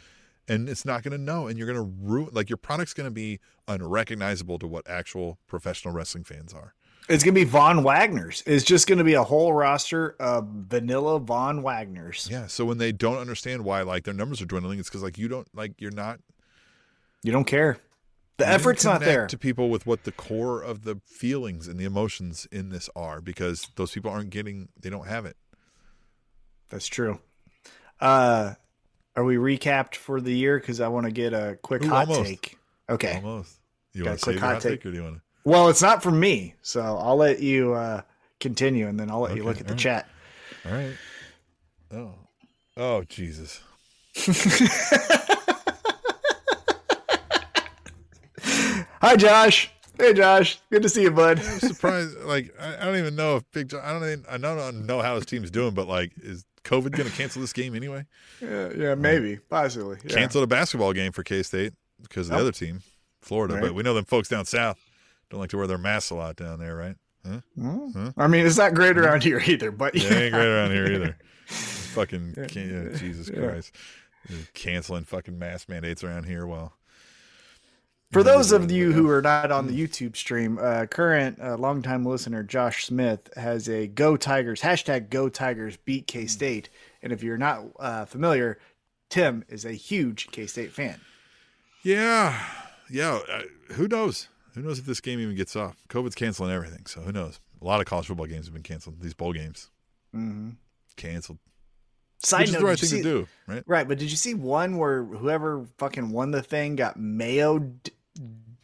and 0.49 0.69
it's 0.69 0.85
not 0.85 1.03
going 1.03 1.13
to 1.13 1.23
know 1.23 1.47
and 1.47 1.57
you're 1.57 1.67
going 1.67 1.79
to 1.79 1.95
ruin 2.03 2.31
like 2.33 2.51
your 2.51 2.57
product's 2.57 2.93
going 2.93 3.07
to 3.07 3.11
be 3.13 3.41
unrecognizable 3.69 4.59
to 4.59 4.67
what 4.67 4.89
actual 4.89 5.39
professional 5.47 5.95
wrestling 5.95 6.25
fans 6.25 6.53
are. 6.53 6.75
It's 7.09 7.25
going 7.25 7.35
to 7.35 7.41
be 7.41 7.45
Von 7.45 7.83
Wagner's. 7.83 8.45
It's 8.47 8.65
just 8.65 8.87
going 8.87 8.99
to 8.99 9.05
be 9.05 9.15
a 9.15 9.25
whole 9.25 9.53
roster 9.53 10.15
of 10.21 10.47
vanilla 10.47 11.19
Von 11.19 11.63
Wagner's. 11.63 12.29
yeah 12.31 12.47
so 12.47 12.65
when 12.65 12.79
they 12.79 12.93
don't 12.93 13.19
understand 13.19 13.65
why 13.65 13.83
like 13.83 14.05
their 14.05 14.15
numbers 14.15 14.43
are 14.43 14.47
dwindling 14.47 14.79
it's 14.79 14.89
because 14.89 15.03
like 15.03 15.19
you 15.19 15.29
don't 15.29 15.49
like 15.55 15.81
you're 15.81 15.91
not 15.91 16.21
You 17.23 17.33
don't 17.33 17.45
care. 17.47 17.79
The 18.39 18.47
you 18.47 18.51
effort's 18.53 18.85
not 18.85 19.01
there. 19.03 19.27
to 19.27 19.37
people 19.37 19.69
with 19.69 19.87
what 19.87 20.05
the 20.05 20.13
core 20.13 20.63
of 20.63 20.85
the 20.85 21.01
feelings 21.05 21.69
and 21.69 21.79
the 21.79 21.85
emotions 21.85 22.47
in 22.51 22.71
this 22.71 22.89
are 22.97 23.21
because 23.21 23.69
those 23.77 23.93
people 23.93 24.11
aren't 24.11 24.31
getting 24.31 24.69
they 24.81 24.89
don't 24.89 25.07
have 25.07 25.27
it 25.27 25.37
That's 26.71 26.87
true. 26.87 27.21
Uh, 28.01 28.55
are 29.15 29.25
we 29.25 29.37
recapped 29.37 29.95
for 29.97 30.23
the 30.23 30.33
year? 30.33 30.59
Because 30.59 30.81
I 30.81 30.89
want 30.89 31.05
to 31.05 31.13
get 31.13 31.35
a 31.35 31.59
quick 31.61 31.85
Ooh, 31.85 31.89
hot 31.89 32.09
almost. 32.09 32.29
take. 32.31 32.59
Okay. 32.89 33.17
almost 33.17 33.59
you 33.93 34.05
want 34.07 34.19
to 34.19 34.25
quick 34.25 34.39
hot 34.39 34.63
take. 34.63 34.81
take 34.81 34.87
or 34.87 34.91
do 34.91 34.97
you 34.97 35.03
want 35.03 35.17
to 35.17 35.23
Well, 35.45 35.69
it's 35.69 35.83
not 35.83 36.03
from 36.03 36.19
me, 36.19 36.55
so 36.63 36.81
I'll 36.81 37.17
let 37.17 37.41
you 37.41 37.75
uh, 37.75 38.01
continue, 38.39 38.87
and 38.89 38.99
then 38.99 39.11
I'll 39.11 39.21
let 39.21 39.37
you 39.37 39.43
look 39.45 39.61
at 39.61 39.67
the 39.67 39.75
right. 39.75 39.79
chat. 39.79 40.09
all 40.65 40.73
right 40.73 40.93
oh 41.93 42.15
oh 42.77 43.03
jesus 43.05 43.61
Hi, 49.01 49.17
Josh. 49.17 49.71
Hey, 49.99 50.13
Josh. 50.15 50.59
Good 50.71 50.83
to 50.83 50.89
see 50.89 51.03
you, 51.03 51.11
bud. 51.11 51.39
I'm 51.39 51.59
surprised. 51.61 52.19
Like 52.21 52.55
I, 52.61 52.77
I 52.77 52.85
don't 52.87 52.97
even 52.97 53.17
know 53.17 53.37
if 53.37 53.45
Big 53.53 53.69
John. 53.69 53.81
I 53.85 53.93
don't. 53.93 54.05
Even, 54.05 54.25
I 54.29 54.39
don't 54.39 54.87
know 54.87 55.01
how 55.01 55.15
his 55.17 55.27
team's 55.27 55.51
doing, 55.51 55.75
but 55.75 55.87
like, 55.89 56.13
is 56.17 56.45
COVID 56.65 56.93
going 56.93 57.09
to 57.09 57.17
cancel 57.17 57.41
this 57.41 57.53
game 57.53 57.75
anyway? 57.75 58.07
yeah, 58.41 58.71
yeah, 58.77 58.95
maybe, 58.95 59.37
possibly. 59.49 59.99
Yeah. 60.05 60.15
Cancel 60.17 60.41
the 60.41 60.47
basketball 60.47 60.93
game 60.93 61.13
for 61.13 61.23
K 61.23 61.43
State 61.43 61.73
because 62.03 62.29
of 62.29 62.33
the 62.33 62.37
Yep. 62.37 62.41
other 62.43 62.53
team, 62.53 62.83
Florida. 63.21 63.55
Right. 63.55 63.63
But 63.65 63.75
we 63.75 63.83
know 63.83 63.95
them 63.95 64.05
folks 64.05 64.29
down 64.29 64.45
south 64.45 64.79
don't 65.31 65.41
like 65.41 65.51
to 65.51 65.57
wear 65.57 65.67
their 65.67 65.79
masks 65.79 66.11
a 66.11 66.15
lot 66.15 66.37
down 66.37 66.59
there, 66.59 66.77
right? 66.77 66.97
Huh? 67.25 67.41
Mm. 67.59 68.15
I 68.17 68.27
mean, 68.27 68.47
it's 68.47 68.59
not 68.59 68.75
great 68.75 68.99
around 68.99 69.23
here 69.23 69.41
either, 69.47 69.71
but 69.71 69.95
Yeah, 69.95 70.09
it 70.09 70.13
ain't 70.13 70.35
great 70.35 70.47
around 70.47 70.73
here 70.73 70.87
either. 70.93 71.17
fucking 71.47 72.35
yeah, 72.37 72.97
Jesus. 72.97 73.31
Christ, 73.31 73.75
canceling 74.55 75.05
fucking 75.05 75.39
mask 75.39 75.69
mandates 75.69 76.03
around 76.03 76.25
here. 76.25 76.47
Well, 76.47 76.73
For 78.13 78.25
those 78.25 78.51
of 78.51 78.73
you 78.73 78.91
who 78.93 79.09
are 79.09 79.23
not 79.23 79.53
on 79.53 79.69
the 79.69 79.73
YouTube 79.87 80.17
stream, 80.17 80.59
uh, 80.61 80.87
current 80.87 81.39
uh, 81.41 81.57
longtime 81.57 82.05
listener 82.05 82.43
Josh 82.43 82.85
Smith 82.85 83.31
has 83.37 83.69
a 83.69 83.87
Go 83.87 84.17
Tigers 84.17 84.61
hashtag 84.63 85.11
Go 85.11 85.29
Tigers 85.29 85.77
beat 85.77 86.09
K 86.09 86.27
State, 86.27 86.71
and 87.03 87.13
if 87.13 87.23
you're 87.23 87.39
not 87.39 87.63
uh, 87.79 88.05
familiar, 88.07 88.59
Tim 89.11 89.45
is 89.49 89.65
a 89.65 89.73
huge 89.73 90.29
K 90.33 90.47
State 90.47 90.73
fan. 90.73 91.01
yeah, 91.85 92.45
yeah. 92.91 93.21
Uh, 93.33 93.43
who 93.75 93.87
knows? 93.87 94.29
Who 94.55 94.63
knows 94.63 94.81
if 94.81 94.87
this 94.87 95.01
game 95.01 95.21
even 95.21 95.37
gets 95.37 95.55
off? 95.55 95.77
COVID's 95.89 96.17
canceling 96.17 96.51
everything, 96.51 96.87
so 96.87 97.03
who 97.03 97.13
knows? 97.13 97.39
A 97.63 97.65
lot 97.65 97.79
of 97.79 97.87
college 97.87 98.07
football 98.09 98.27
games 98.27 98.47
have 98.47 98.55
been 98.55 98.65
canceled. 98.65 99.01
These 99.01 99.15
bowl 99.15 99.33
games 99.33 99.71
Mm-hmm. 100.17 100.51
canceled. 100.97 101.39
Side 102.19 102.41
Which 102.41 102.49
is 102.49 102.53
note, 102.55 102.59
the 102.59 102.67
right 102.67 102.79
thing 102.81 102.89
see, 102.89 102.97
to 102.97 103.03
do, 103.03 103.29
right? 103.47 103.63
right? 103.67 103.87
But 103.87 103.99
did 103.99 104.11
you 104.11 104.17
see 104.17 104.35
one 104.35 104.77
where 104.77 105.05
whoever 105.05 105.65
fucking 105.79 106.11
won 106.11 106.33
the 106.33 106.43
thing 106.43 106.75
got 106.75 106.99
mayo 106.99 107.61
d- 107.61 107.93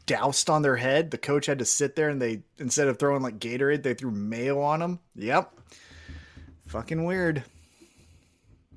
doused 0.07 0.51
on 0.51 0.63
their 0.63 0.77
head? 0.77 1.11
The 1.11 1.19
coach 1.19 1.47
had 1.47 1.59
to 1.59 1.65
sit 1.65 1.97
there, 1.97 2.09
and 2.09 2.21
they 2.21 2.43
instead 2.59 2.89
of 2.89 2.99
throwing 2.99 3.23
like 3.23 3.39
Gatorade, 3.39 3.83
they 3.83 3.95
threw 3.95 4.11
mayo 4.11 4.61
on 4.61 4.81
them. 4.81 5.01
Yep, 5.15 5.53
fucking 6.67 7.05
weird. 7.05 7.45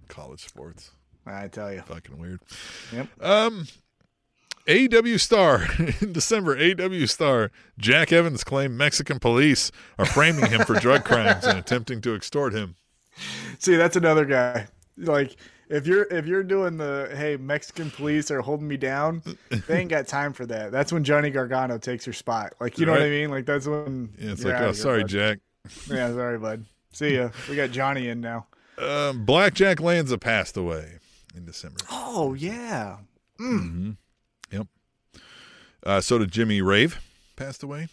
College 0.07 0.45
sports. 0.45 0.91
I 1.25 1.47
tell 1.47 1.71
you. 1.71 1.81
Fucking 1.81 2.17
weird. 2.17 2.41
Yep. 2.91 3.07
Um, 3.21 3.67
AEW 4.67 5.19
Star 5.19 5.67
in 6.01 6.13
December. 6.13 6.55
AEW 6.55 7.09
Star 7.09 7.51
Jack 7.77 8.11
Evans 8.11 8.43
claimed 8.43 8.77
Mexican 8.77 9.19
police 9.19 9.71
are 9.97 10.05
framing 10.05 10.49
him 10.49 10.61
for 10.61 10.75
drug 10.79 11.03
crimes 11.03 11.45
and 11.45 11.57
attempting 11.57 12.01
to 12.01 12.15
extort 12.15 12.53
him. 12.53 12.75
See, 13.57 13.75
that's 13.75 13.95
another 13.95 14.25
guy. 14.25 14.67
Like 14.97 15.37
if 15.69 15.85
you're 15.85 16.03
if 16.11 16.25
you're 16.25 16.43
doing 16.43 16.77
the 16.77 17.09
hey 17.15 17.37
Mexican 17.37 17.91
police 17.91 18.31
are 18.31 18.41
holding 18.41 18.67
me 18.67 18.77
down, 18.77 19.21
they 19.67 19.79
ain't 19.79 19.89
got 19.89 20.07
time 20.07 20.33
for 20.33 20.45
that. 20.47 20.71
That's 20.71 20.91
when 20.91 21.03
Johnny 21.03 21.29
Gargano 21.29 21.77
takes 21.77 22.05
your 22.05 22.13
spot. 22.13 22.53
Like 22.59 22.77
you 22.77 22.85
know 22.85 22.93
what 22.93 23.01
I 23.01 23.09
mean? 23.09 23.29
Like 23.29 23.45
that's 23.45 23.67
when. 23.67 24.09
Yeah, 24.19 24.31
it's 24.31 24.43
like, 24.43 24.59
oh, 24.61 24.71
sorry, 24.71 25.03
bud. 25.03 25.09
Jack. 25.09 25.39
Yeah, 25.89 26.11
sorry, 26.11 26.39
bud. 26.39 26.65
See 26.91 27.15
ya. 27.15 27.29
We 27.49 27.55
got 27.55 27.71
Johnny 27.71 28.09
in 28.09 28.19
now. 28.19 28.47
Um, 28.77 29.25
Blackjack 29.25 29.79
Lanza 29.79 30.17
passed 30.17 30.57
away 30.57 30.99
in 31.35 31.45
December. 31.45 31.79
Oh 31.91 32.33
yeah. 32.33 32.97
mm-hmm 33.39 33.91
Yep. 34.51 34.67
Uh, 35.85 36.01
so 36.01 36.17
did 36.17 36.31
Jimmy 36.31 36.61
Rave. 36.61 36.99
Passed 37.35 37.61
away. 37.61 37.89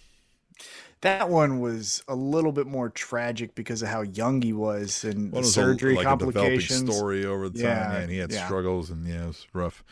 That 1.03 1.29
one 1.29 1.61
was 1.61 2.03
a 2.09 2.15
little 2.15 2.53
bit 2.53 2.67
more 2.67 2.89
tragic 2.89 3.55
because 3.55 3.83
of 3.83 3.89
how 3.89 4.03
young 4.03 4.41
he 4.43 4.53
was 4.53 5.05
and 5.05 5.31
Well, 5.31 5.43
was 5.43 5.53
surgery 5.55 5.93
a, 5.93 5.97
like 5.97 6.07
complications. 6.07 6.95
story 6.95 7.25
over 7.25 7.49
the 7.49 7.59
time, 7.63 7.69
Yeah, 7.69 7.97
and 7.99 8.11
he 8.11 8.19
had 8.19 8.33
yeah. 8.33 8.47
struggles, 8.47 8.91
and 8.91 9.07
yeah, 9.07 9.25
it 9.25 9.27
was 9.27 9.47
rough. 9.53 9.85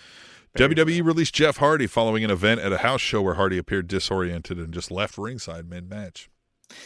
Very 0.57 0.75
WWE 0.75 1.05
released 1.05 1.35
Jeff 1.35 1.59
Hardy 1.59 1.87
following 1.87 2.25
an 2.25 2.31
event 2.31 2.61
at 2.61 2.73
a 2.73 2.79
house 2.79 3.01
show 3.01 3.21
where 3.21 3.35
Hardy 3.35 3.59
appeared 3.59 3.89
disoriented 3.89 4.59
and 4.59 4.73
just 4.73 4.91
left 4.91 5.19
ringside 5.19 5.69
mid-match. 5.69 6.31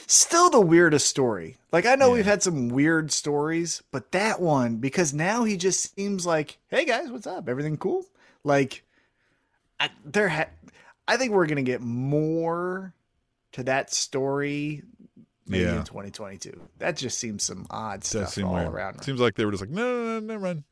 Still 0.07 0.51
the 0.51 0.61
weirdest 0.61 1.07
story. 1.07 1.57
Like 1.71 1.87
I 1.87 1.95
know 1.95 2.09
Yeah. 2.09 2.15
we've 2.15 2.25
had 2.27 2.43
some 2.43 2.69
weird 2.69 3.13
stories, 3.13 3.83
but 3.93 4.11
that 4.13 4.41
one 4.41 4.77
because 4.77 5.15
now 5.15 5.45
he 5.45 5.57
just 5.57 5.95
seems 5.95 6.27
like, 6.27 6.59
"Hey 6.69 6.85
guys, 6.85 7.11
what's 7.11 7.27
up? 7.27 7.49
Everything 7.49 7.77
cool?" 7.77 8.05
Like 8.43 8.83
I, 9.79 9.91
there 10.05 10.29
ha- 10.31 10.49
I 11.07 11.17
think 11.17 11.33
we're 11.33 11.47
going 11.47 11.57
to 11.57 11.63
get 11.63 11.81
more 11.81 12.93
to 13.59 13.65
that 13.65 13.93
story 13.93 14.83
maybe 15.47 15.65
Yeah. 15.65 15.79
in 15.79 15.85
2022. 15.85 16.61
That 16.79 16.97
just 16.97 17.19
seems 17.19 17.43
some 17.43 17.67
odd 17.71 18.05
stuff 18.05 18.37
all 18.43 18.55
weird. 18.55 18.69
around. 18.69 19.03
Seems 19.03 19.21
like 19.21 19.35
they 19.35 19.45
were 19.45 19.51
just 19.51 19.63
like, 19.63 19.71
no, 19.71 19.83
no, 19.83 20.21
no, 20.21 20.27
never 20.27 20.41
mind. 20.45 20.65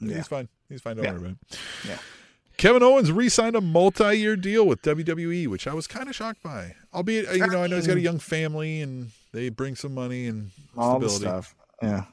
Yeah. 0.00 0.16
He's 0.16 0.26
fine. 0.28 0.48
He's 0.68 0.80
fine. 0.80 0.96
Don't 0.96 1.04
Yeah. 1.04 1.12
worry 1.12 1.20
about 1.20 1.36
it. 1.50 1.58
Yeah. 1.88 1.98
Kevin 2.56 2.82
Owens 2.82 3.10
re-signed 3.10 3.56
a 3.56 3.60
multi-year 3.60 4.36
deal 4.36 4.66
with 4.66 4.82
WWE, 4.82 5.46
which 5.48 5.66
I 5.66 5.74
was 5.74 5.86
kind 5.86 6.08
of 6.08 6.14
shocked 6.14 6.42
by. 6.42 6.74
Albeit, 6.92 7.28
uh, 7.28 7.32
you 7.32 7.46
know, 7.48 7.62
I 7.62 7.66
know 7.66 7.76
he's 7.76 7.86
got 7.86 7.96
a 7.96 8.00
young 8.00 8.18
family 8.20 8.80
and 8.80 9.10
they 9.32 9.48
bring 9.48 9.74
some 9.74 9.92
money 9.94 10.26
and 10.26 10.50
all 10.76 10.98
the 11.00 11.10
stuff. 11.10 11.54
Yeah. 11.82 12.04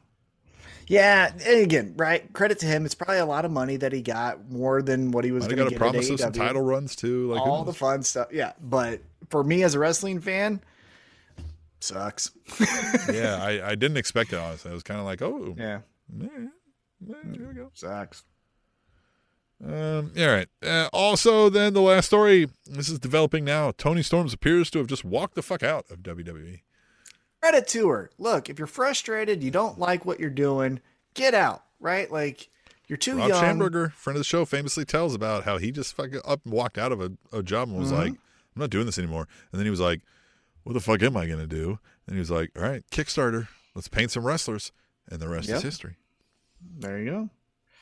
Yeah, 0.92 1.32
and 1.46 1.62
again, 1.62 1.94
right? 1.96 2.32
Credit 2.34 2.60
to 2.60 2.66
him. 2.66 2.86
It's 2.86 2.96
probably 2.96 3.20
a 3.20 3.26
lot 3.26 3.46
of 3.46 3.52
money 3.52 3.78
that 3.78 3.94
he 3.94 4.02
got, 4.02 4.52
more 4.52 4.82
than 4.82 5.12
what 5.12 5.24
he 5.24 5.32
was 5.32 5.48
going 5.48 5.56
to 5.56 5.64
got 5.64 5.68
a 5.68 5.70
get 5.70 5.76
at 5.76 5.80
promise 5.80 6.10
of 6.10 6.20
some 6.20 6.34
title 6.34 6.62
runs 6.62 6.98
too. 6.98 7.32
Like 7.32 7.40
all 7.40 7.64
the 7.64 7.72
fun 7.72 8.04
stuff. 8.04 8.28
Yeah, 8.30 8.52
but 8.60 9.00
for 9.30 9.42
me 9.42 9.64
as 9.64 9.74
a 9.74 9.80
wrestling 9.80 10.20
fan, 10.20 10.60
sucks. 11.80 12.32
yeah, 13.10 13.40
I, 13.42 13.70
I 13.70 13.76
didn't 13.76 13.96
expect 13.96 14.34
it. 14.34 14.36
Honestly, 14.36 14.70
I 14.70 14.74
was 14.74 14.84
kind 14.84 15.00
of 15.00 15.06
like, 15.06 15.22
oh, 15.22 15.56
yeah, 15.58 15.80
yeah, 16.20 16.28
yeah, 17.08 17.16
here 17.38 17.48
we 17.48 17.54
go. 17.54 17.72
sucks. 17.74 18.24
Um, 19.66 20.12
all 20.20 20.28
right. 20.28 20.50
Uh, 20.62 20.90
also, 20.92 21.48
then 21.48 21.74
the 21.74 21.80
last 21.80 22.08
story. 22.08 22.50
This 22.66 22.90
is 22.90 23.00
developing 23.00 23.46
now. 23.46 23.72
Toni 23.72 24.04
Storms 24.04 24.34
appears 24.34 24.70
to 24.72 24.80
have 24.80 24.88
just 24.88 25.06
walked 25.06 25.36
the 25.36 25.42
fuck 25.42 25.64
out 25.64 25.86
of. 25.90 26.00
WWE. 26.00 26.64
Credit 27.42 27.68
to 27.70 27.90
her. 27.90 28.12
Look, 28.18 28.50
if 28.50 28.58
you're 28.60 28.68
frustrated, 28.68 29.44
you 29.44 29.52
don't 29.52 29.80
like 29.80 30.06
what 30.06 30.20
you're 30.20 30.30
doing, 30.30 30.80
get 31.14 31.34
out. 31.34 31.64
Right? 31.80 32.12
Like 32.12 32.50
you're 32.88 32.98
too 32.98 33.18
Rob 33.18 33.30
young. 33.30 33.44
Schamberger, 33.44 33.92
friend 33.94 34.16
of 34.16 34.20
the 34.20 34.24
show, 34.26 34.46
famously 34.46 34.86
tells 34.86 35.16
about 35.16 35.44
how 35.44 35.58
he 35.58 35.72
just 35.72 35.96
fucking 35.96 36.22
up 36.26 36.42
and 36.46 36.54
walked 36.54 36.78
out 36.78 36.92
of 36.92 37.02
a, 37.02 37.12
a 37.34 37.42
job 37.42 37.70
and 37.70 37.78
was 37.80 37.88
Mm-hmm. 37.92 37.98
like, 38.02 38.12
"I'm 38.12 38.60
not 38.60 38.70
doing 38.70 38.86
this 38.86 39.00
anymore." 39.00 39.28
And 39.52 39.60
then 39.60 39.66
he 39.66 39.72
was 39.72 39.80
like, 39.80 40.02
"What 40.64 40.74
the 40.74 40.80
fuck 40.80 41.02
am 41.02 41.18
I 41.18 41.26
gonna 41.26 41.48
do?" 41.48 41.80
And 42.06 42.16
he 42.16 42.20
was 42.20 42.30
like, 42.30 42.52
"All 42.56 42.62
right, 42.62 42.84
Kickstarter. 42.92 43.48
Let's 43.74 43.88
paint 43.88 44.12
some 44.12 44.24
wrestlers." 44.26 44.72
And 45.10 45.20
the 45.20 45.28
rest 45.30 45.48
Yep. 45.50 45.58
is 45.58 45.64
history. 45.64 45.96
There 46.78 47.00
you 47.00 47.10
go. 47.10 47.30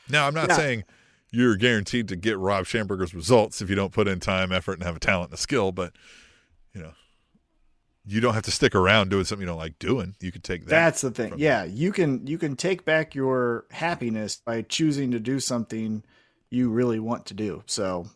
Now, 0.08 0.26
I'm 0.26 0.34
not 0.34 0.48
Yeah. 0.48 0.56
saying 0.56 0.84
you're 1.30 1.56
guaranteed 1.56 2.08
to 2.08 2.16
get 2.16 2.38
Rob 2.38 2.64
Schamberger's 2.64 3.14
results 3.14 3.60
if 3.60 3.68
you 3.68 3.76
don't 3.76 3.92
put 3.92 4.08
in 4.08 4.18
time, 4.20 4.50
effort, 4.50 4.74
and 4.74 4.82
have 4.84 4.96
a 4.96 5.00
talent 5.00 5.30
and 5.30 5.34
a 5.38 5.40
skill, 5.40 5.70
but 5.72 5.92
you 6.72 6.80
know, 6.80 6.92
you 8.06 8.20
don't 8.20 8.34
have 8.34 8.44
to 8.44 8.50
stick 8.50 8.74
around 8.74 9.10
doing 9.10 9.24
something 9.24 9.42
you 9.42 9.46
don't 9.46 9.58
like 9.58 9.78
doing. 9.78 10.14
You 10.20 10.32
could 10.32 10.44
take 10.44 10.64
that. 10.64 10.70
That's 10.70 11.00
the 11.02 11.10
thing. 11.10 11.34
Yeah, 11.36 11.64
you 11.64 11.92
can 11.92 12.26
you 12.26 12.38
can 12.38 12.56
take 12.56 12.84
back 12.84 13.14
your 13.14 13.66
happiness 13.70 14.40
by 14.44 14.62
choosing 14.62 15.10
to 15.12 15.20
do 15.20 15.40
something 15.40 16.02
you 16.50 16.70
really 16.70 16.98
want 16.98 17.26
to 17.26 17.34
do. 17.34 17.62
So 17.66 18.06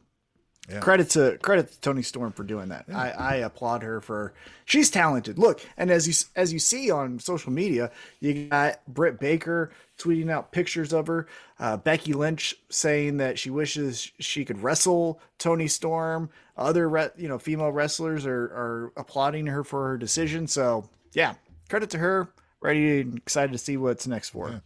Yeah. 0.71 0.81
credit 0.81 1.11
to 1.11 1.37
credit 1.43 1.71
to 1.73 1.81
Toni 1.81 2.01
Storm 2.01 2.33
for 2.33 2.43
doing 2.43 2.71
that. 2.71 2.87
I, 2.93 3.11
I 3.11 3.35
applaud 3.37 3.83
her 3.83 4.01
for 4.01 4.33
she's 4.65 4.91
talented. 4.91 5.39
Look, 5.39 5.61
and 5.77 5.91
as 5.91 6.09
you 6.09 6.15
as 6.37 6.55
you 6.55 6.59
see 6.59 6.91
on 6.91 7.19
social 7.19 7.53
media, 7.53 7.91
you 8.21 8.47
got 8.47 8.81
Britt 8.89 9.21
Baker 9.21 9.73
tweeting 9.99 10.31
out 10.31 10.53
pictures 10.53 10.95
of 10.95 11.07
her. 11.07 11.27
Uh, 11.59 11.77
Becky 11.77 12.15
Lynch 12.15 12.55
saying 12.71 13.19
that 13.19 13.39
she 13.39 13.51
wishes 13.51 14.11
she 14.19 14.45
could 14.47 14.63
wrestle 14.63 15.21
Toni 15.39 15.69
Storm. 15.69 16.31
Other 16.57 16.89
re- 16.89 17.11
you 17.19 17.29
know 17.29 17.39
female 17.39 17.71
wrestlers 17.71 18.25
are 18.25 18.45
are 18.45 18.93
applauding 18.97 19.47
her 19.47 19.65
for 19.65 19.89
her 19.89 19.99
decision. 19.99 20.47
So 20.47 20.89
yeah, 21.13 21.35
credit 21.69 21.91
to 21.91 21.99
her. 21.99 22.31
Ready 22.63 23.01
and 23.03 23.19
excited 23.19 23.53
to 23.53 23.59
see 23.59 23.77
what's 23.77 24.07
next 24.07 24.31
for 24.31 24.49
her. 24.49 24.63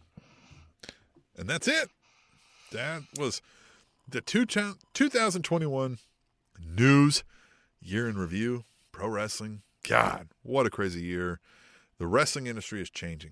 And 1.37 1.49
that's 1.49 1.67
it. 1.67 1.89
That 2.71 3.01
was 3.17 3.41
the 4.11 4.21
two, 4.21 4.45
2021 4.45 5.97
news 6.59 7.23
year 7.81 8.07
in 8.07 8.17
review. 8.17 8.63
Pro 8.91 9.07
wrestling. 9.07 9.61
God, 9.87 10.29
what 10.43 10.65
a 10.65 10.69
crazy 10.69 11.01
year. 11.01 11.39
The 11.97 12.07
wrestling 12.07 12.47
industry 12.47 12.81
is 12.81 12.89
changing. 12.89 13.31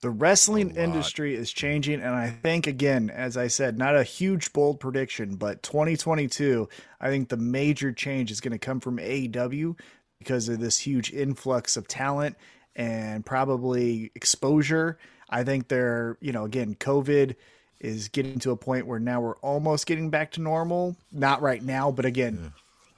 The 0.00 0.10
wrestling 0.10 0.76
industry 0.76 1.34
is 1.34 1.52
changing, 1.52 2.00
and 2.00 2.14
I 2.14 2.30
think 2.30 2.66
again, 2.66 3.10
as 3.10 3.36
I 3.36 3.48
said, 3.48 3.76
not 3.76 3.96
a 3.96 4.02
huge 4.02 4.52
bold 4.54 4.80
prediction, 4.80 5.36
but 5.36 5.62
2022, 5.62 6.68
I 7.00 7.08
think 7.08 7.28
the 7.28 7.36
major 7.36 7.92
change 7.92 8.30
is 8.30 8.40
going 8.40 8.52
to 8.52 8.58
come 8.58 8.80
from 8.80 8.96
AEW 8.96 9.78
because 10.18 10.48
of 10.48 10.58
this 10.58 10.78
huge 10.78 11.12
influx 11.12 11.76
of 11.76 11.86
talent 11.86 12.36
and 12.74 13.26
probably 13.26 14.10
exposure. 14.14 14.98
I 15.28 15.44
think 15.44 15.68
they're, 15.68 16.16
you 16.20 16.32
know, 16.32 16.44
again, 16.44 16.76
COVID 16.76 17.36
is 17.80 18.08
getting 18.08 18.38
to 18.40 18.50
a 18.50 18.56
point 18.56 18.86
where 18.86 19.00
now 19.00 19.20
we're 19.20 19.36
almost 19.38 19.86
getting 19.86 20.10
back 20.10 20.32
to 20.32 20.40
normal. 20.40 20.96
Not 21.12 21.42
right 21.42 21.62
now, 21.62 21.90
but 21.90 22.04
again, 22.04 22.52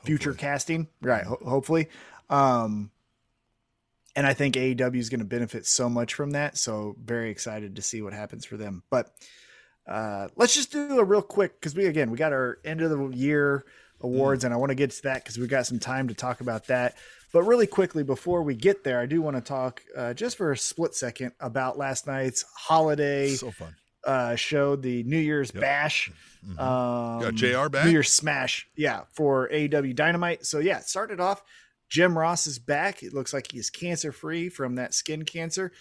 future 0.05 0.35
casting, 0.35 0.89
right? 1.01 1.25
Ho- 1.25 1.39
hopefully. 1.45 1.89
Um, 2.29 2.91
and 4.15 4.27
I 4.27 4.35
think 4.35 4.57
AEW 4.57 4.97
is 4.97 5.09
going 5.09 5.21
to 5.21 5.27
benefit 5.27 5.67
so 5.67 5.89
much 5.89 6.15
from 6.15 6.33
that. 6.33 6.59
So 6.59 6.97
very 7.03 7.31
excited 7.31 7.77
to 7.77 7.83
see 7.83 8.03
what 8.03 8.13
happens 8.13 8.45
for 8.45 8.57
them. 8.57 8.83
But 8.91 9.11
uh, 9.87 10.29
let's 10.37 10.55
just 10.55 10.73
do 10.73 10.99
a 10.99 11.05
real 11.05 11.23
quick 11.23 11.59
because 11.59 11.75
we 11.75 11.87
again 11.87 12.11
we 12.11 12.17
got 12.17 12.33
our 12.33 12.59
end 12.65 12.81
of 12.83 12.91
the 12.91 13.17
year 13.17 13.65
awards, 14.01 14.45
and 14.45 14.53
I 14.53 14.57
want 14.57 14.71
to 14.71 14.75
get 14.75 14.91
to 14.91 15.03
that 15.05 15.23
because 15.23 15.39
we 15.39 15.47
got 15.47 15.67
some 15.67 15.79
time 15.79 16.09
to 16.09 16.15
talk 16.15 16.41
about 16.41 16.67
that. 16.67 16.97
But 17.33 17.45
really 17.45 17.67
quickly 17.67 18.03
before 18.03 18.43
we 18.43 18.55
get 18.55 18.85
there, 18.85 19.01
I 19.01 19.07
do 19.07 19.23
want 19.23 19.37
to 19.37 19.43
talk 19.43 19.83
uh, 19.97 20.13
just 20.13 20.37
for 20.37 20.53
a 20.53 20.57
split 20.57 20.95
second 20.95 21.33
about 21.41 21.79
last 21.79 22.07
night's 22.07 22.45
holiday 22.55 23.29
So 23.35 23.51
fun. 23.51 23.75
Uh, 24.05 24.35
show, 24.37 24.77
the 24.77 25.03
New 25.05 25.19
Year's 25.19 25.53
Yep. 25.55 25.61
Bash. 25.61 26.11
Um, 26.51 26.57
Got 27.21 27.35
JR 27.35 27.69
back? 27.69 27.85
New 27.87 27.93
Year's 27.93 28.13
Smash, 28.13 28.69
yeah, 28.75 29.03
for 29.13 29.49
AEW 29.53 29.95
Dynamite. 29.95 30.45
So 30.45 30.59
yeah, 30.59 30.81
started 30.81 31.21
off. 31.21 31.43
Jim 31.89 32.17
Ross 32.19 32.47
is 32.47 32.59
back. 32.59 33.03
It 33.03 33.13
looks 33.15 33.33
like 33.33 33.53
he's 33.53 33.71
cancer 33.71 34.13
free 34.13 34.49
from 34.49 34.75
that 34.77 34.95
skin 34.95 35.25
cancer. 35.25 35.73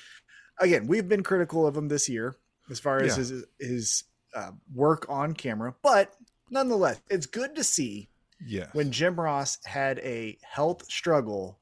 Again, 0.60 0.85
we've 0.85 1.07
been 1.07 1.23
critical 1.23 1.65
of 1.65 1.76
him 1.76 1.88
this 1.88 2.07
year 2.10 2.35
as 2.69 2.80
far 2.80 2.99
as 2.99 3.14
Yeah. 3.14 3.15
his 3.18 3.45
his 3.60 4.03
uh, 4.35 4.52
work 4.73 5.06
on 5.10 5.34
camera, 5.34 5.73
but 5.81 6.14
nonetheless, 6.49 7.02
it's 7.10 7.26
good 7.26 7.56
to 7.56 7.64
see 7.64 8.10
Yeah. 8.45 8.68
when 8.73 8.91
Jim 8.91 9.19
Ross 9.19 9.57
had 9.65 9.99
a 9.99 10.38
health 10.43 10.85
struggle 10.91 11.60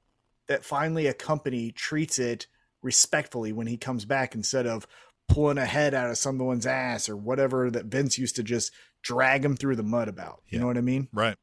that 0.48 0.66
finally 0.66 1.08
a 1.08 1.14
company 1.14 1.72
treats 1.72 2.20
it 2.20 2.48
respectfully 2.82 3.52
when 3.54 3.68
he 3.68 3.78
comes 3.78 4.04
back 4.06 4.36
instead 4.36 4.66
of 4.68 4.88
pulling 5.30 5.58
a 5.58 5.66
head 5.66 5.94
out 5.94 6.10
of 6.10 6.18
someone's 6.18 6.66
ass 6.66 7.08
or 7.08 7.16
whatever 7.16 7.72
that 7.72 7.86
Vince 7.86 8.18
used 8.18 8.36
to 8.36 8.44
just 8.44 8.72
drag 9.02 9.46
him 9.46 9.56
through 9.56 9.78
the 9.78 9.84
mud 9.84 10.08
about. 10.10 10.42
You 10.48 10.58
Yeah. 10.58 10.62
know 10.62 10.68
what 10.68 10.78
I 10.78 10.82
mean? 10.82 11.08
right. 11.14 11.38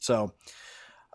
So, 0.00 0.34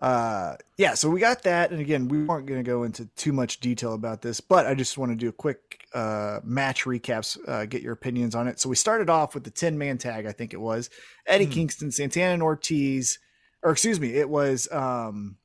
uh, 0.00 0.56
yeah, 0.78 0.94
so 0.94 1.08
we 1.08 1.20
got 1.20 1.42
that. 1.44 1.70
And 1.70 1.80
again, 1.80 2.08
we 2.08 2.24
weren't 2.24 2.46
going 2.46 2.62
to 2.62 2.68
go 2.68 2.82
into 2.82 3.06
too 3.16 3.32
much 3.32 3.60
detail 3.60 3.94
about 3.94 4.20
this, 4.22 4.40
but 4.40 4.66
I 4.66 4.74
just 4.74 4.98
want 4.98 5.12
to 5.12 5.16
do 5.16 5.28
a 5.28 5.32
quick 5.32 5.84
uh, 5.94 6.40
match 6.42 6.84
recaps, 6.84 7.38
uh, 7.48 7.66
get 7.66 7.82
your 7.82 7.92
opinions 7.92 8.34
on 8.34 8.48
it. 8.48 8.58
So 8.58 8.68
we 8.68 8.74
started 8.76 9.08
off 9.08 9.34
with 9.34 9.44
the 9.44 9.50
10 9.50 9.78
man 9.78 9.98
tag, 9.98 10.26
I 10.26 10.32
think 10.32 10.52
it 10.52 10.60
was 10.60 10.90
Eddie 11.26 11.44
Hmm. 11.46 11.50
Kingston, 11.52 11.90
Santana, 11.92 12.34
and 12.34 12.42
Ortiz, 12.42 13.18
or 13.62 13.70
excuse 13.70 14.00
me, 14.00 14.14
it 14.14 14.28
was, 14.28 14.70
um, 14.72 15.36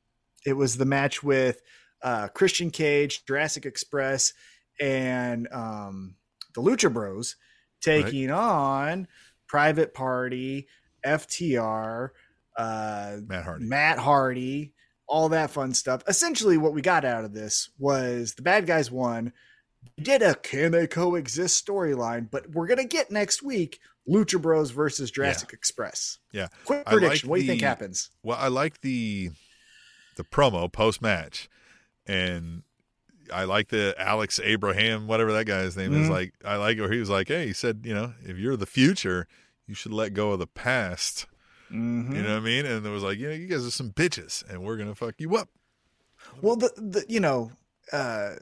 it 0.44 0.54
was 0.54 0.76
the 0.76 0.84
match 0.84 1.22
with 1.22 1.62
uh, 2.02 2.28
Christian 2.28 2.70
Cage, 2.70 3.24
Jurassic 3.26 3.64
Express, 3.66 4.32
and 4.80 5.48
um, 5.52 6.14
the 6.62 6.70
Lucha 6.70 6.92
Bros. 6.92 7.36
taking 7.80 8.30
on 8.30 9.06
Private 9.46 9.94
Party, 9.94 10.68
FTR, 11.06 12.10
uh, 12.56 13.16
Matt 13.26 13.44
Hardy. 13.44 13.64
Matt 13.64 13.98
Hardy, 13.98 14.72
all 15.06 15.28
that 15.30 15.50
fun 15.50 15.72
stuff. 15.74 16.02
Essentially, 16.08 16.58
what 16.58 16.74
we 16.74 16.82
got 16.82 17.04
out 17.04 17.24
of 17.24 17.32
this 17.32 17.70
was 17.78 18.34
the 18.34 18.42
bad 18.42 18.66
guys 18.66 18.90
won. 18.90 19.32
Did 20.00 20.22
a 20.22 20.34
can 20.34 20.72
they 20.72 20.86
coexist 20.86 21.64
storyline, 21.64 22.28
but 22.30 22.50
we're 22.50 22.66
gonna 22.66 22.84
get 22.84 23.10
next 23.10 23.42
week 23.42 23.78
Lucha 24.08 24.40
Bros 24.40 24.70
versus 24.70 25.10
Jurassic 25.10 25.52
Express. 25.52 26.18
Yeah. 26.32 26.48
Quick 26.64 26.82
I 26.86 26.90
like 26.90 27.00
prediction. 27.00 27.28
what 27.28 27.36
do 27.36 27.42
you 27.42 27.48
think 27.48 27.62
happens? 27.62 28.10
Well, 28.22 28.38
I 28.38 28.48
like 28.48 28.80
the 28.80 29.30
the 30.16 30.24
promo 30.24 30.70
post 30.70 31.00
match, 31.00 31.48
and 32.06 32.62
I 33.32 33.44
like 33.44 33.68
the 33.68 33.94
Alex 33.98 34.40
Abraham, 34.42 35.06
whatever 35.06 35.32
that 35.32 35.44
guy's 35.46 35.76
name 35.76 35.92
is. 35.94 36.08
Mhm. 36.08 36.10
Like, 36.10 36.34
I 36.44 36.56
like 36.56 36.78
where 36.78 36.90
he 36.92 36.98
was 37.00 37.10
like, 37.10 37.28
"Hey, 37.28 37.46
he 37.48 37.52
said, 37.52 37.82
you 37.84 37.94
know, 37.94 38.14
if 38.24 38.36
you're 38.38 38.56
the 38.56 38.66
future, 38.66 39.26
you 39.66 39.74
should 39.74 39.92
let 39.92 40.14
go 40.14 40.32
of 40.32 40.38
the 40.38 40.46
past." 40.46 41.26
Mhm. 41.70 42.14
You 42.16 42.22
know 42.22 42.30
what 42.34 42.36
I 42.38 42.40
mean? 42.40 42.64
And 42.66 42.84
it 42.86 42.90
was 42.90 43.02
like, 43.02 43.18
you 43.18 43.28
know, 43.28 43.34
you 43.34 43.46
guys 43.46 43.66
are 43.66 43.70
some 43.70 43.90
bitches, 43.92 44.48
and 44.48 44.62
we're 44.62 44.76
gonna 44.76 44.94
fuck 44.94 45.14
you 45.18 45.36
up. 45.36 45.48
Well, 46.40 46.56
the, 46.56 46.72
the 46.76 47.04
you 47.08 47.20
know, 47.20 47.52
uh, 47.92 48.36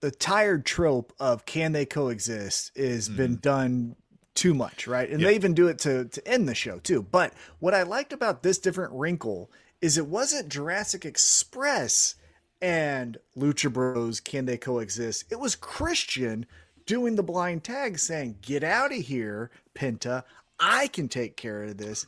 the 0.00 0.10
tired 0.12 0.64
trope 0.64 1.12
of 1.18 1.44
can 1.44 1.72
they 1.72 1.84
coexist 1.86 2.70
is 2.76 3.08
been 3.08 3.36
done 3.36 3.96
too 4.34 4.54
much, 4.54 4.86
right? 4.86 5.10
And 5.10 5.20
Yeah. 5.20 5.28
they 5.28 5.34
even 5.34 5.54
do 5.54 5.66
it 5.66 5.78
to 5.80 6.04
to 6.04 6.28
end 6.28 6.48
the 6.48 6.54
show 6.54 6.78
too. 6.78 7.02
But 7.02 7.34
what 7.58 7.74
I 7.74 7.82
liked 7.82 8.12
about 8.12 8.42
this 8.44 8.58
different 8.58 8.92
wrinkle 8.92 9.50
is 9.80 9.98
it 9.98 10.06
wasn't 10.06 10.48
Jurassic 10.48 11.04
Express 11.04 12.14
and 12.60 13.18
Lucha 13.36 13.72
Bros 13.72 14.20
can 14.20 14.46
they 14.46 14.56
coexist? 14.56 15.24
It 15.30 15.38
was 15.40 15.54
Christian 15.54 16.46
doing 16.86 17.16
the 17.16 17.22
blind 17.22 17.64
tag 17.64 17.98
saying, 17.98 18.38
"Get 18.42 18.64
out 18.64 18.92
of 18.92 18.98
here, 18.98 19.50
Penta. 19.74 20.24
I 20.58 20.88
can 20.88 21.08
take 21.08 21.36
care 21.36 21.64
of 21.64 21.76
this." 21.78 22.06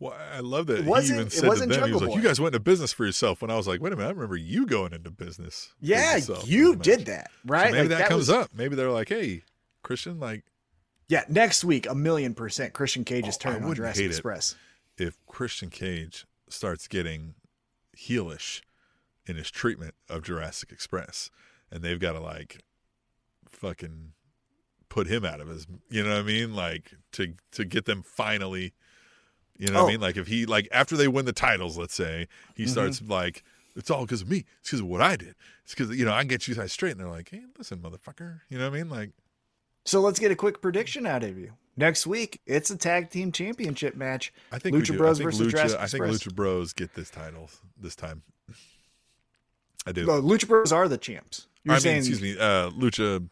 Well, 0.00 0.14
I 0.34 0.40
love 0.40 0.66
that 0.66 0.78
It 0.80 0.82
he 0.84 0.88
wasn't- 0.90 1.16
even 1.18 1.26
it 1.28 1.32
said 1.32 1.40
to 1.42 1.46
wasn't 1.48 1.72
them, 1.72 1.86
he 1.86 1.92
was 1.92 2.02
like, 2.02 2.16
"You 2.16 2.22
guys 2.22 2.40
went 2.40 2.54
into 2.54 2.64
business 2.64 2.92
for 2.92 3.06
yourself." 3.06 3.40
When 3.40 3.52
I 3.52 3.56
was 3.56 3.68
like, 3.68 3.80
"Wait 3.80 3.92
a 3.92 3.96
minute, 3.96 4.08
I 4.08 4.12
remember 4.12 4.36
you 4.36 4.66
going 4.66 4.92
into 4.92 5.10
business." 5.12 5.72
Yeah, 5.80 6.18
you 6.44 6.74
did 6.74 7.00
match." 7.00 7.06
that, 7.06 7.30
So 7.30 7.38
right? 7.52 7.72
maybe 7.72 7.88
Like, 7.88 7.98
that, 7.98 8.08
comes 8.08 8.28
was- 8.28 8.30
up. 8.30 8.50
Maybe 8.52 8.74
they're 8.74 8.90
like, 8.90 9.08
"Hey, 9.10 9.42
Christian, 9.82 10.18
like, 10.18 10.42
Yeah, 11.08 11.24
next 11.28 11.62
week, 11.62 11.86
a 11.86 11.94
million 11.94 12.32
percent, 12.34 12.72
Christian 12.72 13.04
Cage 13.04 13.28
is 13.28 13.36
Oh, 13.36 13.38
turning 13.40 13.64
on 13.64 13.76
hate 13.76 13.98
it. 13.98 14.06
Express. 14.06 14.54
if 14.96 15.18
Christian 15.26 15.68
Cage 15.68 16.24
starts 16.48 16.88
getting 16.88 17.34
heelish 17.96 18.62
in 19.26 19.36
his 19.36 19.50
treatment 19.50 19.94
of 20.08 20.22
Jurassic 20.22 20.72
Express, 20.72 21.30
and 21.70 21.82
they've 21.82 22.00
got 22.00 22.12
to 22.12 22.20
like 22.20 22.60
fucking 23.48 24.12
put 24.88 25.06
him 25.06 25.24
out 25.24 25.40
of 25.40 25.48
his, 25.48 25.66
you 25.88 26.02
know 26.02 26.10
what 26.10 26.18
I 26.20 26.22
mean? 26.22 26.54
Like 26.54 26.92
to 27.12 27.34
to 27.52 27.64
get 27.64 27.84
them 27.86 28.02
finally, 28.02 28.72
you 29.58 29.68
know 29.68 29.74
what 29.74 29.84
Oh. 29.84 29.88
I 29.88 29.92
mean? 29.92 30.00
Like 30.00 30.16
if 30.16 30.26
he 30.26 30.46
like 30.46 30.68
after 30.72 30.96
they 30.96 31.08
win 31.08 31.24
the 31.24 31.32
titles, 31.32 31.78
let's 31.78 31.94
say 31.94 32.28
he 32.54 32.64
Mm-hmm. 32.64 32.72
starts 32.72 33.02
like. 33.02 33.42
It's 33.74 33.90
all 33.90 34.02
because 34.02 34.20
of 34.20 34.28
me. 34.28 34.44
It's 34.60 34.68
because 34.68 34.80
of 34.80 34.86
what 34.86 35.00
I 35.00 35.16
did. 35.16 35.34
It's 35.64 35.74
because 35.74 35.96
you 35.96 36.04
know 36.04 36.12
I 36.12 36.18
can 36.18 36.28
get 36.28 36.46
you 36.46 36.54
guys 36.54 36.72
straight, 36.72 36.90
and 36.90 37.00
they're 37.00 37.08
like, 37.08 37.30
"Hey, 37.30 37.40
listen, 37.56 37.78
motherfucker." 37.78 38.40
You 38.50 38.58
know 38.58 38.68
what 38.68 38.76
I 38.76 38.82
mean? 38.82 38.90
Like, 38.90 39.12
So 39.86 40.02
let's 40.02 40.18
get 40.18 40.30
a 40.30 40.36
quick 40.36 40.60
prediction 40.60 41.06
out 41.06 41.22
of 41.24 41.38
you. 41.38 41.54
Next 41.74 42.06
week, 42.06 42.38
it's 42.44 42.70
a 42.70 42.76
tag 42.76 43.08
team 43.08 43.32
championship 43.32 43.96
match. 43.96 44.30
I 44.52 44.58
think 44.58 44.76
Lucha. 44.76 44.94
Bros 44.98 45.16
I 45.20 45.24
think 45.24 45.26
versus 45.26 45.46
Lucha, 45.46 45.50
Jurassic 45.52 45.78
I 45.80 45.86
think 45.86 46.04
Express. 46.04 46.18
Lucha 46.18 46.34
Bros 46.34 46.72
get 46.74 46.92
this 46.92 47.08
title 47.08 47.48
this 47.80 47.96
time. 47.96 48.24
I 49.86 49.92
do. 49.92 50.06
Lucha 50.06 50.46
Bros 50.46 50.72
are 50.72 50.88
the 50.88 50.98
champs. 50.98 51.46
You're 51.64 51.76
I 51.76 51.78
saying, 51.78 52.02
mean, 52.02 52.10
excuse 52.12 52.22
me, 52.22 52.38
uh, 52.38 52.70
Lucha, 52.70 53.28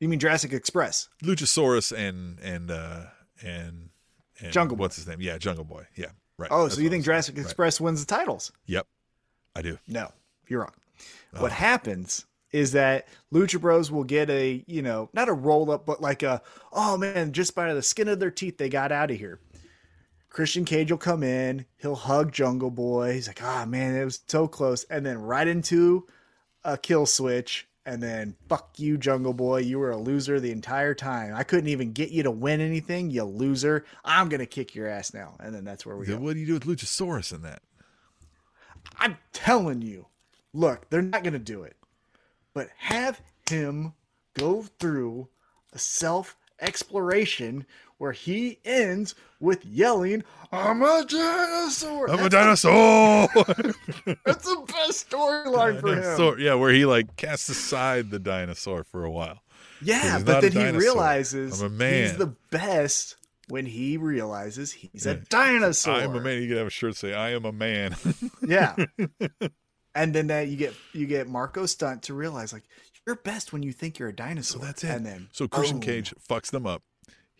you 0.00 0.08
mean 0.08 0.18
Jurassic 0.18 0.52
Express? 0.52 1.08
Luchasaurus, 1.22 1.96
and 1.96 2.38
and 2.40 2.70
uh, 2.70 3.06
and 3.42 3.90
and 4.40 4.52
Jungle 4.52 4.76
Boy. 4.76 4.82
What's 4.82 4.96
his 4.96 5.06
name? 5.08 5.20
Yeah, 5.20 5.38
Jungle 5.38 5.64
Boy. 5.64 5.86
Yeah, 5.96 6.06
right. 6.38 6.48
Oh, 6.50 6.64
That's 6.64 6.76
so 6.76 6.80
you 6.80 6.90
think 6.90 7.04
Jurassic 7.04 7.34
saying. 7.34 7.44
Right. 7.44 7.50
Express 7.50 7.80
wins 7.80 8.04
the 8.04 8.14
titles? 8.14 8.52
Yep, 8.66 8.86
I 9.56 9.62
do. 9.62 9.78
No, 9.88 10.12
you're 10.46 10.60
wrong. 10.60 10.74
Oh. 11.34 11.42
What 11.42 11.52
happens 11.52 12.26
is 12.52 12.72
that 12.72 13.06
Lucha 13.32 13.60
Bros 13.60 13.90
will 13.90 14.04
get 14.04 14.30
a, 14.30 14.64
you 14.66 14.80
know, 14.80 15.10
not 15.12 15.28
a 15.28 15.32
roll 15.32 15.70
up, 15.70 15.84
but 15.84 16.00
like 16.00 16.22
a, 16.22 16.40
oh 16.72 16.96
man, 16.96 17.32
just 17.32 17.54
by 17.54 17.74
the 17.74 17.82
skin 17.82 18.08
of 18.08 18.20
their 18.20 18.30
teeth, 18.30 18.58
they 18.58 18.68
got 18.68 18.90
out 18.90 19.10
of 19.10 19.18
here. 19.18 19.38
Christian 20.30 20.64
Cage 20.64 20.90
will 20.90 20.98
come 20.98 21.22
in, 21.22 21.66
he'll 21.78 21.94
hug 21.94 22.32
Jungle 22.32 22.70
Boy. 22.70 23.14
He's 23.14 23.26
like, 23.26 23.42
ah 23.42 23.64
man, 23.66 23.96
it 23.96 24.04
was 24.04 24.20
so 24.26 24.46
close. 24.46 24.84
And 24.84 25.04
then 25.04 25.18
right 25.18 25.48
into 25.48 26.06
a 26.64 26.76
kill 26.76 27.06
switch. 27.06 27.66
And 27.86 28.02
then 28.02 28.36
fuck 28.50 28.78
you, 28.78 28.98
Jungle 28.98 29.32
Boy. 29.32 29.60
You 29.60 29.78
were 29.78 29.90
a 29.90 29.96
loser 29.96 30.38
the 30.38 30.50
entire 30.50 30.94
time. 30.94 31.34
I 31.34 31.42
couldn't 31.42 31.70
even 31.70 31.92
get 31.92 32.10
you 32.10 32.22
to 32.24 32.30
win 32.30 32.60
anything, 32.60 33.10
you 33.10 33.24
loser. 33.24 33.86
I'm 34.04 34.28
gonna 34.28 34.44
kick 34.44 34.74
your 34.74 34.86
ass 34.86 35.14
now. 35.14 35.36
And 35.40 35.54
then 35.54 35.64
that's 35.64 35.86
where 35.86 35.96
we 35.96 36.04
Then 36.04 36.18
go. 36.18 36.24
What 36.24 36.34
do 36.34 36.40
you 36.40 36.46
do 36.46 36.54
with 36.54 36.64
Luchasaurus 36.66 37.32
in 37.32 37.42
that? 37.42 37.62
I'm 38.98 39.18
telling 39.32 39.82
you, 39.82 40.06
look, 40.52 40.88
they're 40.90 41.02
not 41.02 41.22
going 41.22 41.34
to 41.34 41.38
do 41.38 41.62
it, 41.62 41.76
but 42.54 42.68
have 42.76 43.20
him 43.48 43.94
go 44.34 44.62
through 44.78 45.28
a 45.72 45.78
self 45.78 46.36
exploration 46.60 47.66
where 47.98 48.12
he 48.12 48.58
ends 48.64 49.14
with 49.40 49.64
yelling, 49.64 50.24
I'm 50.50 50.82
a 50.82 51.04
dinosaur. 51.08 52.10
I'm 52.10 52.20
a 52.20 52.28
That's 52.28 52.62
the- 52.62 52.68
dinosaur. 52.70 53.28
That's 54.24 54.44
the 54.44 54.64
best 54.66 55.10
storyline 55.10 55.80
for 55.80 56.34
him. 56.34 56.40
Yeah, 56.40 56.54
where 56.54 56.72
he 56.72 56.86
like 56.86 57.16
casts 57.16 57.48
aside 57.48 58.10
the 58.10 58.18
dinosaur 58.18 58.84
for 58.84 59.04
a 59.04 59.10
while. 59.10 59.40
Yeah, 59.82 60.20
but 60.24 60.40
then 60.40 60.52
he 60.52 60.76
realizes 60.78 61.60
I'm 61.60 61.80
a 61.80 62.02
he's 62.02 62.16
the 62.16 62.34
best 62.50 63.16
when 63.48 63.64
he 63.66 63.96
realizes 63.96 64.72
he's 64.72 65.06
a 65.06 65.16
dinosaur. 65.16 65.94
I 65.94 66.02
am 66.02 66.16
a 66.16 66.20
man. 66.20 66.42
You 66.42 66.48
could 66.48 66.56
have 66.58 66.66
a 66.66 66.70
shirt 66.70 66.96
say, 66.96 67.14
"I 67.14 67.30
am 67.30 67.44
a 67.44 67.52
man." 67.52 67.94
Yeah. 68.46 68.74
and 69.94 70.14
then 70.14 70.28
that 70.28 70.48
you 70.48 70.56
get 70.56 70.74
you 70.94 71.06
get 71.06 71.28
Marco 71.28 71.66
Stunt 71.66 72.02
to 72.04 72.14
realize 72.14 72.52
like 72.52 72.64
you're 73.06 73.16
best 73.16 73.52
when 73.52 73.62
you 73.62 73.72
think 73.72 73.98
you're 73.98 74.08
a 74.08 74.16
dinosaur. 74.16 74.60
So 74.60 74.66
that's 74.66 74.82
it. 74.84 74.90
And 74.90 75.06
then 75.06 75.28
so 75.32 75.46
Christian. 75.48 75.80
Cage 75.80 76.14
fucks 76.28 76.50
them 76.50 76.66
up. 76.66 76.82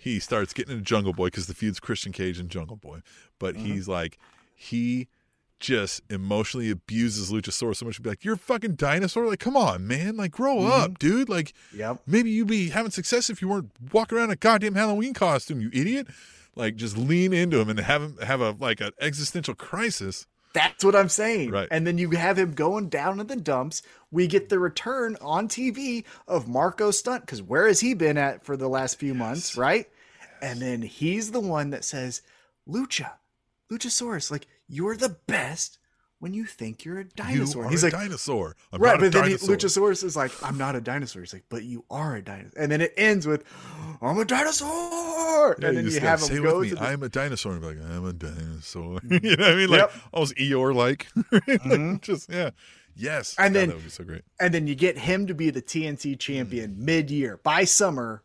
He 0.00 0.20
starts 0.20 0.52
getting 0.54 0.72
into 0.72 0.84
Jungle 0.84 1.12
Boy 1.12 1.26
because 1.26 1.48
the 1.48 1.54
feud's 1.54 1.80
Christian 1.80 2.12
Cage 2.12 2.38
and 2.38 2.48
Jungle 2.48 2.76
Boy. 2.76 3.00
But 3.40 3.56
Mm-hmm. 3.56 3.64
he's 3.66 3.88
like, 3.88 4.16
he 4.54 5.08
just 5.60 6.02
emotionally 6.08 6.70
abuses 6.70 7.32
Luchasaurus 7.32 7.76
so 7.78 7.84
much. 7.86 7.96
He'd 7.96 8.04
be 8.04 8.10
like, 8.10 8.24
"You're 8.24 8.34
a 8.34 8.38
fucking 8.38 8.76
dinosaur! 8.76 9.26
Like, 9.26 9.40
come 9.40 9.56
on, 9.56 9.88
man! 9.88 10.16
Like, 10.16 10.30
grow 10.30 10.58
Mm-hmm. 10.58 10.70
up, 10.70 10.98
dude! 11.00 11.28
Like, 11.28 11.52
Yep. 11.74 12.02
maybe 12.06 12.30
you'd 12.30 12.46
be 12.46 12.68
having 12.68 12.92
success 12.92 13.28
if 13.28 13.42
you 13.42 13.48
weren't 13.48 13.72
walking 13.92 14.16
around 14.16 14.26
in 14.26 14.34
a 14.34 14.36
goddamn 14.36 14.76
Halloween 14.76 15.14
costume, 15.14 15.60
you 15.60 15.68
idiot!" 15.72 16.06
Like, 16.54 16.76
just 16.76 16.96
lean 16.96 17.32
into 17.32 17.58
him 17.58 17.68
and 17.68 17.80
have 17.80 18.02
him 18.02 18.16
have 18.18 18.40
a 18.40 18.52
like 18.52 18.80
an 18.80 18.92
existential 19.00 19.54
crisis. 19.56 20.26
That's 20.58 20.84
what 20.84 20.96
I'm 20.96 21.08
saying. 21.08 21.50
Right. 21.50 21.68
And 21.70 21.86
then 21.86 21.98
you 21.98 22.10
have 22.10 22.38
him 22.38 22.52
going 22.52 22.88
down 22.88 23.20
in 23.20 23.26
the 23.26 23.36
dumps. 23.36 23.82
We 24.10 24.26
get 24.26 24.48
the 24.48 24.58
return 24.58 25.16
on 25.20 25.48
TV 25.48 26.04
of 26.26 26.48
Marco 26.48 26.90
Stunt 26.90 27.22
because 27.22 27.42
where 27.42 27.68
has 27.68 27.80
he 27.80 27.94
been 27.94 28.18
at 28.18 28.44
for 28.44 28.56
the 28.56 28.68
last 28.68 28.98
few 28.98 29.14
months, 29.14 29.56
right? 29.56 29.88
And 30.42 30.60
then 30.60 30.82
he's 30.82 31.30
the 31.30 31.40
one 31.40 31.70
that 31.70 31.84
says, 31.84 32.22
Lucha, 32.68 33.12
Luchasaurus, 33.70 34.30
like 34.30 34.46
you're 34.68 34.96
the 34.96 35.16
best 35.26 35.77
when 36.20 36.34
you 36.34 36.44
think 36.46 36.84
you're 36.84 36.98
a 37.00 37.04
dinosaur. 37.04 37.64
You 37.64 37.70
he's 37.70 37.82
a 37.82 37.86
like, 37.86 37.92
dinosaur. 37.94 38.56
I'm 38.72 38.80
right, 38.80 38.98
not 38.98 39.06
a 39.06 39.10
but 39.10 39.12
then 39.12 39.30
he. 39.30 39.36
Luchasaurus 39.36 40.02
is 40.02 40.16
like, 40.16 40.32
I'm 40.42 40.58
not 40.58 40.74
a 40.76 40.80
dinosaur. 40.80 41.22
He's 41.22 41.32
like, 41.32 41.44
but 41.48 41.62
you 41.64 41.84
are 41.90 42.16
a 42.16 42.22
dinosaur. 42.22 42.60
And 42.60 42.70
then 42.72 42.80
it 42.80 42.92
ends 42.96 43.26
with, 43.26 43.44
I'm 44.02 44.18
a 44.18 44.24
dinosaur. 44.24 45.56
Yeah, 45.60 45.68
and 45.68 45.76
then 45.76 45.84
you, 45.84 45.90
just 45.90 46.02
have 46.02 46.20
him 46.22 46.42
go 46.42 46.62
to 46.64 46.74
the 46.74 46.82
I'm 46.82 47.02
a 47.02 47.08
dinosaur. 47.08 47.52
And 47.52 47.60
be 47.60 47.66
like, 47.68 47.78
I'm 47.90 48.04
a 48.04 48.12
dinosaur. 48.12 49.00
you 49.08 49.36
know 49.36 49.44
what 49.44 49.52
I 49.52 49.54
mean? 49.54 49.68
Like 49.68 49.80
Yep. 49.80 49.90
Mm-hmm. 49.98 50.08
almost 50.12 50.34
Eeyore 50.36 50.74
like. 50.74 52.00
Just 52.02 52.30
yeah. 52.30 52.50
Yes. 52.96 53.36
And 53.38 53.54
God, 53.54 53.60
then- 53.60 53.68
that 53.68 53.74
would 53.76 53.84
be 53.84 53.90
so 53.90 54.04
great. 54.04 54.22
and 54.40 54.52
then 54.52 54.66
you 54.66 54.74
get 54.74 54.98
him 54.98 55.26
to 55.28 55.34
be 55.34 55.50
the 55.50 55.62
TNT 55.62 56.18
champion 56.18 56.74
mid-year. 56.78 57.38
By 57.44 57.64
summer, 57.64 58.22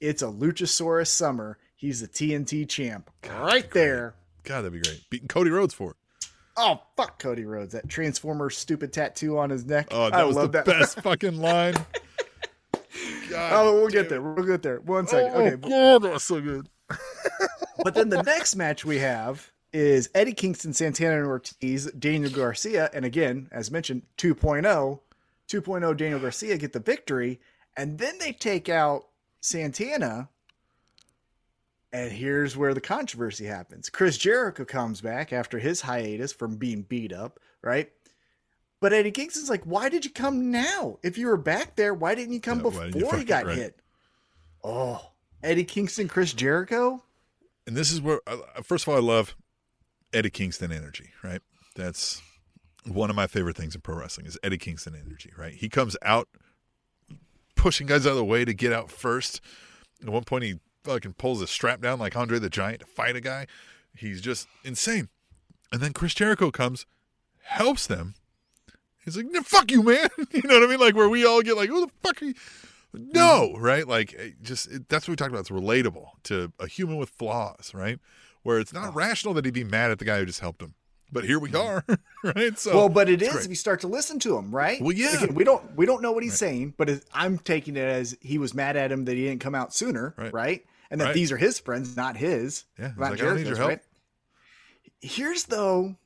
it's 0.00 0.22
a 0.22 0.26
Luchasaurus 0.26 1.08
summer. 1.08 1.58
He's 1.74 2.00
the 2.02 2.08
TNT 2.08 2.68
champ 2.68 3.10
right 3.26 3.70
there. 3.70 4.14
God, 4.42 4.62
that'd 4.62 4.72
be 4.72 4.80
great. 4.80 5.02
Beating 5.08 5.28
Cody 5.28 5.50
Rhodes 5.50 5.72
for 5.72 5.92
it. 5.92 5.96
Oh 6.62 6.80
fuck, 6.96 7.18
Cody 7.18 7.44
Rhodes! 7.46 7.72
That 7.72 7.88
Transformer 7.88 8.50
stupid 8.50 8.92
tattoo 8.92 9.38
on 9.38 9.48
his 9.50 9.64
neck. 9.64 9.88
Oh, 9.90 10.10
that 10.10 10.14
I 10.20 10.24
was 10.24 10.36
love 10.36 10.52
the 10.52 10.58
that. 10.62 10.66
best 10.66 11.00
fucking 11.02 11.38
line. 11.38 11.74
God, 13.30 13.52
Oh, 13.52 13.74
we'll 13.80 13.88
get 13.88 14.08
damn 14.08 14.22
there. 14.22 14.22
We'll 14.22 14.44
get 14.44 14.62
there. 14.62 14.80
One 14.80 15.06
second. 15.06 15.30
it. 15.30 15.34
Oh, 15.34 15.40
Okay, 15.40 15.68
God, 15.68 16.02
that 16.02 16.12
was 16.12 16.22
so 16.24 16.40
good. 16.40 16.68
but 17.84 17.94
then 17.94 18.08
the 18.08 18.22
next 18.22 18.56
match 18.56 18.84
we 18.84 18.98
have 18.98 19.50
is 19.72 20.10
Eddie 20.14 20.32
Kingston, 20.32 20.72
Santana, 20.72 21.18
and 21.18 21.26
Ortiz, 21.26 21.90
Daniel 21.92 22.30
Garcia, 22.30 22.90
and 22.92 23.04
again, 23.04 23.48
as 23.52 23.70
mentioned, 23.70 24.02
2.0, 24.18 24.98
2.0 25.48 25.96
Daniel 25.96 26.18
Garcia 26.20 26.58
get 26.58 26.72
the 26.72 26.80
victory, 26.80 27.40
and 27.76 27.98
then 27.98 28.18
they 28.18 28.32
take 28.32 28.68
out 28.68 29.06
Santana. 29.40 30.28
And 31.92 32.12
here's 32.12 32.56
where 32.56 32.72
the 32.72 32.80
controversy 32.80 33.46
happens. 33.46 33.90
Chris 33.90 34.16
Jericho 34.16 34.64
comes 34.64 35.00
back 35.00 35.32
after 35.32 35.58
his 35.58 35.80
hiatus 35.80 36.32
from 36.32 36.56
being 36.56 36.82
beat 36.82 37.12
up, 37.12 37.40
right? 37.62 37.90
But 38.80 38.92
Eddie 38.92 39.10
Kingston's 39.10 39.50
like, 39.50 39.64
why 39.64 39.88
did 39.88 40.04
you 40.04 40.10
come 40.10 40.50
now? 40.50 40.98
If 41.02 41.18
you 41.18 41.26
were 41.26 41.36
back 41.36 41.76
there, 41.76 41.92
why 41.92 42.14
didn't 42.14 42.32
you 42.32 42.40
come 42.40 42.58
Yeah, 42.64 42.70
didn't 42.70 42.94
you 42.94 43.00
before 43.00 43.18
you 43.18 43.24
got 43.24 43.44
right. 43.44 43.56
hit? 43.56 43.80
Oh, 44.62 45.10
Eddie 45.42 45.64
Kingston, 45.64 46.06
Chris 46.08 46.32
Jericho. 46.32 47.02
And 47.66 47.76
this 47.76 47.92
is 47.92 48.00
where, 48.00 48.20
first 48.62 48.84
of 48.84 48.88
all, 48.88 48.96
I 48.96 49.00
love 49.00 49.36
Eddie 50.12 50.30
Kingston 50.30 50.72
energy, 50.72 51.10
right? 51.22 51.42
That's 51.76 52.22
one 52.86 53.10
of 53.10 53.16
my 53.16 53.26
favorite 53.26 53.56
things 53.56 53.74
in 53.74 53.80
pro 53.80 53.96
wrestling 53.96 54.26
is 54.26 54.38
Eddie 54.42 54.58
Kingston 54.58 54.94
energy, 54.94 55.32
right? 55.36 55.52
He 55.52 55.68
comes 55.68 55.96
out 56.02 56.28
pushing 57.56 57.86
guys 57.86 58.06
out 58.06 58.10
of 58.12 58.16
the 58.16 58.24
way 58.24 58.44
to 58.44 58.54
get 58.54 58.72
out 58.72 58.90
first. 58.90 59.40
At 60.02 60.08
one 60.08 60.24
point, 60.24 60.44
he 60.44 60.54
fucking 60.84 61.14
pulls 61.14 61.42
a 61.42 61.46
strap 61.46 61.80
down 61.80 61.98
like 61.98 62.16
Andre 62.16 62.38
the 62.38 62.50
Giant 62.50 62.80
to 62.80 62.86
fight 62.86 63.16
a 63.16 63.20
guy. 63.20 63.46
He's 63.94 64.20
just 64.20 64.48
insane. 64.64 65.08
And 65.72 65.80
then 65.80 65.92
Chris 65.92 66.14
Jericho 66.14 66.50
comes, 66.50 66.86
helps 67.42 67.86
them. 67.86 68.14
He's 69.04 69.16
like, 69.16 69.26
"No, 69.30 69.42
"Fuck 69.42 69.70
you, 69.70 69.82
man!" 69.82 70.08
you 70.32 70.42
know 70.44 70.60
what 70.60 70.64
I 70.64 70.66
mean? 70.66 70.80
Like 70.80 70.94
where 70.94 71.08
we 71.08 71.24
all 71.24 71.42
get 71.42 71.56
like, 71.56 71.68
"Who 71.68 71.86
the 71.86 71.92
fuck 72.02 72.20
are 72.22 72.26
you?" 72.26 72.34
No, 72.92 73.52
mm-hmm. 73.54 73.62
right? 73.62 73.88
Like 73.88 74.12
it 74.12 74.42
just 74.42 74.70
it, 74.70 74.88
that's 74.88 75.06
what 75.06 75.12
we 75.12 75.16
talked 75.16 75.30
about. 75.30 75.40
It's 75.40 75.50
relatable 75.50 76.08
to 76.24 76.52
a 76.58 76.66
human 76.66 76.96
with 76.96 77.10
flaws, 77.10 77.72
right? 77.74 77.98
Where 78.42 78.58
it's 78.58 78.72
not 78.72 78.94
rational 78.94 79.34
that 79.34 79.44
he'd 79.44 79.54
be 79.54 79.64
mad 79.64 79.90
at 79.90 79.98
the 79.98 80.04
guy 80.04 80.18
who 80.18 80.26
just 80.26 80.40
helped 80.40 80.62
him. 80.62 80.74
But 81.12 81.24
here 81.24 81.38
we 81.38 81.50
mm-hmm. 81.50 81.92
are, 81.92 81.98
right? 82.34 82.58
So 82.58 82.74
well, 82.76 82.88
but 82.88 83.08
it's 83.08 83.22
great. 83.22 83.44
if 83.44 83.50
you 83.50 83.56
start 83.56 83.80
to 83.80 83.88
listen 83.88 84.18
to 84.20 84.36
him, 84.36 84.54
right? 84.54 84.80
Well, 84.80 84.92
yeah. 84.92 85.16
Again, 85.16 85.34
we 85.34 85.44
don't 85.44 85.76
we 85.76 85.86
don't 85.86 86.02
know 86.02 86.12
what 86.12 86.22
he's 86.22 86.38
saying, 86.38 86.74
but 86.76 86.90
I'm 87.12 87.38
taking 87.38 87.76
it 87.76 87.80
as 87.80 88.16
he 88.20 88.38
was 88.38 88.54
mad 88.54 88.76
at 88.76 88.92
him 88.92 89.04
that 89.06 89.16
he 89.16 89.24
didn't 89.24 89.40
come 89.40 89.54
out 89.54 89.74
sooner, 89.74 90.14
Right. 90.16 90.32
right? 90.32 90.64
And 90.90 91.00
that 91.00 91.06
Right. 91.06 91.14
these 91.14 91.30
are 91.32 91.36
his 91.36 91.58
friends, 91.60 91.96
not 91.96 92.16
his. 92.16 92.64
Yeah, 92.78 92.88
not 92.96 93.12
like, 93.12 93.20
"I 93.20 93.24
don't 93.24 93.36
need 93.36 93.46
your 93.46 93.54
Jericho's, 93.54 93.58
help." 93.58 93.68
right? 93.68 93.80
Here's 95.00 95.44
though 95.44 95.96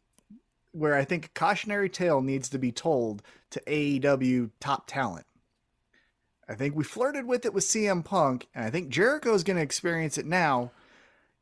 where 0.73 0.94
I 0.94 1.05
think 1.05 1.27
a 1.27 1.28
cautionary 1.31 1.89
tale 1.89 2.20
needs 2.20 2.48
to 2.51 2.59
be 2.59 2.73
told 2.73 3.23
to 3.51 3.62
AEW 3.66 4.51
top 4.61 4.86
talent. 4.86 5.27
I 6.48 6.55
think 6.55 6.74
we 6.74 6.85
flirted 6.85 7.27
with 7.27 7.47
it 7.47 7.55
with 7.55 7.65
CM 7.65 8.02
Punk, 8.05 8.48
and 8.55 8.65
I 8.65 8.70
think 8.70 8.89
Jericho's 8.90 9.44
going 9.44 9.56
to 9.56 9.62
experience 9.62 10.19
it 10.19 10.27
now. 10.27 10.73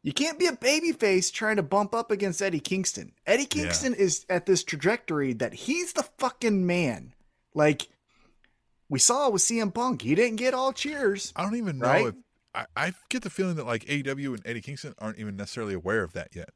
You 0.02 0.12
can't 0.12 0.38
be 0.38 0.46
a 0.46 0.52
babyface 0.52 1.32
trying 1.32 1.56
to 1.56 1.62
bump 1.62 1.94
up 1.94 2.10
against 2.10 2.42
Eddie 2.42 2.60
Kingston. 2.60 3.12
Eddie 3.26 3.46
Kingston 3.46 3.94
is 3.94 4.26
at 4.28 4.46
this 4.46 4.62
trajectory 4.62 5.32
that 5.34 5.54
he's 5.54 5.92
the 5.94 6.02
fucking 6.18 6.66
man. 6.66 7.14
Like 7.54 7.88
we 8.88 8.98
saw 8.98 9.30
with 9.30 9.42
CM 9.42 9.72
Punk, 9.72 10.02
he 10.02 10.14
didn't 10.14 10.36
get 10.36 10.54
all 10.54 10.72
cheers. 10.72 11.32
I 11.36 11.42
don't 11.42 11.56
even 11.56 11.78
know 11.78 11.86
Right? 11.86 12.06
if 12.08 12.14
I, 12.54 12.66
I 12.76 12.92
get 13.08 13.22
the 13.22 13.30
feeling 13.30 13.56
that 13.56 13.66
like 13.66 13.84
AEW 13.86 14.34
and 14.34 14.42
Eddie 14.44 14.60
Kingston 14.60 14.94
aren't 14.98 15.18
even 15.18 15.36
necessarily 15.36 15.74
aware 15.74 16.02
of 16.02 16.12
that 16.12 16.34
yet. 16.34 16.50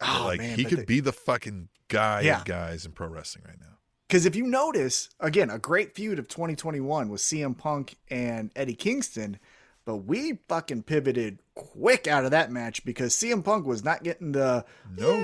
Oh, 0.00 0.22
like 0.26 0.38
man, 0.38 0.58
he 0.58 0.64
could 0.64 0.80
they- 0.80 0.84
be 0.84 1.00
the 1.00 1.12
fucking 1.12 1.68
guy 1.88 2.22
Yeah. 2.22 2.38
of 2.40 2.44
guys 2.44 2.84
in 2.86 2.92
pro 2.92 3.08
wrestling 3.08 3.44
right 3.46 3.58
now. 3.60 3.78
Because 4.08 4.24
if 4.24 4.36
you 4.36 4.46
notice, 4.46 5.08
again, 5.18 5.50
a 5.50 5.58
great 5.58 5.94
feud 5.96 6.18
of 6.20 6.28
2021 6.28 7.08
was 7.08 7.22
CM 7.22 7.56
Punk 7.58 7.96
and 8.08 8.52
Eddie 8.54 8.74
Kingston, 8.76 9.38
but 9.84 9.96
we 9.96 10.38
fucking 10.48 10.84
pivoted 10.84 11.40
quick 11.56 12.06
out 12.06 12.24
of 12.24 12.30
that 12.30 12.52
match 12.52 12.84
because 12.84 13.14
CM 13.16 13.42
Punk 13.44 13.66
was 13.66 13.82
not 13.84 14.04
getting 14.04 14.30
the 14.32 14.64
No. 14.96 15.16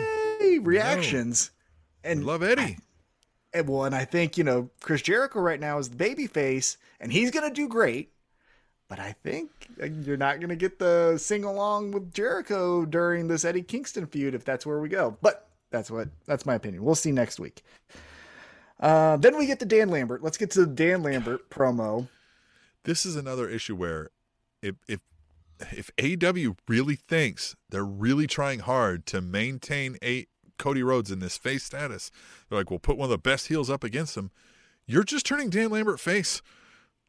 reactions. 0.60 1.50
And 2.04 2.24
Love 2.24 2.42
Eddie. 2.42 2.78
And 3.54 3.68
well, 3.68 3.84
and 3.84 3.94
I 3.94 4.04
think 4.04 4.36
you 4.38 4.44
know 4.44 4.70
Chris 4.80 5.02
Jericho 5.02 5.40
right 5.40 5.60
now 5.60 5.78
is 5.78 5.90
the 5.90 5.96
baby 5.96 6.26
face, 6.26 6.76
and 6.98 7.12
he's 7.12 7.30
gonna 7.30 7.52
do 7.52 7.68
great. 7.68 8.12
But 8.92 9.00
I 9.00 9.14
think 9.24 9.48
uh, 9.82 9.86
you're 9.86 10.18
not 10.18 10.38
gonna 10.38 10.54
get 10.54 10.78
the 10.78 11.16
sing 11.16 11.44
along 11.44 11.92
with 11.92 12.12
Jericho 12.12 12.84
during 12.84 13.26
this 13.26 13.42
Eddie 13.42 13.62
Kingston 13.62 14.04
feud 14.06 14.34
if 14.34 14.44
that's 14.44 14.66
where 14.66 14.80
we 14.80 14.90
go. 14.90 15.16
But 15.22 15.48
that's 15.70 15.90
what 15.90 16.08
that's 16.26 16.44
my 16.44 16.56
opinion. 16.56 16.84
We'll 16.84 16.94
see 16.94 17.10
next 17.10 17.40
week. 17.40 17.64
Uh, 18.78 19.16
then 19.16 19.38
we 19.38 19.46
get 19.46 19.60
to 19.60 19.64
Dan 19.64 19.88
Lambert. 19.88 20.22
Let's 20.22 20.36
get 20.36 20.50
to 20.50 20.66
the 20.66 20.74
Dan 20.74 21.02
Lambert 21.02 21.48
promo. 21.48 22.08
this 22.84 23.06
is 23.06 23.16
another 23.16 23.48
issue 23.48 23.74
where 23.74 24.10
if 24.60 24.74
if 24.86 25.00
if 25.72 25.90
AEW 25.96 26.58
really 26.68 26.96
thinks 26.96 27.56
they're 27.70 27.86
really 27.86 28.26
trying 28.26 28.58
hard 28.58 29.06
to 29.06 29.22
maintain 29.22 29.96
a 30.04 30.26
Cody 30.58 30.82
Rhodes 30.82 31.10
in 31.10 31.20
this 31.20 31.38
face 31.38 31.64
status, 31.64 32.10
they're 32.50 32.58
like, 32.58 32.68
we'll 32.68 32.78
put 32.78 32.98
one 32.98 33.06
of 33.06 33.10
the 33.10 33.16
best 33.16 33.46
heels 33.48 33.70
up 33.70 33.84
against 33.84 34.18
him. 34.18 34.30
You're 34.84 35.02
just 35.02 35.24
turning 35.24 35.48
Dan 35.48 35.70
Lambert 35.70 35.98
face. 35.98 36.42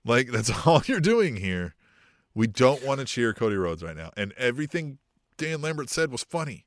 Like 0.05 0.31
that's 0.31 0.51
all 0.67 0.81
you're 0.85 0.99
doing 0.99 1.35
here. 1.37 1.75
We 2.35 2.47
don't 2.47 2.83
want 2.83 2.99
to 2.99 3.05
cheer 3.05 3.33
Cody 3.33 3.55
Rhodes 3.55 3.83
right 3.83 3.95
now, 3.95 4.11
and 4.17 4.33
everything 4.33 4.97
Dan 5.37 5.61
Lambert 5.61 5.89
said 5.89 6.11
was 6.11 6.23
funny. 6.23 6.65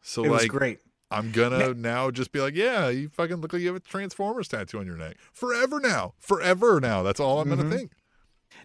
So 0.00 0.24
It 0.24 0.28
was 0.30 0.42
like, 0.42 0.50
great. 0.50 0.80
I'm 1.10 1.30
gonna 1.30 1.74
now 1.74 2.10
just 2.10 2.32
be 2.32 2.40
like, 2.40 2.54
yeah, 2.54 2.88
you 2.88 3.08
fucking 3.10 3.36
look 3.36 3.52
like 3.52 3.62
you 3.62 3.68
have 3.68 3.76
a 3.76 3.80
Transformers 3.80 4.48
tattoo 4.48 4.78
on 4.80 4.86
your 4.86 4.96
neck 4.96 5.16
forever 5.32 5.78
now, 5.78 6.14
forever 6.18 6.80
now. 6.80 7.02
That's 7.02 7.20
all 7.20 7.40
I'm 7.40 7.48
Mm-hmm. 7.48 7.60
gonna 7.62 7.76
think. 7.76 7.92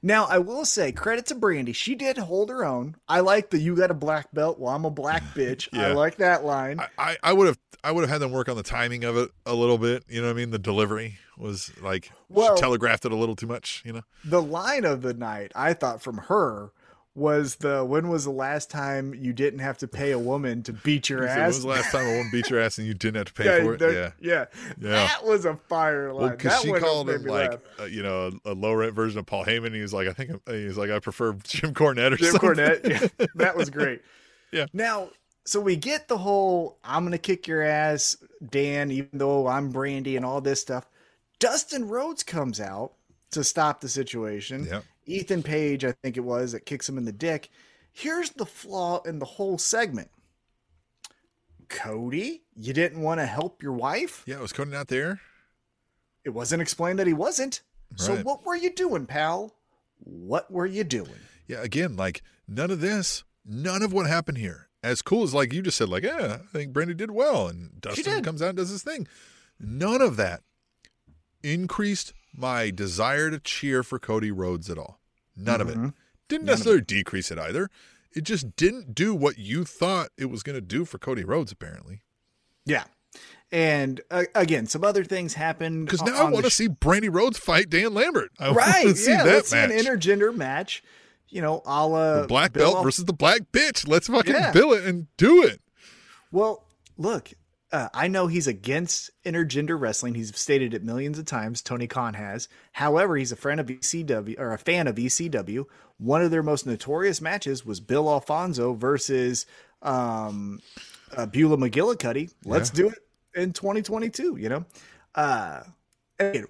Now 0.01 0.25
I 0.25 0.37
will 0.39 0.65
say 0.65 0.91
credit 0.91 1.25
to 1.27 1.35
Brandi. 1.35 1.73
She 1.75 1.95
did 1.95 2.17
hold 2.17 2.49
her 2.49 2.63
own. 2.63 2.95
I 3.07 3.19
like 3.19 3.49
the 3.49 3.59
"you 3.59 3.75
got 3.75 3.91
a 3.91 3.95
black 3.95 4.31
belt." 4.33 4.59
Well, 4.59 4.73
I'm 4.73 4.85
a 4.85 4.89
black 4.89 5.23
bitch. 5.35 5.67
I 5.77 5.91
like 5.93 6.17
that 6.17 6.43
line. 6.45 6.79
I- 6.79 6.87
I, 7.11 7.17
I 7.23 7.33
would 7.33 7.47
have 7.47 7.57
I 7.83 7.91
would 7.91 8.01
have 8.01 8.09
had 8.09 8.19
them 8.21 8.31
work 8.31 8.49
on 8.49 8.57
the 8.57 8.63
timing 8.63 9.03
of 9.03 9.15
it 9.17 9.29
a 9.45 9.53
little 9.53 9.77
bit. 9.77 10.03
You 10.09 10.21
know 10.21 10.27
what 10.27 10.33
I 10.33 10.37
mean? 10.37 10.51
The 10.51 10.59
delivery 10.59 11.17
was 11.37 11.71
like 11.81 12.11
Well- 12.29 12.55
she 12.55 12.61
telegraphed 12.61 13.05
it 13.05 13.11
a 13.11 13.15
little 13.15 13.35
too 13.35 13.47
much. 13.47 13.81
You 13.85 13.93
know? 13.93 14.01
the 14.25 14.41
line 14.41 14.85
of 14.85 15.01
the 15.01 15.13
night 15.13 15.51
I 15.55 15.73
thought 15.73 16.01
from 16.01 16.17
her 16.17 16.71
was 17.15 17.55
the 17.55 17.83
when 17.83 18.07
was 18.07 18.23
the 18.23 18.31
last 18.31 18.69
time 18.69 19.13
you 19.13 19.33
didn't 19.33 19.59
have 19.59 19.77
to 19.79 19.87
pay 19.87 20.11
a 20.11 20.19
woman 20.19 20.63
to 20.63 20.71
beat 20.71 21.09
your 21.09 21.27
said, 21.27 21.29
when 21.37 21.39
ass? 21.39 21.47
was 21.55 21.61
the 21.63 21.67
last 21.69 21.91
time 21.91 22.05
a 22.05 22.11
woman 22.11 22.29
beat 22.31 22.49
your 22.49 22.59
ass 22.59 22.77
and 22.77 22.87
you 22.87 22.93
didn't 22.93 23.17
have 23.17 23.25
to 23.25 23.33
pay 23.33 23.45
yeah, 23.45 23.63
for 23.63 23.73
it? 23.73 23.79
that- 23.79 23.93
Yeah. 23.93 24.11
yeah, 24.21 24.45
Yeah. 24.79 24.89
That 25.07 25.25
was 25.25 25.45
a 25.45 25.55
fire 25.67 26.13
line. 26.13 26.21
Well, 26.21 26.29
because 26.31 26.51
that 26.51 26.61
she 26.61 26.71
called 26.79 27.09
him 27.09 27.23
like 27.23 27.59
uh, 27.79 27.85
you 27.85 28.03
know 28.03 28.31
a, 28.45 28.53
low 28.53 28.73
rent 28.73 28.93
version 28.93 29.19
of 29.19 29.25
Paul 29.25 29.43
Heyman. 29.43 29.73
He 29.73 29.81
was 29.81 29.93
like, 29.93 30.07
I 30.07 30.13
think 30.13 30.39
he's 30.47 30.77
like 30.77 30.91
I 30.91 30.99
prefer 30.99 31.33
Jim 31.43 31.73
Cornette 31.73 32.13
or 32.13 32.17
Jim 32.17 32.31
something. 32.31 32.49
Cornette. 32.51 33.11
Yeah, 33.19 33.25
that 33.35 33.57
was 33.57 33.69
great. 33.69 34.01
Yeah. 34.51 34.67
Now, 34.71 35.09
so 35.45 35.59
we 35.59 35.75
get 35.75 36.07
the 36.07 36.17
whole 36.19 36.77
"I'm 36.83 37.03
gonna 37.03 37.17
kick 37.17 37.47
your 37.47 37.63
ass, 37.63 38.17
Dan," 38.47 38.91
even 38.91 39.09
though 39.13 39.47
I'm 39.47 39.73
Brandi 39.73 40.15
and 40.15 40.23
all 40.25 40.41
this 40.41 40.61
stuff. 40.61 40.85
Dustin 41.39 41.87
Rhodes 41.87 42.21
comes 42.23 42.59
out 42.61 42.93
to 43.31 43.43
stop 43.43 43.81
the 43.81 43.89
situation. 43.89 44.65
Yep. 44.65 44.83
Ethan 45.09 45.43
Page, 45.43 45.83
I 45.83 45.93
think 46.03 46.17
it 46.17 46.21
was, 46.21 46.51
that 46.51 46.65
kicks 46.65 46.87
him 46.87 46.97
in 46.97 47.05
the 47.05 47.11
dick. 47.11 47.49
Here's 47.91 48.29
the 48.31 48.45
flaw 48.45 49.01
in 49.03 49.19
the 49.19 49.25
whole 49.25 49.57
segment. 49.57 50.09
Cody, 51.67 52.43
you 52.55 52.73
didn't 52.73 53.01
want 53.01 53.19
to 53.19 53.25
help 53.25 53.61
your 53.61 53.73
wife? 53.73 54.23
Yeah, 54.25 54.35
it 54.35 54.41
was 54.41 54.53
Cody 54.53 54.71
not 54.71 54.87
there? 54.87 55.19
It 56.23 56.31
wasn't 56.31 56.61
explained 56.61 56.99
that 56.99 57.07
he 57.07 57.13
wasn't. 57.13 57.61
So 57.95 58.17
what 58.17 58.45
were 58.45 58.55
you 58.55 58.71
doing, 58.71 59.07
pal? 59.07 59.55
What 59.99 60.51
were 60.51 60.65
you 60.65 60.83
doing? 60.83 61.09
Yeah, 61.47 61.61
again, 61.61 61.95
like 61.95 62.21
none 62.47 62.69
of 62.69 62.81
this, 62.81 63.23
none 63.45 63.81
of 63.81 63.91
what 63.91 64.05
happened 64.05 64.37
here. 64.37 64.67
As 64.83 65.01
cool 65.01 65.23
as 65.23 65.33
like 65.33 65.51
you 65.51 65.61
just 65.61 65.77
said, 65.77 65.89
like, 65.89 66.03
yeah, 66.03 66.37
I 66.41 66.57
think 66.57 66.71
Brandi 66.71 66.95
did 66.95 67.11
well, 67.11 67.47
and 67.47 67.81
Dustin 67.81 68.23
comes 68.23 68.41
out 68.41 68.49
and 68.49 68.57
does 68.57 68.69
his 68.69 68.83
thing. 68.83 69.07
None 69.59 70.01
of 70.01 70.15
that 70.17 70.41
increased 71.43 72.13
my 72.33 72.69
desire 72.69 73.29
to 73.31 73.39
cheer 73.39 73.83
for 73.83 73.99
Cody 73.99 74.31
Rhodes 74.31 74.69
at 74.69 74.77
all. 74.77 74.98
None 75.45 75.61
of 75.61 75.69
it. 75.69 75.71
Didn't 75.73 75.83
Mm-hmm. 75.87 76.31
None 76.31 76.41
of 76.41 76.45
necessarily 76.45 76.81
decrease 76.81 77.31
it 77.31 77.39
either. 77.39 77.69
It 78.13 78.23
just 78.23 78.55
didn't 78.55 78.93
do 78.95 79.13
what 79.15 79.37
you 79.37 79.63
thought 79.65 80.09
it 80.17 80.25
was 80.25 80.43
going 80.43 80.55
to 80.55 80.61
do 80.61 80.85
for 80.85 80.97
Cody 80.97 81.23
Rhodes, 81.23 81.51
apparently. 81.51 82.01
Yeah. 82.65 82.83
And 83.51 84.01
uh, 84.11 84.25
again, 84.35 84.67
some 84.67 84.83
other 84.83 85.03
things 85.03 85.33
happened. 85.33 85.85
Because 85.85 86.03
now 86.03 86.27
I 86.27 86.29
want 86.29 86.45
to 86.45 86.51
sh- 86.51 86.55
see 86.55 86.67
Brandi 86.69 87.09
Rhodes 87.11 87.39
fight 87.39 87.69
Dan 87.69 87.93
Lambert. 87.95 88.29
I 88.39 88.51
right. 88.51 88.85
want 88.85 88.95
to 88.97 89.01
see 89.01 89.11
yeah, 89.11 89.23
that 89.23 89.33
let's 89.33 89.51
match. 89.51 89.71
see 89.71 89.79
an 89.79 89.85
intergender 89.85 90.35
match. 90.35 90.83
You 91.29 91.41
know, 91.43 91.61
a 91.65 91.87
la 91.87 92.21
the 92.21 92.27
black 92.27 92.53
belt 92.53 92.77
Al- 92.77 92.83
versus 92.83 93.05
the 93.05 93.13
black 93.13 93.41
bitch. 93.51 93.87
Let's 93.87 94.07
fucking 94.07 94.33
Yeah. 94.33 94.51
bill 94.51 94.73
it 94.73 94.83
and 94.85 95.07
do 95.17 95.43
it. 95.43 95.61
Well, 96.31 96.63
look, 96.97 97.31
uh, 97.71 97.89
I 97.93 98.07
know 98.07 98.27
he's 98.27 98.47
against 98.47 99.11
intergender 99.23 99.79
wrestling. 99.79 100.15
He's 100.15 100.35
stated 100.35 100.73
it 100.73 100.83
millions 100.83 101.19
of 101.19 101.25
times. 101.25 101.61
Tony 101.61 101.87
Khan 101.87 102.15
has. 102.15 102.47
However, 102.71 103.15
he's 103.15 103.31
a 103.31 103.35
friend 103.35 103.59
of 103.59 103.67
ECW 103.67 104.39
or 104.39 104.53
a 104.53 104.57
fan 104.57 104.87
of 104.87 104.95
ECW. 104.95 105.65
One 105.97 106.21
of 106.21 106.31
their 106.31 106.43
most 106.43 106.65
notorious 106.65 107.21
matches 107.21 107.65
was 107.65 107.79
Bill 107.79 108.09
Alfonso 108.09 108.73
versus 108.73 109.45
um, 109.81 110.59
uh, 111.15 111.25
Beulah 111.27 111.57
McGillicuddy. 111.57 112.33
Let's 112.43 112.69
do 112.69 112.89
it 112.89 112.97
in 113.35 113.53
2022. 113.53 114.37
You 114.37 114.49
know, 114.49 114.65
uh, 115.15 115.61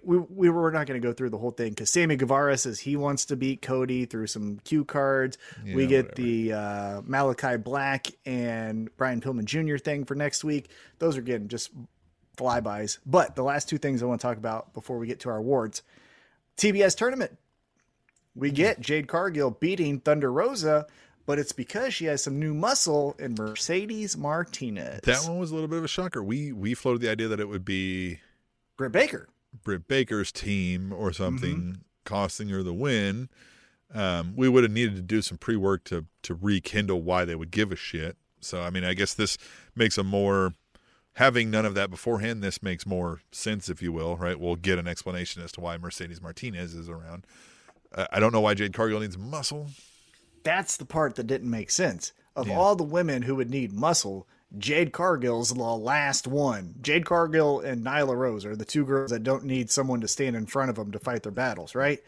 we 0.04 0.18
we 0.18 0.50
were 0.50 0.72
not 0.72 0.88
going 0.88 1.00
to 1.00 1.08
go 1.08 1.14
through 1.14 1.30
the 1.30 1.38
whole 1.38 1.52
thing 1.52 1.70
because 1.70 1.92
Sammy 1.92 2.16
Guevara 2.16 2.58
says 2.58 2.80
he 2.80 2.96
wants 2.96 3.26
to 3.26 3.36
beat 3.36 3.62
Cody 3.62 4.06
through 4.06 4.28
some 4.28 4.60
cue 4.64 4.84
cards. 4.84 5.38
we 5.64 5.86
get 5.86 6.06
whatever. 6.06 6.22
the 6.22 6.54
uh, 6.54 7.02
Malakai 7.02 7.64
Black 7.64 8.08
and 8.26 8.90
Brian 8.98 9.22
Pillman 9.22 9.46
Jr. 9.46 9.78
thing 9.78 10.06
for 10.06 10.16
next 10.16 10.44
week. 10.44 10.70
Those 10.98 11.18
are 11.18 11.22
getting 11.22 11.48
just 11.48 11.72
flybys. 12.38 12.98
But 13.06 13.36
the 13.36 13.44
last 13.44 13.70
two 13.70 13.78
things 13.78 14.02
I 14.02 14.06
want 14.06 14.22
to 14.22 14.28
talk 14.28 14.38
about 14.38 14.74
before 14.74 14.98
we 14.98 15.08
get 15.08 15.20
to 15.22 15.30
our 15.30 15.38
awards 15.38 15.84
TBS 16.58 16.96
tournament. 16.96 17.38
We 18.36 18.52
get 18.52 18.80
Jade 18.80 19.08
Cargill 19.08 19.52
beating 19.52 20.00
Thunder 20.00 20.32
Rosa, 20.32 20.88
but 21.26 21.40
it's 21.40 21.52
because 21.52 21.94
she 21.94 22.06
has 22.06 22.24
some 22.24 22.40
new 22.40 22.54
muscle 22.54 23.16
in 23.20 23.36
Mercedes 23.38 24.16
Martinez. 24.16 25.02
That 25.04 25.24
one 25.28 25.40
was 25.40 25.52
a 25.52 25.56
little 25.56 25.68
bit 25.68 25.80
of 25.80 25.84
a 25.84 25.90
shocker. 25.90 26.24
We 26.24 26.52
we 26.52 26.74
floated 26.74 27.02
the 27.02 27.10
idea 27.10 27.28
that 27.28 27.40
it 27.40 27.50
would 27.50 27.66
be 27.66 28.20
Britt 28.78 28.92
Baker. 28.92 29.28
Britt 29.64 29.88
Baker's 29.88 30.32
team 30.32 30.92
or 30.94 31.12
something 31.14 31.56
Mm-hmm. 31.58 31.82
costing 32.06 32.50
her 32.50 32.64
the 32.64 32.74
win. 32.74 33.30
Um, 33.94 34.34
we 34.36 34.48
would 34.48 34.64
have 34.64 34.72
needed 34.72 34.96
to 34.98 35.02
do 35.02 35.22
some 35.22 35.38
pre 35.38 35.56
work 35.56 35.84
to 35.86 36.06
to 36.24 36.36
rekindle 36.36 37.02
why 37.02 37.26
they 37.26 37.36
would 37.36 37.52
give 37.52 37.72
a 37.72 37.76
shit. 37.76 38.18
So 38.40 38.62
I 38.62 38.70
mean, 38.70 38.84
I 38.84 38.94
guess 38.94 39.14
this 39.14 39.38
makes 39.76 39.98
a 39.98 40.04
more 40.04 40.54
having 41.14 41.50
none 41.50 41.66
of 41.66 41.74
that 41.74 41.90
beforehand. 41.90 42.42
This 42.44 42.62
makes 42.64 42.86
more 42.86 43.22
sense, 43.32 43.68
if 43.68 43.82
you 43.82 43.92
will, 43.92 44.16
right? 44.16 44.40
We'll 44.40 44.56
get 44.56 44.78
an 44.80 44.88
explanation 44.88 45.42
as 45.44 45.52
to 45.54 45.62
why 45.62 45.78
Mercedes 45.78 46.22
Martinez 46.22 46.74
is 46.76 46.88
around. 46.88 47.26
Uh, 47.94 48.06
I 48.12 48.20
don't 48.20 48.32
know 48.32 48.42
why 48.42 48.54
Jade 48.54 48.74
Cargill 48.74 49.00
needs 49.00 49.18
muscle. 49.18 49.70
That's 50.44 50.78
the 50.78 50.86
part 50.86 51.16
that 51.16 51.26
didn't 51.28 51.50
make 51.50 51.72
sense. 51.72 52.14
Of 52.36 52.48
Yeah. 52.48 52.56
all 52.58 52.76
the 52.76 52.84
women 52.84 53.24
who 53.24 53.36
would 53.36 53.50
need 53.50 53.74
muscle, 53.74 54.28
Jade 54.58 54.92
Cargill's 54.92 55.50
the 55.50 55.62
last 55.62 56.28
one. 56.28 56.76
Jade 56.82 57.06
Cargill 57.06 57.60
and 57.60 57.86
Nyla 57.86 58.16
Rose 58.16 58.46
are 58.46 58.56
the 58.56 58.66
two 58.66 58.84
girls 58.84 59.12
that 59.12 59.24
don't 59.24 59.44
need 59.44 59.70
someone 59.70 60.02
to 60.02 60.08
stand 60.08 60.36
in 60.36 60.48
front 60.48 60.70
of 60.70 60.76
them 60.76 60.92
to 60.92 61.00
fight 61.00 61.24
their 61.24 61.32
battles, 61.32 61.76
right? 61.76 62.00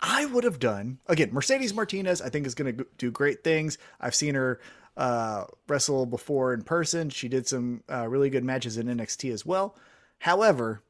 I 0.00 0.26
would 0.26 0.44
have 0.44 0.58
done 0.58 0.98
again. 1.06 1.30
Mercedes 1.32 1.74
Martinez, 1.74 2.20
I 2.20 2.28
think, 2.28 2.46
is 2.46 2.54
going 2.54 2.76
to 2.76 2.86
do 2.98 3.10
great 3.10 3.44
things. 3.44 3.78
I've 4.00 4.14
seen 4.14 4.34
her 4.34 4.60
uh, 4.96 5.44
wrestle 5.68 6.06
before 6.06 6.52
in 6.52 6.62
person. 6.62 7.10
She 7.10 7.28
did 7.28 7.46
some 7.46 7.82
uh, 7.90 8.08
really 8.08 8.30
good 8.30 8.44
matches 8.44 8.76
in 8.76 8.86
NXT 8.86 9.32
as 9.32 9.46
well. 9.46 9.76
However, 10.18 10.82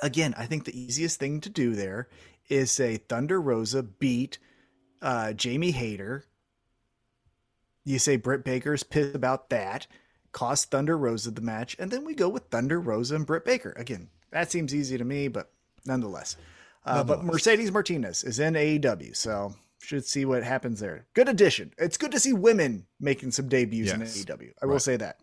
again, 0.00 0.34
I 0.36 0.46
think 0.46 0.64
the 0.64 0.78
easiest 0.78 1.18
thing 1.18 1.40
to 1.42 1.50
do 1.50 1.74
there 1.74 2.08
is 2.48 2.70
say 2.70 2.96
Thunder 2.96 3.40
Rosa 3.40 3.82
beat 3.82 4.38
uh, 5.02 5.32
Jamie 5.32 5.72
Hayter. 5.72 6.24
You 7.84 7.98
say 7.98 8.16
Britt 8.16 8.44
Baker's 8.44 8.82
pissed 8.82 9.14
about 9.14 9.50
that, 9.50 9.86
cost 10.32 10.70
Thunder 10.70 10.96
Rosa 10.96 11.30
the 11.30 11.40
match, 11.42 11.76
and 11.78 11.90
then 11.90 12.04
we 12.04 12.14
go 12.14 12.28
with 12.28 12.44
Thunder 12.44 12.80
Rosa 12.80 13.14
and 13.16 13.26
Britt 13.26 13.44
Baker. 13.44 13.74
Again, 13.76 14.08
that 14.30 14.50
seems 14.50 14.74
easy 14.74 14.96
to 14.98 15.04
me, 15.04 15.28
but 15.28 15.50
nonetheless. 15.84 16.36
Uh, 16.86 17.04
but 17.04 17.24
Mercedes 17.24 17.72
Martinez 17.72 18.24
is 18.24 18.38
in 18.38 18.54
AEW, 18.54 19.14
so 19.16 19.54
should 19.80 20.04
see 20.06 20.24
what 20.24 20.42
happens 20.42 20.80
there. 20.80 21.06
Good 21.14 21.28
addition. 21.28 21.72
It's 21.78 21.96
good 21.98 22.10
to 22.12 22.20
see 22.20 22.32
women 22.32 22.86
making 23.00 23.32
some 23.32 23.48
debuts 23.48 23.92
in 23.92 24.00
AEW. 24.02 24.52
I 24.62 24.66
will 24.66 24.72
Right. 24.74 24.82
say 24.82 24.96
that. 24.96 25.18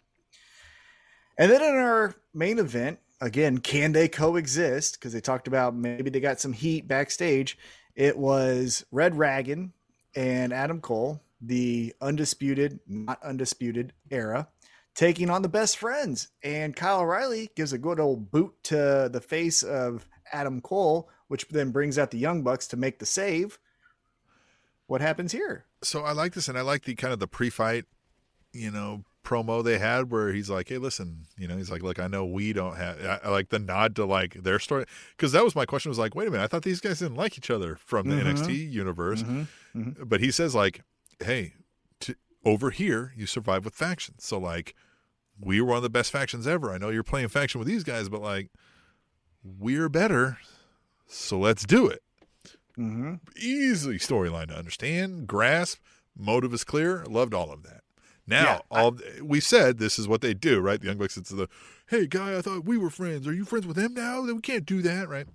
And 1.38 1.52
then 1.52 1.62
in 1.64 1.76
our 1.76 2.16
main 2.34 2.60
event, 2.60 3.00
again, 3.20 3.58
can 3.60 3.92
they 3.92 4.08
coexist? 4.08 5.00
Because 5.00 5.14
they 5.14 5.22
talked 5.22 5.48
about 5.48 5.76
maybe 5.76 6.10
they 6.12 6.20
got 6.20 6.40
some 6.40 6.54
heat 6.54 6.88
backstage. 6.88 7.58
It 7.96 8.18
was 8.18 8.86
Red 8.92 9.14
Dragon 9.14 9.74
and 10.16 10.54
Adam 10.54 10.80
Cole, 10.82 11.22
the 11.42 11.94
undisputed, 12.02 12.80
not 12.88 13.22
undisputed 13.24 13.94
era, 14.10 14.48
taking 14.94 15.30
on 15.30 15.42
the 15.42 15.50
best 15.50 15.78
friends. 15.78 16.30
And 16.44 16.76
Kyle 16.76 17.00
O'Reilly 17.02 17.50
gives 17.56 17.74
a 17.74 17.78
good 17.78 18.00
old 18.00 18.30
boot 18.32 18.54
to 18.66 19.10
the 19.12 19.22
face 19.22 19.64
of 19.64 20.08
Adam 20.32 20.62
Cole, 20.62 21.10
which 21.28 21.48
then 21.50 21.72
brings 21.72 21.98
out 21.98 22.12
the 22.12 22.18
Young 22.20 22.44
Bucks 22.44 22.68
to 22.68 22.78
make 22.78 23.00
the 23.00 23.06
save. 23.06 23.58
What 24.88 25.02
happens 25.02 25.32
here? 25.32 25.66
So 25.84 26.04
I 26.04 26.12
like 26.12 26.34
this, 26.34 26.48
and 26.48 26.58
I 26.58 26.62
like 26.62 26.84
the 26.84 26.96
kind 26.96 27.14
of 27.14 27.20
the 27.20 27.28
pre-fight, 27.28 27.86
you 28.54 28.70
know, 28.72 29.04
promo 29.24 29.64
they 29.64 29.78
had 29.78 30.12
where 30.12 30.34
he's 30.34 30.50
like, 30.50 30.68
"Hey, 30.68 30.78
listen, 30.78 31.26
you 31.38 31.48
know," 31.48 31.56
he's 31.56 31.72
like, 31.72 31.82
"Look, 31.84 32.00
I 32.00 32.08
know 32.08 32.26
we 32.26 32.52
don't 32.54 32.76
have." 32.76 33.00
I, 33.02 33.20
I 33.28 33.30
like 33.30 33.50
the 33.50 33.60
nod 33.60 33.96
to 33.96 34.06
like 34.06 34.34
their 34.44 34.60
story 34.60 34.86
because 35.16 35.32
that 35.32 35.44
was 35.44 35.56
my 35.56 35.66
question. 35.66 35.90
Was 35.90 36.00
like, 36.00 36.14
"Wait 36.16 36.28
a 36.28 36.32
minute, 36.32 36.44
I 36.44 36.48
thought 36.48 36.64
these 36.64 36.82
guys 36.82 37.00
didn't 37.00 37.16
like 37.16 37.38
each 37.38 37.50
other 37.50 37.76
from 37.78 38.10
the 38.10 38.16
Mhm. 38.16 38.26
NXT 38.34 38.70
universe," 38.70 39.24
Mhm. 39.24 40.10
but 40.10 40.20
he 40.20 40.30
says 40.32 40.54
like, 40.54 40.82
"Hey, 41.24 41.54
to, 42.02 42.16
over 42.46 42.70
here 42.72 43.14
you 43.16 43.26
survive 43.26 43.66
with 43.66 43.74
factions, 43.76 44.26
so 44.26 44.38
like." 44.38 44.76
We 45.44 45.60
were 45.60 45.70
one 45.70 45.78
of 45.78 45.82
the 45.84 45.90
best 45.90 46.12
factions 46.12 46.46
ever. 46.46 46.72
I 46.72 46.78
know 46.78 46.90
you're 46.90 47.02
playing 47.02 47.30
faction 47.30 47.58
with 47.58 47.68
these 47.68 47.84
guys, 47.84 48.10
but 48.10 48.22
like, 48.22 48.50
we're 49.44 49.90
better. 49.90 50.38
So 51.08 51.40
let's 51.40 51.66
do 51.66 51.88
it 51.88 52.04
Mm-hmm. 52.78 53.16
easily 53.38 53.98
storyline 53.98 54.50
to 54.50 54.56
understand, 54.56 55.26
grasp, 55.26 55.80
motive 56.16 56.54
is 56.54 56.64
clear. 56.64 57.04
Loved 57.08 57.34
all 57.34 57.52
of 57.52 57.64
that. 57.64 57.82
Now, 58.28 58.44
Yeah, 58.44 58.60
I- 58.70 58.82
all 58.82 58.98
we 59.24 59.40
said, 59.40 59.80
this 59.80 59.98
is 59.98 60.08
what 60.08 60.22
they 60.22 60.36
do, 60.36 60.60
right? 60.60 60.80
The 60.80 60.88
Young 60.88 60.98
Bucks, 61.00 61.18
it's 61.18 61.32
the, 61.32 61.50
hey, 61.88 62.06
guy, 62.06 62.38
I 62.38 62.42
thought 62.44 62.64
we 62.66 62.78
were 62.78 62.92
friends. 62.92 63.26
Are 63.28 63.34
you 63.34 63.46
friends 63.46 63.66
with 63.66 63.78
him 63.78 63.96
now? 63.96 64.22
We 64.22 64.40
can't 64.42 64.66
do 64.66 64.84
that, 64.84 65.10
right? 65.10 65.26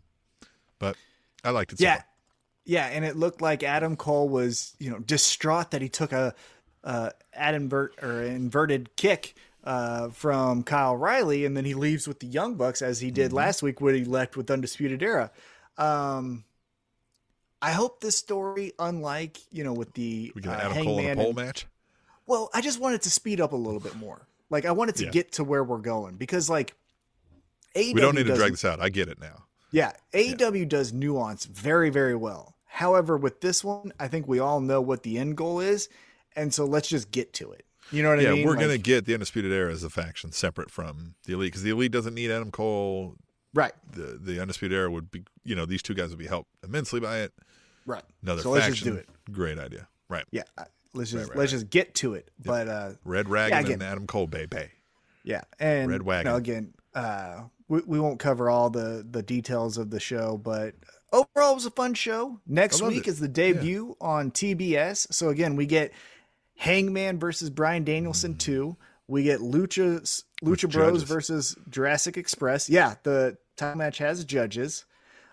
But 0.79 0.97
I 1.43 1.51
liked 1.51 1.73
it. 1.73 1.79
so 1.81 1.85
Yeah. 1.85 1.97
far. 1.97 2.05
Yeah, 2.67 2.87
and 2.87 3.05
it 3.05 3.17
looked 3.17 3.41
like 3.41 3.63
Adam 3.63 3.97
Cole 3.97 4.29
was, 4.29 4.75
you 4.79 4.91
know, 4.91 4.99
distraught 4.99 5.71
that 5.71 5.81
he 5.83 5.89
took 5.89 6.13
a 6.13 6.35
uh, 6.85 7.11
advert 7.33 7.95
or 8.03 8.23
inverted 8.23 8.95
kick 8.97 9.35
uh, 9.65 10.09
from 10.11 10.63
Kyle 10.65 10.93
O'Reilly, 10.93 11.45
and 11.45 11.57
then 11.57 11.65
he 11.65 11.75
leaves 11.75 12.07
with 12.09 12.19
the 12.21 12.27
Young 12.27 12.57
Bucks 12.57 12.83
as 12.83 13.01
he 13.01 13.09
Mm-hmm. 13.09 13.15
did 13.15 13.33
last 13.33 13.63
week 13.63 13.81
when 13.81 13.95
he 13.95 14.05
left 14.05 14.37
with 14.37 14.51
Undisputed 14.51 15.03
Era. 15.03 15.31
Um, 15.79 16.45
I 17.63 17.71
hope 17.73 18.01
this 18.01 18.17
story, 18.19 18.73
unlike 18.79 19.39
you 19.53 19.65
know, 19.65 19.73
with 19.73 19.95
the 19.95 20.33
we 20.35 20.43
an 20.43 20.49
uh, 20.49 20.53
Adam 20.61 20.85
Cole 20.85 20.99
in 20.99 21.11
a 21.13 21.15
pole 21.17 21.27
and- 21.29 21.37
match. 21.37 21.67
well, 22.27 22.51
I 22.53 22.61
just 22.61 22.81
wanted 22.81 23.03
to 23.03 23.11
speed 23.11 23.41
up 23.41 23.53
a 23.53 23.57
little 23.57 23.81
bit 23.81 23.95
more. 23.97 24.27
Like 24.51 24.65
I 24.65 24.73
wanted 24.73 24.97
to 24.97 25.05
Yeah. 25.07 25.11
get 25.11 25.33
to 25.33 25.45
where 25.45 25.65
we're 25.65 25.79
going 25.79 26.17
because 26.17 26.49
like 26.51 26.75
AEW 27.75 27.95
We 27.95 28.01
don't 28.01 28.15
need 28.15 28.27
to 28.27 28.35
drag 28.35 28.53
this 28.53 28.65
out. 28.65 28.81
I 28.81 28.89
get 28.89 29.09
it 29.09 29.21
now. 29.21 29.45
yeah, 29.73 29.93
AEW 30.13 30.69
does 30.69 30.93
nuance 30.93 31.45
very, 31.47 31.91
very 31.91 32.15
well. 32.17 32.55
However, 32.77 33.17
with 33.17 33.41
this 33.41 33.65
one, 33.65 33.91
I 33.99 34.07
think 34.07 34.29
we 34.29 34.39
all 34.39 34.61
know 34.61 34.83
what 34.83 35.03
the 35.03 35.17
end 35.17 35.37
goal 35.39 35.61
is, 35.61 35.89
and 36.37 36.53
so 36.53 36.67
let's 36.67 36.89
just 36.89 37.11
get 37.11 37.33
to 37.35 37.51
it. 37.53 37.65
You 37.91 38.03
know 38.03 38.11
what 38.11 38.21
yeah, 38.21 38.29
I 38.29 38.33
mean? 38.33 38.41
Yeah, 38.41 38.47
we're 38.47 38.57
going 38.57 38.69
to 38.69 38.77
get 38.77 39.07
the 39.07 39.15
Undisputed 39.15 39.51
Era 39.51 39.73
as 39.73 39.83
a 39.83 39.89
faction 39.89 40.31
separate 40.31 40.71
from 40.71 41.15
the 41.25 41.33
Elite 41.33 41.53
because 41.53 41.63
the 41.63 41.71
Elite 41.71 41.91
doesn't 41.91 42.13
need 42.15 42.31
Adam 42.31 42.51
Cole. 42.51 43.15
right, 43.55 43.73
The 43.93 44.19
the 44.21 44.43
Undisputed 44.43 44.77
Era 44.77 44.91
would 44.91 45.11
be, 45.11 45.25
you 45.43 45.55
know, 45.55 45.65
these 45.65 45.83
two 45.83 45.95
guys 45.95 46.11
would 46.11 46.19
be 46.19 46.27
helped 46.27 46.51
immensely 46.63 47.01
by 47.01 47.21
it. 47.21 47.33
right. 47.87 48.03
Another 48.23 48.43
so 48.43 48.51
let's 48.51 48.67
faction. 48.67 48.85
just 48.85 48.95
do 48.95 49.01
it. 49.01 49.09
Great 49.33 49.59
idea. 49.59 49.89
Right. 50.11 50.27
Yeah, 50.31 50.43
let's 50.93 51.13
just 51.13 51.31
right, 51.31 51.39
let's 51.39 51.53
right. 51.53 51.59
just 51.59 51.71
get 51.71 51.95
to 51.95 52.13
it. 52.13 52.31
But 52.45 52.69
uh, 52.69 52.91
Red 53.07 53.25
Dragon 53.25 53.59
again- 53.59 53.73
and 53.73 53.83
Adam 53.85 54.07
Cole, 54.07 54.27
baby. 54.27 54.69
yeah, 55.25 55.45
and 55.59 55.91
Red 55.91 56.03
Wagon. 56.03 56.31
Now 56.31 56.37
again, 56.37 56.75
uh, 56.95 57.45
we 57.69 57.81
we 57.87 57.99
won't 58.01 58.19
cover 58.19 58.51
all 58.51 58.69
the 58.69 59.07
the 59.11 59.23
details 59.23 59.79
of 59.79 59.89
the 59.89 59.99
show, 60.01 60.37
but 60.37 60.75
overall, 61.13 61.53
it 61.53 61.55
was 61.55 61.67
a 61.67 61.71
fun 61.71 61.95
show. 61.95 62.41
Next 62.47 62.83
week 62.83 63.07
it. 63.07 63.11
is 63.11 63.21
the 63.21 63.29
debut 63.29 63.97
on 64.01 64.31
TBS. 64.31 65.13
So 65.13 65.29
again, 65.29 65.57
we 65.57 65.67
get 65.67 65.93
Hangman 66.57 67.19
versus 67.19 67.51
Bryan 67.51 67.85
Danielson 67.85 68.37
two. 68.37 68.77
We 69.09 69.23
get 69.23 69.41
Lucha 69.41 70.01
Lucha 70.01 70.23
Mm. 70.45 70.51
With 70.51 70.61
Bros 70.73 70.73
judges. 70.73 71.03
versus 71.05 71.57
Jurassic 71.71 72.17
Express. 72.17 72.69
Yeah, 72.69 72.97
the 73.05 73.39
title 73.57 73.79
match 73.79 73.99
has 73.99 74.25
judges. 74.25 74.85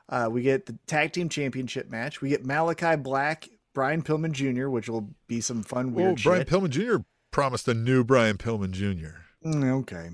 Uh, 0.09 0.29
we 0.31 0.41
get 0.43 0.65
the 0.65 0.77
tag 0.87 1.11
team 1.13 1.27
championship 1.29 1.89
match. 1.89 2.21
We 2.21 2.29
get 2.29 2.43
Malakai 2.45 3.01
Black, 3.01 3.49
Brian 3.73 4.01
Pillman 4.03 4.31
Jr., 4.31 4.69
which 4.69 4.87
will 4.89 5.09
be 5.27 5.41
some 5.41 5.63
fun 5.63 5.93
weird 5.93 6.19
Oh, 6.19 6.23
Brian 6.23 6.41
shit. 6.41 6.49
Pillman 6.49 6.69
Jr. 6.69 6.97
promised 7.31 7.67
a 7.67 7.73
new 7.73 8.03
Brian 8.03 8.37
Pillman 8.37 8.71
Jr. 8.71 9.15
Mm, 9.45 9.79
okay, 9.81 10.09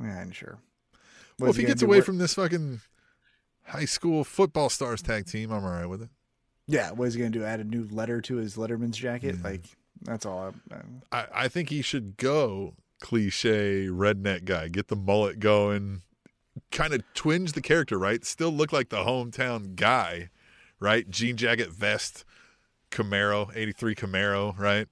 yeah, 0.00 0.18
I'm 0.20 0.30
sure. 0.32 0.58
Well, 1.38 1.50
if 1.50 1.56
he 1.56 1.62
gonna 1.62 1.72
gets 1.74 1.82
away 1.82 1.98
What- 1.98 2.06
from 2.06 2.18
this 2.18 2.34
fucking 2.34 2.80
high 3.70 3.84
school 3.84 4.24
football 4.24 4.68
stars 4.68 5.02
tag 5.02 5.26
team, 5.26 5.50
I'm 5.50 5.64
all 5.64 5.70
right 5.70 5.86
with 5.86 6.02
it. 6.02 6.08
Yeah, 6.66 6.92
what 6.92 7.08
is 7.08 7.14
he 7.14 7.20
gonna 7.20 7.30
do? 7.30 7.44
Add 7.44 7.60
a 7.60 7.64
new 7.64 7.88
letter 7.90 8.20
to 8.22 8.36
his 8.36 8.56
Letterman's 8.56 8.96
jacket? 8.96 9.36
Yeah. 9.42 9.48
Like 9.50 9.62
that's 10.02 10.24
all. 10.26 10.52
I, 10.70 10.74
I- 10.74 10.78
uh, 10.78 10.82
I, 11.12 11.44
I 11.44 11.48
think 11.48 11.68
he 11.70 11.82
should 11.82 12.16
go 12.16 12.74
cliche 13.00 13.86
redneck 13.86 14.44
guy, 14.44 14.68
get 14.68 14.88
the 14.88 14.96
mullet 14.96 15.40
going, 15.40 16.02
kind 16.70 16.92
of 16.92 17.02
twinge 17.14 17.52
the 17.52 17.60
character, 17.62 17.98
right? 17.98 18.24
Still 18.24 18.50
look 18.50 18.72
like 18.72 18.90
the 18.90 18.98
hometown 19.04 19.74
guy, 19.74 20.28
right? 20.78 21.08
Jean 21.10 21.36
jacket, 21.36 21.70
vest, 21.72 22.24
Camaro, 22.90 23.50
83 23.56 23.94
Camaro, 23.94 24.58
right? 24.58 24.86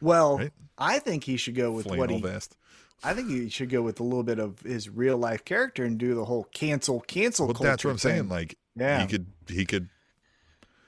well, 0.00 0.38
Right. 0.38 0.52
I 0.78 0.98
think 1.00 1.24
he 1.24 1.36
should 1.36 1.54
go 1.54 1.70
with 1.70 1.86
what 1.86 1.96
Flannel 1.96 2.16
he. 2.16 2.22
vest. 2.22 2.56
I 3.04 3.14
think 3.14 3.28
he 3.28 3.48
should 3.48 3.70
go 3.70 3.82
with 3.82 4.00
a 4.00 4.02
little 4.02 4.22
bit 4.22 4.38
of 4.38 4.60
his 4.60 4.88
real 4.88 5.16
life 5.16 5.44
character 5.44 5.84
and 5.84 5.98
do 5.98 6.14
the 6.14 6.24
whole 6.24 6.44
cancel 6.52 7.00
cancel 7.00 7.46
Well, 7.46 7.54
that's 7.54 7.84
what 7.84 7.90
I'm 7.90 7.98
saying. 7.98 8.28
Like, 8.28 8.56
yeah, 8.76 9.00
he 9.00 9.06
could, 9.08 9.26
he 9.48 9.64
could, 9.66 9.88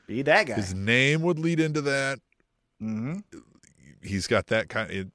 be 0.07 0.23
that 0.23 0.47
guy. 0.47 0.55
his 0.55 0.74
name 0.74 1.23
would 1.23 1.39
lead 1.39 1.61
into 1.61 1.81
that. 1.82 2.19
hmm 2.81 3.19
he's 4.03 4.27
got 4.27 4.49
that 4.49 4.69
kind 4.69 4.91
of 4.91 5.11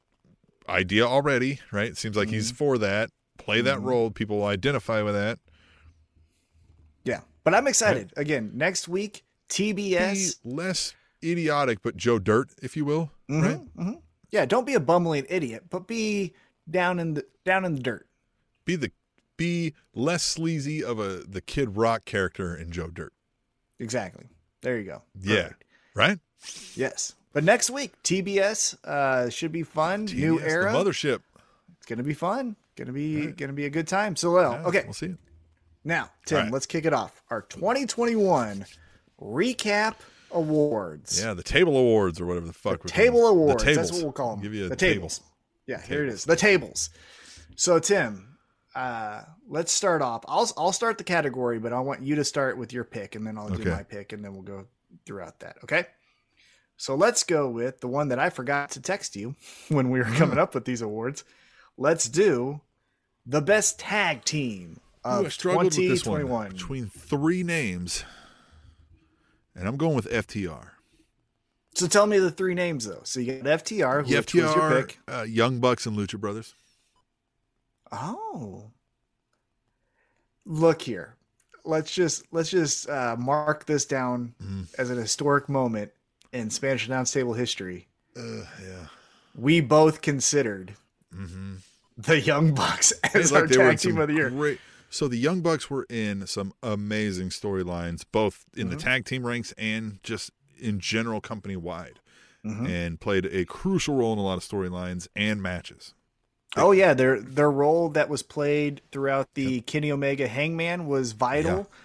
idea 0.67 1.05
already, 1.05 1.59
right? 1.71 1.87
It 1.89 1.97
seems 1.97 2.17
like 2.17 2.27
Mm-hmm. 2.29 2.35
he's 2.35 2.51
for 2.51 2.77
that. 2.79 3.09
Play 3.37 3.61
that 3.61 3.79
role. 3.81 4.09
People 4.11 4.37
will 4.39 4.45
identify 4.47 5.01
with 5.03 5.13
that. 5.13 5.37
Yeah, 7.05 7.21
but 7.43 7.53
I'm 7.53 7.67
excited. 7.67 8.11
Again, 8.17 8.51
next 8.55 8.87
week 8.87 9.23
TBS. 9.49 10.41
Be 10.43 10.49
less 10.55 10.93
idiotic, 11.23 11.79
but 11.81 11.97
Joe 11.97 12.19
Dirt, 12.19 12.49
if 12.61 12.75
you 12.75 12.83
will, 12.85 13.11
right? 13.29 13.59
mhm. 13.77 14.01
Yeah, 14.31 14.45
don't 14.45 14.65
be 14.67 14.73
a 14.75 14.79
bumbling 14.79 15.25
idiot, 15.29 15.65
but 15.69 15.87
be 15.87 16.33
down 16.69 16.99
in 16.99 17.15
the 17.15 17.25
down 17.45 17.65
in 17.65 17.75
the 17.75 17.81
dirt. 17.81 18.07
Be 18.65 18.75
the 18.75 18.91
be 19.37 19.73
less 19.93 20.23
sleazy 20.23 20.83
of 20.83 20.99
a 20.99 21.23
the 21.27 21.41
Kid 21.41 21.77
Rock 21.77 22.05
character 22.05 22.55
in 22.55 22.71
Joe 22.71 22.87
Dirt. 22.87 23.13
Exactly. 23.79 24.25
There 24.61 24.77
you 24.77 24.85
go. 24.85 25.01
Yeah. 25.19 25.51
Right? 25.95 26.19
Yes. 26.75 27.15
But 27.31 27.43
next 27.43 27.69
week, 27.69 27.93
TBS 28.03 28.83
uh, 28.83 29.29
should 29.29 29.51
be 29.51 29.63
fun. 29.63 30.05
New 30.05 30.39
era. 30.39 30.71
The 30.71 30.77
mothership. 30.77 31.21
It's 31.77 31.85
gonna 31.85 32.03
be 32.03 32.13
fun. 32.13 32.55
Gonna 32.75 32.91
be 32.91 33.27
gonna 33.27 33.53
be 33.53 33.65
a 33.65 33.69
good 33.69 33.87
time. 33.87 34.15
So 34.15 34.31
well, 34.31 34.53
Yeah, 34.53 34.67
okay. 34.67 34.81
We'll 34.83 34.93
see 34.93 35.07
it. 35.07 35.17
Now, 35.83 36.11
Tim, 36.25 36.37
right. 36.37 36.51
let's 36.51 36.65
kick 36.65 36.85
it 36.85 36.93
off. 36.93 37.23
Our 37.29 37.41
2021 37.43 38.65
recap 39.21 39.95
awards. 40.31 41.21
Yeah, 41.21 41.33
the 41.33 41.43
table 41.43 41.77
awards 41.77 42.19
or 42.19 42.25
whatever 42.25 42.47
the 42.47 42.53
fuck. 42.53 42.83
we're 42.83 42.89
Table 42.89 43.27
awards. 43.27 43.63
The 43.63 43.69
tables. 43.69 43.77
That's 43.77 43.89
tables. 43.89 44.03
what 44.03 44.03
we'll 44.03 44.13
call 44.13 44.35
them. 44.35 44.43
Give 44.43 44.53
you 44.53 44.69
the 44.69 44.75
table. 44.75 45.09
Yeah, 45.69 45.79
here 45.81 46.03
it 46.03 46.09
is. 46.09 46.25
The 46.25 46.35
tables. 46.35 46.89
So 47.55 47.77
Tim, 47.77 48.37
uh, 48.73 49.21
let's 49.47 49.71
start 49.71 50.01
off. 50.01 50.23
I'll 50.27 50.49
I'll 50.57 50.71
start 50.71 50.97
the 50.97 51.03
category, 51.03 51.59
but 51.59 51.73
I 51.73 51.79
want 51.81 52.01
you 52.01 52.15
to 52.15 52.23
start 52.23 52.57
with 52.57 52.73
your 52.73 52.83
pick, 52.83 53.13
and 53.13 53.25
then 53.27 53.37
I'll 53.37 53.49
do 53.49 53.69
my 53.69 53.83
pick, 53.83 54.11
and 54.11 54.25
then 54.25 54.33
we'll 54.33 54.41
go 54.41 54.65
throughout 55.05 55.41
that. 55.41 55.57
Okay. 55.63 55.85
So 56.77 56.95
let's 56.95 57.23
go 57.23 57.47
with 57.49 57.81
the 57.81 57.87
one 57.87 58.07
that 58.07 58.17
I 58.19 58.29
forgot 58.31 58.71
to 58.71 58.81
text 58.81 59.15
you 59.15 59.35
when 59.69 59.89
we 59.91 59.99
were 59.99 60.05
coming 60.05 60.35
Hmm. 60.37 60.39
up 60.41 60.55
with 60.55 60.65
these 60.65 60.81
awards. 60.81 61.23
Let's 61.77 62.09
do 62.09 62.61
the 63.25 63.41
best 63.41 63.77
tag 63.79 64.23
team 64.25 64.79
Ooh, 65.05 65.09
of 65.09 65.25
I 65.27 65.29
struggled 65.29 65.65
with 65.65 65.75
this 65.75 66.05
one 66.05 66.21
2021. 66.21 66.51
between 66.53 66.87
three 66.87 67.43
names, 67.43 68.05
and 69.55 69.67
I'm 69.67 69.77
going 69.77 69.95
with 69.95 70.09
FTR. 70.09 70.71
So 71.75 71.87
tell 71.87 72.07
me 72.07 72.19
the 72.19 72.31
three 72.31 72.53
names 72.55 72.85
though. 72.87 73.01
So 73.03 73.19
you 73.19 73.33
got 73.41 73.63
FTR, 73.63 74.05
which 74.07 74.33
was 74.33 74.55
your 74.55 74.81
pick. 74.81 74.99
uh, 75.07 75.23
Young 75.23 75.59
Bucks, 75.59 75.85
and 75.85 75.95
Lucha 75.97 76.19
Brothers. 76.19 76.53
Oh. 77.91 78.71
Look 80.45 80.81
here. 80.81 81.15
Let's 81.65 81.93
just 81.93 82.23
let's 82.31 82.49
just 82.49 82.89
uh, 82.89 83.15
mark 83.19 83.65
this 83.65 83.85
down 83.85 84.33
Mhm. 84.41 84.65
as 84.77 84.89
an 84.89 84.97
historic 84.97 85.47
moment 85.49 85.91
in 86.31 86.49
Spanish 86.49 86.87
announce 86.87 87.11
table 87.11 87.33
history. 87.33 87.87
Uh, 88.17 88.43
yeah. 88.63 88.87
We 89.35 89.61
both 89.61 90.01
considered 90.01 90.75
Mm-hmm. 91.15 91.55
the 91.97 92.19
Young 92.19 92.53
Bucks 92.53 92.91
as 93.13 93.31
our 93.31 93.41
look, 93.41 93.49
they 93.51 93.57
were 93.57 93.63
in 93.65 93.69
tag 93.71 93.79
team 93.79 93.97
of 93.99 94.07
the 94.07 94.13
year. 94.13 94.29
Great, 94.29 94.59
so 94.89 95.07
the 95.07 95.17
Young 95.17 95.41
Bucks 95.41 95.69
were 95.69 95.85
in 95.89 96.25
some 96.27 96.53
amazing 96.63 97.29
storylines, 97.29 98.03
both 98.11 98.45
in 98.55 98.69
the 98.69 98.75
Mm-hmm. 98.75 98.87
tag 98.87 99.05
team 99.05 99.25
ranks 99.25 99.51
and 99.57 99.99
just 100.03 100.31
in 100.59 100.79
general 100.79 101.21
company 101.21 101.55
wide, 101.55 101.99
Mhm. 102.45 102.67
and 102.69 102.99
played 102.99 103.25
a 103.25 103.45
crucial 103.45 103.95
role 103.95 104.13
in 104.13 104.19
a 104.19 104.23
lot 104.23 104.37
of 104.37 104.43
storylines 104.43 105.07
and 105.15 105.41
matches. 105.41 105.93
Oh 106.57 106.71
yeah, 106.71 106.93
their 106.93 107.19
their 107.21 107.51
role 107.51 107.89
that 107.89 108.09
was 108.09 108.23
played 108.23 108.81
throughout 108.91 109.33
the 109.35 109.61
Kenny 109.61 109.91
Omega 109.91 110.27
Hangman 110.27 110.87
was 110.87 111.11
vital. 111.11 111.57
Yeah. 111.57 111.75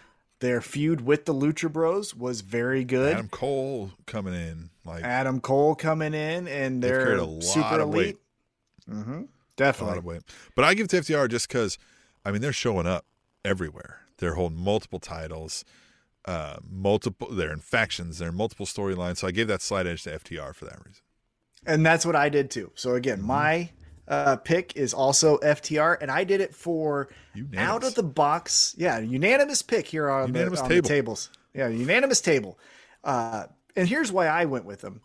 Their 0.40 0.60
feud 0.60 1.01
with 1.02 1.24
the 1.26 1.34
Lucha 1.34 1.72
Bros 1.72 2.14
was 2.14 2.40
very 2.42 2.84
good. 2.84 3.12
Adam 3.14 3.28
Cole 3.28 3.92
coming 4.06 4.34
in, 4.34 4.70
like 4.84 5.02
Adam 5.05 5.40
Cole 5.40 5.74
coming 5.74 6.12
in 6.14 6.48
and 6.48 6.82
they're 6.82 7.05
carried 7.05 7.18
a 7.20 7.24
lot 7.24 7.42
super 7.42 7.80
of 7.80 7.88
weight. 7.90 8.01
elite. 8.05 8.18
Mm-hmm. 8.90 9.12
a 9.12 9.16
lot 9.20 9.28
Definitely. 9.56 9.98
of 9.98 10.05
weight. 10.05 10.22
But 10.55 10.64
I 10.64 10.74
give 10.74 10.84
it 10.86 10.90
to 10.90 10.96
FTR 10.98 11.28
just 11.28 11.48
because, 11.48 11.78
I 12.24 12.32
mean, 12.32 12.42
they're 12.42 12.52
showing 12.52 12.86
up 12.86 13.06
everywhere. 13.44 14.01
They're 14.18 14.34
holding 14.34 14.59
multiple 14.59 14.98
titles, 14.98 15.64
uh, 16.24 16.56
multiple. 16.70 17.28
They're 17.30 17.52
in 17.52 17.60
factions. 17.60 18.18
They're 18.18 18.28
in 18.30 18.34
multiple 18.36 18.66
storylines. 18.66 19.18
So 19.18 19.26
I 19.26 19.30
gave 19.30 19.48
that 19.48 19.62
slight 19.62 19.86
edge 19.86 20.02
to 20.05 20.10
FTR 20.18 20.55
for 20.55 20.64
that 20.64 20.78
reason. 20.84 21.02
And 21.66 21.84
that's 21.84 22.05
what 22.05 22.16
I 22.16 22.28
did 22.28 22.51
too. 22.51 22.70
So 22.74 22.94
again, 22.94 23.18
Mm-hmm. 23.18 23.26
my 23.26 23.70
uh, 24.06 24.36
pick 24.36 24.76
is 24.76 24.92
also 24.92 25.38
FTR, 25.38 25.96
and 26.01 26.10
I 26.10 26.24
did 26.24 26.40
it 26.42 26.55
for 26.55 27.09
Unanimous. 27.34 27.59
out 27.68 27.84
of 27.84 27.94
the 27.94 28.02
box. 28.02 28.74
Yeah, 28.76 28.98
unanimous 28.98 29.62
pick 29.62 29.86
here 29.86 30.10
on, 30.10 30.28
Unanimous 30.28 30.60
the, 30.60 30.64
on 30.66 30.70
the 30.72 30.82
tables. 30.82 31.30
Yeah, 31.55 31.68
unanimous 31.68 32.20
table. 32.20 32.59
Uh, 33.02 33.44
and 33.76 33.88
here's 33.88 34.12
why 34.12 34.26
I 34.26 34.44
went 34.44 34.66
with 34.66 34.82
them. 34.82 35.01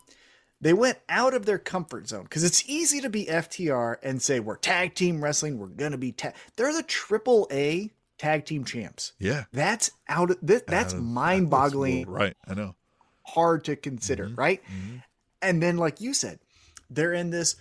They 0.62 0.74
went 0.74 0.98
out 1.08 1.34
of 1.34 1.46
their 1.46 1.58
comfort 1.58 2.10
zone 2.10 2.24
because 2.24 2.44
it's 2.44 2.68
easy 2.68 3.00
to 3.00 3.10
be 3.10 3.26
FTR 3.28 3.96
and 4.04 4.22
say 4.22 4.42
we're 4.42 4.58
tag 4.58 4.94
team 4.96 5.24
wrestling. 5.24 5.58
We're 5.58 5.68
gonna 5.68 5.98
be 5.98 6.12
tag. 6.12 6.34
They're 6.58 6.74
the 6.74 6.84
triple 6.84 7.48
A 7.52 7.92
tag 8.20 8.46
team 8.46 8.64
champs. 8.66 9.14
Yeah, 9.18 9.46
That's 9.52 9.90
out 10.08 10.30
of 10.32 10.38
this. 10.42 10.62
That's 10.68 10.94
Out 10.94 11.00
of- 11.00 11.06
mind 11.06 11.50
boggling 11.50 12.00
that's 12.02 12.10
right. 12.10 12.38
I 12.48 12.54
know. 12.54 12.76
hard 13.24 13.64
to 13.66 13.76
consider, 13.76 14.26
Mm-hmm. 14.26 14.36
right? 14.36 14.62
And 15.42 15.64
then, 15.64 15.78
like 15.78 16.02
you 16.02 16.14
said, 16.14 16.40
they're 16.90 17.14
in 17.14 17.30
this 17.32 17.56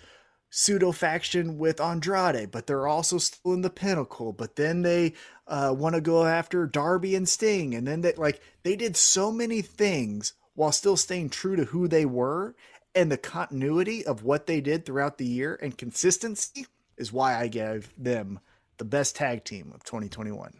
pseudo 0.51 0.91
faction 0.91 1.57
with 1.57 1.79
Andrade, 1.79 2.51
but 2.51 2.67
they're 2.67 2.87
also 2.87 3.17
still 3.19 3.53
in 3.53 3.61
the 3.61 3.69
pinnacle. 3.69 4.33
But 4.33 4.55
then 4.57 4.81
they 4.81 5.13
uh, 5.47 5.73
want 5.77 5.95
to 5.95 6.01
go 6.01 6.25
after 6.25 6.65
Darby 6.67 7.15
and 7.15 7.27
Sting, 7.29 7.73
and 7.73 7.87
then 7.87 8.01
they 8.01 8.13
like 8.13 8.41
they 8.63 8.75
did 8.75 8.97
so 8.97 9.31
many 9.31 9.61
things 9.61 10.33
while 10.55 10.71
still 10.73 10.97
staying 10.97 11.29
true 11.29 11.55
to 11.55 11.65
who 11.65 11.87
they 11.87 12.05
were 12.05 12.53
and 12.93 13.09
the 13.11 13.17
continuity 13.17 14.05
of 14.05 14.23
what 14.23 14.45
they 14.47 14.59
did 14.59 14.85
throughout 14.85 15.17
the 15.19 15.25
year 15.25 15.57
and 15.61 15.77
consistency 15.77 16.65
is 16.97 17.13
why 17.13 17.39
I 17.39 17.47
gave 17.47 17.93
them 17.97 18.39
the 18.79 18.85
best 18.85 19.15
tag 19.15 19.43
team 19.45 19.71
of 19.75 19.83
2021. 19.83 20.51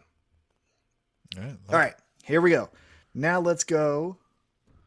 All 1.36 1.42
right. 1.42 1.56
All 1.68 1.76
right, 1.78 1.94
here 2.22 2.40
we 2.40 2.50
go. 2.50 2.70
Now 3.14 3.40
let's 3.40 3.64
go. 3.64 4.16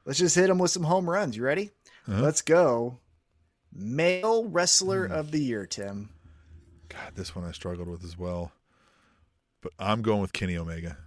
Let's 0.05 0.19
just 0.19 0.35
hit 0.35 0.47
them 0.47 0.57
with 0.59 0.71
some 0.71 0.83
home 0.83 1.09
runs. 1.09 1.35
You 1.35 1.43
ready? 1.43 1.71
Uh-huh. 2.07 2.21
Let's 2.21 2.41
go. 2.41 2.99
Male 3.73 4.45
wrestler 4.45 5.07
Hmm. 5.07 5.13
of 5.13 5.31
the 5.31 5.39
year, 5.39 5.65
Tim. 5.65 6.09
God, 6.89 7.13
this 7.15 7.35
one 7.35 7.43
I 7.45 7.51
struggled 7.51 7.87
with 7.87 8.03
as 8.03 8.17
well. 8.17 8.51
But 9.61 9.71
I'm 9.79 10.01
going 10.01 10.21
with 10.21 10.33
Kenny 10.33 10.57
Omega. 10.57 10.97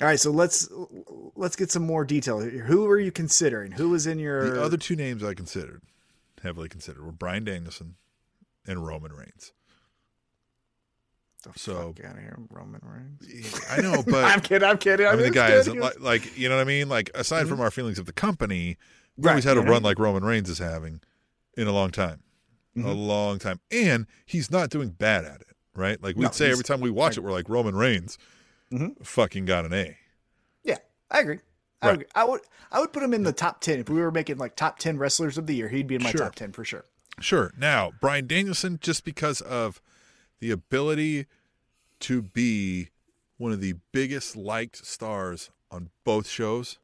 All 0.00 0.06
right, 0.06 0.18
so 0.18 0.30
let's 0.30 0.68
let's 1.36 1.56
get 1.56 1.70
some 1.70 1.84
more 1.86 2.04
detail 2.04 2.40
here. 2.40 2.64
Who 2.64 2.86
are 2.86 2.98
you 2.98 3.12
considering? 3.12 3.72
Who 3.72 3.90
was 3.90 4.06
in 4.06 4.18
your 4.18 4.50
The 4.54 4.62
other 4.62 4.76
two 4.76 4.96
names 4.96 5.22
I 5.22 5.34
considered, 5.34 5.82
heavily 6.42 6.68
considered, 6.68 7.04
were 7.04 7.12
Bryan 7.12 7.44
Danielson 7.44 7.96
and 8.66 8.86
Roman 8.86 9.12
Reigns. 9.12 9.52
The 11.42 11.50
so- 11.56 11.94
fuck 11.96 12.04
out 12.04 12.16
of 12.16 12.20
here, 12.22 12.36
Roman 12.50 12.80
Reigns. 12.84 13.54
I 13.70 13.80
know, 13.80 14.02
but 14.06 14.24
I'm 14.24 14.40
kidding. 14.40 14.68
I'm 14.68 14.78
kidding. 14.78 15.06
I 15.06 15.12
mean, 15.14 15.22
the 15.22 15.30
guy 15.30 15.52
isn't 15.52 15.78
like, 15.78 15.98
like, 16.00 16.38
you 16.38 16.48
know 16.48 16.56
what 16.56 16.62
I 16.62 16.64
mean? 16.64 16.88
Like, 16.88 17.10
aside 17.14 17.48
from 17.48 17.60
our 17.60 17.70
feelings 17.70 17.98
of 17.98 18.06
the 18.06 18.12
company, 18.12 18.76
we 19.16 19.24
Right, 19.26 19.32
always 19.32 19.44
had 19.44 19.56
a 19.56 19.62
run 19.62 19.82
like 19.82 19.98
Roman 19.98 20.22
Reigns 20.24 20.48
is 20.50 20.58
having 20.58 21.00
in 21.56 21.66
a 21.66 21.72
long 21.72 21.90
time. 21.90 22.22
A 22.76 22.80
Mhm. 22.80 23.06
long 23.06 23.38
time. 23.38 23.60
And 23.70 24.06
he's 24.24 24.50
not 24.50 24.70
doing 24.70 24.90
bad 24.90 25.24
at 25.24 25.40
it, 25.40 25.48
right? 25.74 26.00
Like, 26.02 26.14
we'd 26.16 26.24
No, 26.26 26.30
say 26.30 26.50
every 26.50 26.62
time 26.64 26.80
we 26.80 26.90
watch 26.90 27.16
it, 27.16 27.20
we're 27.22 27.32
like, 27.32 27.48
Roman 27.48 27.74
Reigns 27.74 28.16
Mhm. 28.72 29.04
fucking 29.04 29.44
got 29.46 29.64
an 29.64 29.72
A. 29.72 29.96
Yeah, 30.62 30.76
I 31.10 31.20
agree. 31.20 31.40
I 31.82 31.86
Right. 31.88 31.94
agree. 31.94 32.06
I 32.14 32.24
would 32.24 32.40
I 32.72 32.78
would 32.78 32.92
put 32.92 33.02
him 33.02 33.12
in 33.12 33.24
the 33.24 33.32
top 33.32 33.60
ten 33.60 33.80
if 33.80 33.88
we 33.88 33.98
were 34.00 34.12
making 34.12 34.38
like 34.38 34.54
top 34.54 34.78
ten 34.78 34.96
wrestlers 34.98 35.36
of 35.36 35.46
the 35.48 35.54
year. 35.56 35.68
He'd 35.68 35.88
be 35.88 35.96
in 35.96 36.02
my 36.04 36.10
Sure. 36.12 36.20
top 36.20 36.34
ten 36.36 36.52
for 36.52 36.64
sure. 36.64 36.84
Sure. 37.20 37.52
Now, 37.58 37.90
Brian 38.00 38.26
Danielson, 38.28 38.78
just 38.80 39.04
because 39.04 39.40
of 39.40 39.80
the 40.40 40.50
ability 40.50 41.26
to 42.00 42.22
be 42.22 42.88
one 43.36 43.52
of 43.52 43.60
the 43.60 43.74
biggest 43.92 44.36
liked 44.36 44.84
stars 44.84 45.50
on 45.70 45.90
both 46.04 46.26
shows 46.28 46.78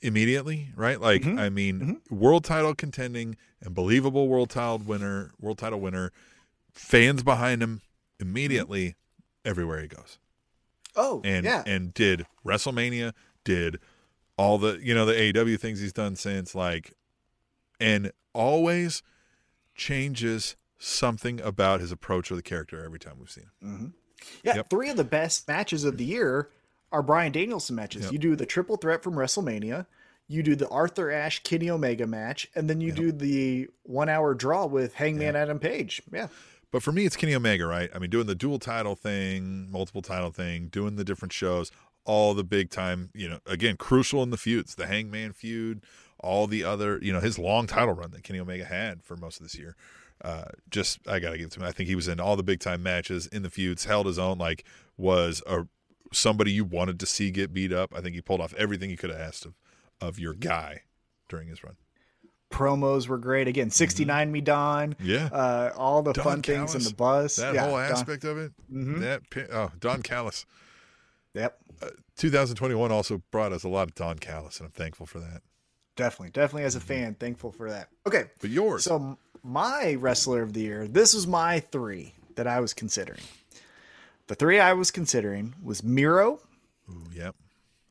immediately, 0.00 0.72
right? 0.74 1.00
Like, 1.00 1.22
Mhm. 1.22 1.38
I 1.38 1.48
mean, 1.48 2.00
world 2.10 2.44
title 2.44 2.74
contending 2.74 3.36
and 3.60 3.74
believable 3.74 4.28
world 4.28 4.50
title 4.50 4.78
winner, 4.78 5.32
world 5.38 5.58
title 5.58 5.80
winner, 5.80 6.12
fans 6.72 7.22
behind 7.22 7.62
him 7.62 7.82
immediately 8.18 8.94
everywhere 9.44 9.80
he 9.80 9.88
goes. 9.88 10.18
Oh, 10.96 11.20
And 11.24 11.44
yeah. 11.44 11.62
and 11.66 11.94
did 11.94 12.26
WrestleMania, 12.44 13.14
did 13.44 13.78
all 14.36 14.58
the 14.58 14.78
you 14.82 14.94
know 14.94 15.06
the 15.06 15.14
AEW 15.14 15.56
things 15.58 15.80
he's 15.80 15.92
done 15.92 16.16
since 16.16 16.54
like 16.54 16.92
and 17.80 18.12
always 18.32 19.02
changes 19.74 20.56
something 20.82 21.40
about 21.40 21.80
his 21.80 21.92
approach 21.92 22.30
or 22.30 22.36
the 22.36 22.42
character 22.42 22.84
every 22.84 22.98
time 22.98 23.14
we've 23.18 23.30
seen 23.30 23.44
him. 23.60 23.68
Mm-hmm. 23.68 23.86
Yeah, 24.44 24.56
Yep. 24.56 24.70
three 24.70 24.90
of 24.90 24.96
the 24.96 25.04
best 25.04 25.46
matches 25.48 25.84
of 25.84 25.96
the 25.96 26.04
year 26.04 26.48
are 26.90 27.02
Bryan 27.02 27.32
Danielson 27.32 27.76
matches. 27.76 28.04
Yep. 28.04 28.12
You 28.12 28.18
do 28.18 28.36
the 28.36 28.46
triple 28.46 28.76
threat 28.76 29.02
from 29.02 29.14
WrestleMania, 29.14 29.86
you 30.28 30.42
do 30.42 30.54
the 30.56 30.68
Arthur 30.68 31.10
Ashe 31.10 31.42
Kenny 31.42 31.70
Omega 31.70 32.06
match, 32.06 32.48
and 32.54 32.68
then 32.70 32.80
you 32.80 32.92
do 32.92 33.12
the 33.12 33.68
one 33.82 34.08
hour 34.08 34.34
draw 34.34 34.66
with 34.66 34.94
Hangman 34.94 35.36
Adam 35.36 35.58
Page. 35.58 36.02
Yeah. 36.12 36.28
But 36.70 36.82
for 36.82 36.90
me, 36.92 37.04
it's 37.04 37.16
Kenny 37.16 37.34
Omega, 37.34 37.66
right? 37.66 37.90
I 37.94 37.98
mean, 37.98 38.08
doing 38.10 38.26
the 38.26 38.34
dual 38.34 38.58
title 38.58 38.94
thing, 38.96 39.70
multiple 39.70 40.00
title 40.02 40.30
thing, 40.30 40.68
doing 40.68 40.96
the 40.96 41.04
different 41.04 41.32
shows, 41.32 41.70
all 42.04 42.32
the 42.34 42.44
big 42.44 42.70
time, 42.70 43.10
you 43.14 43.28
know, 43.28 43.40
again, 43.46 43.76
crucial 43.76 44.22
in 44.22 44.30
the 44.30 44.36
feuds, 44.38 44.74
the 44.74 44.86
Hangman 44.86 45.32
feud, 45.32 45.82
all 46.18 46.46
the 46.46 46.64
other, 46.64 46.98
you 47.02 47.12
know, 47.12 47.20
his 47.20 47.38
long 47.38 47.66
title 47.66 47.94
run 47.94 48.10
that 48.12 48.22
Kenny 48.22 48.40
Omega 48.40 48.64
had 48.64 49.02
for 49.02 49.16
most 49.16 49.38
of 49.38 49.44
this 49.44 49.56
year. 49.58 49.76
Uh, 50.22 50.44
just, 50.70 51.00
I 51.08 51.18
got 51.18 51.30
to 51.30 51.38
give 51.38 51.46
it 51.48 51.52
to 51.52 51.60
him. 51.60 51.66
I 51.66 51.72
think 51.72 51.88
he 51.88 51.96
was 51.96 52.06
in 52.08 52.20
all 52.20 52.36
the 52.36 52.42
big 52.44 52.60
time 52.60 52.82
matches 52.82 53.26
in 53.26 53.42
the 53.42 53.50
feuds, 53.50 53.84
held 53.86 54.06
his 54.06 54.18
own, 54.20 54.38
like, 54.38 54.64
was 54.96 55.42
a 55.46 55.66
somebody 56.12 56.52
you 56.52 56.64
wanted 56.64 57.00
to 57.00 57.06
see 57.06 57.30
get 57.30 57.52
beat 57.52 57.72
up. 57.72 57.92
I 57.96 58.00
think 58.00 58.14
he 58.14 58.20
pulled 58.20 58.40
off 58.40 58.54
everything 58.54 58.90
he 58.90 58.96
could 58.96 59.10
have 59.10 59.18
asked 59.18 59.46
of, 59.46 59.54
of 60.00 60.18
your 60.18 60.34
guy 60.34 60.82
during 61.28 61.48
his 61.48 61.64
run. 61.64 61.74
Promos 62.52 63.08
were 63.08 63.16
great. 63.18 63.48
Again, 63.48 63.70
69 63.70 64.30
Me 64.30 64.40
Don. 64.42 64.94
Yeah. 65.00 65.30
Uh, 65.32 65.72
all 65.74 66.02
the 66.02 66.12
Don 66.12 66.22
fun 66.24 66.42
things 66.42 66.74
in 66.74 66.82
the 66.82 66.92
bus. 66.94 67.36
that 67.36 67.54
Yeah, 67.54 67.62
whole 67.64 67.78
Don- 67.78 67.90
aspect 67.90 68.24
of 68.24 68.36
it, 68.38 68.52
Mhm. 68.72 69.00
that, 69.00 69.22
oh, 69.50 69.72
Don 69.80 70.02
Callis. 70.02 70.44
Yep. 71.34 71.58
2021 72.16 72.92
also 72.92 73.22
brought 73.30 73.52
us 73.52 73.64
a 73.64 73.68
lot 73.68 73.88
of 73.88 73.94
Don 73.94 74.18
Callis, 74.18 74.58
and 74.60 74.66
I'm 74.66 74.72
thankful 74.72 75.06
for 75.06 75.18
that. 75.20 75.40
Definitely. 75.96 76.30
Definitely 76.30 76.64
as 76.64 76.76
a 76.76 76.78
mm-hmm. 76.78 76.88
fan, 76.88 77.14
thankful 77.14 77.52
for 77.52 77.70
that. 77.70 77.88
Okay. 78.06 78.24
But 78.40 78.50
yours, 78.50 78.84
So 78.84 79.18
my 79.42 79.94
wrestler 79.94 80.42
of 80.42 80.52
the 80.52 80.60
year, 80.60 80.88
this 80.88 81.14
was 81.14 81.26
my 81.26 81.60
three 81.60 82.14
that 82.36 82.46
I 82.46 82.60
was 82.60 82.72
considering. 82.74 83.20
The 84.28 84.34
three 84.34 84.60
I 84.60 84.72
was 84.72 84.90
considering 84.90 85.54
was 85.62 85.82
Miro, 85.82 86.40
Ooh, 86.88 87.04
yep, 87.12 87.34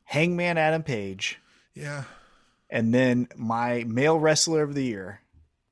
Hangman 0.04 0.58
Adam 0.58 0.82
Page, 0.82 1.38
Yeah. 1.74 2.04
And 2.70 2.94
then 2.94 3.28
my 3.36 3.84
male 3.86 4.18
wrestler 4.18 4.62
of 4.62 4.74
the 4.74 4.82
year 4.82 5.20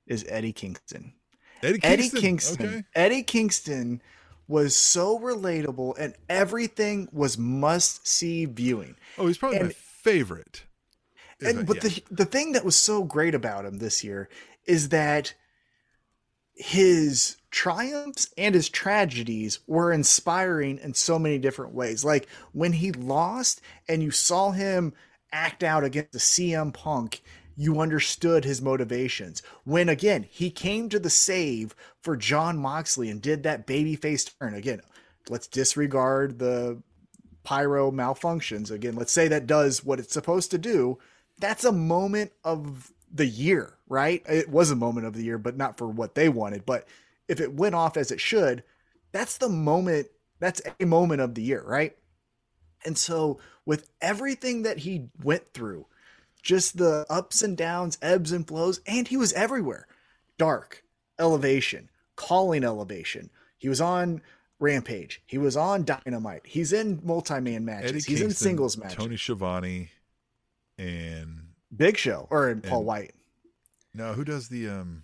is 0.07 0.27
Eddie 0.29 0.53
Kingston. 0.53 1.15
Eddie 1.63 1.79
Kingston. 1.79 1.91
Eddie 1.91 2.21
Kingston. 2.21 2.67
Okay. 2.67 2.85
Eddie 2.95 3.23
Kingston 3.23 4.03
was 4.47 4.77
so 4.77 5.19
relatable 5.19 5.95
and 5.99 6.15
everything 6.29 7.09
was 7.11 7.39
must 7.39 8.07
see 8.07 8.45
viewing. 8.45 8.97
Oh, 9.17 9.27
he's 9.27 9.39
probably 9.39 9.61
my 9.61 9.69
favorite. 9.71 10.65
And 11.43 11.67
but 11.67 11.77
yeah. 11.77 11.91
the 11.91 12.03
the 12.11 12.25
thing 12.25 12.53
that 12.53 12.65
was 12.65 12.77
so 12.77 13.05
great 13.05 13.35
about 13.35 13.65
him 13.65 13.79
this 13.79 14.05
year 14.05 14.29
is 14.67 14.91
that 14.91 15.35
his 16.55 17.37
triumphs 17.51 18.29
and 18.37 18.55
his 18.55 18.69
tragedies 18.69 19.61
were 19.67 19.93
inspiring 19.93 20.79
in 20.79 20.93
so 20.93 21.19
many 21.19 21.39
different 21.39 21.75
ways. 21.75 22.05
Like 22.05 22.29
when 22.53 22.75
he 22.75 22.93
lost 22.93 23.61
and 23.89 24.03
you 24.03 24.11
saw 24.11 24.51
him 24.51 24.93
act 25.33 25.65
out 25.65 25.85
against 25.85 26.13
the 26.13 26.19
CM 26.19 26.73
Punk, 26.75 27.23
you 27.57 27.81
understood 27.81 28.45
his 28.45 28.63
motivations. 28.63 29.43
When 29.65 29.89
again, 29.89 30.27
he 30.31 30.51
came 30.51 30.89
to 30.91 30.99
the 30.99 31.11
save 31.11 31.75
for 32.03 32.17
Jon 32.17 32.59
Moxley 32.59 33.11
and 33.11 33.21
did 33.23 33.43
that 33.43 33.67
baby 33.67 33.97
babyface 33.97 34.31
turn. 34.39 34.55
Again, 34.55 34.81
let's 35.29 35.47
disregard 35.47 36.39
the 36.39 36.83
pyro 37.43 37.91
malfunctions. 37.91 38.71
Again, 38.71 38.97
let's 38.97 39.13
say 39.13 39.29
that 39.29 39.47
does 39.47 39.85
what 39.85 39.99
it's 39.99 40.13
supposed 40.13 40.51
to 40.51 40.59
do. 40.59 40.99
That's 41.41 41.65
a 41.65 41.73
moment 41.73 42.33
of 42.45 42.93
the 43.13 43.27
year, 43.27 43.75
right? 43.89 44.23
It 44.29 44.49
was 44.49 44.71
a 44.71 44.77
moment 44.77 45.07
of 45.07 45.15
the 45.15 45.25
year, 45.25 45.39
but 45.39 45.57
not 45.57 45.77
for 45.79 45.89
what 45.89 46.15
they 46.15 46.29
wanted. 46.29 46.65
But 46.65 46.87
if 47.29 47.41
it 47.41 47.55
went 47.55 47.75
off 47.75 47.97
as 47.97 48.11
it 48.11 48.21
should, 48.21 48.63
that's 49.13 49.39
the 49.39 49.49
moment, 49.49 50.09
that's 50.39 50.63
a 50.79 50.87
moment 50.87 51.21
of 51.21 51.35
the 51.35 51.43
year, 51.43 51.63
right? 51.65 51.97
And 52.85 52.97
so, 52.97 53.39
with 53.67 53.91
everything 54.01 54.63
that 54.63 54.79
he 54.79 55.09
went 55.23 55.53
through, 55.53 55.87
just 56.43 56.79
the 56.79 57.05
ups 57.11 57.43
and 57.43 57.57
downs, 57.57 57.99
ebbs 58.01 58.33
and 58.33 58.47
flows, 58.47 58.81
and 58.87 59.09
he 59.09 59.17
was 59.17 59.33
everywhere 59.35 59.87
dark, 60.39 60.83
elevation, 61.19 61.91
calling 62.17 62.65
elevation. 62.65 63.29
He 63.59 63.69
was 63.69 63.81
on 63.81 64.23
Rampage. 64.59 65.23
He 65.27 65.37
was 65.37 65.57
on 65.57 65.85
Dynamite. 65.85 66.43
He's 66.47 66.73
in 66.73 67.01
multi 67.05 67.41
man 67.41 67.65
matches. 67.65 67.91
Eddie 67.91 67.95
He's 67.97 68.07
Kingston, 68.07 68.29
in 68.29 68.35
singles 68.35 68.77
matches. 68.79 68.97
Tony 68.97 69.17
Schiavone, 69.17 69.91
and 70.81 71.49
Big 71.77 71.97
Show 71.97 72.27
or 72.31 72.49
in 72.51 72.61
Paul 72.63 72.85
White. 72.85 73.13
no, 73.95 74.13
who 74.15 74.25
does 74.25 74.49
the 74.49 74.69
um? 74.69 75.03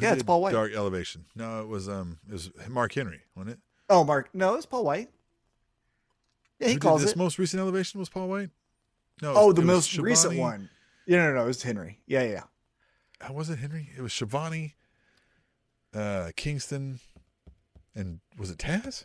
Yeah, 0.00 0.14
it's 0.14 0.22
Paul 0.22 0.40
White. 0.40 0.52
Dark 0.52 0.72
Elevation. 0.72 1.26
No, 1.34 1.60
it 1.60 1.68
was 1.68 1.88
um, 1.88 2.18
it 2.28 2.32
was 2.32 2.50
Mark 2.68 2.94
Henry, 2.94 3.20
wasn't 3.34 3.54
it? 3.54 3.58
Oh, 3.90 4.04
Mark. 4.04 4.30
No, 4.32 4.54
it's 4.54 4.64
Paul 4.66 4.84
White. 4.84 5.10
Yeah, 6.58 6.68
he 6.68 6.74
Who 6.74 6.80
calls 6.80 7.02
this 7.02 7.10
it. 7.12 7.16
most 7.18 7.38
recent 7.38 7.60
Elevation 7.60 8.00
was 8.00 8.08
Paul 8.08 8.28
White. 8.28 8.50
No, 9.20 9.34
oh, 9.36 9.46
was- 9.48 9.56
the 9.56 9.62
most 9.62 9.98
recent 9.98 10.38
one. 10.38 10.70
Yeah, 11.06 11.18
no, 11.18 11.28
no, 11.30 11.34
no, 11.38 11.42
it 11.44 11.46
was 11.48 11.62
Henry. 11.62 11.98
Yeah, 12.06 12.22
yeah. 12.22 12.42
How 13.20 13.34
was 13.34 13.50
it 13.50 13.58
Henry? 13.58 13.90
It 13.96 14.00
was 14.00 14.12
Schiavone, 14.12 14.76
uh, 15.94 16.30
Kingston, 16.36 17.00
and 17.94 18.20
was 18.38 18.50
it 18.50 18.58
Taz? 18.58 19.04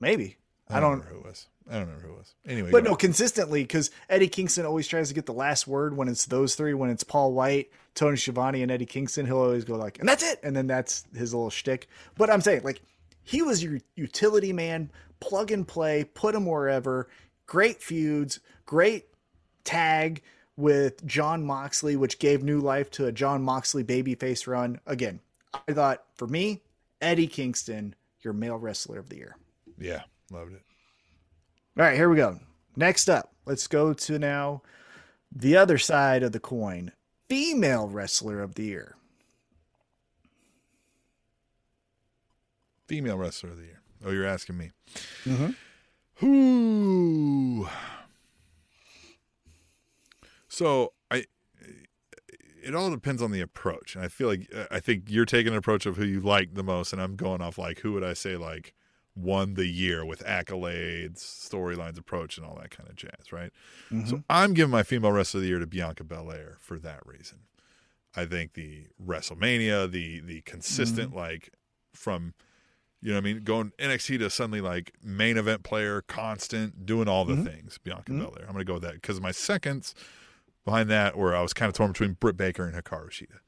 Maybe. 0.00 0.36
I 0.68 0.76
I 0.76 0.80
don't- 0.80 0.90
don't 0.90 0.98
remember 1.00 1.14
who 1.14 1.20
it 1.20 1.30
was. 1.30 1.46
I 1.68 1.74
don't 1.74 1.86
remember 1.86 2.06
who 2.06 2.12
it 2.12 2.18
was. 2.18 2.34
Anyway, 2.46 2.70
But 2.70 2.84
no, 2.84 2.94
consistently, 2.94 3.62
because 3.62 3.90
Eddie 4.10 4.28
Kingston 4.28 4.66
always 4.66 4.86
tries 4.86 5.08
to 5.08 5.14
get 5.14 5.26
the 5.26 5.32
last 5.32 5.66
word 5.66 5.96
when 5.96 6.08
it's 6.08 6.26
those 6.26 6.54
three. 6.54 6.74
When 6.74 6.90
it's 6.90 7.04
Paul 7.04 7.32
White, 7.32 7.70
Tony 7.94 8.16
Schiavone, 8.16 8.62
and 8.62 8.70
Eddie 8.70 8.84
Kingston, 8.86 9.24
he'll 9.24 9.38
always 9.38 9.64
go 9.64 9.76
like, 9.76 9.98
"And 9.98 10.08
that's 10.08 10.22
it," 10.22 10.40
and 10.42 10.54
then 10.54 10.66
that's 10.66 11.04
his 11.14 11.32
little 11.32 11.50
shtick. 11.50 11.88
But 12.16 12.28
I'm 12.28 12.42
saying, 12.42 12.62
like, 12.64 12.82
he 13.22 13.40
was 13.40 13.62
your 13.62 13.80
utility 13.96 14.52
man, 14.52 14.90
plug 15.20 15.50
and 15.50 15.66
play, 15.66 16.04
put 16.04 16.34
him 16.34 16.44
wherever. 16.44 17.08
Great 17.46 17.82
feuds, 17.82 18.40
great 18.66 19.06
tag 19.64 20.22
with 20.56 21.04
Jon 21.06 21.44
Moxley, 21.44 21.96
which 21.96 22.18
gave 22.18 22.42
new 22.42 22.60
life 22.60 22.90
to 22.92 23.06
a 23.06 23.12
Jon 23.12 23.42
Moxley 23.42 23.82
babyface 23.82 24.46
run. 24.46 24.80
Again, 24.86 25.20
I 25.66 25.72
thought 25.72 26.04
for 26.14 26.26
me, 26.28 26.62
Eddie 27.00 27.26
Kingston, 27.26 27.94
your 28.20 28.34
male 28.34 28.56
wrestler 28.56 28.98
of 28.98 29.08
the 29.08 29.16
year. 29.16 29.36
yeah, 29.78 30.02
loved 30.30 30.52
it. 30.52 30.62
All 31.76 31.84
right, 31.84 31.96
here 31.96 32.08
we 32.08 32.16
go. 32.16 32.38
Next 32.76 33.08
up, 33.08 33.32
let's 33.46 33.66
go 33.66 33.92
to 33.92 34.18
now 34.18 34.62
the 35.34 35.56
other 35.56 35.78
side 35.78 36.22
of 36.22 36.32
the 36.32 36.40
coin. 36.40 36.92
Female 37.28 37.88
wrestler 37.88 38.40
of 38.40 38.54
the 38.54 38.64
year. 38.64 38.96
Female 42.86 43.18
wrestler 43.18 43.50
of 43.50 43.56
the 43.56 43.64
year. 43.64 43.80
Oh, 44.04 44.10
you're 44.10 44.26
asking 44.26 44.58
me. 44.58 44.70
Mhm. 45.24 45.56
Who? 46.16 47.68
So 50.48 50.92
I, 51.10 51.24
it 52.62 52.74
all 52.74 52.90
depends 52.90 53.20
on 53.20 53.32
the 53.32 53.40
approach, 53.40 53.96
and 53.96 54.04
I 54.04 54.08
feel 54.08 54.28
like 54.28 54.48
I 54.70 54.78
think 54.78 55.04
you're 55.08 55.24
taking 55.24 55.52
an 55.52 55.58
approach 55.58 55.86
of 55.86 55.96
who 55.96 56.04
you 56.04 56.20
like 56.20 56.54
the 56.54 56.62
most, 56.62 56.92
and 56.92 57.02
I'm 57.02 57.16
going 57.16 57.40
off 57.40 57.58
like 57.58 57.80
who 57.80 57.92
would 57.94 58.04
I 58.04 58.12
say 58.12 58.36
like 58.36 58.74
won 59.16 59.54
the 59.54 59.66
year 59.66 60.04
with 60.04 60.24
accolades, 60.24 61.18
storylines, 61.18 61.98
approach, 61.98 62.36
and 62.36 62.46
all 62.46 62.56
that 62.60 62.70
kind 62.70 62.88
of 62.88 62.96
jazz, 62.96 63.32
right? 63.32 63.52
So 63.88 63.96
mm-hmm. 63.96 64.16
I'm 64.28 64.54
giving 64.54 64.72
my 64.72 64.82
female 64.82 65.12
wrestler 65.12 65.38
of 65.38 65.42
the 65.42 65.48
year 65.48 65.58
to 65.58 65.66
Bianca 65.66 66.04
Belair 66.04 66.56
for 66.60 66.78
that 66.80 67.06
reason. 67.06 67.38
I 68.16 68.24
think 68.26 68.54
the 68.54 68.86
WrestleMania, 69.04 69.90
the 69.90 70.20
the 70.20 70.40
consistent 70.42 71.10
mm-hmm. 71.10 71.18
like 71.18 71.50
from 71.92 72.34
you 73.02 73.12
know 73.12 73.18
I 73.18 73.20
mean, 73.20 73.42
going 73.42 73.72
NXT 73.78 74.18
to 74.18 74.30
suddenly 74.30 74.60
like 74.60 74.92
main 75.02 75.36
event 75.36 75.62
player, 75.62 76.02
constant, 76.02 76.86
doing 76.86 77.08
all 77.08 77.24
the 77.24 77.34
mm-hmm. 77.34 77.44
things. 77.44 77.78
Bianca 77.82 78.12
Belair. 78.12 78.46
I'm 78.46 78.52
gonna 78.52 78.64
go 78.64 78.74
with 78.74 78.82
that 78.82 78.94
because 78.94 79.20
my 79.20 79.32
seconds 79.32 79.94
behind 80.64 80.88
that 80.90 81.16
where 81.16 81.36
I 81.36 81.42
was 81.42 81.52
kind 81.52 81.68
of 81.68 81.74
torn 81.74 81.92
between 81.92 82.14
Britt 82.14 82.36
Baker 82.36 82.66
and 82.66 82.74
Hikaru 82.74 83.10
Shida. 83.10 83.38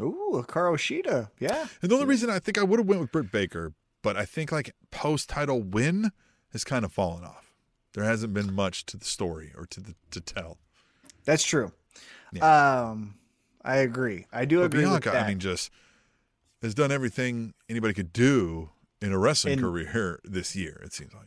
Ooh, 0.00 0.44
Hikaru 0.46 0.74
Shida. 0.76 1.30
Yeah. 1.38 1.66
And 1.80 1.90
the 1.90 1.94
only 1.94 2.06
reason 2.06 2.30
I 2.30 2.38
think 2.38 2.58
I 2.58 2.62
would 2.62 2.78
have 2.78 2.88
went 2.88 3.00
with 3.00 3.12
Britt 3.12 3.32
Baker, 3.32 3.72
but 4.02 4.16
I 4.16 4.24
think 4.24 4.52
like 4.52 4.74
post 4.90 5.28
title 5.28 5.62
win 5.62 6.12
has 6.52 6.64
kind 6.64 6.84
of 6.84 6.92
fallen 6.92 7.24
off. 7.24 7.52
There 7.94 8.04
hasn't 8.04 8.34
been 8.34 8.52
much 8.54 8.84
to 8.86 8.96
the 8.96 9.04
story 9.04 9.52
or 9.56 9.66
to 9.66 9.80
the 9.80 9.94
to 10.10 10.20
tell. 10.20 10.58
That's 11.24 11.44
true. 11.44 11.72
Um, 12.40 13.14
I 13.64 13.76
agree. 13.78 14.26
I 14.32 14.44
do 14.44 14.58
But 14.60 14.64
agree 14.66 14.80
Bianca, 14.84 14.94
with 14.94 15.04
that. 15.14 15.24
I 15.24 15.28
mean, 15.28 15.38
just 15.38 15.70
has 16.62 16.74
done 16.74 16.90
everything 16.90 17.54
anybody 17.68 17.92
could 17.94 18.12
do 18.12 18.70
in 19.00 19.12
a 19.12 19.18
wrestling 19.18 19.54
And- 19.54 19.62
career 19.62 20.20
this 20.24 20.56
year. 20.56 20.80
It 20.84 20.92
seems 20.92 21.12
like. 21.14 21.26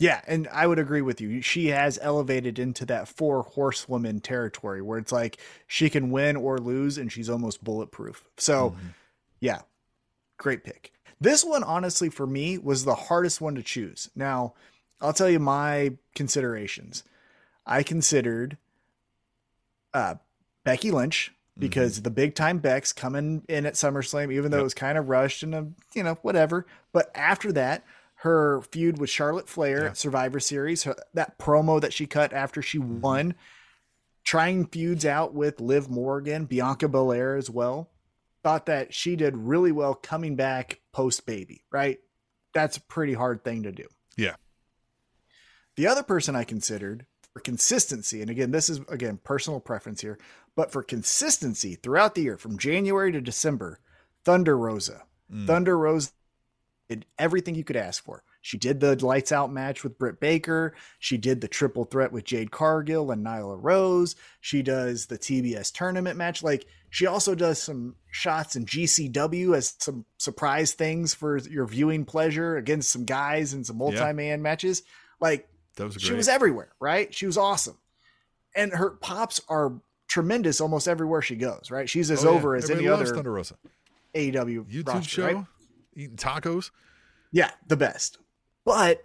Yeah, 0.00 0.20
and 0.28 0.46
I 0.52 0.68
would 0.68 0.78
agree 0.78 1.02
with 1.02 1.20
you. 1.20 1.42
She 1.42 1.66
has 1.68 1.98
elevated 2.00 2.60
into 2.60 2.86
that 2.86 3.08
four 3.08 3.42
horsewoman 3.42 4.20
territory 4.20 4.80
where 4.80 4.96
it's 4.96 5.10
like 5.10 5.38
she 5.66 5.90
can 5.90 6.12
win 6.12 6.36
or 6.36 6.58
lose 6.58 6.98
and 6.98 7.10
she's 7.10 7.28
almost 7.28 7.64
bulletproof. 7.64 8.24
So, 8.36 8.76
yeah, 9.40 9.62
great 10.36 10.62
pick. 10.62 10.92
This 11.20 11.44
one, 11.44 11.62
honestly, 11.64 12.08
for 12.10 12.26
me, 12.26 12.58
was 12.58 12.84
the 12.84 12.94
hardest 12.94 13.40
one 13.40 13.54
to 13.56 13.62
choose. 13.62 14.08
Now, 14.14 14.54
I'll 15.00 15.12
tell 15.12 15.28
you 15.30 15.38
my 15.40 15.92
considerations. 16.14 17.02
I 17.66 17.82
considered 17.82 18.56
uh, 19.94 20.16
Becky 20.64 20.90
Lynch 20.90 21.32
because 21.58 22.02
the 22.02 22.10
big 22.10 22.34
time 22.34 22.58
Beck's 22.58 22.92
coming 22.92 23.42
in 23.48 23.66
at 23.66 23.74
SummerSlam, 23.74 24.32
even 24.32 24.50
though 24.50 24.58
Yep. 24.58 24.60
it 24.60 24.64
was 24.64 24.74
kind 24.74 24.98
of 24.98 25.08
rushed 25.08 25.42
and, 25.42 25.54
uh, 25.54 25.64
you 25.94 26.02
know, 26.04 26.14
whatever. 26.22 26.66
But 26.92 27.10
after 27.16 27.50
that, 27.52 27.84
her 28.22 28.62
feud 28.62 28.98
with 28.98 29.10
Charlotte 29.10 29.48
Flair 29.48 29.82
Yeah. 29.82 29.88
at 29.90 29.96
Survivor 29.96 30.38
Series, 30.40 30.84
her, 30.84 30.94
that 31.14 31.38
promo 31.38 31.80
that 31.80 31.92
she 31.92 32.06
cut 32.06 32.32
after 32.32 32.62
she 32.62 32.78
Mm-hmm. 32.78 33.00
won, 33.00 33.34
trying 34.24 34.66
feuds 34.66 35.04
out 35.04 35.34
with 35.34 35.60
Liv 35.60 35.88
Morgan, 35.88 36.44
Bianca 36.44 36.88
Belair 36.88 37.36
as 37.36 37.50
well. 37.50 37.88
Thought 38.42 38.66
that 38.66 38.94
she 38.94 39.16
did 39.16 39.36
really 39.36 39.72
well 39.72 39.94
coming 39.94 40.36
back 40.36 40.80
post 40.92 41.26
baby, 41.26 41.64
right? 41.70 41.98
That's 42.54 42.76
a 42.76 42.82
pretty 42.82 43.14
hard 43.14 43.44
thing 43.44 43.64
to 43.64 43.72
do. 43.72 43.86
Yeah. 44.16 44.36
The 45.76 45.86
other 45.86 46.02
person 46.02 46.34
I 46.34 46.44
considered 46.44 47.06
for 47.32 47.40
consistency, 47.40 48.20
and 48.20 48.30
again, 48.30 48.50
this 48.50 48.68
is 48.68 48.80
again 48.88 49.18
personal 49.22 49.60
preference 49.60 50.00
here, 50.00 50.18
but 50.56 50.72
for 50.72 50.82
consistency 50.82 51.74
throughout 51.76 52.14
the 52.14 52.22
year 52.22 52.36
from 52.36 52.58
January 52.58 53.12
to 53.12 53.20
December, 53.20 53.80
Thunder 54.24 54.56
Rosa. 54.56 55.04
Mm. 55.32 55.46
Thunder 55.46 55.78
Rosa 55.78 56.10
did 56.88 57.06
everything 57.18 57.54
you 57.54 57.64
could 57.64 57.76
ask 57.76 58.02
for. 58.02 58.22
She 58.40 58.56
did 58.56 58.80
the 58.80 58.94
lights 59.04 59.32
out 59.32 59.52
match 59.52 59.82
with 59.82 59.98
Britt 59.98 60.20
Baker. 60.20 60.74
She 60.98 61.16
did 61.18 61.40
the 61.40 61.48
triple 61.48 61.84
threat 61.84 62.12
with 62.12 62.24
Jade 62.24 62.50
Cargill 62.50 63.10
and 63.10 63.24
Nyla 63.24 63.58
Rose. 63.60 64.16
She 64.40 64.62
does 64.62 65.06
the 65.06 65.18
TBS 65.18 65.72
tournament 65.72 66.16
match. 66.16 66.42
Like 66.42 66.66
she 66.90 67.06
also 67.06 67.34
does 67.34 67.60
some 67.60 67.96
shots 68.10 68.56
in 68.56 68.64
GCW 68.64 69.56
as 69.56 69.74
some 69.78 70.04
surprise 70.18 70.72
things 70.72 71.14
for 71.14 71.38
your 71.38 71.66
viewing 71.66 72.04
pleasure 72.04 72.56
against 72.56 72.90
some 72.90 73.04
guys 73.04 73.52
and 73.52 73.66
some 73.66 73.76
multi-man 73.78 74.40
matches. 74.40 74.82
Like 75.20 75.48
That 75.76 75.86
was 75.86 75.96
she 75.98 76.12
was 76.14 76.28
everywhere, 76.28 76.72
right? 76.80 77.12
She 77.12 77.26
was 77.26 77.36
awesome. 77.36 77.76
And 78.54 78.72
her 78.72 78.90
pops 78.90 79.40
are 79.48 79.72
tremendous 80.06 80.60
almost 80.60 80.88
everywhere 80.88 81.20
she 81.22 81.36
goes, 81.36 81.70
right? 81.70 81.88
She's 81.88 82.10
as 82.10 82.24
Oh, 82.24 82.30
yeah. 82.30 82.36
over 82.38 82.56
as 82.56 82.64
Everybody 82.64 82.86
any 82.86 82.94
other 82.94 83.14
Thunder 83.14 83.32
Rosa. 83.32 83.56
AEW 84.14 84.64
YouTube 84.70 84.88
roster, 84.88 85.08
show, 85.08 85.24
right? 85.26 85.44
eating 85.94 86.16
tacos. 86.16 86.70
Yeah, 87.30 87.50
the 87.66 87.76
best. 87.76 88.18
But 88.68 89.02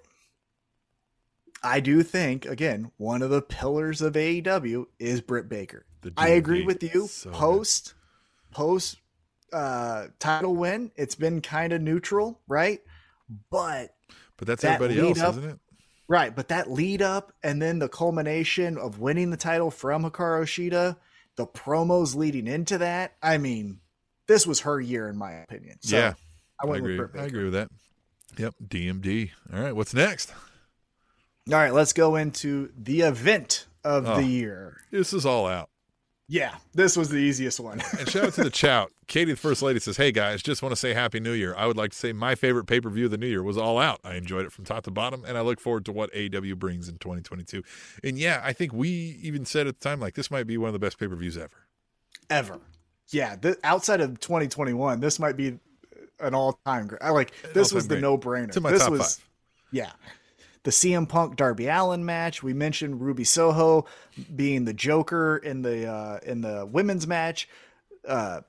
I 1.63 1.79
do 1.79 2.03
think 2.03 2.45
again 2.45 2.91
one 2.97 3.21
of 3.21 3.29
the 3.29 3.41
pillars 3.41 4.01
of 4.01 4.11
AEW 4.13 4.87
is 4.99 5.21
Britt 5.21 5.47
Baker. 5.47 5.85
I 6.17 6.29
agree 6.29 6.65
with 6.65 6.83
you. 6.83 7.07
So 7.07 7.29
good. 7.29 7.39
post 7.39 7.93
post 8.51 8.97
uh 9.53 10.07
title 10.19 10.53
win, 10.57 10.91
it's 10.97 11.15
been 11.15 11.39
kind 11.39 11.71
of 11.71 11.81
neutral, 11.81 12.41
right? 12.45 12.81
But 13.49 13.95
But 14.35 14.47
that's 14.49 14.63
that 14.63 14.81
everybody 14.81 14.99
else, 14.99 15.21
up- 15.21 15.37
isn't 15.37 15.51
it? 15.51 15.59
right, 16.09 16.35
but 16.35 16.49
that 16.49 16.69
lead 16.69 17.01
up 17.01 17.31
and 17.41 17.61
then 17.61 17.79
the 17.79 17.87
culmination 17.87 18.77
of 18.77 18.99
winning 18.99 19.29
the 19.29 19.37
title 19.37 19.71
from 19.71 20.03
Hikaru 20.03 20.43
Shida, 20.43 20.97
the 21.37 21.47
promos 21.47 22.15
leading 22.15 22.47
into 22.47 22.79
that. 22.79 23.15
I 23.23 23.37
mean, 23.37 23.79
this 24.27 24.45
was 24.45 24.59
her 24.59 24.81
year 24.81 25.07
in 25.07 25.15
my 25.15 25.31
opinion. 25.31 25.77
So 25.79 25.95
yeah, 25.95 26.15
I 26.61 26.67
I, 26.67 26.75
agree. 26.75 26.99
I 27.17 27.23
agree 27.23 27.45
with 27.45 27.53
that. 27.53 27.69
Yep, 28.37 28.55
DMD. 28.67 29.31
All 29.53 29.59
right, 29.61 29.75
what's 29.75 29.93
next? 29.93 30.31
All 31.49 31.55
right, 31.57 31.73
let's 31.73 31.93
go 31.93 32.15
into 32.15 32.71
the 32.77 33.01
event 33.01 33.67
of 33.83 34.07
Oh. 34.07 34.15
the 34.17 34.23
year. 34.25 34.77
This 34.91 35.13
is 35.13 35.25
all 35.25 35.45
out. 35.45 35.69
Yeah, 36.29 36.55
this 36.73 36.95
was 36.95 37.09
the 37.09 37.17
easiest 37.17 37.59
one. 37.59 37.81
And 37.99 38.09
shout 38.09 38.23
out 38.25 38.33
to 38.35 38.43
the 38.45 38.49
chout. 38.49 38.91
Katie, 39.07 39.31
the 39.33 39.37
first 39.37 39.61
lady, 39.61 39.79
says, 39.79 39.97
Hey 39.97 40.11
guys, 40.13 40.41
just 40.41 40.61
want 40.63 40.71
to 40.71 40.75
say 40.77 40.93
Happy 40.93 41.19
New 41.19 41.33
Year. 41.33 41.53
I 41.57 41.67
would 41.67 41.75
like 41.75 41.91
to 41.91 41.97
say 41.97 42.13
my 42.13 42.33
favorite 42.35 42.63
pay 42.65 42.79
per 42.79 42.89
view 42.89 43.05
of 43.05 43.11
the 43.11 43.17
new 43.17 43.27
year 43.27 43.43
was 43.43 43.57
All 43.57 43.77
Out. 43.77 43.99
I 44.05 44.15
enjoyed 44.15 44.45
it 44.45 44.51
from 44.53 44.63
top 44.63 44.83
to 44.85 44.91
bottom, 44.91 45.25
and 45.25 45.37
I 45.37 45.41
look 45.41 45.59
forward 45.59 45.83
to 45.85 45.91
what 45.91 46.11
AEW 46.13 46.55
brings 46.57 46.87
in 46.87 46.97
2022. 46.97 47.61
And 48.03 48.17
yeah, 48.17 48.41
I 48.43 48.53
think 48.53 48.71
we 48.73 48.89
even 49.21 49.45
said 49.45 49.67
at 49.67 49.79
the 49.79 49.83
time, 49.89 49.99
like, 49.99 50.13
this 50.15 50.31
might 50.31 50.47
be 50.47 50.57
one 50.57 50.69
of 50.69 50.73
the 50.73 50.79
best 50.79 50.97
pay 50.97 51.07
per 51.07 51.15
views 51.15 51.37
ever. 51.37 51.67
ever. 52.29 52.59
Yeah, 53.09 53.35
th- 53.35 53.57
outside 53.65 53.99
of 53.99 54.19
2021, 54.21 55.01
this 55.01 55.19
might 55.19 55.35
be 55.35 55.59
an 56.23 56.33
all-time 56.33 56.87
great. 56.87 57.01
I 57.01 57.09
like 57.11 57.33
this 57.53 57.73
was 57.73 57.87
the 57.87 57.99
no-brainer. 57.99 58.47
It's 58.47 58.59
my 58.59 58.71
this 58.71 58.89
was 58.89 59.15
five. 59.15 59.25
yeah. 59.71 59.91
The 60.63 60.71
CM 60.71 61.09
Punk 61.09 61.35
Darby 61.35 61.67
Allin 61.67 62.05
match. 62.05 62.41
We 62.41 62.53
mentioned 62.53 63.01
Ruby 63.01 63.25
Soho 63.25 63.85
being 64.33 64.63
the 64.63 64.73
Joker 64.73 65.37
in 65.37 65.61
the 65.61 65.87
uh, 65.87 66.19
in 66.25 66.41
the 66.41 66.65
women's 66.65 67.05
match. 67.05 67.49
Uh, 68.07 68.41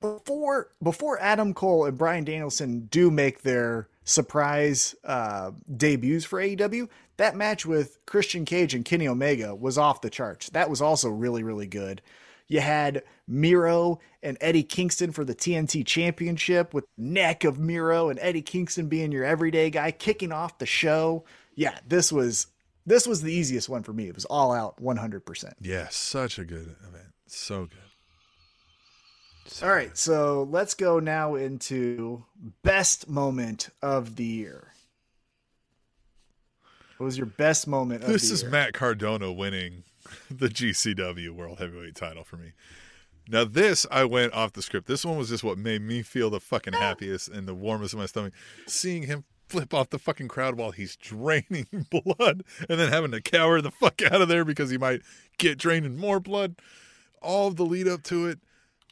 before 0.00 0.70
before 0.82 1.20
Adam 1.20 1.54
Cole 1.54 1.84
and 1.84 1.96
Bryan 1.96 2.24
Danielson 2.24 2.88
do 2.90 3.10
make 3.10 3.42
their 3.42 3.88
surprise 4.04 4.94
uh, 5.04 5.50
debuts 5.76 6.24
for 6.24 6.40
AEW, 6.40 6.88
that 7.16 7.36
match 7.36 7.64
with 7.64 7.98
Christian 8.06 8.44
Cage 8.44 8.74
and 8.74 8.84
Kenny 8.84 9.08
Omega 9.08 9.54
was 9.54 9.78
off 9.78 10.00
the 10.02 10.10
charts. 10.10 10.50
That 10.50 10.68
was 10.70 10.80
also 10.80 11.08
really 11.08 11.42
really 11.42 11.66
good. 11.66 12.00
You 12.48 12.60
had 12.60 13.02
Miro 13.26 14.00
and 14.22 14.36
Eddie 14.40 14.62
Kingston 14.62 15.12
for 15.12 15.24
the 15.24 15.34
TNT 15.34 15.84
Championship 15.86 16.74
with 16.74 16.84
neck 16.96 17.44
of 17.44 17.58
Miro 17.58 18.10
and 18.10 18.18
Eddie 18.20 18.42
Kingston 18.42 18.88
being 18.88 19.12
your 19.12 19.24
everyday 19.24 19.70
guy 19.70 19.90
kicking 19.90 20.32
off 20.32 20.58
the 20.58 20.66
show. 20.66 21.24
Yeah, 21.54 21.78
this 21.86 22.12
was 22.12 22.48
this 22.86 23.06
was 23.06 23.22
the 23.22 23.32
easiest 23.32 23.68
one 23.68 23.82
for 23.82 23.92
me. 23.92 24.08
It 24.08 24.14
was 24.14 24.26
all 24.26 24.52
out 24.52 24.76
100%. 24.82 25.54
Yeah, 25.60 25.88
such 25.90 26.38
a 26.38 26.44
good 26.44 26.76
event. 26.86 27.14
So 27.26 27.62
good. 27.62 27.78
So 29.46 29.66
All 29.66 29.72
right, 29.72 29.96
so 29.96 30.48
let's 30.50 30.74
go 30.74 31.00
now 31.00 31.34
into 31.34 32.24
best 32.62 33.08
moment 33.08 33.68
of 33.82 34.16
the 34.16 34.24
year. 34.24 34.72
What 36.96 37.06
was 37.06 37.18
your 37.18 37.26
best 37.26 37.66
moment 37.66 38.04
of 38.04 38.10
This 38.10 38.30
is? 38.30 38.44
Matt 38.44 38.72
Cardona 38.72 39.32
winning 39.32 39.84
the 40.30 40.48
GCW 40.48 41.30
World 41.30 41.58
Heavyweight 41.58 41.94
title 41.94 42.24
for 42.24 42.36
me. 42.36 42.52
Now, 43.28 43.44
this 43.44 43.86
I 43.90 44.04
went 44.04 44.34
off 44.34 44.52
the 44.52 44.62
script. 44.62 44.86
This 44.86 45.04
one 45.04 45.16
was 45.16 45.30
just 45.30 45.44
what 45.44 45.56
made 45.56 45.82
me 45.82 46.02
feel 46.02 46.28
the 46.30 46.40
fucking 46.40 46.74
happiest 46.74 47.28
and 47.28 47.48
the 47.48 47.54
warmest 47.54 47.94
in 47.94 48.00
my 48.00 48.06
stomach. 48.06 48.34
Seeing 48.66 49.04
him 49.04 49.24
flip 49.48 49.72
off 49.72 49.90
the 49.90 49.98
fucking 49.98 50.28
crowd 50.28 50.56
while 50.56 50.72
he's 50.72 50.96
draining 50.96 51.66
blood 51.90 52.44
and 52.68 52.80
then 52.80 52.90
having 52.90 53.10
to 53.12 53.20
cower 53.20 53.60
the 53.60 53.70
fuck 53.70 54.02
out 54.02 54.20
of 54.20 54.28
there 54.28 54.44
because 54.44 54.70
he 54.70 54.78
might 54.78 55.02
get 55.38 55.58
draining 55.58 55.96
more 55.96 56.20
blood. 56.20 56.56
All 57.22 57.48
of 57.48 57.56
the 57.56 57.64
lead 57.64 57.88
up 57.88 58.02
to 58.04 58.26
it, 58.26 58.40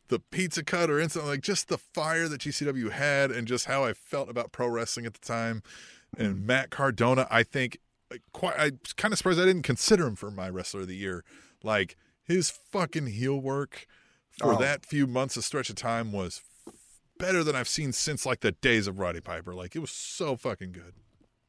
the 0.09 0.18
pizza 0.18 0.62
cut 0.62 0.90
or 0.90 0.98
instant, 0.98 1.26
like 1.26 1.40
just 1.40 1.68
the 1.68 1.78
fire 1.78 2.28
that 2.28 2.40
GCW 2.40 2.90
had 2.90 3.30
and 3.30 3.47
just 3.47 3.66
how 3.66 3.84
I 3.84 3.93
felt 3.93 4.30
about 4.30 4.52
pro 4.52 4.68
wrestling 4.68 5.06
at 5.06 5.14
the 5.14 5.26
time. 5.26 5.62
And 6.16 6.47
Matt 6.47 6.70
Cardona, 6.70 7.26
I 7.30 7.43
think, 7.43 7.78
quite, 8.32 8.55
I 8.59 8.72
kind 8.97 9.12
of 9.12 9.18
surprised 9.18 9.40
I 9.40 9.44
didn't 9.44 9.62
consider 9.62 10.06
him 10.06 10.16
for 10.16 10.30
my 10.30 10.48
wrestler 10.48 10.80
of 10.82 10.89
the 10.89 10.97
year. 10.97 11.24
Like 11.62 11.97
his 12.24 12.51
fucking 12.51 13.06
heel 13.09 13.39
work 13.40 13.86
for 14.39 14.55
Oh. 14.55 14.59
that 14.59 14.84
few 14.86 15.06
months, 15.06 15.36
a 15.36 15.43
stretch 15.43 15.70
of 15.70 15.76
time 15.76 16.12
was 16.12 16.43
better 17.18 17.44
than 17.44 17.55
I've 17.55 17.68
seen 17.68 17.93
since 17.93 18.24
like 18.26 18.40
the 18.40 18.52
days 18.52 18.86
of 18.86 18.98
Roddy 18.98 19.20
Piper. 19.20 19.55
Like 19.55 19.76
it 19.76 19.80
was 19.80 19.90
so 19.90 20.36
fucking 20.36 20.72
good. 20.72 20.94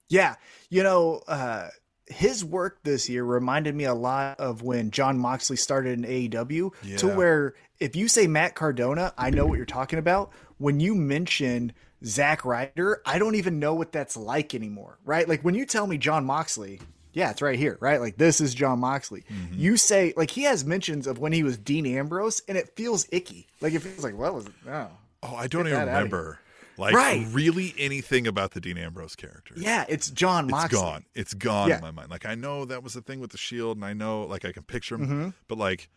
Yeah, 0.09 0.35
you 0.69 0.83
know, 0.83 1.21
uh, 1.27 1.69
his 2.07 2.43
work 2.43 2.83
this 2.83 3.09
year 3.09 3.23
reminded 3.23 3.73
me 3.73 3.85
a 3.85 3.93
lot 3.93 4.39
of 4.39 4.61
when 4.61 4.91
Jon 4.91 5.17
Moxley 5.17 5.55
started 5.55 5.97
in 5.97 6.05
AEW. 6.05 6.97
To 6.97 7.07
where 7.07 7.55
if 7.79 7.95
you 7.95 8.07
say 8.07 8.27
Matt 8.27 8.53
Cardona, 8.55 9.13
I 9.17 9.29
know 9.29 9.45
what 9.45 9.55
you're 9.57 9.65
talking 9.65 9.97
about. 9.99 10.31
When 10.57 10.79
you 10.79 10.93
mention 10.95 11.71
Zack 12.05 12.43
Ryder, 12.45 13.01
I 13.05 13.17
don't 13.19 13.35
even 13.35 13.59
know 13.59 13.73
what 13.73 13.91
that's 13.91 14.15
like 14.17 14.53
anymore. 14.53 14.99
Right? 15.05 15.27
Like 15.27 15.41
when 15.41 15.55
you 15.55 15.65
tell 15.65 15.87
me 15.87 15.97
Jon 15.97 16.25
Moxley. 16.25 16.79
Yeah, 17.15 17.29
it's 17.29 17.43
right 17.43 17.59
here, 17.59 17.77
right? 17.79 18.01
Like 18.01 18.17
this 18.17 18.41
is 18.41 18.55
Jon 18.55 18.79
Moxley. 18.79 19.23
You 19.51 19.77
say 19.77 20.13
like 20.17 20.31
he 20.31 20.41
has 20.43 20.65
mentions 20.65 21.05
of 21.05 21.19
when 21.19 21.31
he 21.31 21.43
was 21.43 21.57
Dean 21.59 21.85
Ambrose, 21.85 22.41
and 22.47 22.57
it 22.57 22.75
feels 22.75 23.07
icky. 23.11 23.45
Like 23.61 23.73
it 23.73 23.81
feels 23.81 24.03
like 24.03 24.17
what 24.17 24.33
was 24.33 24.47
it? 24.47 24.53
Oh, 24.67 24.87
Oh, 25.21 25.35
I 25.35 25.45
don't 25.47 25.67
even 25.67 25.79
remember 25.81 26.39
like 26.75 26.95
Right. 26.95 27.25
really 27.31 27.75
anything 27.77 28.25
about 28.25 28.51
the 28.51 28.59
Dean 28.59 28.79
Ambrose 28.79 29.15
character. 29.15 29.53
yeah, 29.55 29.85
it's 29.87 30.09
Jon 30.09 30.47
Moxley. 30.49 30.65
It's 30.75 30.81
gone. 30.81 31.05
It's 31.13 31.33
gone 31.35 31.69
Yeah. 31.69 31.75
in 31.75 31.81
my 31.83 31.91
mind. 31.91 32.09
Like 32.09 32.25
I 32.25 32.33
know 32.33 32.65
that 32.65 32.81
was 32.83 32.93
the 32.95 33.01
thing 33.01 33.19
with 33.19 33.29
the 33.29 33.37
shield, 33.37 33.77
and 33.77 33.85
I 33.85 33.93
know 33.93 34.23
like 34.23 34.43
I 34.43 34.51
can 34.51 34.63
picture 34.63 34.95
him, 34.95 35.01
Mm-hmm. 35.05 35.29
but 35.47 35.59
like 35.59 35.89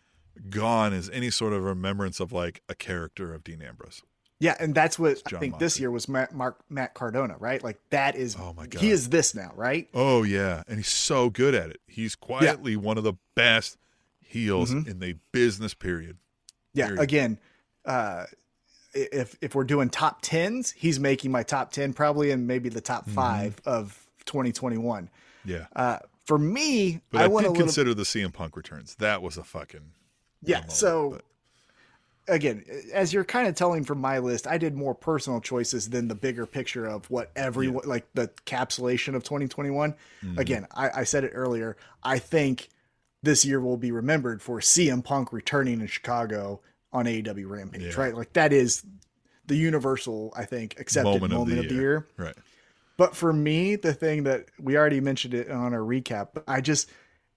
gone 0.51 0.93
is 0.93 1.09
any 1.09 1.31
sort 1.31 1.55
of 1.55 1.62
remembrance 1.65 2.20
of 2.20 2.31
like 2.31 2.61
a 2.69 2.74
character 2.74 3.33
of 3.33 3.43
Dean 3.43 3.62
Ambrose. 3.62 4.03
Yeah, 4.39 4.55
and 4.61 4.75
that's 4.75 4.99
what 4.99 5.23
I 5.33 5.39
think 5.39 5.59
this 5.59 5.81
year 5.81 5.91
was 5.91 6.09
Matt, 6.09 6.35
Mark, 6.35 6.59
Matt 6.69 6.93
Cardona, 6.93 7.37
right? 7.39 7.63
Like 7.65 7.79
that 7.91 8.17
is 8.17 8.37
Oh 8.39 8.53
my 8.55 8.67
God. 8.67 8.83
he 8.83 8.91
is 8.91 9.09
this 9.09 9.35
now, 9.35 9.51
right? 9.57 9.89
Oh 9.95 10.23
yeah, 10.25 10.63
and 10.69 10.77
he's 10.79 10.89
so 10.89 11.31
good 11.31 11.55
at 11.55 11.71
it. 11.71 11.81
He's 11.87 12.15
quietly 12.15 12.77
one 12.77 12.99
of 12.99 13.05
the 13.05 13.15
best 13.35 13.79
heels 14.21 14.75
Mm-hmm. 14.75 14.91
in 14.91 14.99
the 14.99 15.17
business 15.33 15.73
period. 15.73 16.19
Yeah, 16.75 16.87
Period. 16.89 17.03
again, 17.03 17.39
uh 17.87 18.27
if 18.93 19.37
if 19.41 19.55
we're 19.55 19.65
doing 19.65 19.89
top 19.91 20.21
10s, 20.23 20.73
he's 20.75 20.99
making 21.01 21.31
my 21.31 21.43
top 21.43 21.71
10 21.73 21.93
probably 21.95 22.31
and 22.31 22.47
maybe 22.47 22.69
the 22.69 22.81
top 22.83 23.05
Mm-hmm. 23.05 23.15
5 23.15 23.61
of 23.65 24.07
2021. 24.27 25.09
Yeah, 25.47 25.67
Uh 25.75 25.99
for 26.27 26.39
me, 26.39 27.01
but 27.11 27.21
I, 27.21 27.25
I, 27.25 27.29
want 27.29 27.45
did 27.45 27.51
little 27.53 27.65
consider 27.67 27.95
the 27.95 28.03
CM 28.03 28.33
Punk 28.33 28.57
returns. 28.57 28.97
That 28.97 29.23
was 29.23 29.39
a 29.39 29.45
fucking 29.45 29.93
Yeah, 30.43 30.57
moment, 30.57 30.73
so 30.73 31.11
but- 31.11 31.25
again, 32.28 32.65
as 32.93 33.12
you're 33.12 33.24
kind 33.24 33.47
of 33.47 33.55
telling 33.55 33.85
from 33.85 34.01
my 34.01 34.19
list, 34.19 34.47
I 34.47 34.59
did 34.59 34.77
more 34.77 34.94
personal 34.94 35.40
choices 35.40 35.90
than 35.90 36.09
the 36.09 36.15
bigger 36.15 36.47
picture 36.47 36.86
of 36.86 37.09
what 37.11 37.31
everyone 37.36 37.86
like 37.86 38.07
the 38.15 38.31
capsulation 38.44 39.15
of 39.15 39.23
2021. 39.24 39.93
Mm-hmm. 39.93 40.39
Again, 40.39 40.66
I, 40.74 40.90
I 41.01 41.05
said 41.05 41.24
it 41.24 41.32
earlier. 41.35 41.77
I 42.03 42.19
think 42.19 42.69
this 43.23 43.44
year 43.44 43.61
will 43.61 43.77
be 43.77 43.90
remembered 43.93 44.43
for 44.43 44.61
CM 44.61 45.03
Punk 45.03 45.32
returning 45.32 45.81
in 45.81 45.86
Chicago 45.86 46.61
on 46.93 47.07
AEW 47.07 47.48
Rampage, 47.48 47.82
Yeah. 47.82 48.01
right? 48.01 48.15
Like 48.15 48.32
that 48.35 48.53
is 48.53 48.85
the 49.47 49.57
universal, 49.57 50.32
I 50.36 50.44
think, 50.44 50.78
accepted 50.81 51.20
moment, 51.20 51.59
of, 51.59 51.69
the, 51.69 51.74
year. 51.74 52.07
right? 52.16 52.35
But 52.97 53.15
for 53.15 53.32
me, 53.32 53.77
the 53.77 53.93
thing 53.93 54.24
that 54.24 54.47
we 54.59 54.77
already 54.77 55.01
mentioned 55.01 55.35
it 55.35 55.51
on 55.51 55.74
our 55.74 55.81
recap, 55.81 56.28
but 56.35 56.44
I 56.48 56.61
just 56.61 56.90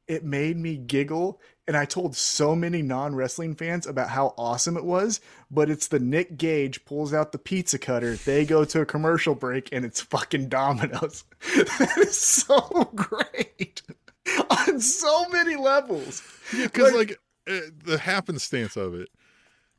it 0.08 0.24
made 0.24 0.58
me 0.58 0.76
giggle 0.76 1.40
and 1.70 1.78
I 1.78 1.86
told 1.86 2.16
so 2.16 2.56
many 2.56 2.82
non-wrestling 2.82 3.54
fans 3.54 3.86
about 3.86 4.10
how 4.10 4.34
awesome 4.40 4.76
it 4.76 4.84
was, 4.84 5.22
but 5.52 5.70
it's 5.70 5.88
the 5.88 6.00
Nick 6.00 6.36
Gage 6.36 6.84
pulls 6.84 7.14
out 7.14 7.32
the 7.32 7.38
pizza 7.38 7.78
cutter, 7.78 8.16
they 8.16 8.44
go 8.44 8.66
to 8.66 8.82
a 8.82 8.88
commercial 8.88 9.36
break 9.36 9.70
and 9.72 9.86
it's 9.86 10.02
fucking 10.02 10.50
Domino's. 10.50 11.26
that 11.56 11.94
is 12.00 12.18
so 12.18 12.90
great. 12.96 13.84
on 14.50 14.80
so 14.80 15.30
many 15.30 15.56
levels. 15.56 16.24
Because 16.52 16.92
like, 16.96 17.20
uh, 17.48 17.60
the 17.86 18.00
happenstance 18.00 18.76
of 18.76 18.96
it. 18.96 19.10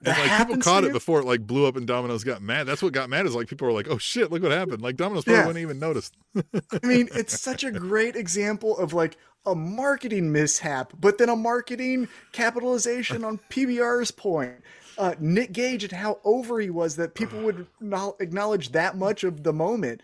And 0.05 0.17
like 0.17 0.39
people 0.47 0.63
caught 0.63 0.85
it 0.85 0.93
before 0.93 1.21
it 1.21 1.27
like 1.27 1.47
blew 1.47 1.67
up 1.67 1.77
and 1.77 1.87
Domino's 1.87 2.25
got 2.25 2.41
mad. 2.41 2.67
That's 2.67 2.83
what 2.83 2.93
got 2.93 3.11
mad 3.11 3.27
is 3.27 3.35
like 3.35 3.49
people 3.49 3.67
were 3.67 3.73
like, 3.75 3.89
"Oh 3.89 3.99
shit, 3.99 4.31
look 4.33 4.43
what 4.43 4.51
happened!" 4.53 4.81
Like 4.81 4.97
Domino's 4.97 5.25
probably 5.25 5.41
Yeah. 5.41 5.47
wouldn't 5.47 5.63
even 5.63 5.79
notice. 5.79 6.11
I 6.37 6.87
mean, 6.87 7.09
it's 7.15 7.39
such 7.39 7.65
a 7.65 7.71
great 7.71 8.17
example 8.17 8.79
of 8.79 8.93
like 8.95 9.17
a 9.47 9.55
marketing 9.55 10.33
mishap, 10.33 10.93
but 10.99 11.19
then 11.19 11.29
a 11.29 11.37
marketing 11.37 12.09
capitalization 12.33 13.25
on 13.25 13.39
PBR's 13.51 14.11
point. 14.11 14.55
Uh, 14.99 15.15
Nick 15.19 15.53
Gage 15.53 15.85
and 15.85 15.93
how 15.93 16.19
over 16.25 16.61
he 16.61 16.69
was 16.71 16.97
that 16.97 17.15
people 17.15 17.41
would 17.41 17.67
not 17.81 18.17
acknowledge 18.21 18.73
that 18.73 18.97
much 18.99 19.25
of 19.25 19.43
the 19.45 19.53
moment. 19.53 20.03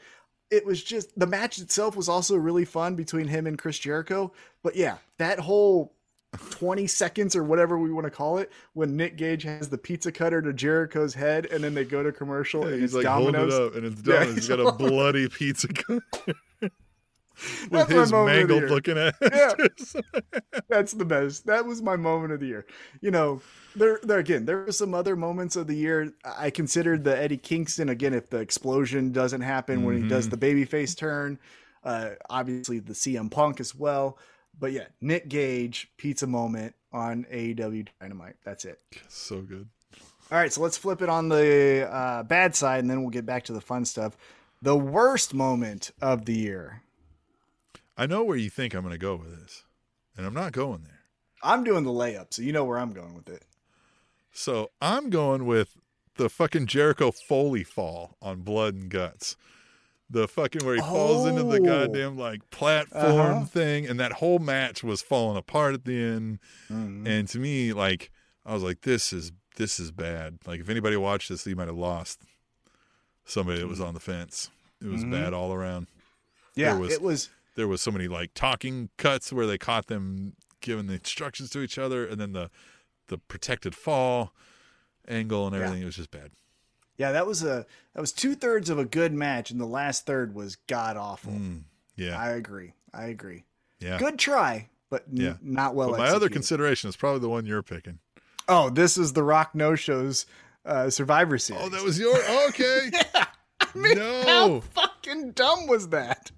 It 0.51 0.65
was 0.65 0.83
just 0.83 1.19
the 1.19 1.27
match 1.27 1.59
itself 1.59 1.97
was 1.97 2.09
also 2.09 2.37
really 2.37 2.65
fun 2.65 2.95
between 2.95 3.29
him 3.29 3.47
and 3.47 3.59
Chris 3.59 3.79
Jericho. 3.79 4.33
But 4.63 4.77
yeah, 4.77 4.99
that 5.19 5.41
whole 5.41 5.93
20 6.37 6.87
seconds 6.87 7.37
or 7.37 7.43
whatever 7.45 7.79
we 7.79 7.93
want 7.93 8.05
to 8.05 8.11
call 8.11 8.39
it 8.39 8.51
when 8.75 8.97
Nick 8.97 9.17
Gage 9.17 9.43
has 9.43 9.69
the 9.69 9.79
pizza 9.79 10.13
cutter 10.13 10.41
to 10.43 10.53
Jericho's 10.53 11.15
head 11.15 11.47
and 11.47 11.63
then 11.63 11.75
they 11.75 11.85
go 11.85 12.03
to 12.03 12.13
commercial 12.13 12.65
and 12.65 12.75
he's 12.75 12.95
it's 12.95 13.05
like 13.05 13.07
holding 13.07 13.41
it 13.41 13.51
up, 13.51 13.75
and 13.75 13.85
it's 13.85 14.03
Yeah, 14.07 14.25
he's, 14.25 14.35
he's 14.35 14.49
got 14.49 14.61
a 14.61 14.73
bloody 14.79 15.29
pizza 15.29 15.69
cut. 15.69 16.03
with 17.71 17.71
That's 17.71 17.93
his 17.93 18.13
mangled 18.13 18.65
looking 18.65 18.97
at. 18.97 19.15
Yeah. 19.21 19.53
That's 20.69 20.93
the 20.93 21.05
best. 21.05 21.47
That 21.47 21.67
was 21.67 21.83
my 21.83 21.97
moment 21.97 22.33
of 22.33 22.41
the 22.41 22.47
year. 22.47 22.67
You 23.01 23.11
know, 23.11 23.43
there, 23.75 24.01
there 24.03 24.19
again, 24.19 24.47
there 24.47 24.59
were 24.59 24.73
some 24.73 24.95
other 24.95 25.17
moments 25.17 25.57
of 25.57 25.67
the 25.67 25.77
year. 25.77 26.13
I 26.25 26.51
considered 26.51 27.05
the 27.05 27.17
Eddie 27.17 27.37
Kingston 27.37 27.89
again. 27.89 28.15
If 28.15 28.31
the 28.31 28.39
explosion 28.39 29.13
doesn't 29.13 29.43
happen 29.43 29.85
when 29.85 30.03
he 30.03 30.09
does 30.09 30.29
the 30.29 30.37
babyface 30.37 30.97
turn, 30.97 31.39
uh, 31.85 32.11
obviously 32.31 32.79
the 32.79 32.95
CM 32.95 33.31
Punk 33.31 33.61
as 33.61 33.75
well. 33.75 34.19
But 34.59 34.73
yeah, 34.73 34.87
Nick 35.01 35.29
Gage 35.29 35.91
pizza 35.97 36.27
moment 36.27 36.75
on 36.93 37.27
AEW 37.33 37.89
Dynamite. 38.01 38.37
That's 38.45 38.65
it. 38.65 38.81
so 39.09 39.43
good. 39.43 39.69
All 40.31 40.39
right, 40.39 40.53
so 40.53 40.61
let's 40.61 40.77
flip 40.77 41.03
it 41.03 41.09
on 41.09 41.29
the 41.29 41.89
uh, 41.89 42.23
bad 42.25 42.57
side, 42.57 42.81
and 42.81 42.91
then 42.91 43.03
we'll 43.03 43.11
get 43.11 43.27
back 43.27 43.45
to 43.45 43.53
the 43.53 43.61
fun 43.61 43.85
stuff. 43.85 44.17
The 44.61 44.77
worst 44.77 45.35
moment 45.35 45.93
of 46.01 46.25
the 46.25 46.35
year. 46.35 46.83
I 47.97 48.07
know 48.07 48.25
where 48.25 48.37
you 48.37 48.51
think 48.51 48.75
I'm 48.75 48.83
going 48.83 48.93
to 48.93 48.99
go 48.99 49.15
with 49.15 49.41
this, 49.41 49.63
and 50.17 50.27
I'm 50.27 50.35
not 50.35 50.53
going 50.53 50.83
there. 50.83 51.01
I'm 51.43 51.63
doing 51.63 51.85
the 51.85 51.91
layup, 51.91 52.27
so 52.31 52.43
you 52.43 52.53
know 52.53 52.65
where 52.65 52.79
I'm 52.79 52.93
going 52.93 53.15
with 53.15 53.29
it. 53.29 53.45
So 54.33 54.71
I'm 54.83 55.11
going 55.11 55.47
with 55.47 55.79
the 56.17 56.29
fucking 56.29 56.67
Jericho 56.67 57.13
Foley 57.13 57.63
fall 57.63 58.17
on 58.21 58.41
Blood 58.41 58.75
and 58.75 58.91
Guts. 58.91 59.37
The 60.09 60.29
fucking 60.29 60.65
where 60.65 60.77
he 60.77 60.81
falls 60.81 61.27
into 61.27 61.43
the 61.43 61.57
Oh. 61.61 61.65
goddamn 61.65 62.17
like 62.17 62.49
platform 62.51 63.03
Uh-huh. 63.05 63.45
thing, 63.47 63.87
and 63.89 63.99
that 63.99 64.13
whole 64.15 64.39
match 64.39 64.85
was 64.85 65.03
falling 65.03 65.37
apart 65.37 65.75
at 65.75 65.85
the 65.85 65.97
end. 66.01 66.39
Mhm. 66.71 67.07
And 67.09 67.29
to 67.29 67.39
me, 67.41 67.73
like 67.73 68.11
I 68.45 68.55
was 68.55 68.63
like, 68.63 68.83
this 68.83 69.13
is 69.13 69.33
this 69.57 69.81
is 69.81 69.91
bad. 69.91 70.39
Like 70.47 70.61
if 70.61 70.69
anybody 70.69 70.97
watched 70.97 71.29
this, 71.31 71.47
you 71.47 71.57
might 71.57 71.67
have 71.67 71.77
lost 71.77 72.21
somebody 73.25 73.59
that 73.59 73.67
was 73.67 73.81
on 73.81 73.95
the 73.95 74.01
fence. 74.01 74.51
It 74.81 74.87
was 74.89 75.03
Mhm. 75.03 75.11
bad 75.11 75.33
all 75.33 75.53
around. 75.53 75.89
Yeah, 76.55 76.73
there 76.73 76.81
was- 76.81 76.93
it 76.93 77.03
was. 77.03 77.31
There 77.57 77.67
was 77.67 77.81
so 77.81 77.91
many 77.91 78.07
like 78.07 78.33
talking 78.35 78.91
cuts 78.99 79.33
where 79.33 79.47
they 79.47 79.57
caught 79.59 79.87
them 79.87 80.37
giving 80.61 80.87
the 80.89 80.95
instructions 80.95 81.49
to 81.51 81.61
each 81.63 81.79
other, 81.79 82.07
and 82.07 82.21
then 82.21 82.33
the 82.33 82.51
the 83.09 83.19
protected 83.19 83.75
fall 83.75 84.35
angle 85.09 85.47
and 85.47 85.55
Yeah. 85.57 85.63
everything. 85.63 85.83
It 85.83 85.87
was 85.87 85.97
just 85.97 86.11
bad. 86.11 86.33
Yeah, 86.99 87.13
that 87.13 87.27
was 87.27 87.43
a 87.43 87.67
that 87.95 88.01
was 88.01 88.13
two 88.13 88.35
thirds 88.35 88.71
of 88.71 88.79
a 88.79 88.85
good 88.85 89.13
match, 89.13 89.51
and 89.51 89.61
the 89.61 89.67
last 89.67 90.07
third 90.07 90.35
was 90.35 90.57
god 90.67 90.97
awful. 90.97 91.33
Mm, 91.33 91.63
yeah, 91.97 92.19
I 92.19 92.31
agree. 92.31 92.73
I 92.95 93.05
agree. 93.07 93.45
yeah. 93.81 93.99
Good 93.99 94.19
try, 94.19 94.69
but 94.91 95.05
n- 95.11 95.17
Yeah. 95.19 95.35
not 95.43 95.75
well. 95.75 95.91
But 95.91 95.99
my 95.99 96.09
other 96.09 96.29
consideration 96.31 96.89
is 96.89 96.97
probably 96.97 97.21
the 97.21 97.29
one 97.29 97.45
you're 97.47 97.63
picking. 97.63 97.99
oh, 98.49 98.71
this 98.71 98.97
is 98.97 99.13
the 99.13 99.23
Rock 99.23 99.55
No 99.55 99.75
Shows 99.75 100.25
uh, 100.65 100.89
Survivor 100.91 101.37
Series. 101.39 101.63
Oh, 101.65 101.69
that 101.69 101.83
was 101.83 101.99
your 101.99 102.17
okay. 102.49 102.91
mean, 103.75 103.99
no. 103.99 104.23
How 104.25 104.61
fucking 104.61 105.33
dumb 105.33 105.67
was 105.67 105.89
that? 105.91 106.31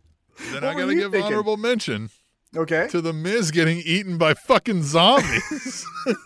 Then 0.52 0.55
what 0.62 0.64
I 0.64 0.74
gotta 0.74 0.94
give 0.94 1.12
thinking? 1.12 1.22
honorable 1.22 1.56
mention 1.56 2.10
Okay. 2.56 2.89
to 2.89 3.01
the 3.01 3.12
Miz 3.12 3.51
getting 3.51 3.78
eaten 3.78 4.18
by 4.18 4.35
fucking 4.35 4.82
zombies. 4.82 5.86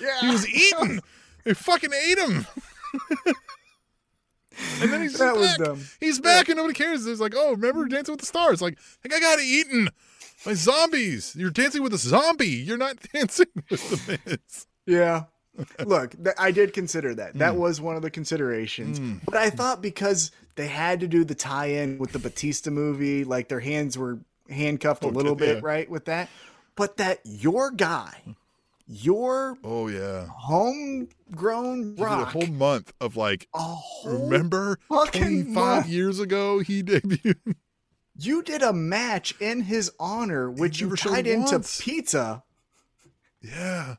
Yeah. 0.00 0.20
he 0.20 0.26
was 0.28 0.48
eaten. 0.48 1.00
They 1.44 1.54
fucking 1.54 1.90
ate 1.92 2.18
him. 2.18 2.46
and 4.80 4.92
then 4.92 5.02
he's 5.02 5.18
That 5.18 5.36
was 5.36 5.56
back. 5.56 5.58
dumb. 5.58 5.84
He's 6.00 6.20
back 6.20 6.48
and 6.48 6.56
nobody 6.56 6.74
cares. 6.74 7.06
It's 7.06 7.20
like, 7.20 7.34
oh, 7.36 7.52
remember 7.52 7.86
Dancing 7.86 8.12
with 8.12 8.20
the 8.20 8.26
Stars? 8.26 8.60
Like, 8.62 8.78
I 8.78 9.08
think 9.08 9.14
I 9.14 9.20
got 9.20 9.40
eaten 9.40 9.88
by 10.44 10.54
zombies. 10.54 11.34
You're 11.36 11.50
dancing 11.50 11.82
with 11.82 11.94
a 11.94 11.98
zombie. 11.98 12.46
You're 12.48 12.78
not 12.78 12.96
dancing 13.12 13.46
with 13.70 14.06
the 14.06 14.18
Miz. 14.26 14.66
Yeah. 14.86 15.24
Look, 15.84 16.12
th- 16.22 16.36
I 16.38 16.50
did 16.50 16.72
consider 16.72 17.14
that. 17.16 17.32
Hmm. 17.32 17.38
That 17.38 17.56
was 17.56 17.80
one 17.80 17.96
of 17.96 18.02
the 18.02 18.10
considerations. 18.10 18.98
But 19.24 19.36
I 19.36 19.50
thought 19.50 19.82
because 19.82 20.30
they 20.54 20.66
had 20.66 21.00
to 21.00 21.08
do 21.08 21.24
the 21.24 21.34
tie-in 21.34 21.98
with 21.98 22.12
the 22.12 22.18
Batista 22.18 22.70
movie, 22.70 23.24
like 23.24 23.48
their 23.48 23.60
hands 23.60 23.98
were 23.98 24.18
handcuffed 24.48 25.04
a 25.04 25.08
little 25.08 25.32
yeah. 25.38 25.54
bit, 25.54 25.62
right, 25.62 25.88
with 25.90 26.06
that. 26.06 26.28
But 26.74 26.96
that 26.96 27.20
your 27.24 27.70
guy, 27.70 28.22
your 28.92 29.56
Oh 29.64 29.88
yeah. 29.88 30.26
homegrown 30.36 31.94
did 31.94 32.04
a 32.04 32.24
whole 32.26 32.46
month 32.46 32.92
of 33.00 33.16
like, 33.16 33.48
remember 34.04 34.78
fucking 34.88 35.52
25 35.54 35.88
years 35.88 36.20
ago 36.20 36.58
he 36.58 36.82
debuted. 36.84 37.54
you 38.18 38.42
did 38.42 38.62
a 38.62 38.72
match 38.72 39.34
in 39.40 39.62
his 39.62 39.90
honor, 39.98 40.50
which 40.50 40.80
you 40.80 40.94
tied 40.94 41.26
into 41.26 41.52
once. 41.52 41.80
pizza, 41.80 42.42
yeah. 43.40 43.96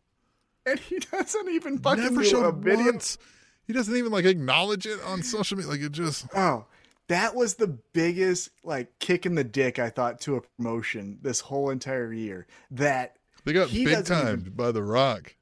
and 0.65 0.79
he 0.79 0.99
doesn't 0.99 1.49
even 1.49 1.77
fucking 1.79 2.03
Never 2.03 2.23
do 2.23 2.37
a 2.43 2.51
video. 2.51 2.85
once. 2.85 3.17
He 3.65 3.73
doesn't 3.73 3.95
even 3.95 4.11
like 4.11 4.25
acknowledge 4.25 4.85
it 4.85 4.99
on 5.05 5.23
social 5.23 5.57
media. 5.57 5.71
Like 5.71 5.81
it 5.81 5.91
just 5.93 6.27
Oh, 6.35 6.65
that 7.07 7.33
was 7.35 7.55
the 7.55 7.67
biggest 7.67 8.49
like 8.63 8.99
kick 8.99 9.25
in 9.25 9.35
the 9.35 9.43
dick 9.43 9.79
I 9.79 9.89
thought 9.89 10.19
to 10.21 10.35
a 10.35 10.41
promotion 10.41 11.19
this 11.21 11.39
whole 11.39 11.69
entire 11.69 12.11
year. 12.13 12.45
That 12.71 13.15
they 13.45 13.53
got 13.53 13.69
He 13.69 13.85
big 13.85 13.95
doesn't 13.95 14.15
time 14.15 14.39
even- 14.41 14.53
by 14.53 14.71
The 14.71 14.83
Rock. 14.83 15.35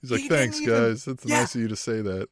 He's 0.00 0.10
like, 0.10 0.20
He 0.22 0.28
thanks, 0.28 0.60
even- 0.60 0.74
guys. 0.74 1.04
That's 1.04 1.24
Yeah. 1.24 1.40
nice 1.40 1.54
of 1.54 1.60
you 1.60 1.68
to 1.68 1.76
say 1.76 2.00
that. 2.02 2.28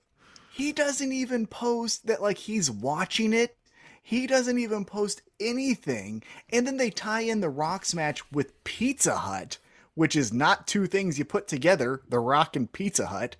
he 0.51 0.73
doesn't 0.73 1.13
even 1.13 1.47
post 1.47 2.07
that 2.09 2.21
like 2.21 2.37
he's 2.39 2.69
watching 2.71 3.33
it. 3.33 3.57
He 4.03 4.27
doesn't 4.27 4.59
even 4.59 4.85
post 4.85 5.23
anything. 5.39 6.23
And 6.51 6.67
then 6.67 6.79
they 6.79 6.91
tie 6.91 7.21
in 7.21 7.41
the 7.41 7.49
Rocks 7.51 7.95
match 7.95 8.29
with 8.33 8.65
Pizza 8.65 9.17
Hut, 9.19 9.59
which 9.95 10.17
is 10.17 10.33
not 10.33 10.67
two 10.67 10.87
things 10.87 11.17
you 11.19 11.25
put 11.25 11.47
together, 11.47 12.01
The 12.09 12.19
Rock 12.19 12.57
and 12.57 12.73
Pizza 12.73 13.07
Hut. 13.07 13.37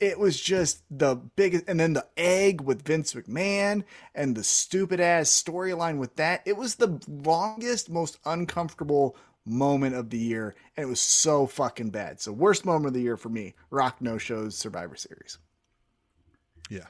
It 0.00 0.18
was 0.18 0.40
just 0.40 0.82
the 0.90 1.16
biggest 1.16 1.64
and 1.68 1.78
then 1.78 1.92
the 1.92 2.06
egg 2.16 2.60
with 2.62 2.82
Vince 2.82 3.12
McMahon 3.14 3.84
and 4.14 4.34
the 4.34 4.44
stupid 4.44 5.00
ass 5.00 5.28
storyline 5.30 5.98
with 5.98 6.16
that. 6.16 6.42
It 6.46 6.56
was 6.56 6.76
the 6.76 6.98
longest, 7.08 7.90
most 7.90 8.18
uncomfortable 8.24 9.16
moment 9.46 9.94
of 9.94 10.10
the 10.10 10.18
year, 10.18 10.54
and 10.76 10.86
it 10.86 10.88
was 10.88 11.00
so 11.00 11.46
fucking 11.46 11.90
bad. 11.90 12.20
So 12.20 12.32
worst 12.32 12.64
moment 12.64 12.86
of 12.88 12.94
the 12.94 13.00
year 13.02 13.16
for 13.16 13.28
me, 13.28 13.54
Rock 13.70 14.00
No 14.00 14.18
Shows 14.18 14.56
Survivor 14.56 14.96
Series. 14.96 15.38
Yeah. 16.70 16.86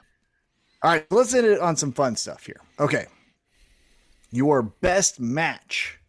All 0.83 0.91
right, 0.91 1.05
let's 1.11 1.33
end 1.33 1.47
it 1.47 1.59
on 1.59 1.75
some 1.75 1.91
fun 1.91 2.15
stuff 2.15 2.45
here. 2.45 2.61
Okay. 2.79 3.05
Your 4.31 4.61
best 4.61 5.19
match 5.19 5.99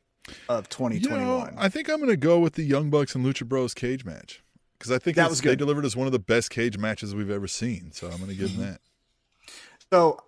of 0.49 0.65
You 0.65 0.69
2021. 0.71 1.27
know, 1.27 1.51
I 1.57 1.69
think 1.69 1.89
I'm 1.89 1.97
going 1.99 2.09
to 2.11 2.17
go 2.17 2.39
with 2.39 2.55
the 2.55 2.63
Young 2.65 2.91
Bucks 2.91 3.15
and 3.15 3.25
Lucha 3.25 3.47
Bros 3.47 3.75
cage 3.75 4.05
match 4.05 4.43
because 4.79 4.91
I 4.93 4.99
think 4.99 5.17
That 5.17 5.31
was 5.31 5.41
they 5.41 5.57
delivered 5.57 5.85
as 5.85 5.97
one 5.97 6.07
of 6.07 6.13
the 6.13 6.19
best 6.19 6.51
cage 6.51 6.77
matches 6.79 7.15
we've 7.15 7.31
ever 7.31 7.47
seen. 7.49 7.93
So 7.93 8.09
I'm 8.09 8.19
going 8.19 8.31
to 8.31 8.35
give 8.37 8.51
Mm-hmm. 8.51 8.61
them 8.61 8.71
that. 8.73 8.81
so 9.93 10.21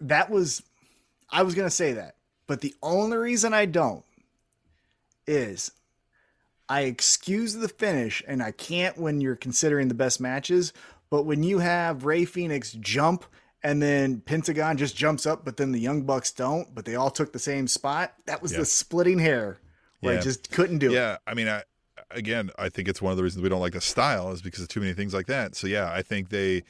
that 0.00 0.30
was, 0.30 0.62
I 1.30 1.42
was 1.42 1.54
going 1.54 1.66
to 1.66 1.74
say 1.74 1.92
that, 1.92 2.16
but 2.46 2.60
the 2.60 2.74
only 2.82 3.16
reason 3.18 3.52
I 3.54 3.66
don't 3.66 4.04
is 5.26 5.72
I 6.68 6.82
excuse 6.82 7.54
the 7.54 7.68
finish 7.68 8.22
and 8.26 8.42
I 8.42 8.50
can't 8.52 8.96
when 8.96 9.20
you're 9.20 9.36
considering 9.36 9.88
the 9.88 9.94
best 9.94 10.20
matches, 10.20 10.72
but 11.10 11.24
when 11.24 11.42
you 11.42 11.58
have 11.58 12.04
Rey 12.04 12.22
Fénix 12.24 12.78
jump 12.80 13.24
and 13.62 13.82
then 13.82 14.20
Pentagon 14.20 14.76
just 14.76 14.96
jumps 14.96 15.26
up, 15.26 15.44
but 15.44 15.56
then 15.56 15.72
the 15.72 15.80
Young 15.80 16.02
Bucks 16.02 16.32
don't, 16.32 16.74
but 16.74 16.84
they 16.84 16.94
all 16.94 17.10
took 17.10 17.32
the 17.32 17.38
same 17.38 17.68
spot, 17.68 18.14
that 18.26 18.42
was 18.42 18.52
Yeah. 18.52 18.58
the 18.60 18.64
splitting 18.64 19.18
hair 19.18 19.58
where 20.00 20.18
I 20.18 20.20
just 20.22 20.50
couldn't 20.50 20.78
do 20.78 20.90
it. 20.90 20.94
Yeah, 20.94 21.18
I 21.26 21.34
mean, 21.34 21.48
I 21.48 21.62
again, 22.10 22.50
I 22.58 22.68
think 22.68 22.88
it's 22.88 23.00
one 23.00 23.10
of 23.12 23.16
the 23.16 23.22
reasons 23.22 23.42
we 23.42 23.48
don't 23.48 23.60
like 23.60 23.72
the 23.72 23.80
style 23.80 24.32
is 24.32 24.42
because 24.42 24.62
of 24.62 24.68
too 24.68 24.80
many 24.80 24.92
things 24.94 25.14
like 25.14 25.26
that. 25.26 25.54
So 25.54 25.66
yeah, 25.66 25.90
I 25.92 26.02
think 26.02 26.30
they, 26.30 26.64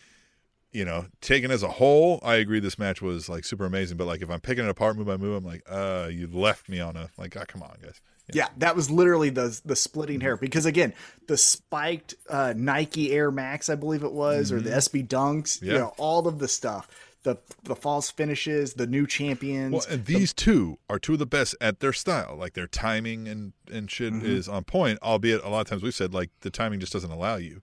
you 0.72 0.84
know, 0.84 1.06
taken 1.20 1.50
as 1.50 1.62
a 1.62 1.68
whole, 1.68 2.20
I 2.22 2.36
agree 2.36 2.60
this 2.60 2.78
match 2.78 3.00
was 3.02 3.28
like 3.28 3.44
super 3.44 3.64
amazing. 3.64 3.96
But 3.96 4.06
like 4.06 4.22
if 4.22 4.30
I'm 4.30 4.40
picking 4.40 4.64
it 4.64 4.70
apart 4.70 4.96
move 4.96 5.06
by 5.06 5.16
move, 5.16 5.36
I'm 5.36 5.44
like, 5.44 5.62
uh, 5.68 6.08
you 6.10 6.26
left 6.26 6.68
me 6.68 6.80
on 6.80 6.96
a 6.96 7.08
like, 7.16 7.36
oh, 7.36 7.44
come 7.46 7.62
on, 7.62 7.76
guys. 7.82 8.00
Yeah, 8.32 8.48
that 8.59 8.74
was 8.76 8.90
literally 8.90 9.30
the 9.30 9.60
the 9.64 9.76
splitting 9.76 10.20
hair 10.20 10.36
because 10.36 10.66
again, 10.66 10.94
the 11.26 11.36
spiked 11.36 12.14
uh, 12.28 12.54
Nike 12.56 13.12
Air 13.12 13.30
Max, 13.30 13.68
I 13.68 13.74
believe 13.74 14.02
it 14.04 14.12
was, 14.12 14.50
or 14.52 14.60
the 14.60 14.70
SB 14.70 15.06
Dunks, 15.09 15.60
you 15.62 15.68
Mm-hmm. 15.68 15.78
Know, 15.78 15.94
all 15.98 16.26
of 16.28 16.38
the 16.38 16.48
stuff, 16.48 16.88
the 17.22 17.36
the 17.64 17.76
false 17.76 18.10
finishes, 18.10 18.74
the 18.74 18.86
new 18.86 19.06
champions. 19.06 19.72
Well, 19.72 19.84
and 19.88 20.04
these 20.06 20.32
two 20.32 20.78
are 20.90 20.98
two 20.98 21.12
of 21.14 21.18
the 21.18 21.26
best 21.26 21.54
at 21.60 21.80
their 21.80 21.92
style. 21.92 22.36
Like 22.38 22.54
their 22.54 22.66
timing 22.66 23.28
and 23.28 23.52
and 23.70 23.90
shit 23.90 24.12
Mm-hmm. 24.12 24.26
is 24.26 24.48
on 24.48 24.64
point. 24.64 24.98
Albeit 25.02 25.42
a 25.44 25.48
lot 25.48 25.60
of 25.60 25.66
times 25.68 25.82
we've 25.82 25.94
said 25.94 26.12
like 26.14 26.30
the 26.40 26.50
timing 26.50 26.80
just 26.80 26.92
doesn't 26.92 27.10
allow 27.10 27.36
you 27.36 27.62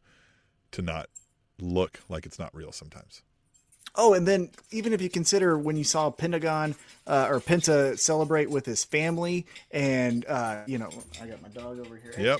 to 0.72 0.82
not 0.82 1.08
look 1.60 2.00
like 2.10 2.26
it's 2.26 2.40
not 2.40 2.54
real 2.56 2.72
sometimes. 2.72 3.22
Oh, 4.02 4.14
and 4.14 4.26
then 4.26 4.50
even 4.72 4.94
if 4.94 5.02
you 5.02 5.10
consider 5.10 5.58
when 5.58 5.76
you 5.76 5.84
saw 5.84 6.10
Pentagon 6.10 6.74
uh, 7.06 7.28
or 7.30 7.42
Penta 7.42 8.00
celebrate 8.00 8.50
with 8.50 8.66
his 8.66 8.84
family, 8.86 9.46
and 9.72 10.26
uh, 10.26 10.62
you 10.66 10.78
know, 10.78 10.90
I 11.22 11.28
got 11.28 11.42
my 11.42 11.50
dog 11.50 11.80
over 11.80 11.98
here. 11.98 12.14
Yep, 12.18 12.40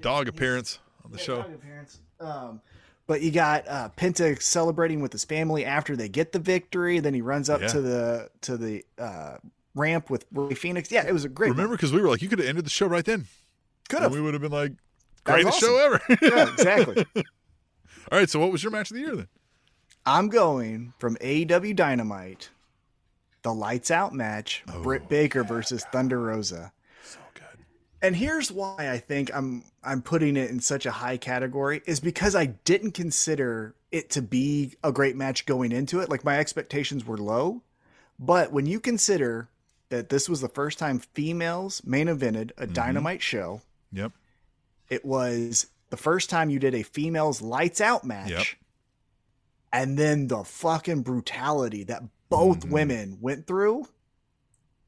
dog 0.00 0.28
appearance 0.28 0.78
on 1.04 1.12
the 1.12 1.18
Yeah, 1.18 1.24
show. 1.24 1.42
dog 1.42 1.52
appearance. 1.54 1.98
Um, 2.20 2.60
but 3.06 3.20
you 3.20 3.30
got 3.30 3.68
uh, 3.68 3.90
Penta 3.98 4.40
celebrating 4.40 5.02
with 5.02 5.12
his 5.12 5.24
family 5.26 5.66
after 5.66 5.94
they 5.94 6.08
get 6.08 6.32
the 6.32 6.38
victory. 6.38 7.00
Then 7.00 7.12
he 7.12 7.20
runs 7.20 7.50
up 7.50 7.60
Yeah. 7.60 7.66
to 7.68 7.80
the 7.82 8.30
to 8.40 8.56
the 8.56 8.82
uh, 8.98 9.36
ramp 9.74 10.08
with 10.08 10.24
Rey 10.32 10.54
Fénix. 10.54 10.90
Yeah, 10.90 11.06
it 11.06 11.12
was 11.12 11.26
a 11.26 11.28
great. 11.28 11.50
Remember, 11.50 11.76
because 11.76 11.92
we 11.92 12.00
were 12.00 12.08
like, 12.08 12.22
you 12.22 12.30
could 12.30 12.38
have 12.38 12.48
ended 12.48 12.64
the 12.64 12.70
show 12.70 12.86
right 12.86 13.04
then. 13.04 13.26
could 13.90 14.00
have. 14.00 14.10
we 14.12 14.22
would 14.22 14.32
have 14.32 14.40
been 14.40 14.52
like, 14.52 14.72
greatest 15.24 15.60
show 15.60 15.76
ever. 15.84 16.00
yeah, 16.22 16.50
exactly. 16.50 17.04
All 18.10 18.18
right, 18.18 18.30
so 18.30 18.38
what 18.40 18.50
was 18.50 18.62
your 18.62 18.72
match 18.72 18.90
of 18.90 18.94
the 18.96 19.02
year 19.02 19.16
then? 19.16 19.28
I'm 20.06 20.28
going 20.28 20.92
from 20.98 21.16
AEW 21.16 21.74
Dynamite 21.74 22.50
the 23.44 23.54
lights 23.54 23.90
out 23.90 24.12
match, 24.12 24.64
oh, 24.72 24.82
Britt 24.82 25.08
Baker 25.08 25.44
versus 25.44 25.84
Thunder 25.92 26.18
Rosa. 26.18 26.72
So 27.04 27.18
good. 27.34 27.64
And 28.02 28.16
here's 28.16 28.50
why 28.50 28.90
I 28.90 28.98
think 28.98 29.30
I'm 29.32 29.62
I'm 29.84 30.02
putting 30.02 30.36
it 30.36 30.50
in 30.50 30.60
such 30.60 30.86
a 30.86 30.90
high 30.90 31.18
category 31.18 31.82
is 31.86 32.00
because 32.00 32.34
I 32.34 32.46
didn't 32.46 32.92
consider 32.92 33.74
it 33.92 34.10
to 34.10 34.22
be 34.22 34.72
a 34.82 34.90
great 34.90 35.14
match 35.14 35.46
going 35.46 35.70
into 35.70 36.00
it. 36.00 36.08
Like 36.08 36.24
my 36.24 36.38
expectations 36.38 37.06
were 37.06 37.18
low, 37.18 37.62
but 38.18 38.50
when 38.50 38.66
you 38.66 38.80
consider 38.80 39.48
that 39.90 40.08
this 40.08 40.28
was 40.28 40.40
the 40.40 40.48
first 40.48 40.78
time 40.78 40.98
females 40.98 41.82
main 41.84 42.08
evented 42.08 42.50
a 42.56 42.64
mm-hmm. 42.64 42.72
Dynamite 42.72 43.22
show, 43.22 43.60
Yep. 43.92 44.12
it 44.88 45.04
was 45.04 45.66
the 45.90 45.96
first 45.98 46.30
time 46.30 46.48
you 46.48 46.58
did 46.58 46.74
a 46.74 46.82
females 46.82 47.42
lights 47.42 47.82
out 47.82 48.04
match. 48.04 48.30
Yep. 48.30 48.46
And 49.74 49.98
then 49.98 50.28
the 50.28 50.44
fucking 50.44 51.02
brutality 51.02 51.84
that 51.84 52.02
both 52.30 52.60
Mhm. 52.60 52.70
women 52.70 53.18
went 53.20 53.46
through. 53.46 53.88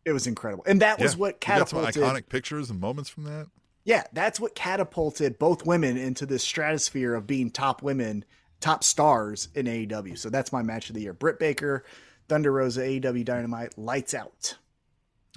It 0.04 0.12
was 0.12 0.26
incredible. 0.26 0.64
And 0.66 0.80
that 0.82 1.00
was 1.00 1.16
what 1.16 1.40
got 1.40 1.68
some 1.68 1.80
catapulted 1.80 2.02
iconic 2.02 2.28
pictures 2.28 2.70
and 2.70 2.80
moments 2.80 3.10
from 3.10 3.24
that. 3.24 3.48
yeah, 3.84 4.04
that's 4.12 4.38
what 4.40 4.54
catapulted 4.54 5.38
both 5.38 5.66
women 5.66 5.96
into 5.96 6.24
this 6.26 6.42
stratosphere 6.44 7.14
of 7.14 7.26
being 7.26 7.50
top 7.50 7.82
women, 7.82 8.24
top 8.60 8.82
stars 8.84 9.48
in 9.54 9.66
AEW. 9.66 10.16
So 10.16 10.30
that's 10.30 10.52
my 10.52 10.62
match 10.62 10.88
of 10.88 10.94
the 10.94 11.02
year. 11.02 11.12
Britt 11.12 11.38
Baker, 11.38 11.84
Thunder 12.28 12.52
Rosa, 12.52 12.82
AEW 12.82 13.24
Dynamite, 13.24 13.76
lights 13.76 14.14
out. 14.14 14.56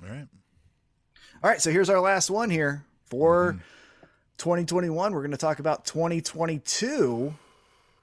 All 0.03 0.09
right. 0.09 0.27
All 1.43 1.49
right, 1.49 1.61
so 1.61 1.71
here's 1.71 1.89
our 1.89 1.99
last 2.01 2.30
one 2.30 2.49
here 2.49 2.85
for 3.05 3.59
2021. 4.38 5.13
We're 5.13 5.21
going 5.21 5.31
to 5.31 5.38
talk 5.38 5.59
about 5.59 5.85
2022. 5.85 7.34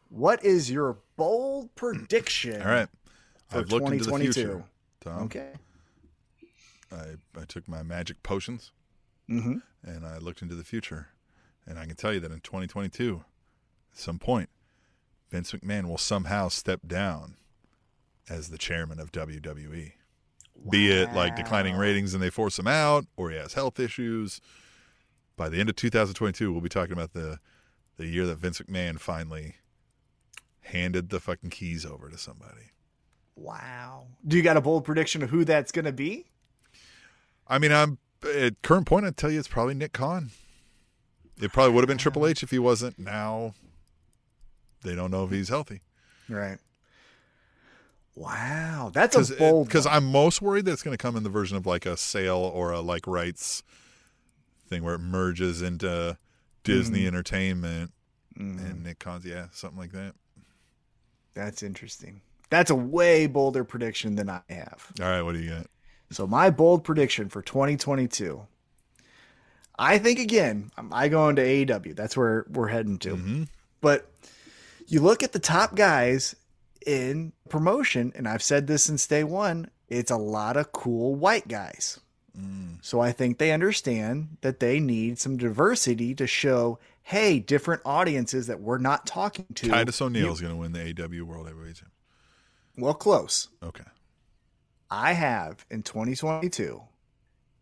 What 0.08 0.44
is 0.44 0.70
your 0.70 0.98
bold 1.16 1.74
prediction? 1.74 2.60
All 2.62 2.68
right. 2.68 2.88
I've 3.52 3.70
looked 3.70 3.86
into 3.86 4.04
the 4.04 4.10
2022. 4.10 4.32
future. 4.32 4.64
Tom. 5.00 5.22
Okay. 5.24 5.50
I, 6.92 7.40
I 7.40 7.44
took 7.46 7.68
my 7.68 7.82
magic 7.82 8.22
potions 8.22 8.72
Mm-hmm. 9.28 9.56
and 9.82 10.06
I 10.06 10.18
looked 10.18 10.40
into 10.40 10.54
the 10.54 10.62
future. 10.62 11.08
And 11.66 11.80
I 11.80 11.86
can 11.86 11.96
tell 11.96 12.12
you 12.14 12.20
that 12.20 12.30
in 12.30 12.38
2022, 12.40 13.24
at 13.92 13.98
some 13.98 14.20
point, 14.20 14.48
Vince 15.32 15.50
McMahon 15.50 15.88
will 15.88 15.98
somehow 15.98 16.46
step 16.48 16.80
down 16.86 17.34
as 18.30 18.50
the 18.50 18.58
chairman 18.58 19.00
of 19.00 19.10
WWE. 19.10 19.92
Be 20.70 20.90
it 20.92 21.12
like 21.12 21.34
declining 21.34 21.74
ratings 21.76 22.14
and 22.14 22.22
they 22.22 22.30
force 22.30 22.56
him 22.56 22.68
out, 22.68 23.06
or 23.16 23.30
he 23.30 23.36
has 23.36 23.54
health 23.54 23.80
issues. 23.80 24.40
By 25.36 25.48
the 25.48 25.58
end 25.58 25.68
of 25.68 25.76
2022, 25.76 26.52
we'll 26.52 26.60
be 26.60 26.68
talking 26.68 26.92
about 26.92 27.12
the 27.12 27.40
the 27.96 28.06
year 28.06 28.26
that 28.26 28.36
Vince 28.38 28.60
McMahon 28.60 29.00
finally 29.00 29.56
handed 30.66 31.10
the 31.10 31.20
fucking 31.20 31.50
keys 31.50 31.84
over 31.86 32.08
to 32.08 32.18
somebody. 32.18 32.70
Wow. 33.36 34.06
Do 34.26 34.36
you 34.36 34.42
got 34.42 34.56
a 34.56 34.60
bold 34.60 34.84
prediction 34.84 35.22
of 35.22 35.30
who 35.30 35.44
that's 35.44 35.72
going 35.72 35.84
to 35.84 35.92
be? 35.92 36.26
I 37.46 37.58
mean, 37.58 37.72
I'm 37.72 37.98
at 38.34 38.62
current 38.62 38.86
point. 38.86 39.06
I'd 39.06 39.16
tell 39.16 39.30
you 39.30 39.38
it's 39.38 39.48
probably 39.48 39.74
Nick 39.74 39.92
Khan. 39.92 40.30
It 41.40 41.52
probably 41.52 41.74
would 41.74 41.82
have 41.82 41.88
been 41.88 41.98
Triple 41.98 42.26
H 42.26 42.42
if 42.42 42.50
he 42.50 42.58
wasn't. 42.58 42.98
Now 42.98 43.54
they 44.82 44.94
don't 44.94 45.10
know 45.10 45.24
if 45.24 45.30
he's 45.30 45.48
healthy. 45.48 45.82
Right. 46.28 46.58
Wow, 48.14 48.90
that's 48.94 49.14
a 49.30 49.36
bold. 49.36 49.68
because. 49.68 49.86
I'm 49.86 50.06
most 50.10 50.40
worried 50.40 50.64
that 50.64 50.72
it's 50.72 50.82
going 50.82 50.96
to 50.96 51.02
come 51.02 51.16
in 51.16 51.22
the 51.22 51.28
version 51.28 51.58
of 51.58 51.66
like 51.66 51.84
a 51.84 51.98
sale 51.98 52.38
or 52.38 52.72
a 52.72 52.80
like 52.80 53.06
rights 53.06 53.62
thing 54.68 54.82
where 54.82 54.94
it 54.94 55.00
merges 55.00 55.60
into 55.60 56.16
Disney 56.64 57.00
Mm-hmm. 57.00 57.08
Entertainment 57.08 57.92
Mm, 58.38 58.58
and 58.70 58.84
Nick 58.84 58.98
Khan's. 58.98 59.24
Yeah, 59.24 59.46
something 59.52 59.78
like 59.78 59.92
that. 59.92 60.12
That's 61.36 61.62
interesting. 61.62 62.22
That's 62.50 62.70
a 62.70 62.74
way 62.74 63.26
bolder 63.26 63.62
prediction 63.62 64.16
than 64.16 64.28
I 64.30 64.40
have. 64.48 64.90
All 65.00 65.06
right, 65.06 65.22
what 65.22 65.34
do 65.34 65.40
you 65.40 65.50
got? 65.50 65.66
So 66.10 66.26
my 66.26 66.50
bold 66.50 66.82
prediction 66.82 67.28
for 67.28 67.42
2022. 67.42 68.46
I 69.78 69.98
think 69.98 70.18
again, 70.18 70.70
I 70.90 71.08
go 71.08 71.28
into 71.28 71.42
AEW. 71.42 71.94
That's 71.94 72.16
where 72.16 72.46
we're 72.48 72.68
heading 72.68 72.98
to. 73.00 73.16
Mm-hmm. 73.16 73.42
But 73.80 74.10
you 74.86 75.00
look 75.00 75.22
at 75.22 75.32
the 75.32 75.38
top 75.38 75.74
guys 75.74 76.34
in 76.86 77.32
promotion, 77.50 78.12
and 78.14 78.26
I've 78.26 78.42
said 78.42 78.66
this 78.66 78.84
since 78.84 79.06
day 79.06 79.24
one. 79.24 79.70
It's 79.88 80.10
a 80.10 80.16
lot 80.16 80.56
of 80.56 80.72
cool 80.72 81.14
white 81.14 81.46
guys. 81.46 82.00
Mm. 82.38 82.78
So 82.82 83.00
I 83.00 83.12
think 83.12 83.38
they 83.38 83.52
understand 83.52 84.38
that 84.40 84.60
they 84.60 84.80
need 84.80 85.18
some 85.18 85.36
diversity 85.36 86.14
to 86.14 86.26
show, 86.26 86.78
hey, 87.06 87.38
different 87.38 87.80
audiences 87.84 88.48
that 88.48 88.60
we're 88.60 88.78
not 88.78 89.06
talking 89.06 89.46
to. 89.54 89.68
Titus 89.68 90.02
O'Neil's 90.02 90.40
going 90.40 90.52
to 90.52 90.56
win 90.56 90.72
the 90.72 90.80
AEW 90.80 91.22
World 91.22 91.46
Heavyweight 91.46 91.76
Championship. 91.76 91.92
Well, 92.76 92.94
close. 92.94 93.48
Okay. 93.62 93.84
I 94.90 95.12
have 95.12 95.64
in 95.70 95.84
2022, 95.84 96.82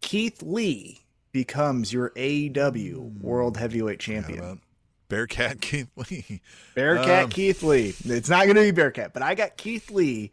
Keith 0.01 0.43
Lee 0.43 1.05
becomes 1.31 1.93
your 1.93 2.09
AEW 2.17 3.21
World 3.21 3.59
Heavyweight 3.59 4.01
Champion. 4.01 4.63
Bearcat 5.11 5.61
Keith 5.61 5.91
Lee? 5.95 6.41
Bearcat 6.75 7.25
Um, 7.25 7.31
Keith 7.31 7.63
Lee. 7.63 7.95
It's 8.07 8.31
not 8.31 8.45
going 8.45 8.57
to 8.57 8.63
be 8.63 8.71
Bearcat, 8.71 9.13
but 9.13 9.23
I 9.23 9.35
got 9.35 9.59
Keith 9.59 9.91
Lee 9.91 10.31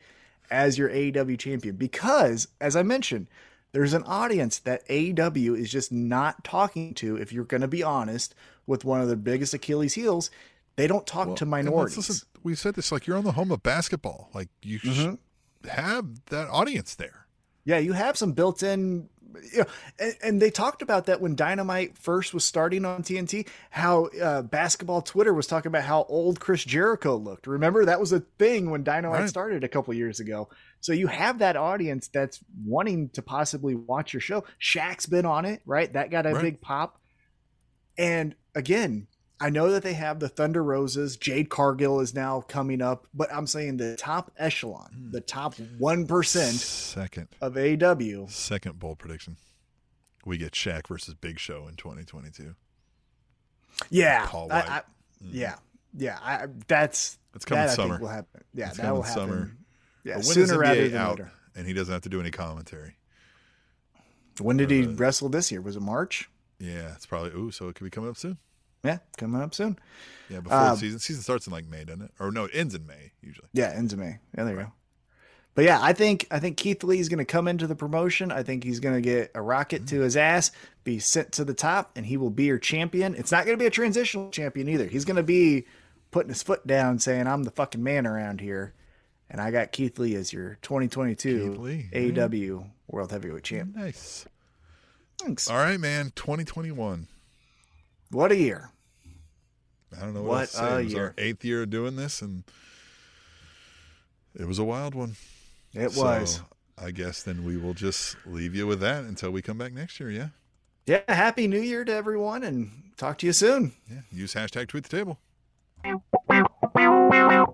as 0.49 0.77
your 0.77 0.89
AEW 0.89 1.37
champion 1.37 1.75
because, 1.75 2.47
as 2.61 2.77
I 2.77 2.83
mentioned, 2.83 3.27
there's 3.73 3.93
an 3.93 4.03
audience 4.03 4.59
that 4.59 4.87
AEW 4.87 5.57
is 5.57 5.69
just 5.69 5.91
not 5.91 6.43
talking 6.45 6.93
to. 6.95 7.17
If 7.17 7.31
you're 7.31 7.45
going 7.45 7.61
to 7.61 7.67
be 7.67 7.83
honest 7.83 8.35
with 8.71 8.83
one 8.85 9.01
of 9.01 9.07
their 9.07 9.15
biggest 9.17 9.53
Achilles 9.53 9.93
heels, 9.93 10.31
they 10.77 10.87
don't 10.87 11.05
talk 11.05 11.27
Well, 11.27 11.35
to 11.35 11.45
minorities. 11.45 11.97
listen- 12.09 12.27
we 12.43 12.55
said 12.55 12.73
this 12.75 12.91
like 12.91 13.05
you're 13.05 13.17
on 13.17 13.23
the 13.25 13.33
home 13.33 13.51
of 13.51 13.61
basketball. 13.61 14.29
Like 14.33 14.49
you 14.63 14.79
Mhm. 14.79 14.93
should 14.93 15.69
have 15.69 16.25
that 16.27 16.47
audience 16.49 16.95
there. 16.95 17.27
Yeah, 17.65 17.77
you 17.77 17.93
have 17.93 18.17
some 18.17 18.31
built-in, 18.31 19.09
you 19.53 19.59
know, 19.59 19.65
and, 19.99 20.15
and 20.23 20.41
they 20.41 20.49
talked 20.49 20.81
about 20.81 21.05
that 21.05 21.21
when 21.21 21.35
Dynamite 21.35 21.97
first 21.97 22.33
was 22.33 22.43
starting 22.43 22.83
on 22.85 23.03
TNT. 23.03 23.47
How 23.69 24.05
uh, 24.19 24.41
basketball 24.41 25.01
Twitter 25.03 25.33
was 25.33 25.45
talking 25.45 25.67
about 25.69 25.83
how 25.83 26.03
old 26.09 26.39
Chris 26.39 26.63
Jericho 26.63 27.15
looked. 27.15 27.45
Remember 27.45 27.85
that 27.85 27.99
was 27.99 28.11
a 28.11 28.21
thing 28.39 28.71
when 28.71 28.83
Dynamite 28.83 29.19
Right. 29.19 29.29
started 29.29 29.63
a 29.63 29.67
couple 29.67 29.93
years 29.93 30.19
ago. 30.19 30.49
So 30.79 30.93
you 30.93 31.05
have 31.07 31.37
that 31.39 31.55
audience 31.55 32.07
that's 32.07 32.39
wanting 32.65 33.09
to 33.09 33.21
possibly 33.21 33.75
watch 33.75 34.13
your 34.13 34.21
show. 34.21 34.43
Shaq's 34.59 35.05
been 35.05 35.25
on 35.27 35.45
it, 35.45 35.61
right? 35.67 35.91
That 35.93 36.09
got 36.09 36.25
a 36.25 36.33
Right. 36.33 36.41
big 36.41 36.61
pop. 36.61 36.97
And 37.97 38.35
again, 38.55 39.07
I 39.39 39.49
know 39.49 39.71
that 39.71 39.83
they 39.83 39.93
have 39.93 40.19
the 40.19 40.29
Thunder 40.29 40.63
Roses. 40.63 41.17
Jade 41.17 41.49
Cargill 41.49 41.99
is 41.99 42.13
now 42.13 42.41
coming 42.41 42.81
up, 42.81 43.07
but 43.13 43.33
I'm 43.33 43.47
saying 43.47 43.77
the 43.77 43.95
top 43.95 44.31
echelon, 44.37 44.91
Hmm. 44.93 45.11
the 45.11 45.21
top 45.21 45.55
one 45.77 46.05
percent 46.07 46.55
Second, 46.55 47.27
of 47.41 47.53
AEW. 47.57 48.27
second 48.29 48.79
bold 48.79 48.99
prediction. 48.99 49.37
We 50.25 50.37
get 50.37 50.51
Shaq 50.53 50.87
versus 50.87 51.15
Big 51.15 51.39
Show 51.39 51.67
in 51.67 51.75
2022. 51.75 52.55
Yeah, 53.89 54.27
Paul 54.27 54.51
I- 54.51 54.55
White. 54.59 54.69
I- 54.69 54.81
yeah, 55.21 55.55
yeah. 55.97 56.19
I, 56.21 56.47
that's 56.67 57.17
It's 57.33 57.45
coming 57.45 57.63
that 57.65 57.71
I 57.71 57.75
summer. 57.75 57.97
will 57.99 58.07
happen. 58.07 58.41
Yeah, 58.53 58.67
It's 58.67 58.77
that 58.77 58.83
coming 58.83 58.95
will 58.97 59.01
happen. 59.03 59.21
summer. 59.29 59.51
Yeah, 60.03 60.15
But 60.17 60.25
sooner 60.25 60.57
rather 60.59 60.87
than 60.87 60.97
out, 60.99 61.17
later. 61.19 61.31
and 61.55 61.65
he 61.67 61.73
doesn't 61.73 61.91
have 61.91 62.01
to 62.03 62.09
do 62.09 62.19
any 62.19 62.29
commentary. 62.31 62.97
When 64.39 64.57
did 64.57 64.69
he 64.71 64.85
Uh, 64.85 64.91
wrestle 64.91 65.29
this 65.29 65.51
year? 65.51 65.61
Was 65.61 65.75
it 65.75 65.81
March? 65.81 66.29
Yeah, 66.61 66.93
it's 66.95 67.05
probably 67.05 67.31
ooh, 67.31 67.51
so 67.51 67.67
it 67.69 67.75
could 67.75 67.83
be 67.83 67.89
coming 67.89 68.09
up 68.09 68.17
soon. 68.17 68.37
Yeah, 68.83 68.99
coming 69.17 69.41
up 69.41 69.53
soon. 69.53 69.77
Yeah, 70.29 70.39
before 70.39 70.57
Um, 70.57 70.69
the 70.73 70.77
season. 70.77 70.99
Season 70.99 71.21
starts 71.23 71.45
in 71.47 71.53
like 71.53 71.67
May, 71.67 71.83
doesn't 71.83 72.03
it? 72.03 72.11
Or 72.19 72.31
no, 72.31 72.45
it 72.45 72.51
ends 72.53 72.73
in 72.75 72.85
May 72.85 73.11
usually. 73.21 73.47
Yeah, 73.53 73.71
ends 73.75 73.93
in 73.93 73.99
May. 73.99 74.19
Yeah, 74.37 74.43
there 74.43 74.53
you 74.53 74.59
go. 74.61 74.71
But 75.53 75.65
yeah, 75.65 75.79
I 75.81 75.91
think 75.93 76.27
I 76.31 76.39
think 76.39 76.55
Keith 76.57 76.83
Lee 76.83 76.99
is 76.99 77.09
going 77.09 77.17
to 77.19 77.25
come 77.25 77.47
into 77.47 77.67
the 77.67 77.75
promotion. 77.75 78.31
I 78.31 78.41
think 78.43 78.63
he's 78.63 78.79
going 78.79 78.95
to 78.95 79.01
get 79.01 79.31
a 79.35 79.41
rocket 79.41 79.85
to 79.87 79.99
his 79.99 80.15
ass, 80.15 80.51
be 80.85 80.97
sent 80.99 81.33
to 81.33 81.43
the 81.43 81.53
top, 81.53 81.91
and 81.97 82.05
he 82.05 82.15
will 82.15 82.29
be 82.29 82.45
your 82.45 82.57
champion. 82.57 83.15
It's 83.15 83.31
not 83.33 83.45
going 83.45 83.57
to 83.57 83.61
be 83.61 83.67
a 83.67 83.71
transitional 83.71 84.29
champion 84.31 84.69
either. 84.69 84.85
He's 84.85 85.03
going 85.03 85.17
to 85.17 85.23
be 85.23 85.65
putting 86.11 86.29
his 86.29 86.41
foot 86.41 86.65
down, 86.65 86.99
saying, 86.99 87.27
"I'm 87.27 87.43
the 87.43 87.51
fucking 87.51 87.83
man 87.83 88.07
around 88.07 88.39
here." 88.39 88.73
And 89.29 89.39
I 89.41 89.51
got 89.51 89.71
Keith 89.73 89.97
Lee 89.99 90.15
as 90.15 90.31
your 90.33 90.57
2022 90.61 91.49
Keith 91.51 91.59
Lee, 91.59 91.89
AEW 91.93 92.69
World 92.87 93.11
Heavyweight 93.11 93.43
Champ. 93.43 93.75
Nice. 93.75 94.25
Thanks. 95.23 95.49
All 95.49 95.57
right, 95.57 95.79
man. 95.79 96.11
2021. 96.15 97.07
What 98.11 98.31
a 98.31 98.35
year! 98.35 98.71
I 99.97 100.01
don't 100.01 100.13
know 100.13 100.21
what, 100.21 100.29
What 100.29 100.39
else 100.41 100.51
to 100.51 100.57
say. 100.57 100.63
a 100.65 100.79
It 100.79 100.83
was 100.85 100.93
year. 100.93 101.03
our 101.03 101.13
eighth 101.17 101.45
year 101.45 101.63
of 101.63 101.69
doing 101.69 101.95
this, 101.95 102.21
and 102.21 102.43
it 104.37 104.45
was 104.47 104.59
a 104.59 104.63
wild 104.63 104.95
one. 104.95 105.15
It 105.73 105.91
So, 105.91 106.03
was. 106.03 106.41
I 106.77 106.91
guess 106.91 107.21
then 107.23 107.43
we 107.45 107.57
will 107.57 107.73
just 107.73 108.15
leave 108.25 108.55
you 108.55 108.65
with 108.67 108.79
that 108.81 109.03
until 109.03 109.31
we 109.31 109.41
come 109.41 109.57
back 109.57 109.71
next 109.73 109.99
year. 109.99 110.09
Yeah. 110.09 110.29
Yeah. 110.87 111.01
Happy 111.07 111.47
New 111.47 111.61
Year 111.61 111.85
to 111.85 111.93
everyone, 111.93 112.43
and 112.43 112.71
talk 112.97 113.17
to 113.19 113.25
you 113.27 113.33
soon. 113.33 113.73
Yeah. 113.89 114.01
Use 114.11 114.33
hashtag 114.33 114.67
tweet 114.67 114.83
the 114.83 114.89
table. 114.97 115.19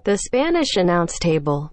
The 0.06 0.18
Spanish 0.18 0.76
announce 0.78 1.20
table. 1.20 1.72